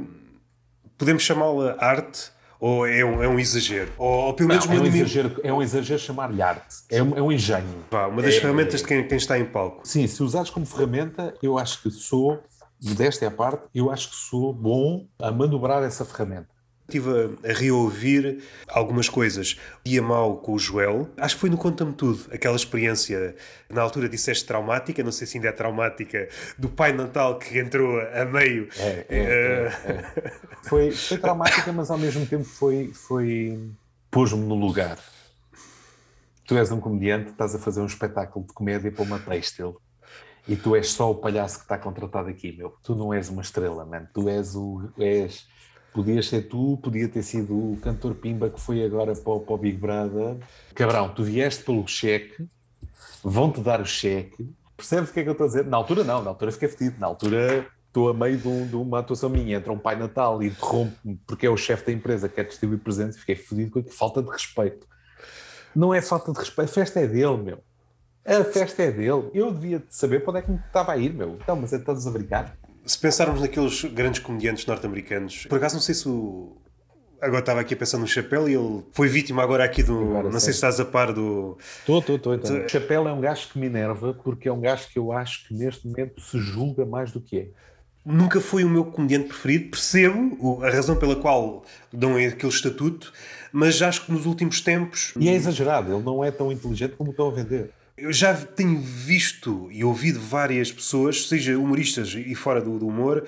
podemos 0.97 1.24
chamá-la 1.24 1.76
arte, 1.80 2.32
ou 2.60 2.88
é 2.88 3.03
um, 3.03 3.24
é 3.24 3.28
um 3.28 3.39
exagero? 3.39 3.91
Ou, 3.97 4.28
ou 4.28 4.34
pelo 4.34 4.49
menos 4.49 4.66
não, 4.66 4.74
é, 4.74 4.80
um 4.80 4.86
exagero, 4.86 5.41
é 5.43 5.53
um 5.53 5.62
exagero 5.62 5.99
chamar-lhe 5.99 6.41
arte. 6.41 6.76
É 6.89 7.01
um, 7.01 7.18
é 7.18 7.22
um 7.22 7.32
engenho. 7.32 7.86
Pá, 7.89 8.08
uma 8.08 8.22
das 8.22 8.36
é, 8.36 8.39
ferramentas 8.39 8.82
de 8.82 8.88
quem, 8.88 9.08
quem, 9.08 9.18
está 9.18 9.38
em 9.38 9.45
palco. 9.45 9.88
Sim, 9.88 10.08
se 10.08 10.24
usares 10.24 10.49
como 10.49 10.66
ferramenta, 10.66 11.34
eu 11.41 11.58
acho 11.58 11.82
que 11.82 11.91
sou, 11.91 12.41
desta 12.80 13.26
é 13.26 13.28
a 13.28 13.32
parte, 13.32 13.64
eu 13.74 13.91
acho 13.91 14.10
que 14.10 14.16
sou 14.16 14.53
bom 14.53 15.06
a 15.20 15.32
manobrar 15.32 15.84
essa 15.84 16.06
ferramenta. 16.06 16.55
Estive 16.88 17.38
a, 17.44 17.54
reouvir 17.54 18.44
algumas 18.68 19.10
coisas. 19.10 19.60
Dia 19.84 20.02
mal 20.02 20.38
com 20.38 20.54
o 20.54 20.60
Joel. 20.60 21.10
Acho 21.18 21.36
que 21.36 21.42
foi 21.42 21.50
no 21.50 21.58
Conta-me 21.58 21.94
Tudo. 21.94 22.28
Aquela 22.32 22.56
experiência, 22.56 23.36
na 23.70 23.82
altura 23.82 24.08
disseste 24.08 24.46
traumática, 24.46 25.04
não 25.04 25.12
sei 25.12 25.26
se 25.26 25.38
ainda 25.38 25.50
é 25.50 25.52
traumática, 25.52 26.30
do 26.58 26.70
Pai 26.70 26.94
Natal 26.94 27.40
que 27.40 27.58
entrou 27.58 28.00
a 28.00 28.26
meio. 28.26 28.70
É, 28.78 28.88
é, 28.88 29.06
é, 29.10 29.92
é. 29.92 30.56
Foi, 30.70 30.92
foi 30.92 31.20
traumática, 31.20 31.72
mas 31.72 31.92
ao 31.92 31.98
mesmo 31.98 32.26
tempo 32.26 32.44
foi, 32.44 32.92
foi 32.92 33.70
pôs-me 34.10 34.44
no 34.44 34.56
lugar. 34.56 34.98
Tu 36.48 36.58
és 36.58 36.72
um 36.72 36.80
comediante, 36.80 37.32
estás 37.32 37.54
a 37.54 37.60
fazer 37.60 37.82
um 37.82 37.86
espetáculo 37.86 38.48
de 38.48 38.54
comédia 38.54 38.92
para 38.92 39.04
uma 39.04 39.20
têxtil. 39.20 39.80
E 40.48 40.56
tu 40.56 40.76
és 40.76 40.90
só 40.90 41.10
o 41.10 41.16
palhaço 41.16 41.58
que 41.58 41.64
está 41.66 41.78
contratado 41.78 42.30
aqui, 42.30 42.56
meu. 42.56 42.78
Tu 42.84 42.96
não 42.96 43.14
és 43.14 43.30
uma 43.30 43.42
estrela, 43.42 43.84
mano. 43.84 44.08
Tu 44.14 44.30
és 44.30 44.56
o. 44.56 44.90
És, 44.98 45.48
Podias 45.96 46.28
ser 46.28 46.50
tu, 46.50 46.78
podia 46.84 47.08
ter 47.08 47.24
sido 47.24 47.54
o 47.56 47.78
cantor 47.82 48.16
Pimba 48.16 48.50
que 48.50 48.60
foi 48.60 48.84
agora 48.84 49.16
para 49.16 49.39
para 49.39 49.54
o 49.54 49.58
Big 49.58 49.78
Brother. 49.78 50.36
Cabrão, 50.74 51.08
tu 51.08 51.24
vieste 51.24 51.64
pelo 51.64 51.88
cheque, 51.88 52.46
vão-te 53.24 53.62
dar 53.62 53.80
o 53.80 53.86
cheque. 53.86 54.46
Percebes 54.76 55.10
o 55.10 55.14
que 55.14 55.22
é 55.22 55.24
que 55.24 55.30
eu 55.30 55.32
estou 55.32 55.46
a 55.46 55.48
dizer? 55.48 55.66
Na 55.66 55.78
altura 55.78 56.04
não, 56.04 56.22
na 56.22 56.32
altura 56.32 56.52
fiquei 56.52 56.68
fedido. 56.68 57.00
Na 57.00 57.08
altura 57.08 57.66
estou 57.88 58.10
a 58.10 58.14
meio 58.14 58.38
de, 58.38 58.46
um, 58.46 58.68
de, 58.68 58.76
uma 58.76 59.00
atuação 59.00 59.30
minha, 59.30 59.56
entra 59.56 59.72
um 59.72 59.80
Pai 59.80 59.96
Natal 59.96 60.43
e 60.43 60.48
interrompe-me 60.48 61.18
porque 61.26 61.48
é 61.48 61.50
o 61.50 61.56
chefe 61.56 61.86
da 61.86 61.93
empresa 61.93 62.28
que 62.28 62.36
quer 62.36 62.43
distribuir 62.43 62.82
presentes, 62.82 63.18
fiquei 63.18 63.38
fedido 63.38 63.72
com 63.72 63.89
falta 63.89 64.22
de 64.22 64.30
respeito. 64.30 64.86
Não 65.74 65.93
é 65.93 66.02
falta 66.02 66.34
de 66.34 66.38
respeito, 66.38 66.70
a 66.70 66.74
festa 66.74 67.00
é 67.00 67.08
dele, 67.08 67.38
meu. 67.38 67.64
A 68.26 68.43
festa 68.43 68.84
é 68.84 68.91
dele. 68.91 69.30
Eu 69.34 69.50
devia 69.50 69.82
saber 69.88 70.26
para 70.26 70.32
onde 70.32 70.39
é 70.39 70.41
que 70.41 70.52
me 70.52 70.58
estava 70.58 70.91
a 70.91 70.98
ir, 70.98 71.14
meu. 71.14 71.38
Então, 71.41 71.56
mas 71.56 71.72
é 71.72 71.80
todos 71.80 72.06
a 72.06 72.12
brincar 72.12 72.58
se 72.86 72.98
pensarmos 72.98 73.42
naqueles 73.42 73.84
grandes 73.86 74.20
comediantes 74.20 74.66
norte-americanos, 74.66 75.46
por 75.48 75.58
acaso 75.58 75.76
não 75.76 75.82
sei 75.82 75.96
se 75.96 76.08
o. 76.08 76.58
Agora 77.22 77.40
estava 77.40 77.62
aqui 77.62 77.74
a 77.74 77.78
pensar 77.78 77.98
no 77.98 78.06
Chapéu 78.06 78.48
e 78.48 78.54
ele 78.54 78.84
foi 78.92 79.08
vítima 79.08 79.42
agora 79.42 79.64
aqui 79.64 79.82
do. 79.82 79.98
Agora, 79.98 80.30
não 80.30 80.40
sei 80.40 80.54
se 80.54 80.58
estás 80.58 80.80
a 80.80 80.86
par 80.86 81.12
do. 81.12 81.58
Estou, 81.80 82.00
estou, 82.00 82.16
estou. 82.18 82.36
Então. 82.36 82.66
O 82.66 82.70
Chapéu 82.70 83.08
é 83.08 83.14
um 83.14 83.22
gajo 83.22 83.50
que 83.50 83.58
me 83.58 83.66
enerva 83.66 84.14
porque 84.14 84.48
é 84.48 84.54
um 84.54 84.60
gajo 84.60 84.88
que 84.90 85.00
eu 85.00 85.12
acho 85.12 85.48
que 85.48 85.54
neste 85.54 85.88
momento 85.88 86.22
se 86.22 86.38
julga 86.38 86.86
mais 86.86 87.12
do 87.12 87.20
que 87.20 87.40
é. 87.40 87.48
Nunca 88.06 88.40
foi 88.40 88.64
o 88.64 88.70
meu 88.70 88.86
comediante 88.86 89.30
preferido, 89.30 89.72
percebo 89.72 90.64
a 90.64 90.70
razão 90.70 90.96
pela 90.96 91.16
qual 91.16 91.66
dão 91.92 92.18
aquele 92.18 92.54
estatuto, 92.54 93.12
mas 93.52 93.82
acho 93.82 94.06
que 94.06 94.12
nos 94.12 94.28
últimos 94.28 94.62
tempos. 94.62 95.12
E 95.20 95.28
é 95.28 95.34
exagerado, 95.34 95.92
ele 95.92 96.04
não 96.04 96.24
é 96.24 96.30
tão 96.30 96.52
inteligente 96.52 96.96
como 96.96 97.10
estão 97.10 97.30
a 97.30 97.32
vender. 97.32 97.72
Eu 97.98 98.12
já 98.12 98.34
tenho 98.36 98.80
visto 98.80 99.70
e 99.72 99.84
ouvido 99.84 100.20
várias 100.20 100.72
pessoas, 100.72 101.28
seja 101.28 101.58
humoristas 101.58 102.14
e 102.14 102.36
fora 102.36 102.62
do, 102.62 102.78
do 102.78 102.88
humor, 102.88 103.26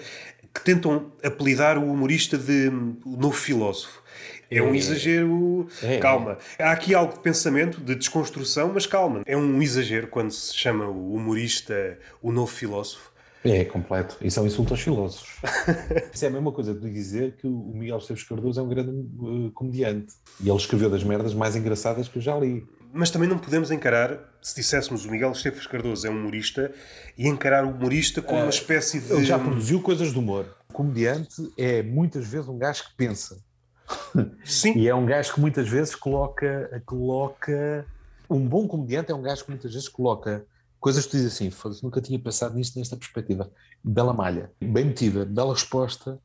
que 0.54 0.62
tentam 0.62 1.12
apelidar 1.24 1.78
o 1.78 1.90
humorista 1.90 2.38
de 2.38 2.68
o 3.06 3.16
novo 3.18 3.36
filósofo. 3.36 4.04
É 4.50 4.62
um 4.62 4.74
é. 4.74 4.78
exagero. 4.78 5.68
É, 5.84 5.98
calma. 5.98 6.38
É. 6.58 6.64
Há 6.64 6.72
aqui 6.72 6.94
algo 6.94 7.14
de 7.14 7.20
pensamento, 7.20 7.80
de 7.80 7.96
desconstrução, 7.96 8.72
mas 8.74 8.86
calma. 8.86 9.22
É 9.26 9.38
um 9.38 9.62
exagero 9.62 10.08
quando 10.08 10.32
se 10.32 10.56
chama 10.56 10.86
o 10.86 11.14
humorista 11.14 11.98
o 12.22 12.32
novo 12.32 12.52
filósofo. 12.52 13.12
É, 13.44 13.64
completo. 13.64 14.18
Isso 14.22 14.40
é 14.40 14.44
um 14.44 14.48
insulto 14.48 14.74
aos 14.74 14.82
filósofos. 14.82 15.30
Isso 16.14 16.26
é 16.26 16.28
a 16.28 16.32
mesma 16.32 16.52
coisa 16.52 16.74
de 16.74 16.90
dizer 16.92 17.36
que 17.38 17.48
o 17.48 17.72
Miguel 17.74 17.98
Esteves 17.98 18.24
Cardoso 18.24 18.60
é 18.60 18.64
um 18.64 18.68
grande 18.68 18.92
uh, 18.92 19.52
comediante. 19.52 20.14
E 20.42 20.50
ele 20.50 20.58
escreveu 20.58 20.90
das 20.90 21.04
merdas 21.04 21.34
mais 21.34 21.56
engraçadas 21.56 22.08
que 22.08 22.18
eu 22.18 22.22
já 22.22 22.38
li. 22.38 22.66
Mas 22.98 23.12
também 23.12 23.30
não 23.30 23.38
podemos 23.38 23.70
encarar, 23.70 24.18
se 24.42 24.56
disséssemos 24.56 25.06
o 25.06 25.12
Miguel 25.12 25.32
Esteves 25.32 25.68
Cardoso 25.68 26.08
é 26.08 26.10
um 26.10 26.20
humorista, 26.20 26.74
e 27.16 27.28
encarar 27.28 27.64
o 27.64 27.70
humorista 27.70 28.24
como 28.24 28.42
uma 28.42 28.50
espécie 28.50 29.00
de. 29.00 29.14
Ele 29.14 29.24
já 29.24 29.38
produziu 29.38 29.80
coisas 29.84 30.12
de 30.12 30.18
humor. 30.18 30.48
O 30.68 30.74
comediante 30.74 31.48
é 31.56 31.84
muitas 31.84 32.28
vezes 32.28 32.48
um 32.48 32.58
gajo 32.58 32.86
que 32.86 32.96
pensa. 32.98 33.38
Sim. 34.44 34.74
e 34.76 34.88
é 34.88 34.96
um 34.96 35.06
gajo 35.06 35.32
que 35.36 35.40
muitas 35.40 35.70
vezes 35.70 35.94
coloca. 35.94 36.82
coloca 36.88 37.86
um 38.28 38.40
bom 38.40 38.68
comediante 38.68 39.12
é 39.12 39.16
um 39.16 39.22
gajo 39.22 39.44
que 39.46 39.52
muitas 39.52 39.72
vezes 39.72 39.88
coloca 39.88 40.44
coisas 40.80 41.06
que 41.06 41.12
tu 41.12 41.18
dizes 41.18 41.34
assim, 41.34 41.52
nunca 41.84 42.02
tinha 42.02 42.18
pensado 42.18 42.56
nisto 42.56 42.80
nesta 42.80 42.98
perspectiva. 42.98 43.52
Bela 43.84 44.12
malha, 44.12 44.52
bem 44.60 44.86
metida, 44.86 45.24
bela 45.24 45.54
resposta. 45.54 46.20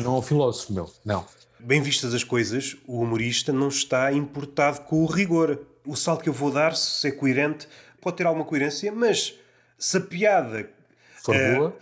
Não 0.00 0.16
é 0.16 0.18
um 0.18 0.22
filósofo, 0.22 0.72
meu, 0.72 0.90
não. 1.04 1.26
Bem 1.60 1.82
vistas 1.82 2.14
as 2.14 2.24
coisas, 2.24 2.76
o 2.86 3.02
humorista 3.02 3.52
não 3.52 3.68
está 3.68 4.10
importado 4.10 4.80
com 4.80 5.04
o 5.04 5.06
rigor 5.06 5.73
o 5.84 5.96
salto 5.96 6.22
que 6.22 6.28
eu 6.28 6.32
vou 6.32 6.50
dar, 6.50 6.74
se 6.74 7.08
é 7.08 7.10
coerente, 7.10 7.68
pode 8.00 8.16
ter 8.16 8.26
alguma 8.26 8.44
coerência, 8.44 8.90
mas 8.92 9.38
se 9.78 9.96
a 9.96 10.00
piada 10.00 10.68
for 11.22 11.34
uh, 11.34 11.56
boa, 11.56 11.76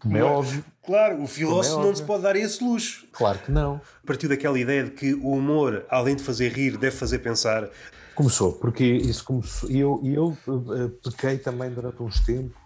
Como 0.00 0.16
é 0.16 0.22
óbvio. 0.22 0.64
Claro, 0.84 1.22
o 1.22 1.26
filósofo 1.26 1.82
é 1.82 1.86
não 1.86 1.94
se 1.94 2.02
pode 2.02 2.22
dar 2.22 2.34
esse 2.34 2.64
luxo. 2.64 3.06
Claro 3.12 3.38
que 3.40 3.52
não. 3.52 3.80
Partiu 4.06 4.28
daquela 4.28 4.58
ideia 4.58 4.84
de 4.84 4.90
que 4.92 5.12
o 5.14 5.32
humor, 5.32 5.84
além 5.90 6.16
de 6.16 6.22
fazer 6.22 6.50
rir, 6.50 6.78
deve 6.78 6.96
fazer 6.96 7.18
pensar. 7.18 7.68
Começou, 8.14 8.54
porque 8.54 8.84
isso 8.84 9.22
começou. 9.24 9.70
E 9.70 9.78
eu, 9.78 10.00
eu 10.02 10.36
uh, 10.46 10.88
pequei 10.88 11.36
também 11.38 11.70
durante 11.70 12.02
uns 12.02 12.20
tempos. 12.20 12.56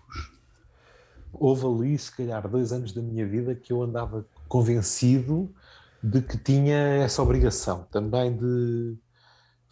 Houve 1.32 1.66
ali, 1.66 1.98
se 1.98 2.14
calhar, 2.14 2.46
dois 2.46 2.72
anos 2.72 2.92
da 2.92 3.02
minha 3.02 3.26
vida 3.26 3.54
que 3.54 3.72
eu 3.72 3.82
andava 3.82 4.24
convencido 4.46 5.52
de 6.02 6.20
que 6.20 6.36
tinha 6.36 6.76
essa 6.76 7.22
obrigação 7.22 7.86
também 7.90 8.36
de 8.36 8.96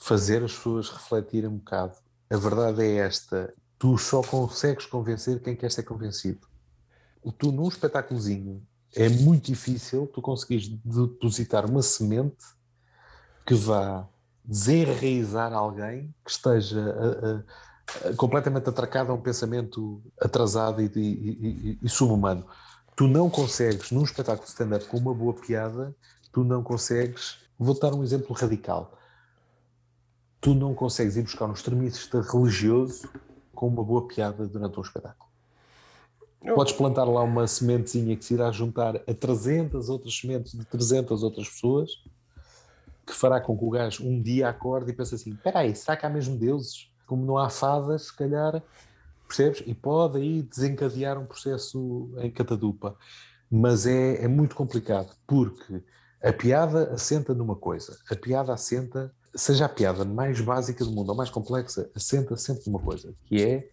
fazer 0.00 0.42
as 0.42 0.54
pessoas 0.54 0.88
refletirem 0.88 1.48
um 1.48 1.58
bocado. 1.58 1.96
A 2.28 2.36
verdade 2.36 2.82
é 2.82 2.96
esta: 2.96 3.52
tu 3.78 3.96
só 3.98 4.22
consegues 4.22 4.86
convencer 4.86 5.40
quem 5.40 5.54
quer 5.54 5.70
ser 5.70 5.82
convencido. 5.84 6.48
Tu, 7.38 7.52
num 7.52 7.68
espetáculozinho, 7.68 8.66
é 8.96 9.08
muito 9.08 9.46
difícil 9.46 10.06
tu 10.06 10.22
conseguires 10.22 10.68
depositar 10.68 11.66
uma 11.66 11.82
semente 11.82 12.44
que 13.46 13.54
vá 13.54 14.08
desenraizar 14.42 15.52
alguém 15.52 16.14
que 16.24 16.30
esteja 16.30 16.80
a, 16.80 18.06
a, 18.06 18.10
a, 18.10 18.16
completamente 18.16 18.68
atracado 18.68 19.12
a 19.12 19.14
um 19.14 19.20
pensamento 19.20 20.02
atrasado 20.20 20.80
e, 20.80 20.90
e, 20.96 20.98
e, 21.00 21.78
e 21.82 21.88
subhumano. 21.88 22.46
Tu 22.96 23.06
não 23.06 23.28
consegues, 23.28 23.90
num 23.90 24.02
espetáculo 24.02 24.48
stand-up 24.48 24.86
com 24.86 24.96
uma 24.96 25.14
boa 25.14 25.34
piada, 25.34 25.94
tu 26.32 26.42
não 26.42 26.62
consegues. 26.62 27.38
Vou 27.58 27.78
dar 27.78 27.94
um 27.94 28.02
exemplo 28.02 28.34
radical. 28.34 28.98
Tu 30.40 30.54
não 30.54 30.74
consegues 30.74 31.16
ir 31.16 31.22
buscar 31.22 31.46
um 31.46 31.52
extremista 31.52 32.20
religioso 32.22 33.08
com 33.54 33.68
uma 33.68 33.84
boa 33.84 34.08
piada 34.08 34.46
durante 34.46 34.78
um 34.78 34.82
espetáculo. 34.82 35.30
Não. 36.42 36.54
Podes 36.54 36.72
plantar 36.72 37.04
lá 37.04 37.22
uma 37.22 37.46
sementezinha 37.46 38.16
que 38.16 38.24
se 38.24 38.32
irá 38.32 38.50
juntar 38.50 38.96
a 38.96 39.14
300 39.14 39.90
outras 39.90 40.16
sementes 40.16 40.58
de 40.58 40.64
300 40.64 41.22
outras 41.22 41.48
pessoas, 41.48 41.90
que 43.06 43.14
fará 43.14 43.40
com 43.40 43.56
que 43.58 43.64
o 43.64 43.70
gajo 43.70 44.06
um 44.06 44.22
dia 44.22 44.48
acorde 44.48 44.90
e 44.90 44.94
pense 44.94 45.14
assim: 45.14 45.32
espera 45.32 45.60
aí, 45.60 45.76
será 45.76 45.96
que 45.96 46.06
há 46.06 46.10
mesmo 46.10 46.38
deuses? 46.38 46.90
Como 47.06 47.26
não 47.26 47.36
há 47.36 47.50
fadas, 47.50 48.06
se 48.06 48.16
calhar, 48.16 48.62
percebes? 49.26 49.62
E 49.66 49.74
pode 49.74 50.18
aí 50.18 50.42
desencadear 50.42 51.18
um 51.18 51.26
processo 51.26 52.10
em 52.18 52.30
catadupa. 52.30 52.96
Mas 53.50 53.84
é, 53.84 54.24
é 54.24 54.28
muito 54.28 54.54
complicado, 54.54 55.12
porque 55.26 55.82
a 56.22 56.32
piada 56.32 56.92
assenta 56.92 57.34
numa 57.34 57.56
coisa. 57.56 57.98
A 58.08 58.14
piada 58.14 58.54
assenta, 58.54 59.12
seja 59.34 59.66
a 59.66 59.68
piada 59.68 60.04
mais 60.04 60.40
básica 60.40 60.84
do 60.84 60.90
mundo 60.90 61.10
ou 61.10 61.16
mais 61.16 61.30
complexa, 61.30 61.90
assenta 61.94 62.36
sempre 62.36 62.64
numa 62.66 62.80
coisa, 62.80 63.14
que 63.24 63.42
é 63.42 63.68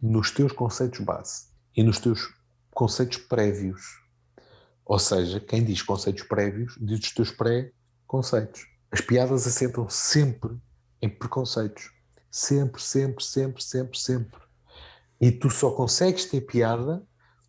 nos 0.00 0.30
teus 0.30 0.52
conceitos 0.52 1.00
base 1.00 1.46
e 1.76 1.82
nos 1.82 1.98
teus 1.98 2.34
conceitos 2.70 3.18
prévios. 3.18 4.00
Ou 4.84 4.98
seja, 4.98 5.38
quem 5.38 5.64
diz 5.64 5.82
conceitos 5.82 6.22
prévios 6.24 6.76
diz 6.80 7.00
os 7.00 7.12
teus 7.12 7.30
pré-conceitos. 7.30 8.66
As 8.90 9.00
piadas 9.00 9.46
assentam 9.46 9.88
sempre 9.88 10.58
em 11.00 11.08
preconceitos. 11.08 11.92
Sempre, 12.30 12.80
sempre, 12.80 13.24
sempre, 13.24 13.62
sempre, 13.62 13.98
sempre. 13.98 14.40
E 15.20 15.30
tu 15.30 15.50
só 15.50 15.70
consegues 15.72 16.24
ter 16.24 16.40
piada 16.40 17.02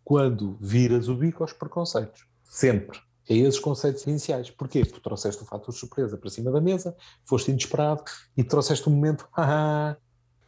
quando 0.04 0.56
viras 0.60 1.08
o 1.08 1.16
bico 1.16 1.42
aos 1.42 1.52
preconceitos. 1.52 2.26
Sempre 2.44 3.00
a 3.28 3.32
esses 3.32 3.60
conceitos 3.60 4.06
iniciais. 4.06 4.50
Porquê? 4.50 4.84
Porque 4.84 5.00
trouxeste 5.00 5.42
o 5.42 5.46
fator 5.46 5.72
surpresa 5.72 6.16
para 6.16 6.30
cima 6.30 6.50
da 6.50 6.60
mesa, 6.60 6.96
foste 7.24 7.50
inesperado 7.50 8.02
e 8.36 8.42
trouxeste 8.42 8.88
o 8.88 8.90
momento 8.90 9.28
haha 9.32 9.96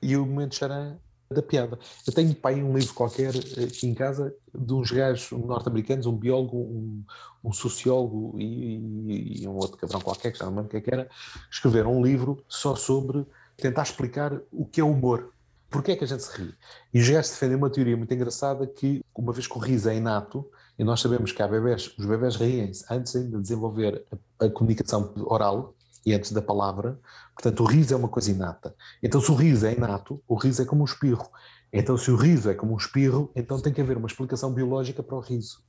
e 0.02 0.16
o 0.16 0.26
momento 0.26 0.54
charan 0.54 0.98
da 1.30 1.42
piada. 1.42 1.78
Eu 2.06 2.12
tenho 2.12 2.34
pai 2.34 2.62
um 2.62 2.76
livro 2.76 2.94
qualquer 2.94 3.34
eh, 3.34 3.64
aqui 3.64 3.86
em 3.86 3.94
casa 3.94 4.34
de 4.54 4.72
uns 4.72 4.90
gajos 4.90 5.30
norte-americanos, 5.32 6.06
um 6.06 6.16
biólogo, 6.16 6.58
um, 6.58 7.02
um 7.42 7.52
sociólogo 7.52 8.38
e, 8.38 8.76
e, 8.76 9.42
e, 9.42 9.48
um 9.48 9.56
outro 9.56 9.76
cabrão 9.76 10.00
qualquer, 10.00 10.32
que 10.32 10.38
já 10.38 10.44
não 10.44 10.54
lembro 10.54 10.72
o 10.72 10.76
é 10.76 10.80
que 10.80 10.92
era, 10.92 11.08
escreveram 11.50 11.96
um 11.96 12.02
livro 12.02 12.42
só 12.48 12.76
sobre 12.76 13.26
tentar 13.56 13.82
explicar 13.82 14.38
o 14.52 14.64
que 14.64 14.80
é 14.80 14.84
humor. 14.84 15.32
Porquê 15.70 15.92
é 15.92 15.96
que 15.96 16.04
a 16.04 16.06
gente 16.06 16.22
se 16.22 16.36
ri? 16.36 16.54
E 16.92 17.00
os 17.00 17.08
gajos 17.08 17.32
defendem 17.32 17.56
uma 17.56 17.70
teoria 17.70 17.96
muito 17.96 18.14
engraçada 18.14 18.66
que, 18.66 19.02
uma 19.14 19.32
vez 19.32 19.46
que 19.46 19.56
o 19.56 19.60
riso 19.60 19.88
é 19.88 19.96
inato, 19.96 20.48
e 20.78 20.84
nós 20.84 21.00
sabemos 21.00 21.30
que 21.30 21.42
há 21.42 21.48
bebés, 21.48 21.94
os 21.96 22.04
bebés 22.04 22.36
riem-se 22.36 22.84
antes 22.90 23.14
ainda 23.14 23.36
de 23.36 23.42
desenvolver 23.42 24.04
a, 24.40 24.46
a, 24.46 24.50
comunicação 24.50 25.12
oral 25.26 25.74
e 26.04 26.12
antes 26.12 26.32
da 26.32 26.42
palavra. 26.42 26.98
Portanto, 27.34 27.62
o 27.62 27.66
riso 27.66 27.94
é 27.94 27.96
uma 27.96 28.08
coisa 28.08 28.30
inata. 28.30 28.74
Então, 29.02 29.20
se 29.20 29.30
o 29.30 29.34
riso 29.34 29.66
é 29.66 29.72
inato, 29.72 30.20
o 30.26 30.34
riso 30.34 30.62
é 30.62 30.64
como 30.64 30.82
um 30.82 30.84
espirro. 30.84 31.30
Então, 31.72 31.96
se 31.96 32.10
o 32.10 32.16
riso 32.16 32.50
é 32.50 32.54
como 32.54 32.74
um 32.74 32.76
espirro, 32.76 33.30
então 33.34 33.60
tem 33.60 33.72
que 33.72 33.80
haver 33.80 33.96
uma 33.96 34.08
explicação 34.08 34.52
biológica 34.52 35.02
para 35.02 35.16
o 35.16 35.20
riso. 35.20 35.62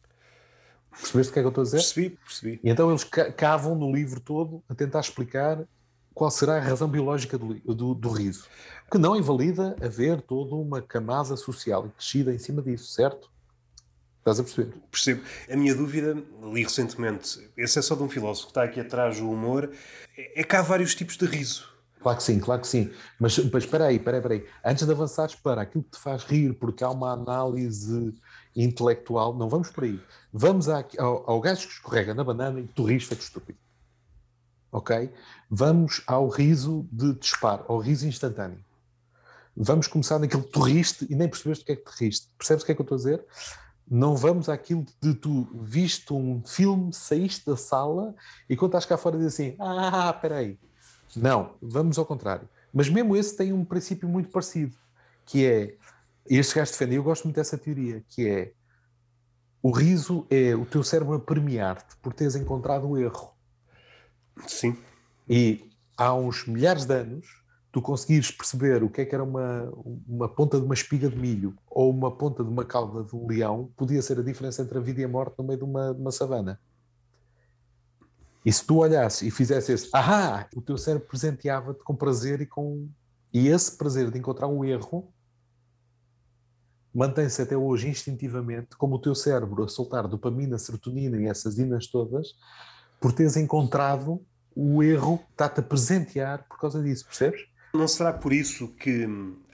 Percebeste 0.91 1.30
o 1.30 1.34
que 1.34 1.39
é 1.39 1.41
que 1.41 1.45
eu 1.45 1.49
estou 1.49 1.62
a 1.62 1.66
dizer? 1.66 1.78
Percebi, 1.78 2.10
percebi. 2.10 2.60
E 2.64 2.70
então 2.70 2.89
eles 2.89 3.03
cavam 3.03 3.76
no 3.76 3.91
livro 3.91 4.20
todo 4.20 4.64
a 4.70 4.74
tentar 4.74 5.01
explicar 5.01 5.64
qual 6.14 6.32
será 6.32 6.56
a 6.56 6.60
razão 6.60 6.88
biológica 6.88 7.38
do, 7.38 7.53
do, 7.53 7.93
do 7.93 8.10
riso. 8.10 8.47
Que 8.89 8.97
não 8.97 9.16
invalida 9.16 9.76
haver 9.82 10.22
toda 10.22 10.56
uma 10.56 10.82
camada 10.82 11.36
social 11.36 11.86
e 11.86 11.89
crescida 11.89 12.34
em 12.34 12.38
cima 12.39 12.62
disso, 12.62 12.86
certo? 12.91 13.30
Estás 14.28 14.39
a 14.39 14.43
perceber? 14.43 14.73
Percebo. 14.89 15.21
A 15.51 15.55
minha 15.55 15.76
dúvida, 15.76 16.17
li 16.51 16.63
recentemente, 16.63 17.47
esse 17.55 17.78
é 17.78 17.82
só 17.84 17.93
de 17.93 18.01
um 18.01 18.09
filósofo 18.09 18.47
que 18.47 18.51
está 18.51 18.63
aqui 18.63 18.80
atrás 18.80 19.19
do 19.19 19.30
humor, 19.30 19.71
é 20.17 20.43
que 20.43 20.55
há 20.55 20.63
vários 20.63 20.95
tipos 20.95 21.15
de 21.15 21.28
riso. 21.28 21.71
Claro 22.01 22.17
que 22.17 22.23
sim, 22.23 22.39
claro 22.39 22.61
que 22.61 22.67
sim. 22.67 22.91
Mas, 23.19 23.38
mas 23.38 23.65
espera 23.65 23.86
aí, 23.86 23.97
espera 23.97 24.17
aí, 24.17 24.21
espera 24.23 24.34
aí. 24.34 24.45
Antes 24.65 24.84
de 24.84 24.91
avançares 24.91 25.36
para 25.36 25.61
aquilo 25.61 25.84
que 25.84 25.91
te 25.91 25.99
faz 25.99 26.23
rir, 26.23 26.55
porque 26.55 26.84
há 26.84 26.89
uma 26.89 27.11
análise 27.11 28.15
intelectual, 28.55 29.36
não 29.36 29.47
vamos 29.47 29.69
por 29.69 29.84
aí. 29.84 30.01
Vamos 30.34 30.67
ao, 30.69 30.84
ao 31.30 31.39
gajo 31.39 31.67
que 31.67 31.73
escorrega 31.73 32.15
na 32.15 32.23
banana 32.23 32.59
e 32.59 32.67
tu 32.67 32.84
rires 32.84 33.03
feito 33.03 33.21
estúpido. 33.21 33.59
Ok? 34.71 35.13
Vamos 35.51 36.01
ao 36.07 36.30
riso 36.30 36.89
de 36.91 37.13
disparo, 37.13 37.63
ao 37.67 37.78
riso 37.78 38.07
instantâneo. 38.07 38.65
Vamos 39.55 39.86
começar 39.86 40.17
naquilo 40.17 40.41
que 40.41 40.51
tu 40.51 40.61
riste 40.61 41.05
e 41.11 41.13
nem 41.13 41.30
percebeste 41.30 41.61
o 41.61 41.65
que 41.67 41.71
é 41.73 41.76
que 41.76 41.91
te 41.91 42.03
riste. 42.03 42.28
Percebes 42.39 42.63
o 42.63 42.65
que 42.65 42.71
é 42.71 42.76
que 42.76 42.82
eu 42.82 42.86
estou 42.86 42.95
a 42.95 42.97
dizer? 42.97 43.26
Não 43.89 44.15
vamos 44.15 44.49
àquilo 44.49 44.86
de 45.01 45.13
tu 45.13 45.47
viste 45.53 46.11
um 46.13 46.41
filme, 46.43 46.91
saíste 46.93 47.45
da 47.45 47.55
sala 47.55 48.15
e 48.49 48.55
quando 48.55 48.71
estás 48.71 48.86
cá 48.86 48.97
fora 48.97 49.17
diz 49.17 49.27
assim, 49.27 49.55
ah, 49.59 50.11
espera 50.13 50.38
aí. 50.38 50.57
Não, 51.15 51.55
vamos 51.61 51.97
ao 51.97 52.05
contrário. 52.05 52.49
Mas 52.73 52.89
mesmo 52.89 53.15
esse 53.15 53.38
tem 53.38 53.53
um 53.53 53.63
princípio 53.63 54.09
muito 54.09 54.29
parecido, 54.29 54.75
que 55.25 55.45
é, 55.45 55.75
este 56.27 56.55
gajo 56.55 56.71
defende, 56.71 56.95
eu 56.95 57.03
gosto 57.03 57.23
muito 57.23 57.36
dessa 57.36 57.57
teoria, 57.57 58.03
que 58.09 58.27
é, 58.27 58.53
o 59.61 59.71
riso 59.71 60.27
é 60.29 60.55
o 60.55 60.65
teu 60.65 60.83
cérebro 60.83 61.15
a 61.15 61.19
premiar-te 61.19 61.95
por 61.97 62.13
teres 62.13 62.36
encontrado 62.36 62.88
o 62.88 62.97
erro. 62.97 63.33
Sim. 64.45 64.77
E 65.27 65.69
há 65.97 66.13
uns 66.13 66.45
milhares 66.45 66.86
de 66.86 66.93
anos, 66.93 67.44
tu 67.76 67.82
conseguires 67.82 68.32
perceber 68.32 68.82
o 68.84 68.89
que 68.89 69.01
é 69.01 69.05
que 69.05 69.13
era 69.13 69.21
uma, 69.21 69.69
uma 70.07 70.30
ponta 70.30 70.57
de 70.57 70.63
uma 70.63 70.73
espiga 70.73 71.09
de 71.09 71.17
milho 71.17 71.53
ou 71.69 71.91
uma 71.91 72.09
ponta 72.09 72.41
de 72.41 72.49
uma 72.49 72.63
cauda 72.63 73.03
de 73.03 73.13
um 73.13 73.28
leão, 73.28 73.69
podia 73.76 74.01
ser 74.01 74.17
a 74.17 74.23
diferença 74.23 74.61
entre 74.61 74.78
a 74.78 74.82
vida 74.82 75.01
e 75.01 75.03
a 75.03 75.09
morte 75.09 75.36
no 75.38 75.43
meio 75.43 75.59
de 75.59 75.65
uma, 75.65 75.93
de 75.93 75.99
uma 75.99 76.09
savana. 76.09 76.57
E 78.45 78.53
se 78.53 78.65
tu 78.65 78.78
olhasses 78.78 79.23
e 79.23 79.30
fizesses 79.30 79.93
ahá, 79.93 80.47
o 80.55 80.61
teu 80.61 80.78
cérebro 80.78 81.05
presenteava-te 81.05 81.84
com 81.84 81.93
prazer 81.93 82.39
e 82.39 82.45
com. 82.45 82.88
E 83.34 83.49
esse 83.49 83.76
prazer 83.76 84.09
de 84.09 84.19
encontrar 84.19 84.47
um 84.47 84.63
erro 84.63 85.13
mantém-se 86.93 87.41
até 87.41 87.57
hoje 87.57 87.89
instintivamente, 87.89 88.78
como 88.78 88.95
o 88.95 88.99
teu 88.99 89.13
cérebro 89.13 89.65
a 89.65 89.67
soltar 89.67 90.07
dopamina, 90.07 90.57
serotonina 90.57 91.21
e 91.21 91.26
essas 91.26 91.57
inas 91.57 91.88
todas, 91.88 92.36
por 93.01 93.11
teres 93.11 93.36
encontrado 93.36 94.26
o 94.55 94.82
erro, 94.82 95.21
está-te 95.32 95.59
a 95.59 95.63
presentear 95.63 96.47
por 96.47 96.57
causa 96.57 96.82
disso, 96.82 97.03
percebes? 97.03 97.53
Não 97.76 97.88
será 97.88 98.13
por 98.13 98.34
isso 98.34 98.67
que 98.80 99.07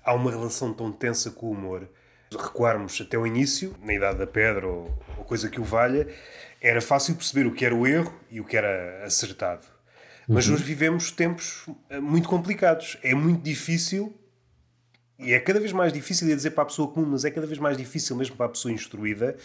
há 0.04 0.14
uma 0.14 0.32
relação 0.32 0.74
tão 0.74 0.92
tensa 0.92 1.32
com 1.32 1.48
o 1.48 1.52
humor? 1.52 1.88
Recuarmos 2.32 3.02
até 3.02 3.18
o 3.18 3.28
início, 3.28 3.76
na 3.84 3.94
Idade 3.94 4.20
da 4.20 4.28
Pedra 4.28 4.68
ou, 4.68 4.98
ou 5.18 5.24
coisa 5.26 5.50
que 5.50 5.60
o 5.60 5.64
valha, 5.64 6.08
era 6.62 6.82
fácil 6.82 7.16
perceber 7.16 7.48
o 7.48 7.54
que 7.54 7.66
era 7.66 7.76
o 7.76 7.86
erro 7.86 8.14
e 8.30 8.40
o 8.40 8.46
que 8.46 8.56
era 8.56 9.04
acertado. 9.04 9.68
Mas 10.28 10.48
uhum. 10.48 10.54
hoje 10.54 10.64
vivemos 10.64 11.12
tempos 11.12 11.66
eh, 11.90 12.00
muito 12.00 12.30
complicados. 12.30 12.98
É 13.04 13.14
muito 13.14 13.42
difícil, 13.42 14.16
e 15.20 15.34
é 15.34 15.40
cada 15.40 15.60
vez 15.60 15.74
mais 15.74 15.92
difícil, 15.92 16.28
ia 16.30 16.36
dizer 16.36 16.52
para 16.52 16.64
a 16.64 16.68
pessoa 16.68 16.88
comum, 16.88 17.08
mas 17.08 17.26
é 17.26 17.32
cada 17.32 17.46
vez 17.46 17.60
mais 17.60 17.78
difícil 17.78 18.16
mesmo 18.16 18.36
para 18.36 18.46
a 18.46 18.50
pessoa 18.50 18.72
instruída, 18.72 19.36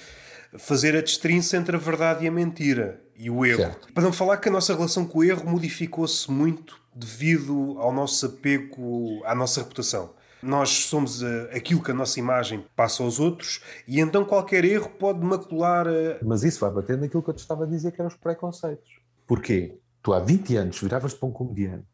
fazer 0.59 0.97
a 0.97 1.01
destrinça 1.01 1.57
entre 1.57 1.75
a 1.75 1.79
verdade 1.79 2.25
e 2.25 2.29
a 2.29 2.31
mentira 2.31 3.01
e 3.17 3.29
o 3.29 3.45
erro. 3.45 3.63
Certo. 3.63 3.93
Para 3.93 4.05
não 4.05 4.13
falar 4.13 4.37
que 4.37 4.49
a 4.49 4.53
nossa 4.53 4.75
relação 4.75 5.07
com 5.07 5.19
o 5.19 5.25
erro 5.25 5.49
modificou-se 5.49 6.31
muito 6.31 6.81
devido 6.97 7.77
ao 7.79 7.93
nosso 7.93 8.25
apego 8.27 9.23
à 9.25 9.35
nossa 9.35 9.61
reputação. 9.61 10.11
Nós 10.43 10.71
somos 10.87 11.23
uh, 11.23 11.49
aquilo 11.55 11.83
que 11.83 11.91
a 11.91 11.95
nossa 11.95 12.19
imagem 12.19 12.65
passa 12.75 13.03
aos 13.03 13.21
outros 13.21 13.61
e 13.87 14.01
então 14.01 14.25
qualquer 14.25 14.65
erro 14.65 14.89
pode 14.91 15.21
macular. 15.25 15.87
Uh... 15.87 16.17
Mas 16.23 16.43
isso 16.43 16.61
vai 16.61 16.71
bater 16.71 16.97
naquilo 16.97 17.23
que 17.23 17.31
eu 17.31 17.35
te 17.35 17.41
estava 17.41 17.65
a 17.65 17.67
dizer 17.67 17.93
que 17.93 18.01
eram 18.01 18.09
os 18.09 18.17
preconceitos. 18.17 18.99
Porquê? 19.27 19.79
Tu 20.03 20.13
há 20.13 20.21
20 20.21 20.57
anos 20.57 20.81
viravas-te 20.81 21.19
para 21.19 21.29
um 21.29 21.33
comediante 21.33 21.87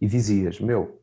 e 0.00 0.06
dizias: 0.06 0.60
Meu, 0.60 1.00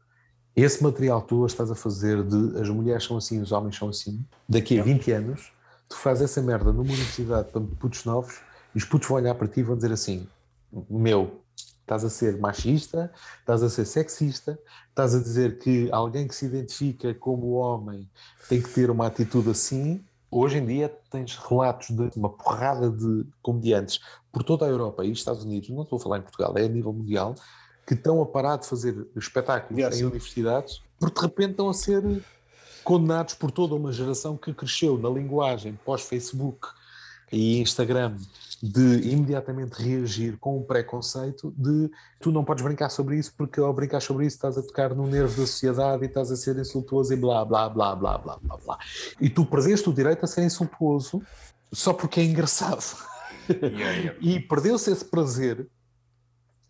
esse 0.56 0.82
material 0.82 1.22
que 1.22 1.30
tu 1.30 1.46
estás 1.46 1.70
a 1.70 1.76
fazer 1.76 2.24
de 2.24 2.60
as 2.60 2.70
mulheres 2.70 3.04
são 3.04 3.18
assim, 3.18 3.42
os 3.42 3.52
homens 3.52 3.76
são 3.76 3.90
assim, 3.90 4.24
daqui 4.48 4.80
a 4.80 4.84
20 4.84 5.12
anos, 5.12 5.52
tu 5.90 5.98
fazes 5.98 6.24
essa 6.24 6.42
merda 6.42 6.72
numa 6.72 6.84
universidade 6.84 7.52
para 7.52 7.62
putos 7.62 8.06
novos 8.06 8.40
e 8.74 8.78
os 8.78 8.86
putos 8.86 9.08
vão 9.08 9.18
olhar 9.18 9.36
para 9.36 9.48
ti 9.48 9.60
e 9.60 9.64
vão 9.64 9.76
dizer 9.76 9.92
assim: 9.92 10.28
Meu, 10.90 11.43
estás 11.84 12.04
a 12.04 12.10
ser 12.10 12.40
machista, 12.40 13.12
estás 13.40 13.62
a 13.62 13.70
ser 13.70 13.86
sexista, 13.86 14.58
estás 14.90 15.14
a 15.14 15.20
dizer 15.20 15.60
que 15.60 15.90
alguém 15.92 16.28
que 16.28 16.36
se 16.36 16.46
identifica 16.46 17.14
como 17.14 17.52
homem 17.52 18.10
tem 18.50 18.62
que 18.62 18.70
ter 18.70 18.90
uma 18.90 19.08
atitude 19.08 19.52
assim. 19.52 20.04
Hoje 20.32 20.58
em 20.58 20.66
dia 20.66 20.92
tens 21.12 21.36
relatos 21.38 21.88
de 21.90 22.10
uma 22.18 22.30
porrada 22.30 22.90
de 22.90 23.26
comediantes 23.42 24.00
por 24.32 24.44
toda 24.44 24.66
a 24.66 24.70
Europa 24.70 25.06
e 25.06 25.12
Estados 25.12 25.44
Unidos, 25.44 25.70
não 25.70 25.84
estou 25.84 26.00
a 26.00 26.02
falar 26.02 26.18
em 26.18 26.22
Portugal, 26.22 26.58
é 26.58 26.64
a 26.64 26.68
nível 26.68 26.92
mundial, 26.92 27.36
que 27.86 27.94
estão 27.94 28.22
a 28.22 28.26
parar 28.26 28.58
de 28.58 28.66
fazer 28.66 29.08
espetáculos 29.16 29.78
yes. 29.78 30.00
em 30.00 30.06
universidades 30.06 30.82
porque 31.04 31.20
de 31.20 31.26
repente 31.26 31.52
estão 31.52 31.70
a 31.70 31.74
ser 31.74 32.24
condenados 32.82 33.34
por 33.34 33.52
toda 33.52 33.76
uma 33.76 33.92
geração 33.92 34.38
que 34.38 34.54
cresceu 34.54 34.98
na 34.98 35.10
linguagem 35.10 35.78
pós-Facebook 35.84 36.66
e 37.30 37.60
Instagram 37.60 38.16
de 38.64 39.10
imediatamente 39.10 39.74
reagir 39.74 40.38
com 40.38 40.58
um 40.58 40.64
preconceito 40.64 41.54
de 41.58 41.92
tu 42.18 42.32
não 42.32 42.46
podes 42.46 42.64
brincar 42.64 42.88
sobre 42.88 43.18
isso 43.18 43.34
porque 43.38 43.60
ao 43.60 43.74
brincar 43.74 44.02
sobre 44.02 44.26
isso 44.26 44.38
estás 44.38 44.58
a 44.58 44.64
tocar 44.64 44.96
no 44.96 45.06
nervo 45.06 45.36
da 45.36 45.46
sociedade 45.46 46.04
e 46.04 46.08
estás 46.08 46.32
a 46.32 46.38
ser 46.38 46.58
insultuoso 46.58 47.12
e 47.12 47.18
blá 47.18 47.44
blá 47.44 47.68
blá 47.68 47.94
blá 47.94 48.18
blá 48.18 48.38
blá 48.42 48.58
blá 48.58 48.80
e 49.20 49.30
tu 49.30 49.46
perdeste 49.46 49.90
o 49.90 49.94
direito 49.94 50.24
a 50.24 50.28
ser 50.28 50.46
insultuoso 50.46 51.22
só 51.74 51.92
porque 51.92 52.22
é 52.22 52.24
engraçado 52.24 52.96
yeah, 53.50 53.92
yeah. 53.92 54.20
e 54.24 54.40
perdeu-se 54.40 54.90
esse 54.90 55.04
prazer 55.04 55.68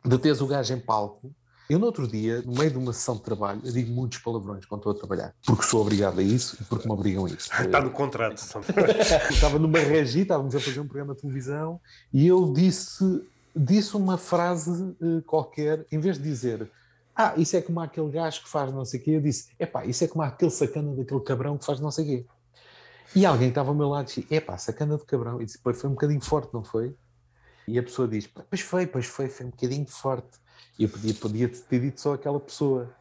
de 0.04 0.18
teres 0.18 0.42
o 0.42 0.48
gajo 0.48 0.74
em 0.74 0.80
palco 0.80 1.32
eu, 1.70 1.80
no 1.80 1.86
outro 1.86 2.08
dia, 2.08 2.42
no 2.42 2.54
meio 2.54 2.72
de 2.72 2.78
uma 2.78 2.94
sessão 2.94 3.16
de 3.16 3.22
trabalho, 3.22 3.62
eu 3.64 3.72
digo 3.72 3.92
muitos 3.92 4.20
palavrões 4.20 4.66
quando 4.66 4.82
estou 4.82 4.92
a 4.92 4.96
trabalhar, 4.96 5.34
porque 5.46 5.64
sou 5.64 5.82
obrigado 5.82 6.20
a 6.20 6.24
isso 6.24 6.58
e 6.60 6.64
porque 6.66 6.88
me 6.88 6.94
obrigam 6.94 7.26
a 7.26 7.30
isso. 7.30 7.50
Está 7.62 7.82
no 7.82 7.92
contrato. 7.92 8.42
estava 9.32 9.58
numa 9.58 9.80
regi, 9.80 10.22
estávamos 10.22 10.56
a 10.56 10.60
fazer 10.60 10.80
um 10.80 10.88
programa 10.88 11.16
de 11.16 11.22
televisão 11.22 11.80
e 12.14 12.28
eu 12.28 12.52
disse, 12.54 13.24
disse 13.56 13.96
uma 13.96 14.18
frase 14.18 14.72
uh, 14.72 15.22
qualquer, 15.26 15.86
em 15.92 16.00
vez 16.00 16.18
de 16.18 16.24
dizer 16.24 16.70
ah, 17.16 17.34
isso 17.38 17.56
é 17.56 17.62
como 17.62 17.80
aquele 17.80 18.10
gajo 18.10 18.42
que 18.42 18.50
faz 18.50 18.72
não 18.74 18.84
sei 18.84 19.00
o 19.00 19.04
quê, 19.04 19.12
eu 19.12 19.22
disse, 19.22 19.52
epá, 19.60 19.86
isso 19.86 20.04
é 20.04 20.08
como 20.08 20.24
aquele 20.24 20.50
sacana 20.50 20.96
daquele 20.96 21.22
cabrão 21.22 21.58
que 21.58 21.66
faz 21.66 21.80
não 21.80 21.92
sei 21.92 22.04
o 22.04 22.08
quê. 22.08 22.26
E 23.16 23.26
alguém 23.26 23.50
estava 23.50 23.70
ao 23.70 23.76
meu 23.76 23.90
lado 23.90 24.08
disse, 24.08 24.26
epá, 24.32 24.58
sacana 24.58 24.98
de 24.98 25.06
cabrão. 25.06 25.40
E 25.40 25.46
disse, 25.46 25.60
pois 25.64 25.80
foi 25.80 25.90
um 25.90 25.94
bocadinho 25.94 26.22
forte, 26.22 26.52
não 26.52 26.64
foi? 26.64 26.96
E 27.68 27.78
a 27.78 27.84
pessoa 27.84 28.08
diz, 28.08 28.28
pois 28.28 28.62
foi, 28.62 28.88
pois 28.88 29.06
foi, 29.06 29.30
foi 29.30 29.46
um 29.46 29.50
bocadinho 29.50 29.86
forte. 29.88 30.40
E 30.78 30.84
eu 30.84 30.90
podia, 30.90 31.14
podia 31.14 31.50
ter 31.50 31.80
dito 31.80 32.02
só 32.02 32.14
aquela 32.14 32.40
pessoa. 32.40 32.94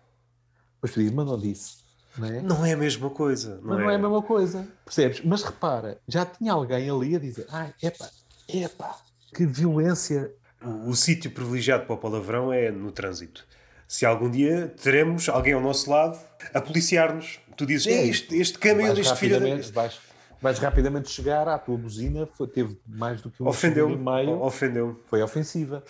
Mas 0.81 0.91
podia, 0.91 1.11
mas 1.13 1.27
não 1.27 1.39
disse. 1.39 1.83
Não 2.17 2.27
é? 2.29 2.43
não 2.43 2.67
é 2.67 2.73
a 2.73 2.77
mesma 2.77 3.09
coisa. 3.09 3.57
Não 3.57 3.71
mas 3.71 3.79
é? 3.79 3.83
não 3.83 3.91
é 3.91 3.95
a 3.95 3.99
mesma 3.99 4.23
coisa. 4.23 4.69
Percebes? 4.85 5.23
Mas 5.25 5.43
repara, 5.43 5.99
já 6.07 6.27
tinha 6.27 6.53
alguém 6.53 6.91
ali 6.91 7.17
a 7.17 7.19
dizer: 7.19 7.47
ai, 7.49 7.73
epá, 7.83 8.11
epá, 8.49 8.99
que 9.35 9.47
violência. 9.47 10.31
O, 10.63 10.91
o 10.91 10.95
sítio 10.95 11.31
privilegiado 11.31 11.87
para 11.87 11.95
o 11.95 11.99
palavrão 11.99 12.53
é 12.53 12.71
no 12.71 12.93
trânsito. 12.93 13.45
Se 13.89 14.07
algum 14.07 14.31
dia 14.31 14.73
teremos 14.81 15.29
alguém 15.29 15.55
ao 15.55 15.61
nosso 15.61 15.91
lado 15.91 16.19
a 16.53 16.61
policiar-nos, 16.61 17.41
tu 17.57 17.65
dizes: 17.65 17.87
é, 17.87 18.07
este, 18.07 18.37
este 18.37 18.59
câmbio, 18.59 18.93
este 18.99 19.17
filho. 19.17 19.41
Vais, 19.73 19.99
vais 20.43 20.59
rapidamente 20.59 21.09
chegar 21.09 21.47
à 21.47 21.57
tua 21.57 21.79
buzina, 21.79 22.29
foi, 22.35 22.49
teve 22.49 22.77
mais 22.87 23.23
do 23.23 23.31
que 23.31 23.43
um 23.43 23.47
ofendeu 23.47 23.89
e 23.89 23.97
meio. 23.97 24.43
Ofendeu. 24.43 25.01
Foi 25.07 25.23
ofensiva. 25.23 25.85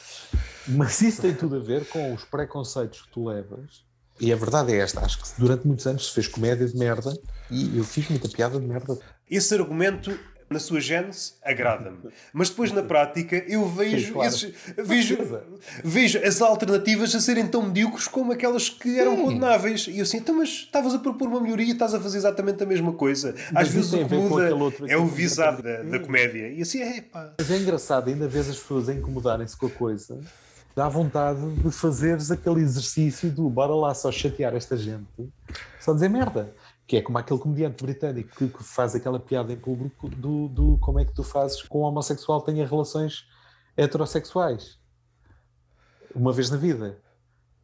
Mas 0.68 1.00
isso 1.00 1.22
tem 1.22 1.34
tudo 1.34 1.56
a 1.56 1.58
ver 1.58 1.88
com 1.88 2.12
os 2.12 2.24
preconceitos 2.24 3.00
que 3.00 3.08
tu 3.10 3.26
levas. 3.26 3.84
E 4.20 4.30
a 4.30 4.36
verdade 4.36 4.72
é 4.72 4.76
esta: 4.76 5.00
acho 5.00 5.18
que 5.18 5.40
durante 5.40 5.66
muitos 5.66 5.86
anos 5.86 6.08
se 6.08 6.12
fez 6.12 6.28
comédia 6.28 6.66
de 6.66 6.76
merda 6.76 7.18
e 7.50 7.78
eu 7.78 7.82
fiz 7.82 8.08
muita 8.08 8.28
piada 8.28 8.60
de 8.60 8.66
merda. 8.66 8.98
Esse 9.28 9.54
argumento 9.54 10.16
na 10.52 10.58
sua 10.58 10.80
gênese, 10.80 11.32
agrada-me. 11.42 11.98
Mas 12.32 12.50
depois 12.50 12.70
na 12.72 12.82
prática 12.82 13.36
eu 13.48 13.66
vejo, 13.66 14.06
Sim, 14.06 14.12
claro. 14.12 14.28
esses, 14.28 14.54
vejo, 14.76 15.18
vejo 15.82 16.18
as 16.18 16.40
alternativas 16.40 17.14
a 17.14 17.20
serem 17.20 17.46
tão 17.46 17.62
medíocres 17.62 18.06
como 18.06 18.32
aquelas 18.32 18.68
que 18.68 18.98
eram 18.98 19.16
Sim. 19.16 19.22
condenáveis. 19.22 19.86
E 19.88 19.98
eu 19.98 20.02
assim, 20.02 20.18
então, 20.18 20.36
mas 20.36 20.48
estavas 20.48 20.94
a 20.94 20.98
propor 20.98 21.28
uma 21.28 21.40
melhoria 21.40 21.66
e 21.66 21.72
estás 21.72 21.94
a 21.94 22.00
fazer 22.00 22.18
exatamente 22.18 22.62
a 22.62 22.66
mesma 22.66 22.92
coisa. 22.92 23.34
Às 23.54 23.68
vezes 23.68 23.92
o 23.92 24.06
que 24.06 24.14
muda 24.14 24.50
é 24.88 24.96
o 24.96 25.06
visado 25.06 25.62
da, 25.62 25.82
da, 25.82 25.98
comédia. 25.98 26.48
E 26.48 26.62
assim, 26.62 26.82
é 26.82 27.00
pá. 27.00 27.32
Mas 27.38 27.50
é 27.50 27.56
engraçado, 27.58 28.08
ainda 28.08 28.28
vês 28.28 28.48
as 28.48 28.58
pessoas 28.58 28.88
a 28.88 28.94
incomodarem-se 28.94 29.56
com 29.56 29.66
a 29.66 29.70
coisa. 29.70 30.20
Dá 30.74 30.88
vontade 30.88 31.40
de 31.56 31.70
fazeres 31.70 32.30
aquele 32.30 32.60
exercício 32.60 33.30
do 33.30 33.48
bora 33.50 33.74
lá 33.74 33.94
só 33.94 34.10
chatear 34.10 34.54
esta 34.54 34.74
gente, 34.76 35.06
só 35.78 35.92
dizer 35.92 36.08
merda 36.08 36.54
que 36.92 36.98
é 36.98 37.00
como 37.00 37.16
aquele 37.16 37.40
comediante 37.40 37.82
britânico 37.82 38.36
que, 38.36 38.48
que, 38.48 38.62
faz 38.62 38.94
aquela 38.94 39.18
piada 39.18 39.50
em 39.50 39.56
público 39.56 40.10
do, 40.10 40.46
do 40.48 40.76
como 40.76 41.00
é 41.00 41.06
que 41.06 41.14
tu 41.14 41.24
fazes 41.24 41.62
com 41.62 41.80
um 41.80 41.84
homossexual 41.84 42.42
tenha 42.42 42.66
relações 42.66 43.26
heterossexuais. 43.74 44.78
Uma 46.14 46.34
vez 46.34 46.50
na 46.50 46.58
vida. 46.58 46.98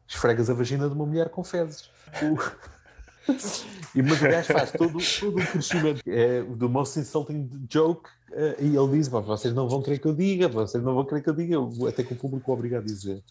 Esfregas 0.07 0.49
a 0.49 0.55
vagina 0.55 0.89
de 0.89 0.95
uma 0.95 1.05
mulher 1.05 1.29
com 1.29 1.45
fezes. 1.45 1.91
O... 2.23 3.31
e 3.95 4.03
mas 4.03 4.19
o 4.19 4.25
gajo 4.25 4.51
faz 4.51 4.73
todo, 4.73 4.97
todo 5.21 5.43
um 5.43 5.45
crescimento 5.45 6.01
é, 6.07 6.43
do 6.43 6.71
most 6.71 6.99
insulting 6.99 7.51
joke 7.69 8.09
uh, 8.31 8.65
e 8.65 8.75
ele 8.75 8.93
diz, 8.93 9.09
vocês 9.09 9.53
não 9.53 9.69
vão 9.69 9.83
querer 9.83 9.99
que 9.99 10.09
eu 10.09 10.15
diga, 10.15 10.49
vocês 10.49 10.83
não 10.83 10.95
vão 10.95 11.05
querer 11.05 11.21
que 11.21 11.29
eu 11.29 11.35
diga, 11.35 11.57
até 11.87 12.03
que 12.03 12.15
o 12.15 12.17
público 12.17 12.51
é 12.51 12.55
obrigado 12.55 12.85
a 12.85 12.87
dizer. 12.87 13.23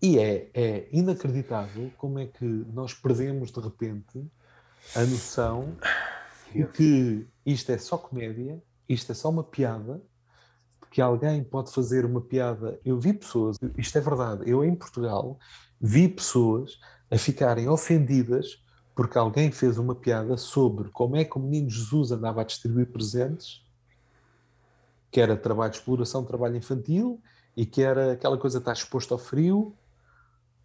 E 0.00 0.20
é, 0.20 0.50
é 0.54 0.88
inacreditável 0.92 1.90
como 1.96 2.20
é 2.20 2.26
que 2.26 2.44
nós 2.44 2.94
perdemos 2.94 3.50
de 3.50 3.58
repente 3.58 4.30
a 4.94 5.04
noção 5.04 5.76
de 6.52 6.66
que 6.66 7.26
isto 7.46 7.72
é 7.72 7.78
só 7.78 7.96
comédia, 7.96 8.62
isto 8.88 9.10
é 9.12 9.14
só 9.14 9.30
uma 9.30 9.44
piada, 9.44 10.02
que 10.90 11.00
alguém 11.00 11.42
pode 11.42 11.72
fazer 11.72 12.04
uma 12.04 12.20
piada. 12.20 12.78
Eu 12.84 13.00
vi 13.00 13.14
pessoas, 13.14 13.56
isto 13.78 13.96
é 13.96 14.00
verdade, 14.00 14.48
eu 14.48 14.62
em 14.62 14.74
Portugal 14.74 15.38
vi 15.80 16.08
pessoas 16.08 16.78
a 17.10 17.16
ficarem 17.16 17.68
ofendidas 17.68 18.62
porque 18.94 19.16
alguém 19.16 19.50
fez 19.50 19.78
uma 19.78 19.94
piada 19.94 20.36
sobre 20.36 20.90
como 20.90 21.16
é 21.16 21.24
que 21.24 21.36
o 21.36 21.40
menino 21.40 21.70
Jesus 21.70 22.12
andava 22.12 22.42
a 22.42 22.44
distribuir 22.44 22.86
presentes, 22.92 23.64
que 25.10 25.20
era 25.20 25.36
trabalho 25.36 25.70
de 25.70 25.78
exploração, 25.78 26.24
trabalho 26.24 26.56
infantil, 26.56 27.20
e 27.56 27.64
que 27.64 27.82
era 27.82 28.12
aquela 28.12 28.36
coisa 28.36 28.58
estar 28.58 28.72
exposto 28.72 29.12
ao 29.12 29.18
frio, 29.18 29.74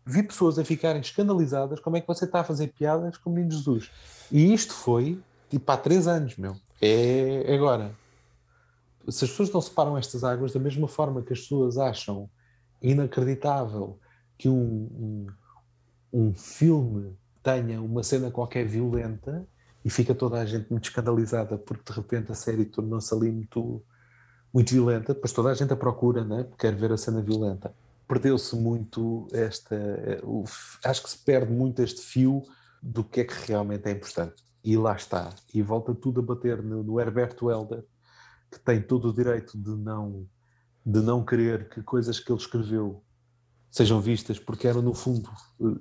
vi 0.08 0.24
pessoas 0.24 0.58
a 0.58 0.64
ficarem 0.64 1.01
escandalizadas 1.01 1.82
como 1.82 1.97
é 1.97 2.01
que 2.01 2.08
você 2.08 2.24
está 2.24 2.39
a 2.39 2.43
fazer 2.43 2.68
piadas 2.70 3.18
com 3.18 3.30
o 3.30 3.34
menino 3.34 3.51
Jesus. 3.51 3.91
E 4.32 4.53
isto 4.53 4.74
foi 4.74 5.22
tipo 5.49 5.70
há 5.70 5.76
três 5.76 6.08
anos, 6.08 6.38
meu. 6.38 6.55
É 6.82 7.53
agora. 7.53 7.93
Se 9.10 9.26
as 9.26 9.32
pessoas 9.32 9.51
não 9.51 9.62
separam 9.62 9.97
estas 9.97 10.24
águas 10.24 10.53
da 10.53 10.60
mesma 10.60 10.88
forma 10.88 11.22
que 11.22 11.34
as 11.34 11.41
pessoas 11.41 11.78
acham 11.78 12.30
inacreditável 12.82 13.99
que 14.38 14.47
um, 14.47 14.53
um, 14.53 15.28
um 16.14 16.34
filme 16.34 17.14
tenha 17.43 17.82
uma 17.82 18.03
cena 18.03 18.32
qualquer 18.32 18.66
violenta 18.66 19.45
e 19.84 19.89
fica 19.89 20.14
toda 20.14 20.39
a 20.39 20.45
gente 20.45 20.70
muito 20.70 20.86
escandalizada 20.86 21.58
porque 21.58 21.91
de 21.91 21.97
repente 21.97 22.32
a 22.32 22.36
série 22.36 22.66
tornou-se 22.66 23.14
ali 23.14 23.32
muito, 23.32 23.82
muito 24.53 24.74
violenta, 24.74 25.14
depois 25.14 25.32
toda 25.32 25.49
a 25.49 25.53
gente 25.53 25.72
a 25.72 25.78
procura, 25.78 26.24
né? 26.24 26.43
porque 26.43 26.68
quer 26.68 26.76
ver 26.76 26.91
a 26.91 26.97
cena 26.97 27.22
violenta 27.22 27.74
perdeu-se 28.08 28.55
muito 28.55 29.28
esta. 29.34 29.76
O, 30.24 30.45
acho 30.84 31.03
que 31.03 31.10
se 31.10 31.18
perde 31.20 31.51
muito 31.51 31.82
este 31.82 32.01
fio 32.01 32.43
do 32.82 33.03
que 33.03 33.22
é 33.22 33.24
que 33.26 33.34
realmente 33.47 33.88
é 33.88 33.91
importante. 33.91 34.43
E 34.64 34.78
lá 34.78 34.95
está. 34.95 35.34
E 35.53 35.62
volta 35.62 35.93
tudo 35.93 36.22
a 36.22 36.24
bater 36.24 36.64
no, 36.64 36.84
no 36.84 36.99
Herberto 36.99 37.51
Helder, 37.51 37.84
que 38.51 38.60
tem 38.60 38.82
todo 38.82 39.10
o 39.10 39.14
direito 39.14 39.58
de 39.58 39.72
não, 39.72 40.28
de 40.86 41.01
não 41.01 41.24
querer 41.24 41.70
que 41.70 41.82
coisas 41.84 42.20
que 42.20 42.32
ele 42.32 42.39
escreveu 42.39 43.03
sejam 43.70 43.99
vistas, 43.99 44.39
porque 44.39 44.68
eram, 44.68 44.82
no 44.82 44.93
fundo, 44.93 45.30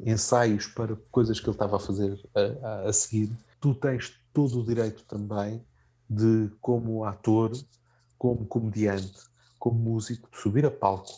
ensaios 0.05 0.67
para 0.67 0.97
coisas 1.11 1.39
que 1.39 1.47
ele 1.47 1.55
estava 1.55 1.77
a 1.77 1.81
fazer 1.81 2.19
a, 2.35 2.69
a, 2.69 2.89
a 2.89 2.93
seguir. 2.93 3.31
Tu 3.61 3.75
tens 3.75 4.21
todo 4.33 4.61
o 4.61 4.65
direito 4.65 5.05
também 5.05 5.65
de, 6.11 6.51
como 6.61 7.05
ator, 7.05 7.53
como 8.19 8.45
comediante, 8.47 9.19
como 9.59 9.79
músico, 9.79 10.29
de 10.31 10.37
subir 10.37 10.67
a 10.67 10.71
palco 10.71 11.13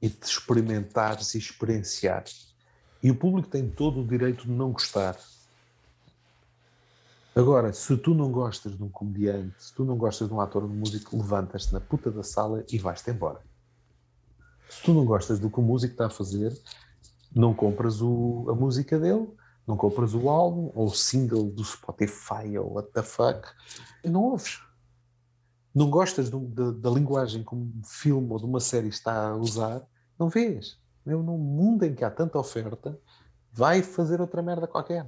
e 0.00 0.08
de 0.08 0.24
experimentares 0.24 1.34
e 1.34 1.38
experienciar. 1.38 2.24
E 3.02 3.10
o 3.10 3.16
público 3.16 3.48
tem 3.48 3.68
todo 3.68 4.00
o 4.00 4.06
direito 4.06 4.44
de 4.44 4.50
não 4.50 4.72
gostar. 4.72 5.16
Agora, 7.34 7.72
se 7.72 7.96
tu 7.96 8.14
não 8.14 8.30
gostas 8.30 8.76
de 8.76 8.82
um 8.82 8.88
comediante, 8.88 9.54
se 9.58 9.72
tu 9.72 9.84
não 9.84 9.96
gostas 9.96 10.28
de 10.28 10.34
um 10.34 10.40
ator 10.40 10.68
de 10.68 10.74
músico, 10.74 11.16
levantas-te 11.16 11.72
na 11.72 11.80
puta 11.80 12.10
da 12.10 12.22
sala 12.22 12.64
e 12.70 12.78
vais-te 12.78 13.10
embora. 13.10 13.40
Se 14.68 14.82
tu 14.82 14.92
não 14.92 15.04
gostas 15.04 15.38
do 15.38 15.50
que 15.50 15.58
o 15.58 15.62
músico 15.62 15.92
está 15.92 16.06
a 16.06 16.10
fazer, 16.10 16.56
não 17.34 17.54
compras 17.54 18.02
o, 18.02 18.46
a 18.50 18.54
música 18.54 18.98
dele, 18.98 19.28
não 19.66 19.76
compras 19.76 20.14
o 20.14 20.28
álbum 20.28 20.72
ou 20.74 20.86
o 20.86 20.94
single 20.94 21.44
do 21.44 21.64
Spotify 21.64 22.58
ou 22.58 22.74
what 22.74 22.90
the 22.92 23.02
fuck, 23.02 23.48
e 24.02 24.08
não 24.08 24.24
ouves 24.24 24.60
não 25.74 25.88
gostas 25.88 26.28
da, 26.30 26.38
da, 26.72 26.90
linguagem 26.90 27.42
como 27.42 27.62
um 27.62 27.82
filme 27.84 28.28
ou 28.30 28.38
de 28.38 28.44
uma 28.44 28.60
série 28.60 28.88
está 28.88 29.28
a 29.28 29.36
usar, 29.36 29.82
não 30.18 30.28
vês. 30.28 30.78
Eu, 31.06 31.22
num 31.22 31.38
mundo 31.38 31.84
em 31.84 31.94
que 31.94 32.04
há 32.04 32.10
tanta 32.10 32.38
oferta, 32.38 32.98
vai 33.52 33.82
fazer 33.82 34.20
outra 34.20 34.42
merda 34.42 34.66
qualquer. 34.66 35.06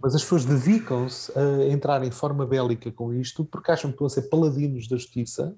Mas 0.00 0.14
as 0.14 0.22
pessoas 0.22 0.44
dedicam-se 0.44 1.32
a 1.36 1.68
entrar 1.68 2.02
em 2.04 2.10
forma 2.10 2.46
bélica 2.46 2.90
com 2.92 3.12
isto 3.14 3.44
porque 3.44 3.70
acham 3.70 3.90
que 3.90 3.94
estão 3.94 4.06
a 4.06 4.10
ser 4.10 4.22
paladinos 4.22 4.88
da 4.88 4.96
justiça, 4.96 5.54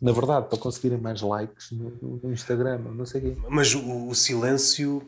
na 0.00 0.12
verdade, 0.12 0.48
para 0.48 0.58
conseguirem 0.58 0.98
mais 0.98 1.22
likes 1.22 1.70
no, 1.70 2.20
no 2.22 2.32
Instagram, 2.32 2.78
não 2.78 3.06
sei 3.06 3.20
quê. 3.20 3.36
Mas 3.48 3.74
o, 3.74 4.08
o 4.08 4.14
silêncio 4.14 5.02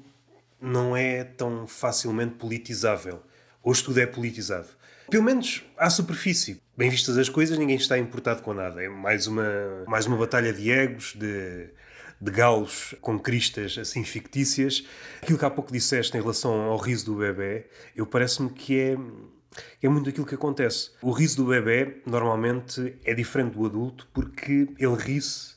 não 0.61 0.97
é 0.97 1.25
tão 1.25 1.67
facilmente 1.67 2.35
politizável. 2.37 3.21
Hoje 3.63 3.85
tudo 3.85 4.01
é 4.01 4.07
politizado. 4.07 4.69
Pelo 5.11 5.25
menos 5.25 5.65
à 5.77 5.89
superfície. 5.89 6.61
Bem 6.77 6.91
vistas 6.91 7.17
as 7.17 7.31
coisas, 7.31 7.59
ninguém 7.59 7.77
está 7.77 7.99
importado 7.99 8.43
com 8.43 8.53
nada. 8.53 8.83
É 8.83 8.89
mais 8.89 9.27
uma, 9.27 9.85
mais 9.87 10.07
uma 10.07 10.19
batalha 10.19 10.53
de 10.53 10.71
egos, 10.71 11.15
de, 11.15 11.71
de 12.21 12.31
galos 12.31 12.95
com 13.01 13.19
cristas 13.19 13.79
assim 13.79 14.05
fictícias. 14.05 14.85
Aquilo 15.23 15.39
que 15.39 15.45
há 15.47 15.51
pouco 15.51 15.73
disseste 15.73 16.17
em 16.17 16.21
relação 16.21 16.53
ao 16.53 16.77
riso 16.77 17.07
do 17.07 17.17
bebê, 17.17 17.67
eu 17.97 18.07
parece-me 18.07 18.51
que 18.51 18.79
é, 18.79 18.99
é 19.83 19.89
muito 19.89 20.11
aquilo 20.11 20.27
que 20.27 20.35
acontece. 20.35 20.91
O 21.01 21.11
riso 21.11 21.37
do 21.37 21.47
bebê 21.47 22.03
normalmente 22.05 22.95
é 23.03 23.15
diferente 23.15 23.55
do 23.55 23.65
adulto 23.65 24.07
porque 24.13 24.69
ele 24.79 24.97
ri-se 24.97 25.57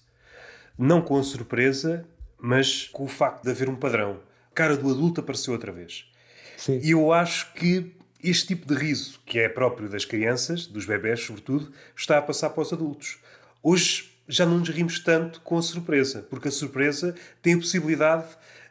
não 0.78 1.02
com 1.02 1.18
a 1.20 1.24
surpresa, 1.24 2.08
mas 2.40 2.88
com 2.88 3.04
o 3.04 3.08
facto 3.10 3.44
de 3.44 3.52
haver 3.52 3.68
um 3.68 3.76
padrão. 3.76 4.22
A 4.50 4.54
cara 4.54 4.78
do 4.78 4.90
adulto 4.90 5.20
apareceu 5.20 5.54
outra 5.54 5.74
vez. 5.74 6.06
E 6.82 6.92
eu 6.92 7.12
acho 7.12 7.54
que 7.54 8.00
este 8.24 8.48
tipo 8.48 8.68
de 8.68 8.80
riso, 8.80 9.20
que 9.26 9.40
é 9.40 9.50
próprio 9.50 9.90
das 9.90 10.06
crianças, 10.06 10.66
dos 10.66 10.86
bebés 10.86 11.22
sobretudo, 11.22 11.72
está 11.96 12.18
a 12.18 12.22
passar 12.22 12.50
para 12.52 12.62
os 12.62 12.74
adultos. 12.74 13.20
Hoje 13.64 14.12
já 14.28 14.46
não 14.46 14.60
nos 14.60 14.70
rimos 14.70 15.00
tanto 15.00 15.42
com 15.42 15.58
a 15.58 15.62
surpresa, 15.62 16.26
porque 16.30 16.48
a 16.48 16.52
surpresa 16.52 17.16
tem 17.42 17.54
a 17.54 17.58
possibilidade 17.58 18.28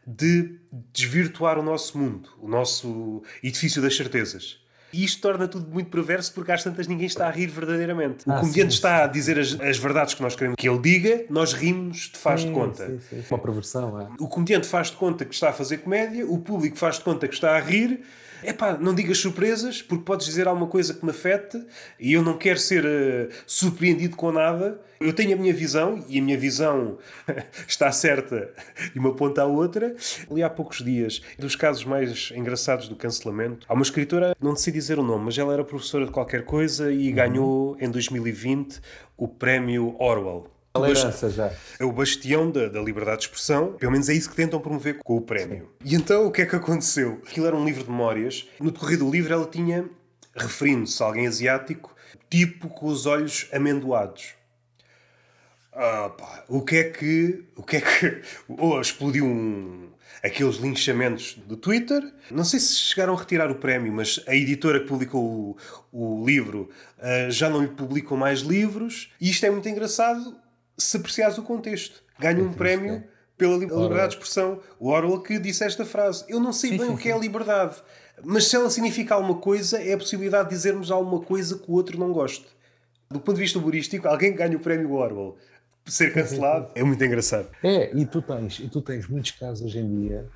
de 0.06 0.56
desvirtuar 0.92 1.58
o 1.58 1.62
nosso 1.62 1.98
mundo, 1.98 2.30
o 2.40 2.48
nosso 2.48 3.22
edifício 3.42 3.82
das 3.82 3.96
certezas. 3.96 4.58
E 4.92 5.04
isto 5.04 5.20
torna 5.20 5.46
tudo 5.46 5.70
muito 5.70 5.88
perverso 5.88 6.32
porque 6.34 6.50
às 6.50 6.64
tantas 6.64 6.88
ninguém 6.88 7.06
está 7.06 7.28
a 7.28 7.30
rir 7.30 7.46
verdadeiramente. 7.46 8.28
O 8.28 8.32
ah, 8.32 8.40
comediante 8.40 8.72
sim, 8.72 8.78
está 8.78 9.04
a 9.04 9.06
dizer 9.06 9.38
as, 9.38 9.60
as, 9.60 9.78
verdades 9.78 10.14
que 10.14 10.22
nós 10.22 10.34
queremos 10.34 10.56
que 10.58 10.68
ele 10.68 10.80
diga, 10.80 11.26
nós 11.30 11.52
rimos 11.52 12.10
de 12.12 12.18
faz 12.18 12.40
sim, 12.40 12.48
de 12.48 12.54
conta. 12.54 12.98
Uma 13.30 13.38
perversão, 13.38 14.00
é. 14.00 14.08
O 14.18 14.26
comediante 14.26 14.66
faz 14.66 14.90
de 14.90 14.96
conta 14.96 15.24
que 15.24 15.34
está 15.34 15.50
a 15.50 15.52
fazer 15.52 15.78
comédia, 15.78 16.26
o 16.26 16.38
público 16.38 16.76
faz 16.76 16.96
de 16.96 17.04
conta 17.04 17.28
que 17.28 17.34
está 17.34 17.56
a 17.56 17.60
rir 17.60 18.00
é 18.42 18.52
pá, 18.52 18.76
não 18.78 18.94
digas 18.94 19.18
surpresas, 19.18 19.82
porque 19.82 20.04
podes 20.04 20.26
dizer 20.26 20.48
alguma 20.48 20.66
coisa 20.66 20.94
que 20.94 21.04
me 21.04 21.10
afete 21.10 21.62
e 21.98 22.12
eu 22.12 22.22
não 22.22 22.36
quero 22.36 22.58
ser 22.58 22.84
uh, 22.84 23.32
surpreendido 23.46 24.16
com 24.16 24.32
nada. 24.32 24.80
Eu 25.00 25.12
tenho 25.14 25.34
a 25.34 25.36
minha 25.36 25.54
visão 25.54 26.04
e 26.08 26.18
a 26.18 26.22
minha 26.22 26.36
visão 26.36 26.98
está 27.66 27.90
certa 27.90 28.52
de 28.92 28.98
uma 28.98 29.14
ponta 29.14 29.42
à 29.42 29.46
outra. 29.46 29.94
Ali 30.30 30.42
há 30.42 30.50
poucos 30.50 30.84
dias, 30.84 31.22
dos 31.38 31.56
casos 31.56 31.84
mais 31.84 32.30
engraçados 32.34 32.88
do 32.88 32.96
cancelamento, 32.96 33.66
há 33.68 33.74
uma 33.74 33.82
escritora, 33.82 34.36
não 34.40 34.54
sei 34.54 34.72
dizer 34.72 34.98
o 34.98 35.02
nome, 35.02 35.26
mas 35.26 35.38
ela 35.38 35.52
era 35.54 35.64
professora 35.64 36.04
de 36.04 36.12
qualquer 36.12 36.44
coisa 36.44 36.92
e 36.92 37.08
uhum. 37.08 37.14
ganhou 37.14 37.76
em 37.80 37.90
2020 37.90 38.80
o 39.16 39.26
prémio 39.28 39.96
Orwell. 39.98 40.59
É 41.80 41.84
o 41.84 41.90
bastião 41.90 42.48
da, 42.48 42.68
da, 42.68 42.80
liberdade 42.80 43.18
de 43.18 43.24
expressão. 43.24 43.72
Pelo 43.72 43.90
menos 43.90 44.08
é 44.08 44.14
isso 44.14 44.30
que 44.30 44.36
tentam 44.36 44.60
promover 44.60 44.98
com 45.02 45.16
o 45.16 45.20
prémio. 45.20 45.68
Sim. 45.82 45.88
E 45.88 45.94
então 45.96 46.26
o 46.26 46.30
que 46.30 46.42
é 46.42 46.46
que 46.46 46.54
aconteceu? 46.54 47.20
Aquilo 47.26 47.46
era 47.46 47.56
um 47.56 47.64
livro 47.64 47.82
de 47.82 47.90
memórias. 47.90 48.48
No 48.60 48.70
decorrer 48.70 48.98
do 48.98 49.10
livro 49.10 49.32
ela 49.32 49.46
tinha, 49.46 49.88
referindo-se 50.34 51.02
a 51.02 51.06
alguém 51.06 51.26
asiático, 51.26 51.94
tipo 52.28 52.68
com 52.68 52.86
os 52.86 53.04
olhos 53.04 53.48
amendoados. 53.52 54.34
Ah, 55.72 56.10
pá, 56.16 56.44
o 56.48 56.64
que 56.64 56.76
é 56.76 56.84
que. 56.84 57.44
O 57.56 57.62
que 57.62 57.76
é 57.76 57.80
que. 57.80 58.22
Oh, 58.48 58.80
explodiu 58.80 59.24
um, 59.24 59.88
aqueles 60.22 60.56
linchamentos 60.56 61.34
do 61.46 61.56
Twitter. 61.56 62.02
Não 62.30 62.44
sei 62.44 62.60
se 62.60 62.74
chegaram 62.74 63.14
a 63.14 63.18
retirar 63.18 63.50
o 63.50 63.56
prémio, 63.56 63.92
mas 63.92 64.22
a 64.26 64.34
editora 64.34 64.80
que 64.80 64.86
publicou 64.86 65.56
o, 65.92 66.20
o 66.20 66.24
livro 66.24 66.70
uh, 66.98 67.30
já 67.30 67.48
não 67.48 67.62
lhe 67.62 67.68
publicam 67.68 68.16
mais 68.16 68.40
livros. 68.40 69.12
E 69.20 69.30
isto 69.30 69.44
é 69.46 69.50
muito 69.50 69.68
engraçado 69.68 70.39
se 70.80 70.96
apreciares 70.96 71.38
o 71.38 71.42
contexto. 71.42 72.02
Ganha 72.18 72.42
um 72.42 72.52
prémio 72.52 72.94
é. 72.94 73.04
pela 73.36 73.56
liberdade 73.56 74.08
de 74.08 74.14
expressão. 74.14 74.60
O 74.78 74.90
Orwell 74.90 75.20
que 75.20 75.38
disse 75.38 75.64
esta 75.64 75.84
frase. 75.84 76.24
Eu 76.28 76.40
não 76.40 76.52
sei 76.52 76.70
sim, 76.70 76.78
bem 76.78 76.86
sim, 76.88 76.94
o 76.94 76.96
que 76.96 77.10
é 77.10 77.18
liberdade, 77.18 77.76
mas 78.22 78.46
se 78.46 78.56
ela 78.56 78.68
significa 78.70 79.14
alguma 79.14 79.36
coisa, 79.36 79.80
é 79.80 79.92
a 79.92 79.98
possibilidade 79.98 80.48
de 80.48 80.54
dizermos 80.54 80.90
alguma 80.90 81.20
coisa 81.20 81.58
que 81.58 81.70
o 81.70 81.74
outro 81.74 81.98
não 81.98 82.12
goste. 82.12 82.46
Do 83.10 83.18
ponto 83.18 83.36
de 83.36 83.42
vista 83.42 83.58
humorístico, 83.58 84.06
alguém 84.06 84.32
que 84.32 84.38
ganha 84.38 84.56
o 84.56 84.60
prémio 84.60 84.92
Orwell 84.92 85.36
ser 85.86 86.12
cancelado 86.12 86.70
é 86.76 86.82
muito 86.82 87.02
engraçado. 87.02 87.48
É, 87.62 87.94
e 87.96 88.06
tu 88.06 88.22
tens, 88.22 88.60
e 88.60 88.68
tu 88.68 88.80
tens 88.80 89.08
muitos 89.08 89.32
casos 89.32 89.64
hoje 89.64 89.78
em 89.78 90.02
dia. 90.02 90.28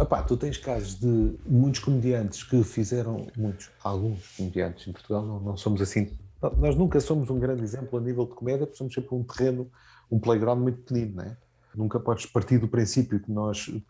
Epá, 0.00 0.22
tu 0.22 0.36
tens 0.36 0.56
casos 0.56 0.98
de 0.98 1.34
muitos 1.46 1.80
comediantes 1.80 2.42
que 2.42 2.62
fizeram, 2.64 3.26
muitos, 3.36 3.70
alguns 3.82 4.26
comediantes 4.36 4.86
em 4.88 4.92
Portugal, 4.92 5.24
não, 5.24 5.38
não 5.40 5.56
somos 5.56 5.82
assim 5.82 6.10
nós 6.50 6.76
nunca 6.76 7.00
somos 7.00 7.30
um 7.30 7.38
grande 7.38 7.62
exemplo 7.62 7.98
a 7.98 8.02
nível 8.02 8.26
de 8.26 8.34
comédia, 8.34 8.66
porque 8.66 8.78
somos 8.78 8.94
sempre 8.94 9.14
um 9.14 9.22
terreno, 9.22 9.70
um 10.10 10.18
playground 10.18 10.60
muito 10.60 10.78
pequenino, 10.78 11.16
não 11.16 11.24
é? 11.24 11.36
Nunca 11.74 11.98
podes 11.98 12.26
partir 12.26 12.58
do 12.58 12.68
princípio 12.68 13.18
que 13.18 13.30
nós 13.30 13.66
que 13.66 13.82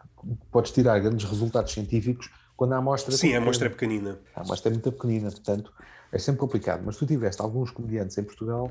podes 0.51 0.73
tirar 0.73 0.99
grandes 1.01 1.29
resultados 1.29 1.73
científicos 1.73 2.31
quando 2.57 2.73
a 2.73 2.79
amostra. 2.79 3.15
Sim, 3.15 3.35
a 3.35 3.39
amostra 3.39 3.67
é 3.67 3.71
pequenina. 3.71 4.19
A 4.35 4.41
amostra 4.41 4.71
é 4.71 4.73
muito 4.73 4.91
pequenina, 4.91 5.31
portanto 5.31 5.73
é 6.11 6.19
sempre 6.19 6.41
complicado. 6.41 6.83
Mas 6.85 6.97
tu 6.97 7.05
tiveste 7.05 7.43
alguns 7.43 7.71
comediantes 7.71 8.17
em 8.17 8.23
Portugal 8.23 8.71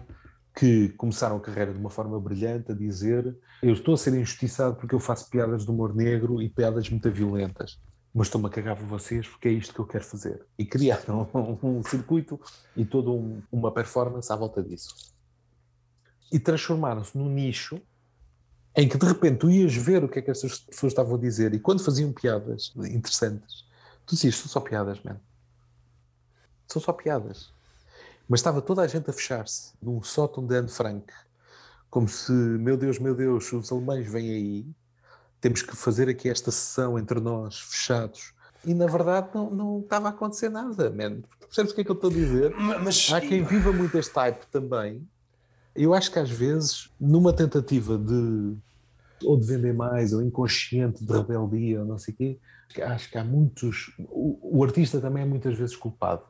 que 0.56 0.90
começaram 0.90 1.38
a 1.38 1.40
carreira 1.40 1.74
de 1.74 1.80
uma 1.80 1.90
forma 1.90 2.20
brilhante 2.20 2.72
a 2.72 2.76
dizer 2.76 3.36
eu 3.62 3.74
estou 3.74 3.96
a 3.96 3.98
ser 3.98 4.14
injustiçado 4.14 4.76
porque 4.76 4.94
eu 4.94 5.00
faço 5.00 5.30
piadas 5.30 5.66
de 5.66 5.72
humor 5.72 5.96
negro 5.96 6.42
e 6.42 6.50
piadas 6.50 6.90
muito 6.90 7.10
violentas 7.12 7.80
mas 8.14 8.28
estou-me 8.28 8.48
a 8.48 8.50
cagar 8.50 8.76
por 8.76 8.86
vocês 8.86 9.28
porque 9.28 9.48
é 9.48 9.52
isto 9.52 9.74
que 9.74 9.80
eu 9.80 9.88
quero 9.88 10.04
fazer. 10.04 10.46
E 10.58 10.66
criaram 10.66 11.28
um, 11.34 11.80
um 11.80 11.84
circuito 11.84 12.40
e 12.78 12.86
toda 12.86 13.10
um, 13.10 13.42
uma 13.52 13.72
performance 13.72 14.32
à 14.32 14.36
volta 14.36 14.62
disso. 14.62 14.96
E 16.32 16.40
transformaram-se 16.40 17.18
num 17.18 17.30
nicho 17.30 17.82
em 18.76 18.88
que 18.88 18.98
de 18.98 19.06
repente 19.06 19.38
tu 19.38 19.50
ias 19.50 19.76
ver 19.76 20.04
o 20.04 20.10
que 20.10 20.20
é 20.20 20.22
que 20.22 20.32
essas 20.32 20.60
pessoas 20.60 20.92
estavam 20.92 21.16
a 21.16 21.20
dizer 21.20 21.54
e 21.54 21.60
quando 21.60 21.84
faziam 21.84 22.12
piadas 22.12 22.72
interessantes, 22.76 23.66
tu 24.06 24.16
dizias, 24.16 24.36
são 24.36 24.48
só 24.48 24.60
piadas, 24.60 25.02
man. 25.04 25.20
São 26.68 26.82
só 26.82 26.94
piadas. 26.94 27.52
Mas 28.28 28.40
estava 28.40 28.62
toda 28.62 28.82
a 28.82 28.88
gente 28.88 29.10
a 29.10 29.14
fechar-se 29.14 29.74
num 29.82 30.02
sótão 30.02 30.46
de 30.46 30.56
Anne 30.56 30.70
Frank, 30.70 31.12
como 31.90 32.08
se, 32.08 32.32
meu 32.32 32.78
Deus, 32.78 32.98
meu 32.98 33.14
Deus, 33.14 33.52
os 33.52 33.72
alemães 33.72 34.08
vêm 34.08 34.30
aí 34.30 34.66
temos 35.44 35.62
que 35.62 35.76
fazer 35.76 36.08
aqui 36.08 36.30
esta 36.30 36.52
sessão 36.52 36.98
entre 36.98 37.20
nós, 37.20 37.60
fechados. 37.60 38.34
E 38.66 38.74
na 38.74 38.88
verdade 38.88 39.28
não, 39.36 39.50
não 39.50 39.80
estava 39.82 40.08
a 40.08 40.12
acontecer 40.12 40.48
nada, 40.48 40.90
man. 40.90 41.22
Percebes 41.42 41.74
o 41.74 41.76
que 41.76 41.82
é 41.82 41.84
que 41.84 41.92
eu 41.92 41.96
estou 41.96 42.10
a 42.10 42.14
dizer? 42.14 42.56
Mas, 42.56 43.12
Há 43.12 43.20
quem 43.20 43.44
viva 43.44 43.74
muito 43.74 43.98
este 43.98 44.14
type 44.14 44.46
também. 44.50 45.06
Eu 45.76 45.94
acho 45.94 46.10
que 46.10 46.18
às 46.18 46.30
vezes, 46.30 46.90
numa 46.98 47.34
tentativa 47.34 47.98
de 47.98 48.56
ou 49.26 49.38
de 49.38 49.46
vender 49.46 49.74
mais, 49.74 50.14
ou 50.14 50.22
inconsciente 50.22 51.04
de 51.04 51.12
rebeldia, 51.12 51.82
ou 51.82 51.86
não 51.86 51.98
sei 51.98 52.14
o 52.14 52.18
quê, 52.18 52.40
acho 52.82 53.12
que 53.12 53.18
há 53.18 53.24
muitos. 53.24 53.94
O, 54.00 54.60
o, 54.60 54.64
artista 54.64 55.02
também 55.02 55.24
é 55.24 55.26
muitas 55.26 55.58
vezes 55.58 55.76
culpado. 55.76 56.24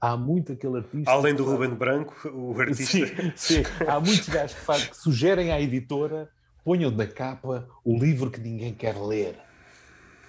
Há 0.00 0.16
muito 0.16 0.52
aquele 0.52 0.78
artista. 0.78 1.10
Além 1.12 1.32
do 1.32 1.44
Ruben 1.44 1.74
Branco, 1.76 2.28
o 2.28 2.58
artista. 2.60 3.06
Sim, 3.06 3.32
sim. 3.36 3.62
há 3.86 4.00
muitos 4.00 4.28
gajos 4.28 4.56
que, 4.56 4.64
faz, 4.64 4.84
que 4.86 4.96
sugerem 4.96 5.52
à 5.52 5.60
editora 5.60 6.28
ponham 6.64 6.90
na 6.90 7.06
capa 7.06 7.68
o 7.84 7.98
livro 7.98 8.30
que 8.30 8.40
ninguém 8.40 8.74
quer 8.74 8.96
ler. 8.96 9.38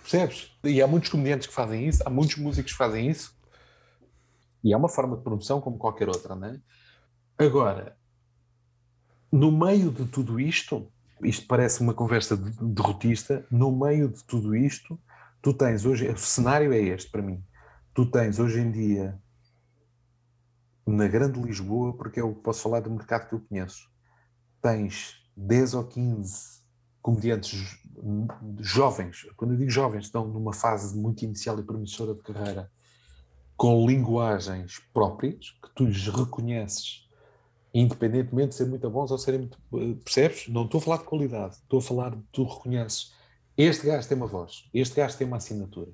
Percebes? 0.02 0.52
E 0.64 0.82
há 0.82 0.88
muitos 0.88 1.10
comediantes 1.10 1.48
que 1.48 1.54
fazem 1.54 1.88
isso, 1.88 2.02
há 2.06 2.10
muitos 2.10 2.38
músicos 2.38 2.72
que 2.72 2.78
fazem 2.78 3.10
isso. 3.10 3.36
E 4.64 4.74
é 4.74 4.78
uma 4.78 4.90
forma 4.90 5.18
de 5.18 5.24
promoção 5.24 5.62
como 5.62 5.78
qualquer 5.78 6.08
outra, 6.08 6.36
não 6.36 6.48
é? 6.48 6.60
Agora, 7.38 7.98
no 9.32 9.52
meio 9.52 9.92
de 9.92 10.06
tudo 10.06 10.40
isto, 10.40 10.92
isto 11.24 11.48
parece 11.48 11.82
uma 11.82 11.94
conversa 11.94 12.36
derrotista, 12.36 13.46
no 13.50 13.72
meio 13.72 14.10
de 14.10 14.24
tudo 14.26 14.56
isto, 14.56 15.00
tu 15.42 15.54
tens 15.54 15.86
hoje, 15.86 16.08
o 16.10 16.18
cenário 16.18 16.74
é 16.74 16.80
este 16.80 17.10
para 17.10 17.22
mim, 17.22 17.44
tu 17.94 18.06
tens 18.06 18.40
hoje 18.40 18.60
em 18.60 18.72
dia, 18.72 19.20
na 20.86 21.08
grande 21.08 21.40
Lisboa, 21.40 21.96
porque 21.96 22.20
eu 22.20 22.34
posso 22.36 22.62
falar 22.62 22.82
do 22.82 22.92
mercado 22.92 23.30
que 23.30 23.36
eu 23.36 23.40
conheço, 23.40 23.90
tens 24.62 25.21
10 25.36 25.74
ou 25.74 25.84
15 25.84 26.62
comediantes 27.02 27.80
jovens, 28.60 29.28
quando 29.36 29.52
eu 29.52 29.58
digo 29.58 29.70
jovens, 29.70 30.06
estão 30.06 30.28
numa 30.28 30.54
fase 30.54 30.98
muito 30.98 31.24
inicial 31.24 31.60
e 31.60 31.64
promissora 31.64 32.14
de 32.14 32.22
carreira, 32.22 32.72
com 33.58 33.86
linguagens 33.86 34.80
próprias, 34.94 35.52
que 35.62 35.70
tu 35.76 35.86
lhes 35.86 36.08
reconheces, 36.08 37.08
independentemente 37.74 38.50
de 38.50 38.56
serem 38.56 38.72
muito 38.72 38.90
bons 38.90 39.12
ou 39.12 39.18
serem 39.18 39.42
muito. 39.42 39.58
Percebes? 40.04 40.48
Não 40.48 40.66
estou 40.66 40.80
a 40.80 40.82
falar 40.82 40.98
de 40.98 41.04
qualidade, 41.04 41.56
estou 41.56 41.80
a 41.80 41.82
falar 41.82 42.16
de 42.16 42.24
tu 42.32 42.44
reconheces. 42.44 43.14
Este 43.58 43.86
gajo 43.86 44.08
tem 44.08 44.18
uma 44.18 44.28
voz, 44.28 44.68
este 44.74 44.96
gajo 44.96 45.18
tem 45.18 45.28
uma 45.28 45.38
assinatura. 45.38 45.92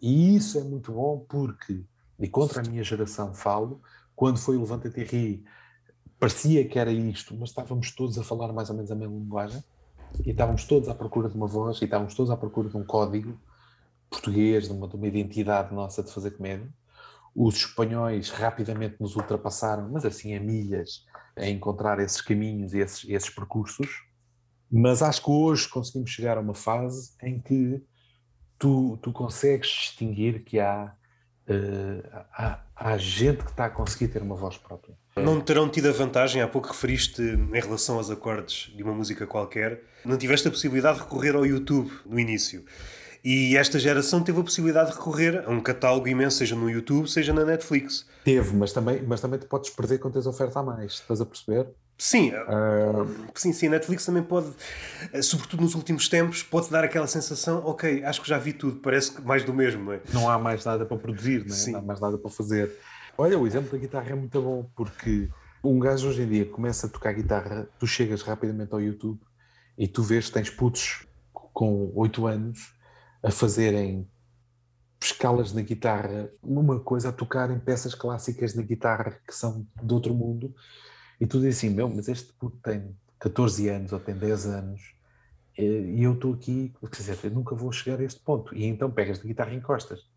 E 0.00 0.36
isso 0.36 0.58
é 0.58 0.64
muito 0.64 0.92
bom 0.92 1.24
porque, 1.28 1.84
e 2.18 2.28
contra 2.28 2.60
a 2.60 2.68
minha 2.68 2.82
geração 2.82 3.34
falo, 3.34 3.80
quando 4.14 4.38
foi 4.38 4.56
o 4.56 4.60
Levanta-te 4.60 5.00
e 5.00 5.04
Ri, 5.04 5.44
parecia 6.18 6.66
que 6.66 6.78
era 6.78 6.90
isto, 6.90 7.34
mas 7.36 7.50
estávamos 7.50 7.92
todos 7.92 8.18
a 8.18 8.24
falar 8.24 8.52
mais 8.52 8.70
ou 8.70 8.76
menos 8.76 8.90
a 8.90 8.94
mesma 8.94 9.14
linguagem 9.14 9.62
e 10.24 10.30
estávamos 10.30 10.64
todos 10.64 10.88
à 10.88 10.94
procura 10.94 11.28
de 11.28 11.36
uma 11.36 11.46
voz 11.46 11.80
e 11.80 11.84
estávamos 11.84 12.14
todos 12.14 12.30
à 12.30 12.36
procura 12.36 12.68
de 12.68 12.76
um 12.76 12.84
código 12.84 13.38
português, 14.10 14.64
de 14.66 14.72
uma, 14.72 14.88
de 14.88 14.96
uma 14.96 15.06
identidade 15.06 15.74
nossa 15.74 16.02
de 16.02 16.12
fazer 16.12 16.32
comédia. 16.32 16.68
Os 17.34 17.56
espanhóis 17.56 18.30
rapidamente 18.30 18.96
nos 18.98 19.16
ultrapassaram, 19.16 19.88
mas 19.90 20.04
assim 20.04 20.34
a 20.34 20.40
milhas, 20.40 21.04
a 21.36 21.46
encontrar 21.46 22.00
esses 22.00 22.20
caminhos 22.20 22.74
e 22.74 22.78
esses, 22.78 23.08
esses 23.08 23.30
percursos. 23.30 24.04
Mas 24.70 25.02
acho 25.02 25.22
que 25.22 25.30
hoje 25.30 25.68
conseguimos 25.68 26.10
chegar 26.10 26.36
a 26.36 26.40
uma 26.40 26.54
fase 26.54 27.12
em 27.22 27.40
que 27.40 27.82
tu, 28.58 28.98
tu 29.02 29.12
consegues 29.12 29.68
distinguir 29.68 30.42
que 30.44 30.58
há, 30.58 30.94
uh, 31.48 32.08
há, 32.32 32.64
há 32.74 32.98
gente 32.98 33.44
que 33.44 33.50
está 33.50 33.66
a 33.66 33.70
conseguir 33.70 34.08
ter 34.08 34.22
uma 34.22 34.34
voz 34.34 34.58
própria. 34.58 34.96
Não 35.22 35.40
terão 35.40 35.68
tido 35.68 35.88
a 35.88 35.92
vantagem, 35.92 36.42
há 36.42 36.48
pouco 36.48 36.68
referiste 36.68 37.22
em 37.22 37.60
relação 37.60 37.96
aos 37.96 38.10
acordes 38.10 38.72
de 38.74 38.82
uma 38.82 38.92
música 38.92 39.26
qualquer, 39.26 39.82
não 40.04 40.16
tiveste 40.16 40.48
a 40.48 40.50
possibilidade 40.50 40.98
de 40.98 41.04
recorrer 41.04 41.34
ao 41.34 41.44
YouTube 41.44 41.90
no 42.06 42.18
início. 42.18 42.64
E 43.24 43.56
esta 43.56 43.78
geração 43.78 44.22
teve 44.22 44.40
a 44.40 44.42
possibilidade 44.42 44.90
de 44.90 44.96
recorrer 44.96 45.44
a 45.44 45.50
um 45.50 45.60
catálogo 45.60 46.06
imenso, 46.08 46.38
seja 46.38 46.54
no 46.54 46.70
YouTube, 46.70 47.08
seja 47.10 47.32
na 47.32 47.44
Netflix. 47.44 48.06
Teve, 48.24 48.54
mas 48.56 48.72
também, 48.72 49.02
mas 49.02 49.20
também 49.20 49.38
te 49.38 49.46
podes 49.46 49.70
perder 49.70 49.98
quando 49.98 50.14
tens 50.14 50.26
oferta 50.26 50.60
a 50.60 50.62
mais, 50.62 50.92
estás 50.92 51.20
a 51.20 51.26
perceber? 51.26 51.66
Sim, 51.98 52.30
uh... 52.30 53.28
sim, 53.34 53.52
sim, 53.52 53.66
a 53.66 53.70
Netflix 53.70 54.06
também 54.06 54.22
pode, 54.22 54.46
eh, 55.12 55.20
sobretudo 55.20 55.64
nos 55.64 55.74
últimos 55.74 56.08
tempos, 56.08 56.44
pode 56.44 56.70
dar 56.70 56.84
aquela 56.84 57.08
sensação, 57.08 57.60
ok, 57.64 58.04
acho 58.04 58.22
que 58.22 58.28
já 58.28 58.38
vi 58.38 58.52
tudo, 58.52 58.76
parece 58.76 59.10
que 59.10 59.20
mais 59.20 59.42
do 59.42 59.52
mesmo, 59.52 59.84
não 59.84 59.92
é? 59.92 60.00
Não 60.12 60.30
há 60.30 60.38
mais 60.38 60.64
nada 60.64 60.86
para 60.86 60.96
produzir, 60.96 61.44
não, 61.44 61.56
é? 61.56 61.70
não 61.70 61.80
há 61.80 61.82
mais 61.82 62.00
nada 62.00 62.16
para 62.16 62.30
fazer. 62.30 62.70
Olha, 63.20 63.36
o 63.36 63.48
exemplo 63.48 63.72
da 63.72 63.78
guitarra 63.78 64.10
é 64.10 64.14
muito 64.14 64.40
bom, 64.40 64.70
porque 64.76 65.28
um 65.64 65.76
gajo 65.80 66.08
hoje 66.08 66.22
em 66.22 66.28
dia 66.28 66.46
começa 66.46 66.86
a 66.86 66.88
tocar 66.88 67.12
guitarra, 67.12 67.68
tu 67.76 67.84
chegas 67.84 68.22
rapidamente 68.22 68.72
ao 68.72 68.80
YouTube 68.80 69.20
e 69.76 69.88
tu 69.88 70.04
vês, 70.04 70.30
tens 70.30 70.48
putos 70.48 71.04
com 71.32 71.90
8 71.96 72.28
anos 72.28 72.72
a 73.20 73.32
fazerem 73.32 74.08
escalas 75.02 75.52
na 75.52 75.62
guitarra, 75.62 76.30
uma 76.40 76.78
coisa 76.78 77.08
a 77.08 77.12
tocar 77.12 77.50
em 77.50 77.58
peças 77.58 77.92
clássicas 77.92 78.54
na 78.54 78.62
guitarra 78.62 79.18
que 79.26 79.34
são 79.34 79.66
de 79.82 79.92
outro 79.92 80.14
mundo, 80.14 80.54
e 81.20 81.26
tu 81.26 81.40
dizes 81.40 81.58
assim, 81.58 81.70
meu, 81.70 81.88
mas 81.88 82.06
este 82.06 82.32
puto 82.34 82.56
tem 82.62 82.96
14 83.18 83.68
anos 83.68 83.92
ou 83.92 83.98
tem 83.98 84.16
10 84.16 84.46
anos, 84.46 84.94
e 85.58 86.04
eu 86.04 86.12
estou 86.12 86.34
aqui, 86.34 86.72
quer 86.80 86.96
dizer, 86.96 87.18
eu 87.24 87.32
nunca 87.32 87.52
vou 87.56 87.72
chegar 87.72 87.98
a 87.98 88.04
este 88.04 88.20
ponto. 88.20 88.54
E 88.54 88.64
então 88.64 88.88
pegas 88.88 89.18
na 89.18 89.24
guitarra 89.24 89.52
e 89.52 89.56
encostas. 89.56 90.08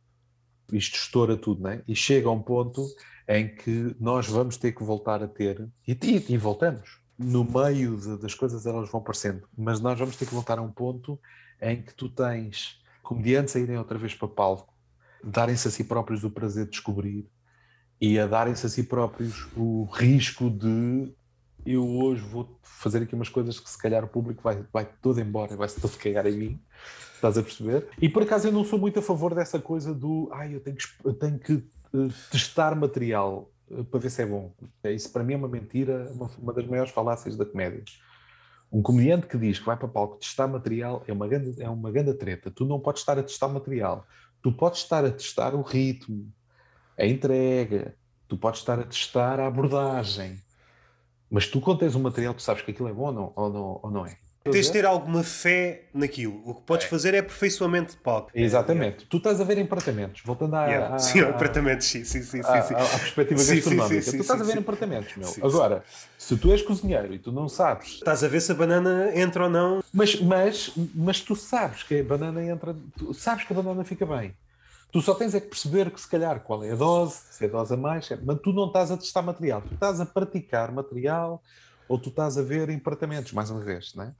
Isto 0.71 0.95
estoura 0.95 1.37
tudo, 1.37 1.63
não 1.63 1.71
é? 1.71 1.81
E 1.87 1.95
chega 1.95 2.27
a 2.27 2.31
um 2.31 2.41
ponto 2.41 2.85
em 3.27 3.47
que 3.47 3.95
nós 3.99 4.27
vamos 4.27 4.57
ter 4.57 4.73
que 4.73 4.83
voltar 4.83 5.23
a 5.23 5.27
ter, 5.27 5.67
e, 5.87 5.91
e, 5.91 6.33
e 6.33 6.37
voltamos, 6.37 6.99
no 7.17 7.43
meio 7.43 7.97
de, 7.97 8.17
das 8.17 8.33
coisas 8.33 8.65
elas 8.65 8.89
vão 8.89 8.99
aparecendo, 8.99 9.47
mas 9.57 9.79
nós 9.79 9.97
vamos 9.97 10.15
ter 10.15 10.25
que 10.25 10.33
voltar 10.33 10.57
a 10.57 10.61
um 10.61 10.71
ponto 10.71 11.19
em 11.61 11.81
que 11.81 11.93
tu 11.93 12.09
tens 12.09 12.81
comediantes 13.03 13.55
a 13.55 13.59
irem 13.59 13.77
outra 13.77 13.97
vez 13.97 14.15
para 14.15 14.27
palco, 14.27 14.73
darem-se 15.23 15.67
a 15.67 15.71
si 15.71 15.83
próprios 15.83 16.23
o 16.23 16.31
prazer 16.31 16.65
de 16.65 16.71
descobrir 16.71 17.29
e 17.99 18.17
a 18.19 18.25
darem-se 18.25 18.65
a 18.65 18.69
si 18.69 18.83
próprios 18.83 19.47
o 19.55 19.85
risco 19.85 20.49
de 20.49 21.13
eu 21.65 21.87
hoje 21.87 22.23
vou 22.23 22.59
fazer 22.63 23.03
aqui 23.03 23.13
umas 23.13 23.29
coisas 23.29 23.59
que 23.59 23.69
se 23.69 23.77
calhar 23.77 24.03
o 24.03 24.07
público 24.07 24.41
vai, 24.41 24.65
vai 24.73 24.89
todo 25.01 25.19
embora, 25.19 25.55
vai-se 25.55 25.79
todo 25.79 25.95
cagar 25.97 26.25
em 26.25 26.35
mim, 26.35 26.61
estás 27.21 27.37
a 27.37 27.43
perceber? 27.43 27.87
E 28.01 28.09
por 28.09 28.23
acaso 28.23 28.47
eu 28.47 28.51
não 28.51 28.65
sou 28.65 28.79
muito 28.79 28.99
a 28.99 29.01
favor 29.01 29.35
dessa 29.35 29.59
coisa 29.59 29.93
do 29.93 30.29
ai, 30.33 30.55
eu 30.55 30.59
tenho 30.59 30.75
que, 30.75 30.85
eu 31.05 31.13
tenho 31.13 31.39
que 31.39 31.53
uh, 31.53 32.09
testar 32.31 32.75
material 32.75 33.51
uh, 33.69 33.83
para 33.85 33.99
ver 33.99 34.09
se 34.09 34.23
é 34.23 34.25
bom. 34.25 34.53
Isso 34.85 35.11
para 35.11 35.23
mim 35.23 35.33
é 35.33 35.37
uma 35.37 35.47
mentira, 35.47 36.11
uma, 36.13 36.29
uma 36.39 36.53
das 36.53 36.65
maiores 36.65 36.91
falácias 36.91 37.37
da 37.37 37.45
comédia. 37.45 37.83
Um 38.71 38.81
comediante 38.81 39.27
que 39.27 39.37
diz 39.37 39.59
que 39.59 39.65
vai 39.65 39.77
para 39.77 39.87
palco 39.87 40.17
testar 40.17 40.47
material 40.47 41.03
é 41.05 41.13
uma, 41.13 41.27
grande, 41.27 41.61
é 41.61 41.69
uma 41.69 41.91
grande 41.91 42.13
treta. 42.13 42.49
Tu 42.49 42.65
não 42.65 42.79
podes 42.79 43.01
estar 43.01 43.19
a 43.19 43.23
testar 43.23 43.49
material. 43.49 44.05
Tu 44.41 44.51
podes 44.51 44.79
estar 44.79 45.05
a 45.05 45.11
testar 45.11 45.53
o 45.53 45.61
ritmo, 45.61 46.31
a 46.97 47.05
entrega, 47.05 47.95
tu 48.27 48.37
podes 48.37 48.61
estar 48.61 48.79
a 48.79 48.83
testar 48.83 49.39
a 49.39 49.47
abordagem. 49.47 50.39
Mas 51.29 51.47
tu, 51.47 51.61
quando 51.61 51.79
tens 51.79 51.95
um 51.95 52.01
material, 52.01 52.33
tu 52.33 52.41
sabes 52.41 52.63
que 52.63 52.71
aquilo 52.71 52.89
é 52.89 52.93
bom 52.93 53.07
ou 53.07 53.13
não, 53.13 53.33
ou 53.35 53.49
não, 53.49 53.79
ou 53.83 53.91
não 53.91 54.05
é. 54.05 54.17
Tens 54.43 54.65
de 54.65 54.71
ter 54.71 54.85
alguma 54.85 55.23
fé 55.23 55.83
naquilo. 55.93 56.41
O 56.43 56.55
que 56.55 56.61
podes 56.61 56.87
é. 56.87 56.89
fazer 56.89 57.13
é 57.13 57.19
aperfeiçoamento 57.19 57.93
de 57.93 57.99
palco. 57.99 58.31
Exatamente. 58.33 59.05
Tu 59.05 59.17
estás 59.17 59.39
a 59.39 59.43
ver 59.43 59.59
apartamentos, 59.61 60.23
voltando 60.25 60.55
à. 60.55 60.65
Yeah. 60.65 60.99
sim, 60.99 61.19
apartamentos, 61.19 61.85
sim, 61.85 62.03
sim, 62.03 62.23
sim. 62.23 62.39
À, 62.39 62.61
sim. 62.63 62.73
À, 62.73 62.83
à 62.83 62.99
perspectiva 62.99 63.39
sim, 63.39 63.55
gastronómica. 63.55 64.01
Sim, 64.01 64.11
sim, 64.11 64.17
tu 64.17 64.21
estás 64.21 64.41
a 64.41 64.43
ver 64.43 64.57
apartamentos, 64.57 65.15
meu. 65.15 65.29
Agora, 65.47 65.83
se 66.17 66.35
tu 66.37 66.51
és 66.51 66.61
cozinheiro 66.63 67.13
e 67.13 67.19
tu 67.19 67.31
não 67.31 67.47
sabes. 67.47 67.89
Estás 67.89 68.23
a 68.23 68.27
ver 68.27 68.41
se 68.41 68.51
a 68.51 68.55
banana 68.55 69.11
entra 69.13 69.43
ou 69.43 69.49
não. 69.49 69.83
Mas, 69.93 70.19
mas, 70.19 70.71
mas 70.95 71.21
tu 71.21 71.35
sabes 71.35 71.83
que 71.83 71.99
a 71.99 72.03
banana 72.03 72.43
entra. 72.43 72.75
Tu 72.97 73.13
sabes 73.13 73.43
que 73.43 73.53
a 73.53 73.55
banana 73.55 73.83
fica 73.83 74.07
bem. 74.07 74.33
Tu 74.91 75.01
só 75.01 75.13
tens 75.13 75.35
é 75.35 75.39
que 75.39 75.47
perceber 75.47 75.89
que 75.91 76.01
se 76.01 76.07
calhar 76.07 76.41
qual 76.41 76.63
é 76.63 76.71
a 76.71 76.75
dose, 76.75 77.15
se 77.29 77.45
é 77.45 77.47
a 77.47 77.51
dose 77.51 77.73
a 77.73 77.77
mais, 77.77 78.09
mas 78.23 78.39
tu 78.41 78.51
não 78.51 78.67
estás 78.67 78.91
a 78.91 78.97
testar 78.97 79.21
material, 79.21 79.61
tu 79.61 79.73
estás 79.73 80.01
a 80.01 80.05
praticar 80.05 80.69
material 80.69 81.41
ou 81.87 81.97
tu 81.97 82.09
estás 82.09 82.37
a 82.37 82.41
ver 82.41 82.69
em 82.69 82.75
apartamentos, 82.75 83.31
mais 83.31 83.49
uma 83.49 83.61
vez, 83.61 83.93
não 83.95 84.03
é? 84.03 84.13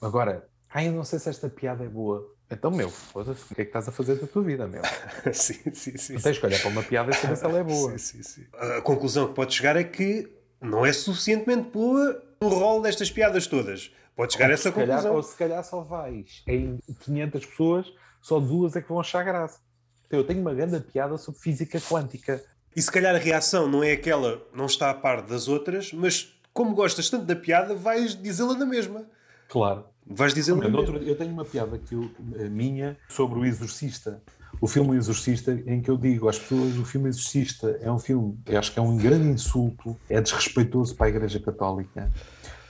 Agora, 0.00 0.48
ai, 0.72 0.88
eu 0.88 0.92
não 0.92 1.04
sei 1.04 1.18
se 1.18 1.28
esta 1.28 1.48
piada 1.48 1.84
é 1.84 1.88
boa. 1.88 2.34
Então, 2.50 2.70
meu, 2.70 2.90
foda-se, 2.90 3.42
o 3.50 3.54
que 3.54 3.62
é 3.62 3.64
que 3.64 3.70
estás 3.70 3.88
a 3.88 3.92
fazer 3.92 4.16
da 4.16 4.26
tua 4.26 4.42
vida, 4.42 4.66
meu? 4.66 4.82
sim, 5.32 5.74
sim, 5.74 5.96
sim. 5.96 6.16
Tu 6.16 6.22
tens 6.22 6.38
que 6.38 6.46
olhar 6.46 6.60
para 6.60 6.70
uma 6.70 6.82
piada 6.82 7.10
e 7.10 7.14
saber 7.14 7.36
se 7.36 7.44
ela 7.44 7.58
é 7.58 7.64
boa. 7.64 7.98
Sim, 7.98 7.98
sim, 7.98 8.22
sim. 8.22 8.46
A 8.52 8.80
conclusão 8.82 9.28
que 9.28 9.34
pode 9.34 9.54
chegar 9.54 9.76
é 9.76 9.84
que 9.84 10.30
não 10.60 10.84
é 10.84 10.92
suficientemente 10.92 11.70
boa 11.70 12.22
o 12.40 12.48
rol 12.48 12.82
destas 12.82 13.10
piadas 13.10 13.46
todas. 13.46 13.90
Pode 14.14 14.32
chegar 14.34 14.46
ou 14.46 14.50
a 14.50 14.54
essa 14.54 14.70
conclusão. 14.70 14.96
Calhar, 14.96 15.12
ou 15.14 15.22
se 15.22 15.36
calhar 15.36 15.64
só 15.64 15.80
vais 15.80 16.42
em 16.46 16.78
500 17.00 17.46
pessoas, 17.46 17.92
só 18.20 18.38
duas 18.38 18.76
é 18.76 18.82
que 18.82 18.88
vão 18.88 19.00
achar 19.00 19.24
graça. 19.24 19.58
Então, 20.06 20.18
eu 20.18 20.26
tenho 20.26 20.40
uma 20.40 20.54
grande 20.54 20.78
piada 20.80 21.16
sobre 21.16 21.40
física 21.40 21.80
quântica. 21.80 22.44
E 22.76 22.82
se 22.82 22.90
calhar 22.90 23.14
a 23.14 23.18
reação 23.18 23.68
não 23.68 23.82
é 23.82 23.92
aquela, 23.92 24.46
não 24.52 24.66
está 24.66 24.90
a 24.90 24.94
par 24.94 25.22
das 25.22 25.48
outras, 25.48 25.92
mas 25.92 26.34
como 26.52 26.74
gostas 26.74 27.10
tanto 27.10 27.24
da 27.24 27.34
piada, 27.34 27.74
vais 27.74 28.14
dizê-la 28.14 28.54
na 28.54 28.66
mesma. 28.66 29.06
Claro. 29.48 29.84
Vais 30.06 30.34
dizer 30.34 30.52
Olha, 30.52 30.76
outro, 30.76 30.98
Eu 30.98 31.16
tenho 31.16 31.32
uma 31.32 31.44
piada 31.44 31.78
que 31.78 31.94
eu, 31.94 32.10
minha 32.50 32.96
sobre 33.08 33.38
o 33.38 33.44
Exorcista. 33.44 34.22
O 34.60 34.68
filme 34.68 34.90
O 34.90 34.94
Exorcista, 34.94 35.52
em 35.66 35.80
que 35.80 35.90
eu 35.90 35.96
digo 35.96 36.28
às 36.28 36.38
pessoas: 36.38 36.76
o 36.76 36.84
filme 36.84 37.08
Exorcista 37.08 37.78
é 37.80 37.90
um 37.90 37.98
filme, 37.98 38.38
eu 38.46 38.58
acho 38.58 38.72
que 38.72 38.78
é 38.78 38.82
um 38.82 38.96
grande 38.96 39.28
insulto, 39.28 39.96
é 40.08 40.20
desrespeitoso 40.20 40.94
para 40.94 41.06
a 41.06 41.08
Igreja 41.08 41.40
Católica, 41.40 42.12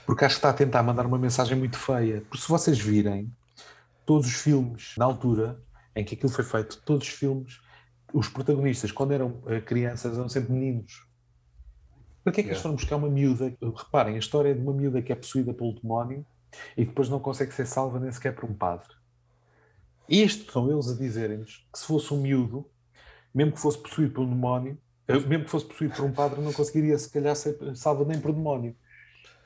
porque 0.05 0.25
acho 0.25 0.35
que 0.35 0.39
está 0.39 0.49
a 0.49 0.53
tentar 0.53 0.81
mandar 0.83 1.05
uma 1.05 1.17
mensagem 1.17 1.57
muito 1.57 1.77
feia. 1.77 2.21
Porque 2.21 2.43
se 2.43 2.49
vocês 2.49 2.79
virem 2.79 3.31
todos 4.05 4.27
os 4.27 4.35
filmes, 4.35 4.93
na 4.97 5.05
altura 5.05 5.59
em 5.95 6.03
que 6.03 6.15
aquilo 6.15 6.31
foi 6.31 6.43
feito, 6.43 6.81
todos 6.85 7.07
os 7.07 7.13
filmes, 7.13 7.59
os 8.13 8.29
protagonistas, 8.29 8.91
quando 8.91 9.11
eram 9.11 9.41
eh, 9.47 9.61
crianças, 9.61 10.17
eram 10.17 10.29
sempre 10.29 10.53
meninos. 10.53 11.05
Para 12.23 12.33
que 12.33 12.41
é 12.41 12.43
que 12.43 12.49
eles 12.49 12.61
foram 12.61 12.75
buscar 12.75 12.95
uma 12.95 13.09
miúda? 13.09 13.53
Reparem, 13.61 14.15
a 14.15 14.19
história 14.19 14.49
é 14.49 14.53
de 14.53 14.61
uma 14.61 14.73
miúda 14.73 15.01
que 15.01 15.11
é 15.11 15.15
possuída 15.15 15.53
pelo 15.53 15.73
demónio 15.73 16.25
e 16.75 16.85
depois 16.85 17.09
não 17.09 17.19
consegue 17.19 17.53
ser 17.53 17.65
salva 17.65 17.99
nem 17.99 18.11
sequer 18.11 18.33
por 18.35 18.49
um 18.49 18.53
padre. 18.53 18.89
Isto 20.07 20.51
são 20.51 20.71
eles 20.71 20.89
a 20.89 20.95
dizerem-nos 20.95 21.67
que 21.71 21.79
se 21.79 21.85
fosse 21.85 22.13
um 22.13 22.21
miúdo, 22.21 22.69
mesmo 23.33 23.53
que 23.53 23.59
fosse 23.59 23.77
possuído 23.77 24.13
por 24.13 24.21
um 24.21 24.29
demónio, 24.29 24.77
mesmo 25.07 25.45
que 25.45 25.49
fosse 25.49 25.65
possuído 25.65 25.95
por 25.95 26.05
um 26.05 26.11
padre, 26.11 26.41
não 26.41 26.53
conseguiria 26.53 26.97
se 26.97 27.09
calhar 27.09 27.35
ser 27.35 27.57
salvo 27.75 28.05
nem 28.05 28.19
por 28.19 28.31
demónio. 28.31 28.75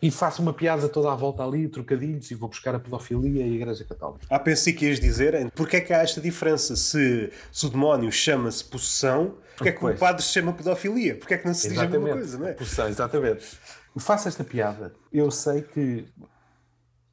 E 0.01 0.09
faço 0.09 0.41
uma 0.41 0.53
piada 0.53 0.87
toda 0.87 1.11
à 1.11 1.15
volta 1.15 1.43
ali, 1.43 1.67
trocadilhos, 1.67 2.31
e 2.31 2.35
vou 2.35 2.47
buscar 2.47 2.73
a 2.73 2.79
pedofilia 2.79 3.45
e 3.45 3.51
a 3.51 3.55
Igreja 3.55 3.83
Católica. 3.83 4.25
Ah, 4.29 4.39
pensei 4.39 4.71
que 4.71 4.85
ias 4.85 4.97
dizer, 4.97 5.51
porque 5.51 5.75
é 5.75 5.81
que 5.81 5.93
há 5.93 5.97
esta 5.97 6.21
diferença? 6.21 6.73
Se, 6.77 7.29
se 7.51 7.65
o 7.65 7.69
demónio 7.69 8.09
chama-se 8.09 8.63
possessão, 8.63 9.37
porque 9.57 9.69
é 9.69 9.71
que 9.73 9.79
pois. 9.79 9.97
o 9.97 9.99
padre 9.99 10.23
se 10.23 10.31
chama 10.31 10.53
pedofilia? 10.53 11.17
Porque 11.17 11.33
é 11.33 11.37
que 11.37 11.45
não 11.45 11.53
se 11.53 11.67
exatamente. 11.67 11.89
diz 11.89 11.97
a 11.97 11.99
mesma 11.99 12.17
coisa, 12.17 12.37
não 12.37 12.47
é? 12.47 12.53
Possessão, 12.53 12.87
exatamente. 12.87 13.59
Faço 13.97 14.29
esta 14.29 14.43
piada. 14.45 14.93
Eu 15.11 15.29
sei 15.29 15.63
que 15.63 16.05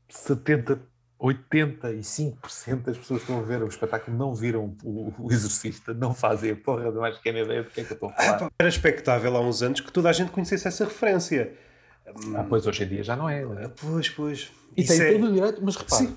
70, 0.09 0.81
85% 1.21 2.83
das 2.83 2.99
pessoas 2.99 3.23
que 3.23 3.31
estão 3.31 3.39
a 3.39 3.43
ver 3.43 3.63
o 3.63 3.69
espetáculo 3.69 4.17
não 4.17 4.35
viram 4.35 4.77
o, 4.85 5.13
o 5.19 5.33
Exorcista, 5.33 5.95
não 5.95 6.15
fazem 6.15 6.53
a 6.53 6.57
porra 6.57 6.93
de 6.93 6.99
mais 6.99 7.17
pequena 7.17 7.41
ideia 7.41 7.63
do 7.63 7.71
que 7.71 7.81
é 7.81 7.85
que 7.85 7.93
eu 7.93 7.95
estou 7.95 8.11
a 8.11 8.13
falar. 8.13 8.45
Ah, 8.45 8.51
era 8.59 8.69
expectável 8.69 9.37
há 9.37 9.41
uns 9.41 9.63
anos 9.63 9.81
que 9.81 9.91
toda 9.91 10.09
a 10.09 10.13
gente 10.13 10.31
conhecesse 10.31 10.69
essa 10.69 10.85
referência. 10.85 11.53
Ah, 12.35 12.45
pois 12.49 12.67
hoje 12.67 12.85
em 12.85 12.89
dia 12.89 13.03
já 13.03 13.17
não 13.17 13.29
é. 13.29 13.43
Não 13.43 13.59
é? 13.59 13.69
Pois, 13.69 14.09
pois. 14.09 14.51
E 14.77 14.83
Isso 14.83 14.93
tem 14.93 15.03
é... 15.03 15.13
todo 15.13 15.27
o 15.27 15.33
direito, 15.33 15.61
mas 15.65 15.77
repare, 15.77 16.07
Sim. 16.07 16.17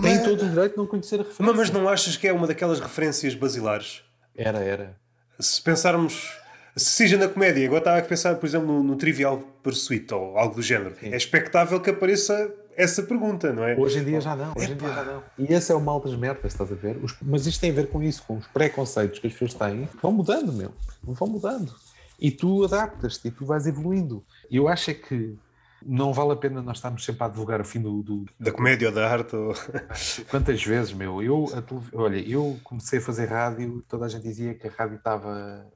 tem 0.00 0.14
mas... 0.14 0.24
todo 0.24 0.44
o 0.44 0.48
direito 0.48 0.72
de 0.72 0.78
não 0.78 0.86
conhecer 0.86 1.16
a 1.16 1.18
referência. 1.18 1.44
Mas, 1.44 1.56
mas 1.56 1.70
não 1.70 1.88
achas 1.88 2.16
que 2.16 2.28
é 2.28 2.32
uma 2.32 2.46
daquelas 2.46 2.80
referências 2.80 3.34
basilares? 3.34 4.02
Era, 4.34 4.58
era. 4.58 4.96
Se 5.38 5.60
pensarmos 5.60 6.38
seja 6.76 7.16
na 7.16 7.26
comédia, 7.26 7.64
agora 7.66 7.80
estava 7.80 7.98
a 7.98 8.02
pensar, 8.02 8.34
por 8.36 8.46
exemplo, 8.46 8.66
no, 8.66 8.82
no 8.82 8.96
Trivial 8.96 9.38
Pursuit 9.62 10.12
ou 10.12 10.36
algo 10.38 10.54
do 10.54 10.62
género. 10.62 10.94
Sim. 11.00 11.12
É 11.12 11.16
expectável 11.16 11.80
que 11.80 11.90
apareça 11.90 12.52
essa 12.76 13.02
pergunta, 13.02 13.52
não 13.52 13.64
é? 13.64 13.74
Hoje 13.74 13.98
em 13.98 14.04
dia 14.04 14.20
já 14.20 14.36
não, 14.36 14.52
hoje 14.56 14.72
em 14.72 14.76
dia 14.76 14.88
já 14.88 15.04
não. 15.04 15.22
E 15.38 15.52
esse 15.52 15.72
é 15.72 15.74
o 15.74 15.80
mal 15.80 16.00
das 16.00 16.14
merdas, 16.14 16.52
estás 16.52 16.70
a 16.70 16.74
ver? 16.74 17.02
Os, 17.02 17.16
mas 17.22 17.46
isto 17.46 17.60
tem 17.60 17.70
a 17.70 17.74
ver 17.74 17.88
com 17.88 18.02
isso, 18.02 18.22
com 18.24 18.36
os 18.36 18.46
preconceitos 18.46 19.18
que 19.18 19.26
as 19.26 19.32
pessoas 19.32 19.54
têm. 19.54 19.88
Vão 20.02 20.12
mudando, 20.12 20.52
meu. 20.52 20.72
Vão 21.02 21.26
mudando. 21.26 21.74
E 22.20 22.30
tu 22.30 22.64
adaptas-te 22.64 23.28
e 23.28 23.30
tu 23.30 23.46
vais 23.46 23.66
evoluindo. 23.66 24.24
E 24.50 24.56
eu 24.56 24.68
acho 24.68 24.90
é 24.90 24.94
que 24.94 25.36
não 25.84 26.12
vale 26.12 26.32
a 26.32 26.36
pena 26.36 26.60
nós 26.60 26.78
estarmos 26.78 27.04
sempre 27.04 27.22
a 27.22 27.26
advogar 27.26 27.60
o 27.60 27.64
fim 27.64 27.80
do, 27.80 28.02
do... 28.02 28.24
da 28.38 28.52
comédia 28.52 28.88
ou 28.88 28.94
da 28.94 29.08
arte. 29.08 29.36
Ou... 29.36 29.54
Quantas 30.30 30.62
vezes, 30.62 30.92
meu? 30.92 31.22
Eu, 31.22 31.46
a, 31.54 31.62
olha, 31.96 32.18
eu 32.18 32.58
comecei 32.62 32.98
a 32.98 33.02
fazer 33.02 33.26
rádio, 33.26 33.82
toda 33.88 34.06
a 34.06 34.08
gente 34.08 34.22
dizia 34.22 34.54
que 34.54 34.66
a 34.66 34.70
rádio 34.70 34.96
estava. 34.96 35.66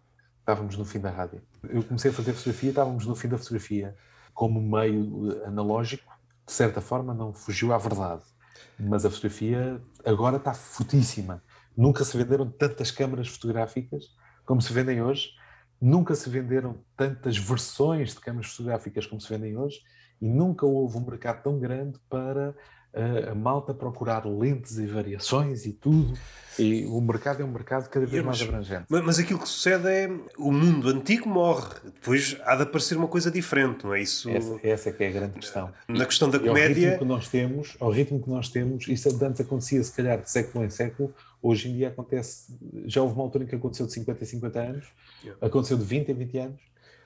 Estávamos 0.40 0.76
no 0.76 0.84
fim 0.84 0.98
da 0.98 1.10
rádio. 1.10 1.40
Eu 1.68 1.82
comecei 1.84 2.10
a 2.10 2.14
fazer 2.14 2.32
fotografia, 2.32 2.70
estávamos 2.70 3.06
no 3.06 3.14
fim 3.14 3.28
da 3.28 3.38
fotografia. 3.38 3.94
Como 4.34 4.60
meio 4.60 5.42
analógico, 5.46 6.10
de 6.50 6.56
certa 6.56 6.80
forma, 6.80 7.14
não 7.14 7.32
fugiu 7.32 7.72
à 7.72 7.78
verdade. 7.78 8.24
Mas 8.78 9.04
a 9.04 9.10
fotografia 9.10 9.80
agora 10.04 10.36
está 10.36 10.52
fortíssima. 10.52 11.42
Nunca 11.76 12.04
se 12.04 12.16
venderam 12.16 12.50
tantas 12.50 12.90
câmaras 12.90 13.28
fotográficas 13.28 14.04
como 14.44 14.60
se 14.60 14.72
vendem 14.72 15.00
hoje 15.00 15.30
Nunca 15.80 16.14
se 16.14 16.28
venderam 16.28 16.84
tantas 16.94 17.38
versões 17.38 18.10
de 18.12 18.20
câmaras 18.20 18.50
fotográficas 18.50 19.06
como 19.06 19.18
se 19.18 19.28
vendem 19.30 19.56
hoje 19.56 19.80
e 20.20 20.28
nunca 20.28 20.66
houve 20.66 20.98
um 20.98 21.06
mercado 21.06 21.42
tão 21.42 21.58
grande 21.58 21.98
para 22.10 22.54
a 23.30 23.34
malta 23.34 23.72
procurar 23.72 24.26
lentes 24.26 24.78
e 24.78 24.86
variações 24.86 25.66
e 25.66 25.72
tudo. 25.72 26.14
E 26.58 26.84
o 26.86 27.00
mercado 27.00 27.40
é 27.40 27.44
um 27.44 27.50
mercado 27.50 27.88
cada 27.88 28.04
vez 28.04 28.24
mais 28.24 28.42
abrangente. 28.42 28.84
Mas, 28.88 29.02
mas, 29.02 29.18
aquilo 29.18 29.38
que 29.38 29.48
sucede 29.48 29.88
é 29.88 30.10
o 30.36 30.52
mundo 30.52 30.88
antigo 30.88 31.28
morre, 31.28 31.74
depois 31.84 32.36
há 32.44 32.56
de 32.56 32.64
aparecer 32.64 32.98
uma 32.98 33.06
coisa 33.06 33.30
diferente, 33.30 33.84
não 33.84 33.94
é 33.94 34.02
isso? 34.02 34.28
Essa, 34.28 34.60
essa 34.62 34.88
é 34.90 34.92
que 34.92 35.04
é 35.04 35.08
a 35.08 35.12
grande 35.12 35.34
questão. 35.34 35.72
Na 35.88 36.04
questão 36.04 36.28
da 36.28 36.38
comédia. 36.38 36.60
Ao 36.60 36.68
ritmo 36.68 36.98
que 36.98 37.04
nós 37.04 37.28
temos, 37.28 37.76
ao 37.80 37.90
ritmo 37.90 38.20
que 38.20 38.30
nós 38.30 38.48
temos, 38.48 38.88
isso 38.88 39.08
antes 39.24 39.40
acontecia 39.40 39.82
se 39.82 39.92
calhar 39.92 40.20
de 40.20 40.30
século 40.30 40.64
em 40.64 40.70
século, 40.70 41.14
Hoje 41.42 41.70
em 41.70 41.76
dia 41.76 41.88
acontece, 41.88 42.52
já 42.84 43.00
houve 43.00 43.14
uma 43.14 43.24
altura 43.24 43.44
em 43.44 43.46
que 43.46 43.54
aconteceu 43.54 43.86
de 43.86 43.94
50 43.94 44.22
em 44.22 44.26
50 44.26 44.60
anos, 44.60 44.86
aconteceu 45.40 45.78
de 45.78 45.84
20 45.84 46.10
em 46.10 46.14
20 46.14 46.38
anos, 46.38 46.60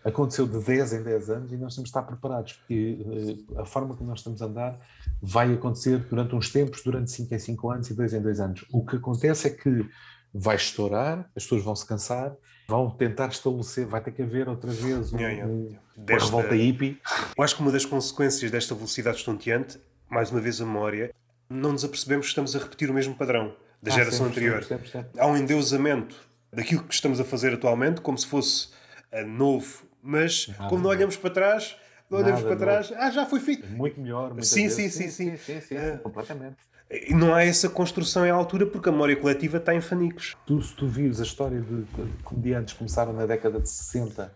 aconteceu 0.05 0.47
de 0.47 0.59
10 0.59 0.93
em 0.93 1.02
10 1.02 1.31
anos 1.31 1.52
e 1.52 1.56
nós 1.56 1.74
temos 1.74 1.89
de 1.89 1.97
estar 1.97 2.02
preparados, 2.02 2.52
porque 2.52 3.44
uh, 3.48 3.60
a 3.60 3.64
forma 3.64 3.97
como 3.97 4.10
nós 4.10 4.20
estamos 4.20 4.43
a 4.43 4.44
andar 4.44 4.78
vai 5.22 5.52
acontecer 5.52 5.98
durante 5.98 6.35
uns 6.35 6.51
tempos, 6.51 6.82
durante 6.82 7.10
5 7.10 7.35
em 7.35 7.39
5 7.39 7.70
anos 7.70 7.90
e 7.90 7.94
2 7.94 8.14
em 8.14 8.22
2 8.22 8.40
anos. 8.40 8.64
O 8.70 8.85
que 8.85 8.97
acontece 8.97 9.48
é 9.48 9.51
que 9.51 9.89
vai 10.32 10.56
estourar, 10.56 11.31
as 11.35 11.44
pessoas 11.44 11.62
vão 11.62 11.74
se 11.74 11.86
cansar, 11.86 12.35
vão 12.68 12.90
tentar 12.90 13.28
estabelecer, 13.28 13.86
vai 13.86 14.02
ter 14.02 14.10
que 14.10 14.22
haver 14.22 14.48
outra 14.48 14.70
vez 14.70 15.12
um. 15.12 15.16
Um, 15.16 15.76
uma 15.97 16.18
revolta 16.18 16.55
hippie. 16.55 17.01
Eu 17.36 17.44
acho 17.44 17.56
que 17.56 17.62
uma 17.62 17.70
das 17.70 17.85
consequências 17.85 18.51
desta 18.51 18.74
velocidade 18.74 19.18
estonteante, 19.18 19.78
mais 20.10 20.31
uma 20.31 20.40
vez 20.40 20.60
a 20.60 20.66
memória, 20.66 21.14
não 21.48 21.72
nos 21.72 21.85
apercebemos 21.85 22.26
que 22.26 22.31
estamos 22.31 22.56
a 22.56 22.59
repetir 22.59 22.90
o 22.90 22.94
mesmo 22.94 23.14
padrão 23.14 23.55
da 23.81 23.93
ah, 23.93 23.94
geração 23.94 24.26
anterior. 24.26 24.64
Sempre, 24.64 24.89
sempre. 24.89 25.20
Há 25.20 25.26
um 25.26 25.36
endeusamento 25.36 26.16
daquilo 26.52 26.82
que 26.82 26.94
estamos 26.94 27.20
a 27.20 27.24
fazer 27.24 27.55
atualmente, 27.55 28.01
como 28.01 28.18
se 28.18 28.26
fosse 28.26 28.68
uh, 29.12 29.26
novo, 29.26 29.85
mas 30.05 30.48
Nada 30.48 30.68
como 30.68 30.82
não 30.82 30.90
olhamos 30.90 31.16
para 31.16 31.31
trás, 31.31 31.76
não 32.10 32.18
olhamos 32.18 32.43
para 32.43 32.56
trás, 32.56 32.93
ah, 32.97 33.10
já 33.10 33.24
foi 33.24 33.40
feito. 33.40 33.66
Muito 33.68 33.98
melhor. 34.01 34.35
Sim, 34.43 34.68
sim, 34.68 34.90
sim, 34.90 35.09
sim, 35.09 35.36
sim, 35.36 35.60
sim, 35.60 35.76
uh, 35.76 35.98
completamente. 36.01 36.56
E 36.90 37.14
não 37.14 37.35
há 37.35 37.43
essa 37.43 37.68
construção 37.68 38.26
em 38.26 38.31
altura 38.31 38.66
porque 38.66 38.89
a 38.89 38.93
memória 38.93 39.16
coletiva 39.16 39.56
está 39.56 39.74
em 39.74 39.81
fanicos. 39.81 40.36
Tu, 40.47 40.60
se 40.62 40.74
tu 40.74 40.86
vires 40.86 41.18
a 41.18 41.24
história 41.24 41.60
de, 41.60 41.85
comediantes 42.22 42.74
que 42.74 42.78
começaram 42.78 43.12
na 43.12 43.24
década 43.24 43.59
de 43.59 43.68
60 43.68 44.31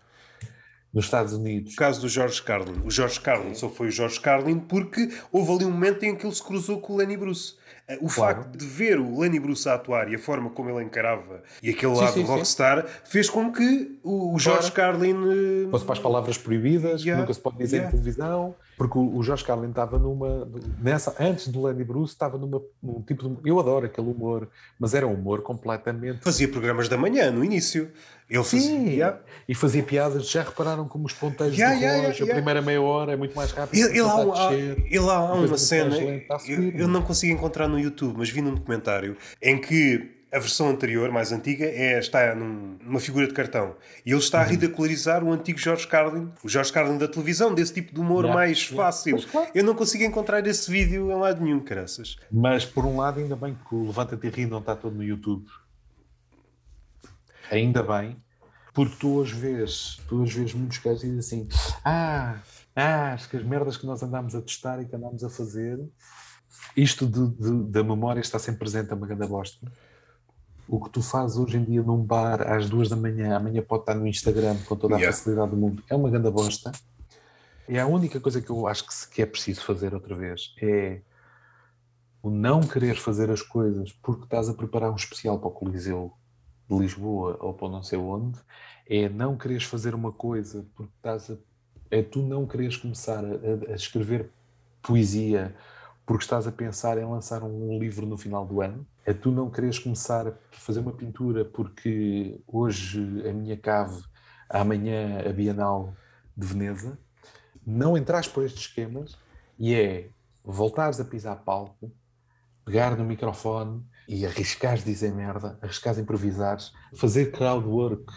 nos 0.91 1.05
Estados 1.05 1.33
Unidos. 1.33 1.73
O 1.73 1.75
caso 1.75 2.01
do 2.01 2.09
George 2.09 2.41
Carlin. 2.41 2.81
O 2.83 2.89
George 2.89 3.19
Carlin 3.19 3.53
só 3.53 3.69
foi 3.69 3.87
o 3.87 3.91
George 3.91 4.19
Carlin 4.19 4.59
porque 4.59 5.09
houve 5.31 5.51
ali 5.51 5.65
um 5.65 5.71
momento 5.71 6.03
em 6.03 6.15
que 6.15 6.25
ele 6.25 6.33
se 6.33 6.43
cruzou 6.43 6.81
com 6.81 6.93
o 6.93 6.97
Lenny 6.97 7.15
Bruce. 7.15 7.55
Eh, 7.89 7.97
o 7.99 8.07
claro. 8.07 8.43
facto 8.43 8.55
de 8.55 8.65
ver 8.65 8.99
o 8.99 9.19
Lenny 9.19 9.39
Bruce 9.39 9.67
a 9.67 9.73
atuar 9.73 10.11
e 10.11 10.15
a 10.15 10.19
forma 10.19 10.51
como 10.51 10.69
ele 10.69 10.85
encarava 10.85 11.41
e 11.61 11.71
aquele 11.71 11.95
sim, 11.95 12.01
lado 12.01 12.13
sim, 12.13 12.23
rockstar 12.23 12.85
sim. 12.85 12.93
fez 13.03 13.29
com 13.29 13.51
que 13.51 13.97
o, 14.03 14.35
o 14.35 14.39
George 14.39 14.71
Carlin. 14.71 15.15
Uh... 15.15 15.71
Fosse 15.71 15.85
para 15.85 15.93
as 15.93 15.99
palavras 15.99 16.37
proibidas, 16.37 17.01
yeah. 17.01 17.15
que 17.15 17.21
nunca 17.21 17.33
se 17.33 17.39
pode 17.41 17.57
dizer 17.57 17.77
yeah. 17.77 17.87
em 17.87 17.91
televisão. 17.91 18.55
Porque 18.79 18.97
o, 18.97 19.21
George 19.21 19.43
Carlin 19.43 19.71
estava 19.71 19.99
numa. 19.99 20.49
Nessa, 20.81 21.13
antes 21.19 21.49
do 21.49 21.61
Lenny 21.61 21.83
Bruce, 21.83 22.13
estava 22.13 22.37
numa, 22.37 22.61
num 22.81 23.01
tipo 23.01 23.27
de. 23.27 23.49
Eu 23.49 23.59
adoro 23.59 23.85
aquele 23.85 24.07
humor, 24.09 24.47
mas 24.79 24.93
era 24.93 25.05
um 25.05 25.13
humor 25.13 25.41
completamente. 25.41 26.23
Fazia 26.23 26.47
programas 26.47 26.87
da 26.87 26.95
manhã 26.95 27.29
no 27.29 27.43
início. 27.43 27.91
Ele 28.29 28.41
fazia. 28.41 28.61
Sim, 28.61 28.87
yeah. 28.87 29.19
e 29.49 29.53
fazia 29.53 29.83
piadas. 29.83 30.29
Já 30.29 30.43
repararam 30.43 30.87
como 30.87 31.07
os 31.07 31.13
ponteiros 31.13 31.57
yeah, 31.57 31.75
do 31.75 31.81
yeah, 31.81 32.01
relógio, 32.01 32.25
a 32.25 32.33
primeira 32.33 32.61
meia 32.61 32.81
hora 32.81 33.11
é 33.11 33.17
muito 33.17 33.35
mais 33.35 33.51
rápido. 33.51 33.77
Ele, 33.77 33.99
ele, 33.99 34.07
há, 34.07 34.13
há, 34.13 34.53
ele 34.53 35.09
há 35.09 35.33
uma 35.33 35.57
cena. 35.57 35.97
Eu, 36.47 36.69
eu 36.71 36.87
não 36.87 37.01
consigo 37.01 37.33
encontrar 37.33 37.67
no 37.67 37.77
YouTube, 37.77 38.15
mas 38.17 38.29
vi 38.29 38.41
num 38.41 38.55
documentário 38.55 39.17
em 39.41 39.59
que 39.59 40.18
a 40.31 40.37
versão 40.37 40.69
anterior, 40.69 41.11
mais 41.11 41.31
antiga, 41.31 41.65
é, 41.65 41.97
está 41.97 42.35
num, 42.35 42.77
numa 42.83 42.99
figura 42.99 43.27
de 43.27 43.33
cartão. 43.33 43.75
E 44.05 44.11
ele 44.11 44.19
está 44.19 44.41
a 44.41 44.43
uhum. 44.43 44.49
ridicularizar 44.49 45.23
o 45.23 45.31
antigo 45.31 45.57
George 45.57 45.87
Carlin, 45.87 46.31
o 46.43 46.49
George 46.49 46.71
Carlin 46.71 46.97
da 46.97 47.07
televisão, 47.07 47.53
desse 47.53 47.73
tipo 47.73 47.93
de 47.93 47.99
humor 47.99 48.25
yeah, 48.25 48.39
mais 48.39 48.69
yeah. 48.69 48.83
fácil. 48.83 49.17
Claro. 49.31 49.49
Eu 49.55 49.63
não 49.63 49.73
consigo 49.73 50.03
encontrar 50.03 50.45
esse 50.45 50.69
vídeo 50.69 51.11
em 51.11 51.15
lado 51.15 51.43
nenhum, 51.43 51.59
caraças. 51.59 52.17
Mas, 52.31 52.63
por 52.63 52.85
um 52.85 52.97
lado, 52.97 53.19
ainda 53.19 53.35
bem 53.35 53.57
que 53.67 53.73
o 53.73 53.87
Levanta-te 53.87 54.27
e 54.27 54.29
Ri 54.29 54.45
não 54.45 54.59
está 54.59 54.75
todo 54.75 54.95
no 54.95 55.03
YouTube. 55.03 55.45
Ainda 57.49 57.81
bem. 57.81 58.15
Porque 58.71 58.95
tu 58.99 59.15
hoje 59.15 59.33
vês, 59.33 59.99
tu 60.07 60.21
hoje 60.21 60.39
vês 60.39 60.53
muitos 60.53 60.77
casos 60.77 61.01
dizem 61.01 61.17
assim: 61.17 61.47
Ah, 61.83 62.37
ah, 62.75 63.13
acho 63.13 63.27
que 63.27 63.35
as 63.35 63.43
merdas 63.43 63.77
que 63.77 63.85
nós 63.85 64.03
andámos 64.03 64.35
a 64.35 64.41
testar 64.41 64.79
e 64.79 64.85
que 64.85 64.95
andámos 64.95 65.23
a 65.23 65.29
fazer, 65.29 65.79
isto 66.77 67.07
de, 67.07 67.29
de, 67.29 67.63
da 67.71 67.83
memória 67.83 68.21
está 68.21 68.37
sempre 68.37 68.59
presente, 68.59 68.91
é 68.91 68.95
uma 68.95 69.07
grande 69.07 69.27
bosta 69.27 69.59
o 70.69 70.79
que 70.79 70.89
tu 70.91 71.01
fazes 71.01 71.35
hoje 71.35 71.57
em 71.57 71.63
dia 71.63 71.81
num 71.81 71.97
bar 71.97 72.41
às 72.47 72.69
duas 72.69 72.87
da 72.87 72.95
manhã, 72.95 73.35
amanhã 73.35 73.61
pode 73.61 73.81
estar 73.81 73.95
no 73.95 74.05
Instagram 74.05 74.55
com 74.67 74.75
toda 74.75 74.95
a 74.95 74.97
yeah. 74.99 75.15
facilidade 75.15 75.49
do 75.49 75.57
mundo, 75.57 75.83
é 75.89 75.95
uma 75.95 76.09
grande 76.09 76.29
bosta. 76.29 76.71
E 77.67 77.77
a 77.79 77.87
única 77.87 78.19
coisa 78.19 78.39
que 78.39 78.51
eu 78.51 78.67
acho 78.67 78.85
que, 78.85 79.15
que 79.15 79.21
é 79.23 79.25
preciso 79.25 79.63
fazer 79.63 79.95
outra 79.95 80.15
vez 80.15 80.53
é 80.61 81.01
o 82.21 82.29
não 82.29 82.61
querer 82.61 82.95
fazer 82.95 83.31
as 83.31 83.41
coisas 83.41 83.91
porque 83.93 84.25
estás 84.25 84.47
a 84.47 84.53
preparar 84.53 84.91
um 84.91 84.95
especial 84.95 85.39
para 85.39 85.47
o 85.47 85.51
Coliseu 85.51 86.13
de 86.69 86.77
Lisboa 86.77 87.37
ou 87.39 87.53
para 87.53 87.69
não 87.69 87.81
sei 87.81 87.97
onde, 87.97 88.37
é 88.87 89.09
não 89.09 89.35
quereres 89.35 89.63
fazer 89.63 89.95
uma 89.95 90.11
coisa 90.11 90.65
porque 90.75 90.91
estás 90.97 91.31
a. 91.31 91.37
É 91.91 92.03
tu 92.03 92.21
não 92.21 92.45
quereres 92.45 92.77
começar 92.77 93.23
a, 93.25 93.71
a 93.71 93.75
escrever 93.75 94.29
poesia 94.83 95.55
porque 96.09 96.23
estás 96.23 96.47
a 96.47 96.51
pensar 96.51 96.97
em 96.97 97.05
lançar 97.05 97.43
um 97.43 97.77
livro 97.77 98.03
no 98.07 98.17
final 98.17 98.43
do 98.43 98.61
ano, 98.61 98.83
é 99.05 99.13
tu 99.13 99.29
não 99.29 99.47
quereres 99.47 99.77
começar 99.77 100.27
a 100.27 100.33
fazer 100.53 100.79
uma 100.79 100.91
pintura 100.91 101.45
porque 101.45 102.41
hoje 102.47 102.99
a 103.29 103.31
minha 103.31 103.55
cave, 103.55 104.01
amanhã 104.49 105.19
a 105.19 105.31
Bienal 105.31 105.93
de 106.35 106.47
Veneza, 106.47 106.97
não 107.63 107.95
entras 107.95 108.27
por 108.27 108.43
estes 108.43 108.61
esquemas 108.61 109.15
e 109.59 109.75
é 109.75 110.09
voltares 110.43 110.99
a 110.99 111.05
pisar 111.05 111.43
palco, 111.43 111.91
pegar 112.65 112.97
no 112.97 113.05
microfone 113.05 113.85
e 114.07 114.25
arriscares 114.25 114.83
dizer 114.83 115.13
merda, 115.13 115.59
arriscares 115.61 115.99
improvisares, 115.99 116.73
fazer 116.95 117.31
crowd 117.31 117.67
work, 117.67 118.11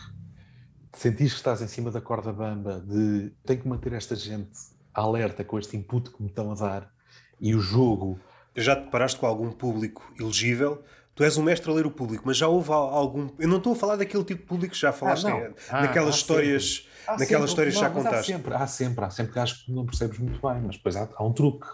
sentir 0.94 1.28
que 1.28 1.36
estás 1.36 1.60
em 1.60 1.68
cima 1.68 1.90
da 1.90 2.00
corda 2.00 2.32
bamba 2.32 2.80
de 2.80 3.34
tenho 3.44 3.60
que 3.60 3.68
manter 3.68 3.92
esta 3.92 4.16
gente 4.16 4.58
alerta 4.94 5.44
com 5.44 5.58
este 5.58 5.76
input 5.76 6.10
que 6.10 6.22
me 6.22 6.30
estão 6.30 6.52
a 6.52 6.54
dar 6.54 7.01
e 7.42 7.54
o 7.56 7.60
jogo. 7.60 8.18
Já 8.56 8.76
te 8.76 8.88
paraste 8.88 9.18
com 9.18 9.26
algum 9.26 9.50
público 9.50 10.14
elegível? 10.18 10.82
Tu 11.14 11.24
és 11.24 11.36
um 11.36 11.42
mestre 11.42 11.70
a 11.70 11.74
ler 11.74 11.84
o 11.84 11.90
público, 11.90 12.22
mas 12.24 12.38
já 12.38 12.46
houve 12.46 12.72
algum. 12.72 13.28
Eu 13.38 13.48
não 13.48 13.58
estou 13.58 13.74
a 13.74 13.76
falar 13.76 13.96
daquele 13.96 14.24
tipo 14.24 14.40
de 14.40 14.46
público 14.46 14.72
que 14.72 14.80
já 14.80 14.92
falaste, 14.92 15.26
ah, 15.26 15.50
ah, 15.68 15.82
naquelas 15.82 16.14
histórias, 16.14 16.88
naquelas 17.06 17.28
sempre, 17.28 17.44
histórias 17.44 17.74
não, 17.74 17.80
já 17.82 17.90
contaste. 17.90 18.32
Há 18.32 18.36
sempre, 18.36 18.54
há 18.54 18.66
sempre, 18.66 19.04
há 19.04 19.10
sempre 19.10 19.34
gajos 19.34 19.62
que 19.62 19.72
não 19.72 19.84
percebes 19.84 20.18
muito 20.18 20.40
bem, 20.40 20.62
mas 20.62 20.76
depois 20.76 20.96
há, 20.96 21.08
há 21.14 21.24
um 21.24 21.32
truque. 21.32 21.66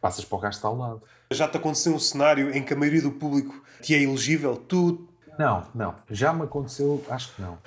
Passas 0.00 0.24
para 0.24 0.36
o 0.36 0.40
gajo 0.40 0.50
que 0.50 0.56
está 0.56 0.68
ao 0.68 0.76
lado. 0.76 1.02
Já 1.30 1.48
te 1.48 1.56
aconteceu 1.56 1.94
um 1.94 1.98
cenário 1.98 2.54
em 2.54 2.62
que 2.62 2.72
a 2.74 2.76
maioria 2.76 3.02
do 3.02 3.12
público 3.12 3.62
te 3.80 3.94
é 3.94 4.02
elegível? 4.02 4.56
Tu. 4.56 5.08
Não, 5.38 5.66
não. 5.74 5.94
Já 6.10 6.32
me 6.32 6.42
aconteceu, 6.42 7.04
acho 7.08 7.34
que 7.34 7.42
não. 7.42 7.58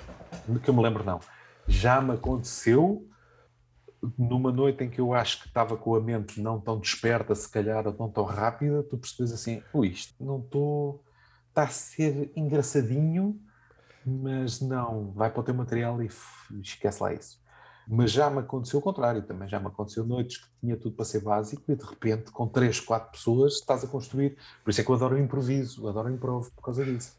Que 0.62 0.70
eu 0.70 0.74
me 0.74 0.82
lembro, 0.82 1.02
não. 1.02 1.20
Já 1.66 2.00
me 2.00 2.14
aconteceu 2.14 3.06
numa 4.18 4.52
noite 4.52 4.84
em 4.84 4.90
que 4.90 5.00
eu 5.00 5.14
acho 5.14 5.40
que 5.42 5.48
estava 5.48 5.76
com 5.76 5.94
a 5.94 6.00
mente 6.00 6.40
não 6.40 6.60
tão 6.60 6.78
desperta, 6.78 7.34
se 7.34 7.50
calhar, 7.50 7.86
ou 7.86 7.94
não 7.98 8.10
tão 8.10 8.24
rápida, 8.24 8.82
tu 8.82 8.98
percebes 8.98 9.32
assim, 9.32 9.62
ui, 9.72 9.88
isto 9.88 10.14
não 10.24 10.38
estou. 10.40 11.04
está 11.48 11.64
a 11.64 11.68
ser 11.68 12.32
engraçadinho, 12.36 13.40
mas 14.04 14.60
não, 14.60 15.12
vai 15.12 15.30
para 15.30 15.40
o 15.40 15.42
teu 15.42 15.54
material 15.54 16.02
e 16.02 16.08
esquece 16.62 17.02
lá 17.02 17.12
isso. 17.12 17.40
Mas 17.88 18.10
já 18.10 18.28
me 18.28 18.40
aconteceu 18.40 18.80
o 18.80 18.82
contrário, 18.82 19.22
também 19.22 19.48
já 19.48 19.60
me 19.60 19.68
aconteceu 19.68 20.04
noites 20.04 20.38
que 20.38 20.48
tinha 20.60 20.76
tudo 20.76 20.96
para 20.96 21.04
ser 21.04 21.20
básico 21.20 21.70
e 21.70 21.76
de 21.76 21.84
repente, 21.84 22.32
com 22.32 22.48
três, 22.48 22.80
quatro 22.80 23.12
pessoas, 23.12 23.54
estás 23.54 23.84
a 23.84 23.86
construir. 23.86 24.36
Por 24.64 24.70
isso 24.70 24.80
é 24.80 24.84
que 24.84 24.90
eu 24.90 24.94
adoro 24.96 25.14
o 25.14 25.18
improviso, 25.18 25.88
adoro 25.88 26.08
o 26.08 26.12
improvo 26.14 26.50
por 26.52 26.62
causa 26.62 26.84
disso. 26.84 27.16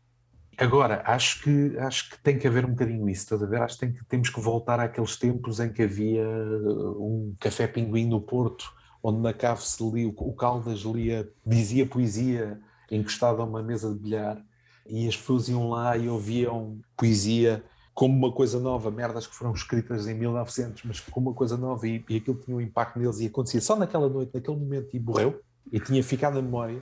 Agora, 0.57 1.03
acho 1.05 1.43
que, 1.43 1.77
acho 1.77 2.09
que 2.09 2.17
tem 2.19 2.39
que 2.39 2.47
haver 2.47 2.65
um 2.65 2.71
bocadinho 2.71 3.07
isso, 3.07 3.21
estás 3.21 3.43
a 3.43 3.45
ver? 3.45 3.61
Acho 3.61 3.75
que, 3.75 3.79
tem 3.85 3.93
que 3.93 4.05
temos 4.05 4.29
que 4.29 4.39
voltar 4.39 4.79
àqueles 4.79 5.15
tempos 5.15 5.59
em 5.59 5.71
que 5.71 5.83
havia 5.83 6.27
uh, 6.27 6.99
um 6.99 7.35
café 7.39 7.67
pinguim 7.67 8.07
no 8.07 8.19
Porto, 8.19 8.73
onde 9.03 9.21
na 9.21 9.33
cave 9.33 9.61
se 9.61 9.83
lia, 9.87 10.07
o 10.07 10.33
Caldas 10.33 10.79
lia, 10.79 11.31
dizia 11.45 11.85
poesia 11.85 12.59
encostado 12.89 13.39
a 13.39 13.45
uma 13.45 13.61
mesa 13.61 13.93
de 13.93 13.99
bilhar, 13.99 14.43
e 14.87 15.07
as 15.07 15.15
pessoas 15.15 15.47
iam 15.47 15.69
lá 15.69 15.95
e 15.95 16.09
ouviam 16.09 16.79
poesia 16.97 17.63
como 17.93 18.15
uma 18.15 18.31
coisa 18.31 18.59
nova, 18.59 18.89
merdas 18.89 19.27
que 19.27 19.35
foram 19.35 19.53
escritas 19.53 20.07
em 20.07 20.15
1900, 20.15 20.83
mas 20.85 20.99
como 20.99 21.29
uma 21.29 21.35
coisa 21.35 21.55
nova 21.55 21.87
e, 21.87 22.03
e 22.09 22.17
aquilo 22.17 22.37
tinha 22.37 22.57
um 22.57 22.61
impacto 22.61 22.97
neles 22.97 23.19
e 23.19 23.27
acontecia 23.27 23.61
só 23.61 23.75
naquela 23.75 24.09
noite, 24.09 24.31
naquele 24.33 24.57
momento 24.57 24.95
e 24.95 24.99
morreu 24.99 25.39
e 25.71 25.79
tinha 25.79 26.03
ficado 26.03 26.35
na 26.35 26.41
memória 26.41 26.81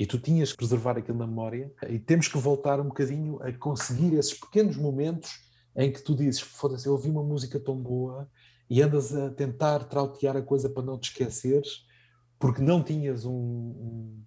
e 0.00 0.06
tu 0.06 0.18
tinhas 0.18 0.50
que 0.50 0.56
preservar 0.56 0.96
aquilo 0.96 1.18
na 1.18 1.26
memória 1.26 1.70
e 1.86 1.98
temos 1.98 2.26
que 2.26 2.38
voltar 2.38 2.80
um 2.80 2.88
bocadinho 2.88 3.38
a 3.42 3.52
conseguir 3.52 4.14
esses 4.14 4.32
pequenos 4.32 4.78
momentos 4.78 5.30
em 5.76 5.92
que 5.92 6.00
tu 6.00 6.16
dizes, 6.16 6.40
foda-se, 6.40 6.86
eu 6.86 6.92
ouvi 6.92 7.10
uma 7.10 7.22
música 7.22 7.60
tão 7.60 7.76
boa 7.76 8.26
e 8.70 8.80
andas 8.80 9.14
a 9.14 9.28
tentar 9.28 9.84
trautear 9.84 10.38
a 10.38 10.42
coisa 10.42 10.70
para 10.70 10.82
não 10.82 10.98
te 10.98 11.10
esqueceres 11.10 11.84
porque 12.38 12.62
não 12.62 12.82
tinhas 12.82 13.26
um, 13.26 13.34
um, 13.34 14.24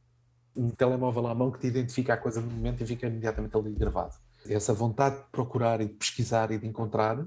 um 0.55 0.69
telemóvel 0.69 1.25
à 1.25 1.33
mão 1.33 1.51
que 1.51 1.59
te 1.59 1.65
identifica 1.65 2.13
a 2.13 2.17
coisa 2.17 2.39
no 2.39 2.51
momento 2.51 2.83
e 2.83 2.85
fica 2.85 3.07
imediatamente 3.07 3.57
ali 3.57 3.73
gravado 3.73 4.13
essa 4.47 4.73
vontade 4.73 5.17
de 5.17 5.23
procurar 5.31 5.81
e 5.81 5.87
de 5.87 5.93
pesquisar 5.93 6.51
e 6.51 6.57
de 6.57 6.67
encontrar, 6.67 7.25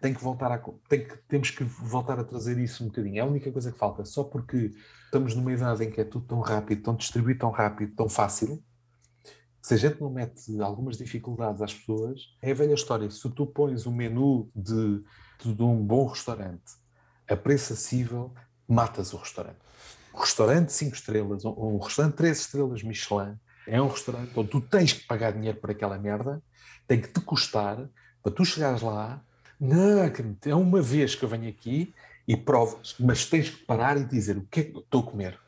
tem 0.00 0.14
que 0.14 0.22
voltar 0.22 0.50
a, 0.50 0.58
tem 0.88 1.06
que, 1.06 1.16
temos 1.28 1.50
que 1.50 1.64
voltar 1.64 2.18
a 2.18 2.24
trazer 2.24 2.58
isso 2.58 2.84
um 2.84 2.88
bocadinho. 2.88 3.18
É 3.18 3.20
a 3.20 3.26
única 3.26 3.50
coisa 3.50 3.70
que 3.70 3.78
falta, 3.78 4.04
só 4.04 4.24
porque 4.24 4.72
estamos 5.12 5.34
numa 5.34 5.52
idade 5.52 5.84
em 5.84 5.90
que 5.90 6.00
é 6.00 6.04
tudo 6.04 6.24
tão 6.24 6.40
rápido, 6.40 6.82
tão 6.82 6.96
distribuído 6.96 7.40
tão 7.40 7.50
rápido, 7.50 7.94
tão 7.94 8.08
fácil, 8.08 8.64
se 9.60 9.74
a 9.74 9.76
gente 9.76 10.00
não 10.00 10.08
mete 10.08 10.58
algumas 10.58 10.96
dificuldades 10.96 11.60
às 11.60 11.74
pessoas, 11.74 12.34
é 12.40 12.50
a 12.50 12.54
velha 12.54 12.72
história. 12.72 13.10
Se 13.10 13.30
tu 13.30 13.46
pões 13.46 13.86
um 13.86 13.94
menu 13.94 14.50
de, 14.56 15.04
de 15.44 15.62
um 15.62 15.76
bom 15.84 16.06
restaurante 16.06 16.72
a 17.28 17.36
preço 17.36 17.74
acessível, 17.74 18.32
matas 18.66 19.12
o 19.12 19.18
restaurante. 19.18 19.58
Um 20.14 20.18
restaurante 20.18 20.72
5 20.72 20.94
estrelas, 20.96 21.44
um 21.44 21.78
restaurante 21.78 22.14
3 22.14 22.40
estrelas 22.40 22.82
Michelin, 22.82 23.36
é 23.66 23.80
um 23.80 23.88
restaurante 23.88 24.32
onde 24.34 24.48
tu 24.48 24.62
tens 24.62 24.94
que 24.94 25.06
pagar 25.06 25.32
dinheiro 25.32 25.60
por 25.60 25.70
aquela 25.70 25.98
merda 25.98 26.42
tem 26.88 27.00
que 27.00 27.08
te 27.08 27.20
custar 27.20 27.86
para 28.22 28.32
tu 28.32 28.44
chegares 28.44 28.80
lá. 28.80 29.22
Não, 29.60 30.02
é 30.44 30.54
uma 30.54 30.80
vez 30.80 31.14
que 31.14 31.22
eu 31.22 31.28
venho 31.28 31.48
aqui 31.48 31.94
e 32.26 32.36
provas, 32.36 32.94
mas 32.98 33.26
tens 33.26 33.50
que 33.50 33.64
parar 33.64 33.96
e 33.96 34.04
dizer 34.04 34.36
o 34.36 34.46
que 34.50 34.60
é 34.60 34.64
que 34.64 34.78
estou 34.78 35.00
a 35.00 35.10
comer. 35.10 35.38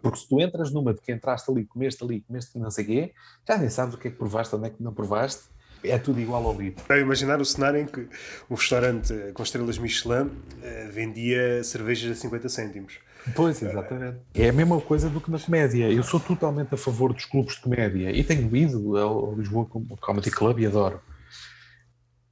Porque 0.00 0.18
se 0.18 0.28
tu 0.28 0.40
entras 0.40 0.72
numa 0.72 0.92
de 0.92 1.00
que 1.00 1.12
entraste 1.12 1.50
ali, 1.50 1.64
comeste 1.64 2.02
ali, 2.02 2.20
comeste 2.22 2.58
não 2.58 2.70
sei 2.70 2.84
o 2.84 2.86
quê, 2.86 3.14
já 3.46 3.56
nem 3.56 3.70
sabes 3.70 3.94
o 3.94 3.98
que 3.98 4.08
é 4.08 4.10
que 4.10 4.16
provaste, 4.16 4.54
onde 4.56 4.66
é 4.66 4.70
que 4.70 4.82
não 4.82 4.92
provaste, 4.92 5.44
é 5.84 5.98
tudo 5.98 6.20
igual 6.20 6.44
ao 6.46 6.60
livro. 6.60 6.82
Para 6.84 7.00
imaginar 7.00 7.40
o 7.40 7.44
cenário 7.44 7.80
em 7.80 7.86
que 7.86 8.08
um 8.50 8.54
restaurante 8.54 9.14
com 9.34 9.42
estrelas 9.42 9.78
Michelin 9.78 10.30
eh, 10.62 10.88
vendia 10.92 11.62
cervejas 11.64 12.16
a 12.16 12.20
50 12.20 12.48
cêntimos. 12.48 12.98
Pois, 13.34 13.62
exatamente. 13.62 14.18
É 14.34 14.48
a 14.48 14.52
mesma 14.52 14.80
coisa 14.80 15.08
do 15.08 15.20
que 15.20 15.30
na 15.30 15.38
comédia. 15.38 15.90
Eu 15.90 16.02
sou 16.02 16.18
totalmente 16.18 16.74
a 16.74 16.76
favor 16.76 17.12
dos 17.12 17.24
clubes 17.24 17.54
de 17.54 17.62
comédia 17.62 18.10
e 18.10 18.24
tenho 18.24 18.54
ido 18.54 18.96
ao 18.96 19.34
Lisboa 19.34 19.66
Comedy 20.00 20.30
Club 20.30 20.58
e 20.60 20.66
adoro. 20.66 21.00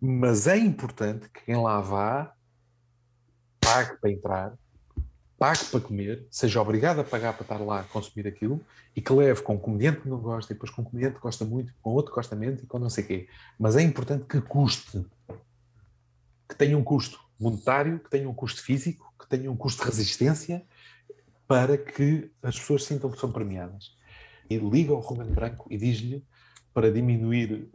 Mas 0.00 0.46
é 0.46 0.56
importante 0.56 1.28
que 1.28 1.44
quem 1.44 1.56
lá 1.56 1.80
vá 1.80 2.32
pague 3.72 3.96
para 4.00 4.10
entrar, 4.10 4.52
pague 5.38 5.64
para 5.66 5.80
comer, 5.80 6.26
seja 6.30 6.60
obrigado 6.60 7.00
a 7.00 7.04
pagar 7.04 7.32
para 7.32 7.42
estar 7.42 7.58
lá 7.58 7.80
a 7.80 7.84
consumir 7.84 8.26
aquilo 8.26 8.60
e 8.94 9.00
que 9.00 9.12
leve 9.12 9.42
com 9.42 9.54
um 9.54 9.58
comediante 9.58 10.00
que 10.00 10.08
não 10.08 10.18
gosta, 10.18 10.52
e 10.52 10.54
depois 10.54 10.70
com 10.72 10.82
um 10.82 10.84
comediante 10.84 11.16
que 11.16 11.22
gosta 11.22 11.44
muito, 11.44 11.72
com 11.80 11.90
outro 11.90 12.12
que 12.12 12.16
gosta 12.16 12.34
menos 12.34 12.62
e 12.62 12.66
com 12.66 12.78
não 12.78 12.90
sei 12.90 13.04
quê. 13.04 13.28
Mas 13.58 13.76
é 13.76 13.82
importante 13.82 14.24
que 14.24 14.40
custe, 14.40 15.04
que 16.48 16.56
tenha 16.56 16.76
um 16.76 16.82
custo 16.82 17.18
monetário, 17.38 18.00
que 18.00 18.10
tenha 18.10 18.28
um 18.28 18.34
custo 18.34 18.62
físico, 18.62 19.14
que 19.18 19.26
tenha 19.28 19.50
um 19.50 19.56
custo 19.56 19.82
de 19.82 19.88
resistência 19.88 20.62
para 21.46 21.78
que 21.78 22.30
as 22.42 22.58
pessoas 22.58 22.84
sintam 22.84 23.10
que 23.10 23.18
são 23.18 23.30
premiadas. 23.30 23.96
E 24.48 24.58
liga 24.58 24.92
ao 24.92 25.00
Ruben 25.00 25.30
Branco 25.30 25.66
e 25.70 25.78
diz-lhe 25.78 26.24
para 26.74 26.92
diminuir 26.92 27.70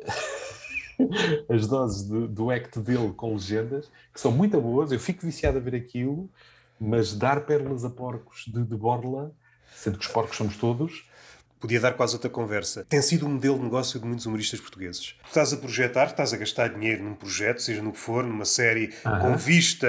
as 1.50 1.68
doses 1.68 2.08
do, 2.08 2.28
do 2.28 2.52
act 2.52 2.80
dele 2.80 3.14
com 3.16 3.34
legendas, 3.34 3.92
que 4.14 4.20
são 4.20 4.32
muito 4.32 4.60
boas, 4.60 4.92
eu 4.92 5.00
fico 5.00 5.26
viciado 5.26 5.58
a 5.58 5.62
ver 5.62 5.76
aquilo, 5.76 6.30
mas 6.80 7.14
dar 7.14 7.46
pérolas 7.46 7.86
a 7.86 7.90
porcos 7.90 8.46
de, 8.48 8.64
de 8.64 8.76
borla, 8.76 9.32
sendo 9.76 9.98
que 9.98 10.06
os 10.06 10.12
porcos 10.12 10.38
somos 10.38 10.58
todos, 10.58 11.08
podia 11.60 11.80
dar 11.80 11.94
quase 11.94 12.14
outra 12.14 12.30
conversa. 12.30 12.86
Tem 12.88 13.02
sido 13.02 13.26
um 13.26 13.30
modelo 13.30 13.58
de 13.58 13.64
negócio 13.64 14.00
de 14.00 14.06
muitos 14.06 14.26
humoristas 14.26 14.60
portugueses. 14.60 15.16
estás 15.26 15.54
a 15.54 15.58
projetar, 15.58 16.08
estás 16.08 16.34
a 16.34 16.38
gastar 16.38 16.70
dinheiro 16.70 17.04
num 17.04 17.16
projeto, 17.16 17.62
seja 17.62 17.82
no 17.82 17.92
que 17.92 18.00
for, 18.00 18.24
numa 18.24 18.46
série, 18.46 18.94
com 19.22 19.36
vista 19.36 19.88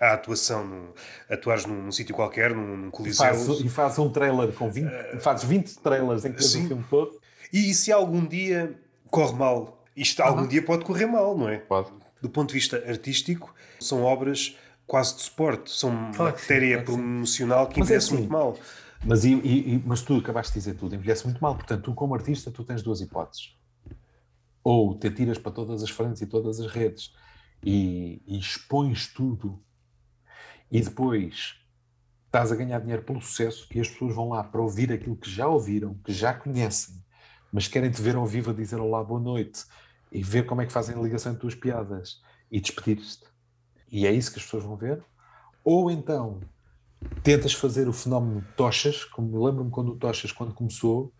a 0.00 0.14
atuação, 0.14 0.66
no, 0.66 0.94
atuares 1.30 1.64
num, 1.64 1.82
num 1.82 1.92
sítio 1.92 2.14
qualquer, 2.14 2.54
num, 2.54 2.76
num 2.76 2.90
coliseu. 2.90 3.24
E 3.64 3.68
faz 3.68 3.98
um 3.98 4.10
trailer 4.10 4.52
com 4.52 4.70
20, 4.70 4.86
uh, 4.86 5.20
fazes 5.20 5.44
20 5.44 5.78
trailers 5.78 6.24
em 6.24 6.32
que 6.32 6.40
o 6.42 6.48
filme 6.48 6.84
todo. 6.90 7.18
E, 7.52 7.70
e 7.70 7.74
se 7.74 7.92
algum 7.92 8.26
dia 8.26 8.78
corre 9.10 9.34
mal, 9.34 9.83
isto 9.96 10.20
algum 10.22 10.46
dia 10.46 10.64
pode 10.64 10.84
correr 10.84 11.06
mal, 11.06 11.36
não 11.36 11.48
é? 11.48 11.58
Pode. 11.58 11.90
Do 12.20 12.28
ponto 12.28 12.48
de 12.48 12.54
vista 12.54 12.76
artístico, 12.88 13.54
são 13.80 14.02
obras 14.02 14.56
quase 14.86 15.16
de 15.16 15.22
suporte, 15.22 15.70
são 15.70 16.12
claro 16.12 16.32
matéria 16.32 16.78
sim, 16.78 16.84
promocional 16.84 17.68
que 17.68 17.80
envelhece 17.80 18.06
é 18.06 18.08
assim, 18.08 18.16
muito 18.16 18.32
mal. 18.32 18.58
Mas, 19.04 19.24
e, 19.24 19.34
e, 19.34 19.82
mas 19.84 20.02
tu 20.02 20.16
acabaste 20.16 20.52
de 20.52 20.58
dizer 20.60 20.74
tudo, 20.74 20.94
envelhece 20.94 21.24
muito 21.24 21.40
mal. 21.40 21.54
Portanto, 21.54 21.82
tu 21.82 21.94
como 21.94 22.14
artista, 22.14 22.50
tu 22.50 22.64
tens 22.64 22.82
duas 22.82 23.00
hipóteses. 23.00 23.54
Ou 24.62 24.98
te 24.98 25.10
tiras 25.10 25.38
para 25.38 25.52
todas 25.52 25.82
as 25.82 25.90
frentes 25.90 26.22
e 26.22 26.26
todas 26.26 26.58
as 26.58 26.70
redes 26.72 27.12
e, 27.62 28.22
e 28.26 28.38
expões 28.38 29.08
tudo 29.08 29.62
e 30.70 30.80
depois 30.80 31.56
estás 32.26 32.50
a 32.50 32.56
ganhar 32.56 32.80
dinheiro 32.80 33.02
pelo 33.02 33.20
sucesso 33.20 33.66
e 33.74 33.80
as 33.80 33.88
pessoas 33.88 34.14
vão 34.14 34.30
lá 34.30 34.42
para 34.42 34.60
ouvir 34.60 34.90
aquilo 34.90 35.16
que 35.16 35.30
já 35.30 35.46
ouviram, 35.46 35.94
que 36.04 36.12
já 36.12 36.34
conhecem, 36.34 36.94
mas 37.52 37.68
querem 37.68 37.90
te 37.90 38.02
ver 38.02 38.16
ao 38.16 38.26
vivo 38.26 38.50
a 38.50 38.54
dizer 38.54 38.80
olá, 38.80 39.04
boa 39.04 39.20
noite 39.20 39.64
e 40.14 40.22
ver 40.22 40.46
como 40.46 40.62
é 40.62 40.66
que 40.66 40.72
fazem 40.72 40.96
a 40.96 41.00
ligação 41.00 41.32
entre 41.32 41.40
tuas 41.40 41.56
piadas 41.56 42.22
e 42.50 42.60
despedir-te. 42.60 43.24
E 43.90 44.06
é 44.06 44.12
isso 44.12 44.30
que 44.30 44.38
as 44.38 44.44
pessoas 44.44 44.62
vão 44.62 44.76
ver. 44.76 45.02
Ou 45.64 45.90
então 45.90 46.40
tentas 47.22 47.52
fazer 47.52 47.88
o 47.88 47.92
fenómeno 47.92 48.40
de 48.40 48.52
Tochas, 48.52 49.04
como 49.04 49.44
lembro-me 49.44 49.70
quando 49.70 49.92
o 49.92 49.96
Tochas, 49.96 50.30
quando 50.30 50.54
começou, 50.54 51.12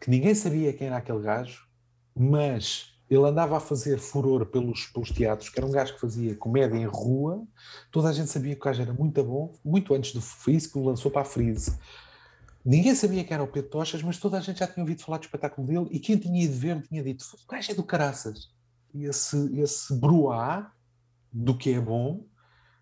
que 0.00 0.08
ninguém 0.08 0.34
sabia 0.34 0.72
quem 0.72 0.86
era 0.86 0.98
aquele 0.98 1.20
gajo, 1.20 1.66
mas 2.14 2.94
ele 3.10 3.24
andava 3.24 3.56
a 3.56 3.60
fazer 3.60 3.98
furor 3.98 4.46
pelos, 4.46 4.86
pelos 4.86 5.10
teatros, 5.10 5.48
que 5.48 5.58
era 5.58 5.66
um 5.66 5.70
gajo 5.70 5.94
que 5.94 6.00
fazia 6.00 6.34
comédia 6.36 6.76
em 6.76 6.86
rua, 6.86 7.44
toda 7.90 8.08
a 8.08 8.12
gente 8.12 8.30
sabia 8.30 8.54
que 8.54 8.60
o 8.60 8.64
gajo 8.64 8.82
era 8.82 8.92
muito 8.92 9.22
bom, 9.24 9.52
muito 9.64 9.92
antes 9.92 10.12
do 10.12 10.20
Freeze, 10.20 10.70
que 10.70 10.78
o 10.78 10.84
lançou 10.84 11.10
para 11.10 11.22
a 11.22 11.24
Freeze. 11.24 11.78
Ninguém 12.68 12.96
sabia 12.96 13.22
que 13.22 13.32
era 13.32 13.44
o 13.44 13.46
Pedro 13.46 13.70
Tochas, 13.70 14.02
mas 14.02 14.18
toda 14.18 14.36
a 14.36 14.40
gente 14.40 14.58
já 14.58 14.66
tinha 14.66 14.82
ouvido 14.82 15.00
falar 15.00 15.18
do 15.18 15.24
espetáculo 15.24 15.68
dele, 15.68 15.86
e 15.92 16.00
quem 16.00 16.16
tinha 16.16 16.42
ido 16.42 16.54
ver 16.54 16.82
tinha 16.82 17.00
dito, 17.00 17.24
o 17.24 17.46
gajo 17.48 17.70
é 17.70 17.74
do 17.76 17.84
caraças. 17.84 18.50
E 18.92 19.04
esse, 19.04 19.56
esse 19.60 19.94
bruá 19.94 20.72
do 21.32 21.56
que 21.56 21.72
é 21.72 21.80
bom 21.80 22.26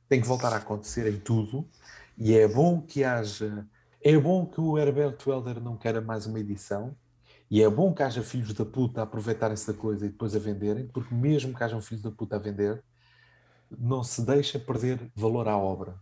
tem 0.09 0.23
que 0.23 0.27
voltar 0.27 0.55
a 0.55 0.56
acontecer 0.56 1.12
em 1.12 1.20
tudo, 1.20 1.69
e 2.16 2.35
é 2.35 2.48
bom 2.48 2.81
que 2.81 3.05
haja... 3.05 3.69
É 4.01 4.16
bom 4.19 4.47
que 4.47 4.59
o 4.59 4.78
Herberto 4.78 5.31
Helder 5.31 5.61
não 5.61 5.77
queira 5.77 6.01
mais 6.01 6.24
uma 6.24 6.40
edição, 6.40 6.97
e 7.51 7.62
é 7.62 7.69
bom 7.69 7.93
que 7.93 8.02
haja 8.02 8.23
filhos 8.23 8.55
da 8.55 8.65
puta 8.65 9.01
a 9.01 9.05
aproveitarem-se 9.05 9.66
da 9.66 9.74
coisa 9.74 10.06
e 10.06 10.09
depois 10.09 10.35
a 10.35 10.39
venderem, 10.39 10.86
porque 10.86 11.15
mesmo 11.15 11.55
que 11.55 11.62
haja 11.62 11.77
um 11.77 11.82
filho 11.82 12.01
da 12.01 12.11
puta 12.11 12.36
a 12.36 12.39
vender, 12.39 12.82
não 13.70 14.02
se 14.02 14.24
deixa 14.24 14.59
perder 14.59 15.11
valor 15.15 15.47
à 15.47 15.59
obra. 15.59 15.94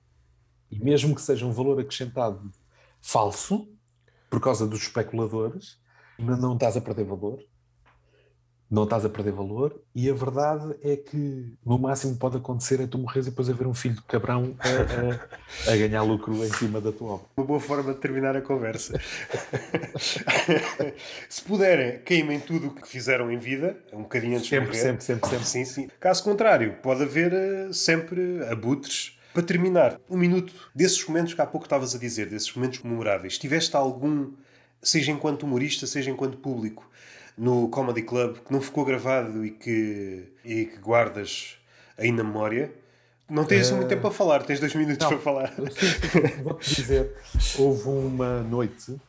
E 0.71 0.79
mesmo 0.79 1.17
que 1.17 1.21
seja 1.21 1.45
um 1.45 1.53
valor 1.53 1.81
acrescentado 1.81 2.49
falso, 3.01 3.69
por 4.33 4.41
causa 4.41 4.67
dos 4.67 4.81
especuladores, 4.81 5.79
não 6.19 6.55
estás 6.55 6.75
a 6.75 6.81
perder 6.81 7.05
valor 7.05 7.39
não 8.73 8.85
estás 8.85 9.05
a 9.05 9.11
perder 9.11 9.33
valor 9.35 9.79
e 9.95 10.09
a 10.09 10.15
verdade 10.15 10.75
é 10.83 10.97
que 10.97 11.55
no 11.63 11.79
máximo 11.79 12.17
pode 12.17 12.39
acontecer 12.39 12.81
é 12.81 12.87
tu 12.87 12.97
morreres 12.97 13.27
e 13.27 13.31
depois 13.31 13.51
haver 13.51 13.67
um 13.67 13.75
filho 13.75 13.97
de 13.97 14.03
cabrão 14.05 14.57
a, 14.59 15.69
a, 15.69 15.75
a, 15.75 15.77
ganhar 15.77 16.01
lucro 16.01 16.43
em 16.43 16.51
cima 16.55 16.81
da 16.81 16.91
tua 16.91 17.11
obra. 17.11 17.27
Uma 17.37 17.47
boa 17.47 17.61
forma 17.61 17.93
de 17.93 18.01
terminar 18.01 18.35
a 18.35 18.41
conversa. 18.41 18.99
Se 21.29 21.43
puderem, 21.43 21.99
queimem 21.99 22.41
tudo 22.41 22.69
o 22.69 22.75
que 22.75 22.89
fizeram 22.89 23.31
em 23.31 23.37
vida, 23.37 23.77
um 23.93 24.05
bocadinho 24.05 24.39
antes 24.39 24.49
sempre, 24.49 24.71
de 24.71 24.79
morrer. 24.79 24.83
Sempre, 24.83 25.05
sempre, 25.05 25.29
sempre. 25.29 25.47
Sim, 25.47 25.65
sim. 25.67 25.91
Caso 26.01 26.25
contrário, 26.25 26.79
pode 26.83 27.03
haver 27.03 27.35
uh, 27.35 27.75
sempre 27.75 28.43
abutres. 28.47 29.19
Para 29.33 29.43
terminar, 29.43 29.99
um 30.11 30.17
minuto 30.17 30.53
desses 30.75 31.05
momentos 31.07 31.33
que 31.33 31.41
há 31.41 31.47
pouco 31.47 31.67
estavas 31.67 31.95
a 31.95 31.99
dizer, 31.99 32.29
desses 32.29 32.53
momentos 32.55 32.83
memoráveis. 32.83 33.39
Tiveste 33.39 33.75
algum, 33.75 34.33
seja 34.83 35.11
enquanto 35.11 35.45
humorista, 35.45 35.87
seja 35.87 36.11
enquanto 36.11 36.37
público, 36.37 36.89
no 37.37 37.69
Comedy 37.69 38.03
Club 38.03 38.39
que 38.45 38.53
não 38.53 38.61
ficou 38.61 38.85
gravado 38.85 39.45
e 39.45 39.51
que, 39.51 40.33
e 40.45 40.67
que 40.67 40.79
guardas 40.79 41.57
aí 41.97 42.13
na 42.13 42.23
memória? 42.23 42.73
Não 43.29 43.45
tens 43.45 43.71
uh, 43.71 43.77
muito 43.77 43.89
tempo 43.89 44.03
para 44.03 44.11
falar, 44.11 44.43
tens 44.43 44.61
dois 44.61 44.75
minutos 44.75 44.99
não, 44.99 45.09
para 45.09 45.19
falar. 45.19 45.55
Vou-te 46.45 46.75
dizer, 46.75 47.15
houve 47.59 47.89
uma 47.89 48.43
noite 48.43 48.93
uh, 48.93 49.01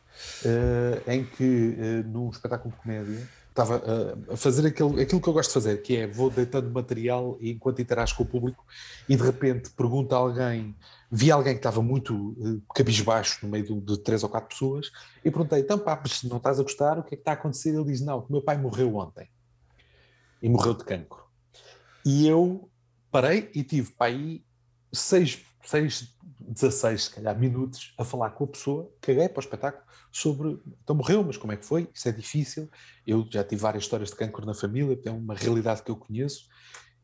em 1.10 1.24
que, 1.24 1.76
uh, 1.78 2.08
num 2.08 2.30
espetáculo 2.30 2.72
de 2.72 2.80
comédia, 2.80 3.28
estava 3.54 3.80
a 4.32 4.36
fazer 4.36 4.66
aquilo, 4.66 5.00
aquilo 5.00 5.20
que 5.20 5.28
eu 5.28 5.32
gosto 5.32 5.50
de 5.50 5.54
fazer, 5.54 5.80
que 5.80 5.96
é 5.96 6.06
vou 6.08 6.28
deitando 6.28 6.68
material 6.72 7.38
e 7.40 7.52
enquanto 7.52 7.80
interajo 7.80 8.16
com 8.16 8.24
o 8.24 8.26
público 8.26 8.66
e 9.08 9.14
de 9.14 9.22
repente 9.22 9.70
pergunta 9.70 10.16
a 10.16 10.18
alguém 10.18 10.74
vi 11.10 11.30
alguém 11.30 11.52
que 11.52 11.60
estava 11.60 11.80
muito 11.80 12.12
uh, 12.12 12.60
cabisbaixo 12.74 13.38
no 13.44 13.52
meio 13.52 13.64
de, 13.64 13.80
de, 13.80 13.98
três 13.98 14.24
ou 14.24 14.28
quatro 14.28 14.48
pessoas 14.48 14.90
e 15.24 15.30
perguntei, 15.30 15.60
então 15.60 15.78
pá, 15.78 16.02
se 16.04 16.28
não 16.28 16.38
estás 16.38 16.58
a 16.58 16.64
gostar, 16.64 16.98
o 16.98 17.04
que 17.04 17.14
é 17.14 17.16
que 17.16 17.20
está 17.20 17.30
a 17.30 17.34
acontecer? 17.34 17.72
Ele 17.72 17.84
diz, 17.84 18.00
não, 18.00 18.20
que 18.20 18.32
meu 18.32 18.42
pai 18.42 18.58
morreu 18.58 18.96
ontem. 18.96 19.28
e 20.42 20.48
morreu 20.48 20.74
de 20.74 20.82
cancro. 20.82 21.22
E 22.04 22.26
eu 22.26 22.68
parei 23.12 23.48
e 23.54 23.62
tive 23.62 23.92
para 23.92 24.08
aí 24.08 24.44
seis, 24.92 25.40
seis 25.64 26.12
16, 26.48 27.04
se 27.04 27.10
calhar, 27.10 27.38
minutos 27.38 27.94
a 27.98 28.04
falar 28.04 28.30
com 28.30 28.44
a 28.44 28.46
pessoa, 28.48 28.90
caguei 29.00 29.28
para 29.28 29.40
o 29.40 29.44
espetáculo, 29.44 29.84
sobre. 30.12 30.60
Então 30.82 30.94
morreu, 30.94 31.24
mas 31.24 31.36
como 31.36 31.52
é 31.52 31.56
que 31.56 31.64
foi? 31.64 31.88
Isso 31.92 32.08
é 32.08 32.12
difícil. 32.12 32.70
Eu 33.06 33.26
já 33.30 33.42
tive 33.42 33.60
várias 33.60 33.84
histórias 33.84 34.10
de 34.10 34.16
cancro 34.16 34.46
na 34.46 34.54
família, 34.54 34.98
é 35.04 35.10
uma 35.10 35.34
realidade 35.34 35.82
que 35.82 35.90
eu 35.90 35.96
conheço. 35.96 36.46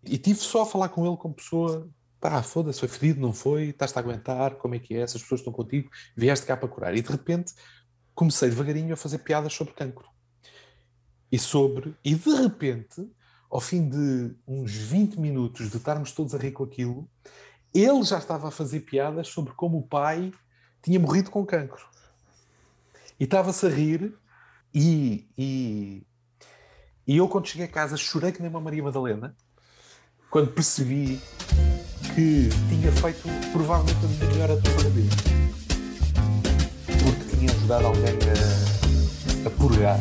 E 0.04 0.16
tive 0.16 0.38
só 0.38 0.62
a 0.62 0.66
falar 0.66 0.88
com 0.90 1.06
ele 1.06 1.16
como 1.16 1.34
pessoa. 1.34 1.88
Pá, 2.20 2.42
foda-se, 2.42 2.78
foi 2.78 2.88
fedido, 2.88 3.20
não 3.20 3.32
foi? 3.32 3.70
Estás-te 3.70 3.96
a 3.96 4.00
aguentar? 4.00 4.56
Como 4.56 4.74
é 4.74 4.78
que 4.78 4.94
é? 4.94 5.00
Essas 5.00 5.22
pessoas 5.22 5.40
estão 5.40 5.52
contigo? 5.52 5.90
Vieste 6.14 6.46
cá 6.46 6.56
para 6.56 6.68
curar. 6.68 6.94
E 6.94 7.00
de 7.00 7.10
repente 7.10 7.54
comecei 8.14 8.50
devagarinho 8.50 8.92
a 8.92 8.96
fazer 8.96 9.18
piadas 9.18 9.54
sobre 9.54 9.72
cancro. 9.72 10.06
E 11.32 11.38
sobre. 11.38 11.96
E 12.04 12.14
de 12.14 12.30
repente, 12.30 13.08
ao 13.50 13.60
fim 13.60 13.88
de 13.88 14.34
uns 14.46 14.72
20 14.72 15.18
minutos 15.18 15.70
de 15.70 15.76
estarmos 15.76 16.12
todos 16.12 16.34
a 16.34 16.38
rir 16.38 16.52
com 16.52 16.64
aquilo, 16.64 17.08
ele 17.74 18.02
já 18.02 18.18
estava 18.18 18.48
a 18.48 18.51
fazer 18.51 18.80
piadas 18.80 19.28
sobre 19.28 19.52
como 19.52 19.78
o 19.78 19.82
pai 19.82 20.32
tinha 20.82 20.98
morrido 20.98 21.30
com 21.30 21.44
cancro. 21.47 21.84
E 23.18 23.24
estava-se 23.24 23.66
a 23.66 23.68
rir, 23.68 24.14
e, 24.74 25.28
e, 25.36 26.06
e 27.06 27.16
eu, 27.16 27.28
quando 27.28 27.48
cheguei 27.48 27.66
a 27.66 27.70
casa, 27.70 27.97
chorei 27.97 28.32
que 28.32 28.40
nem 28.40 28.51
uma 28.51 28.60
Maria 28.60 28.82
Madalena, 28.82 29.36
quando 30.30 30.52
percebi 30.52 31.20
que 32.14 32.48
tinha 32.68 32.92
feito 32.92 33.28
provavelmente 33.52 34.05
a 34.05 34.09
minha 34.09 34.26
melhor 34.26 34.51
atuação 34.51 34.90
dele 34.90 35.02
vida. 35.02 35.16
Porque 37.05 37.36
tinha 37.36 37.51
ajudado 37.52 37.86
alguém 37.86 38.05
a, 38.05 39.47
a 39.47 39.51
purgar. 39.51 40.01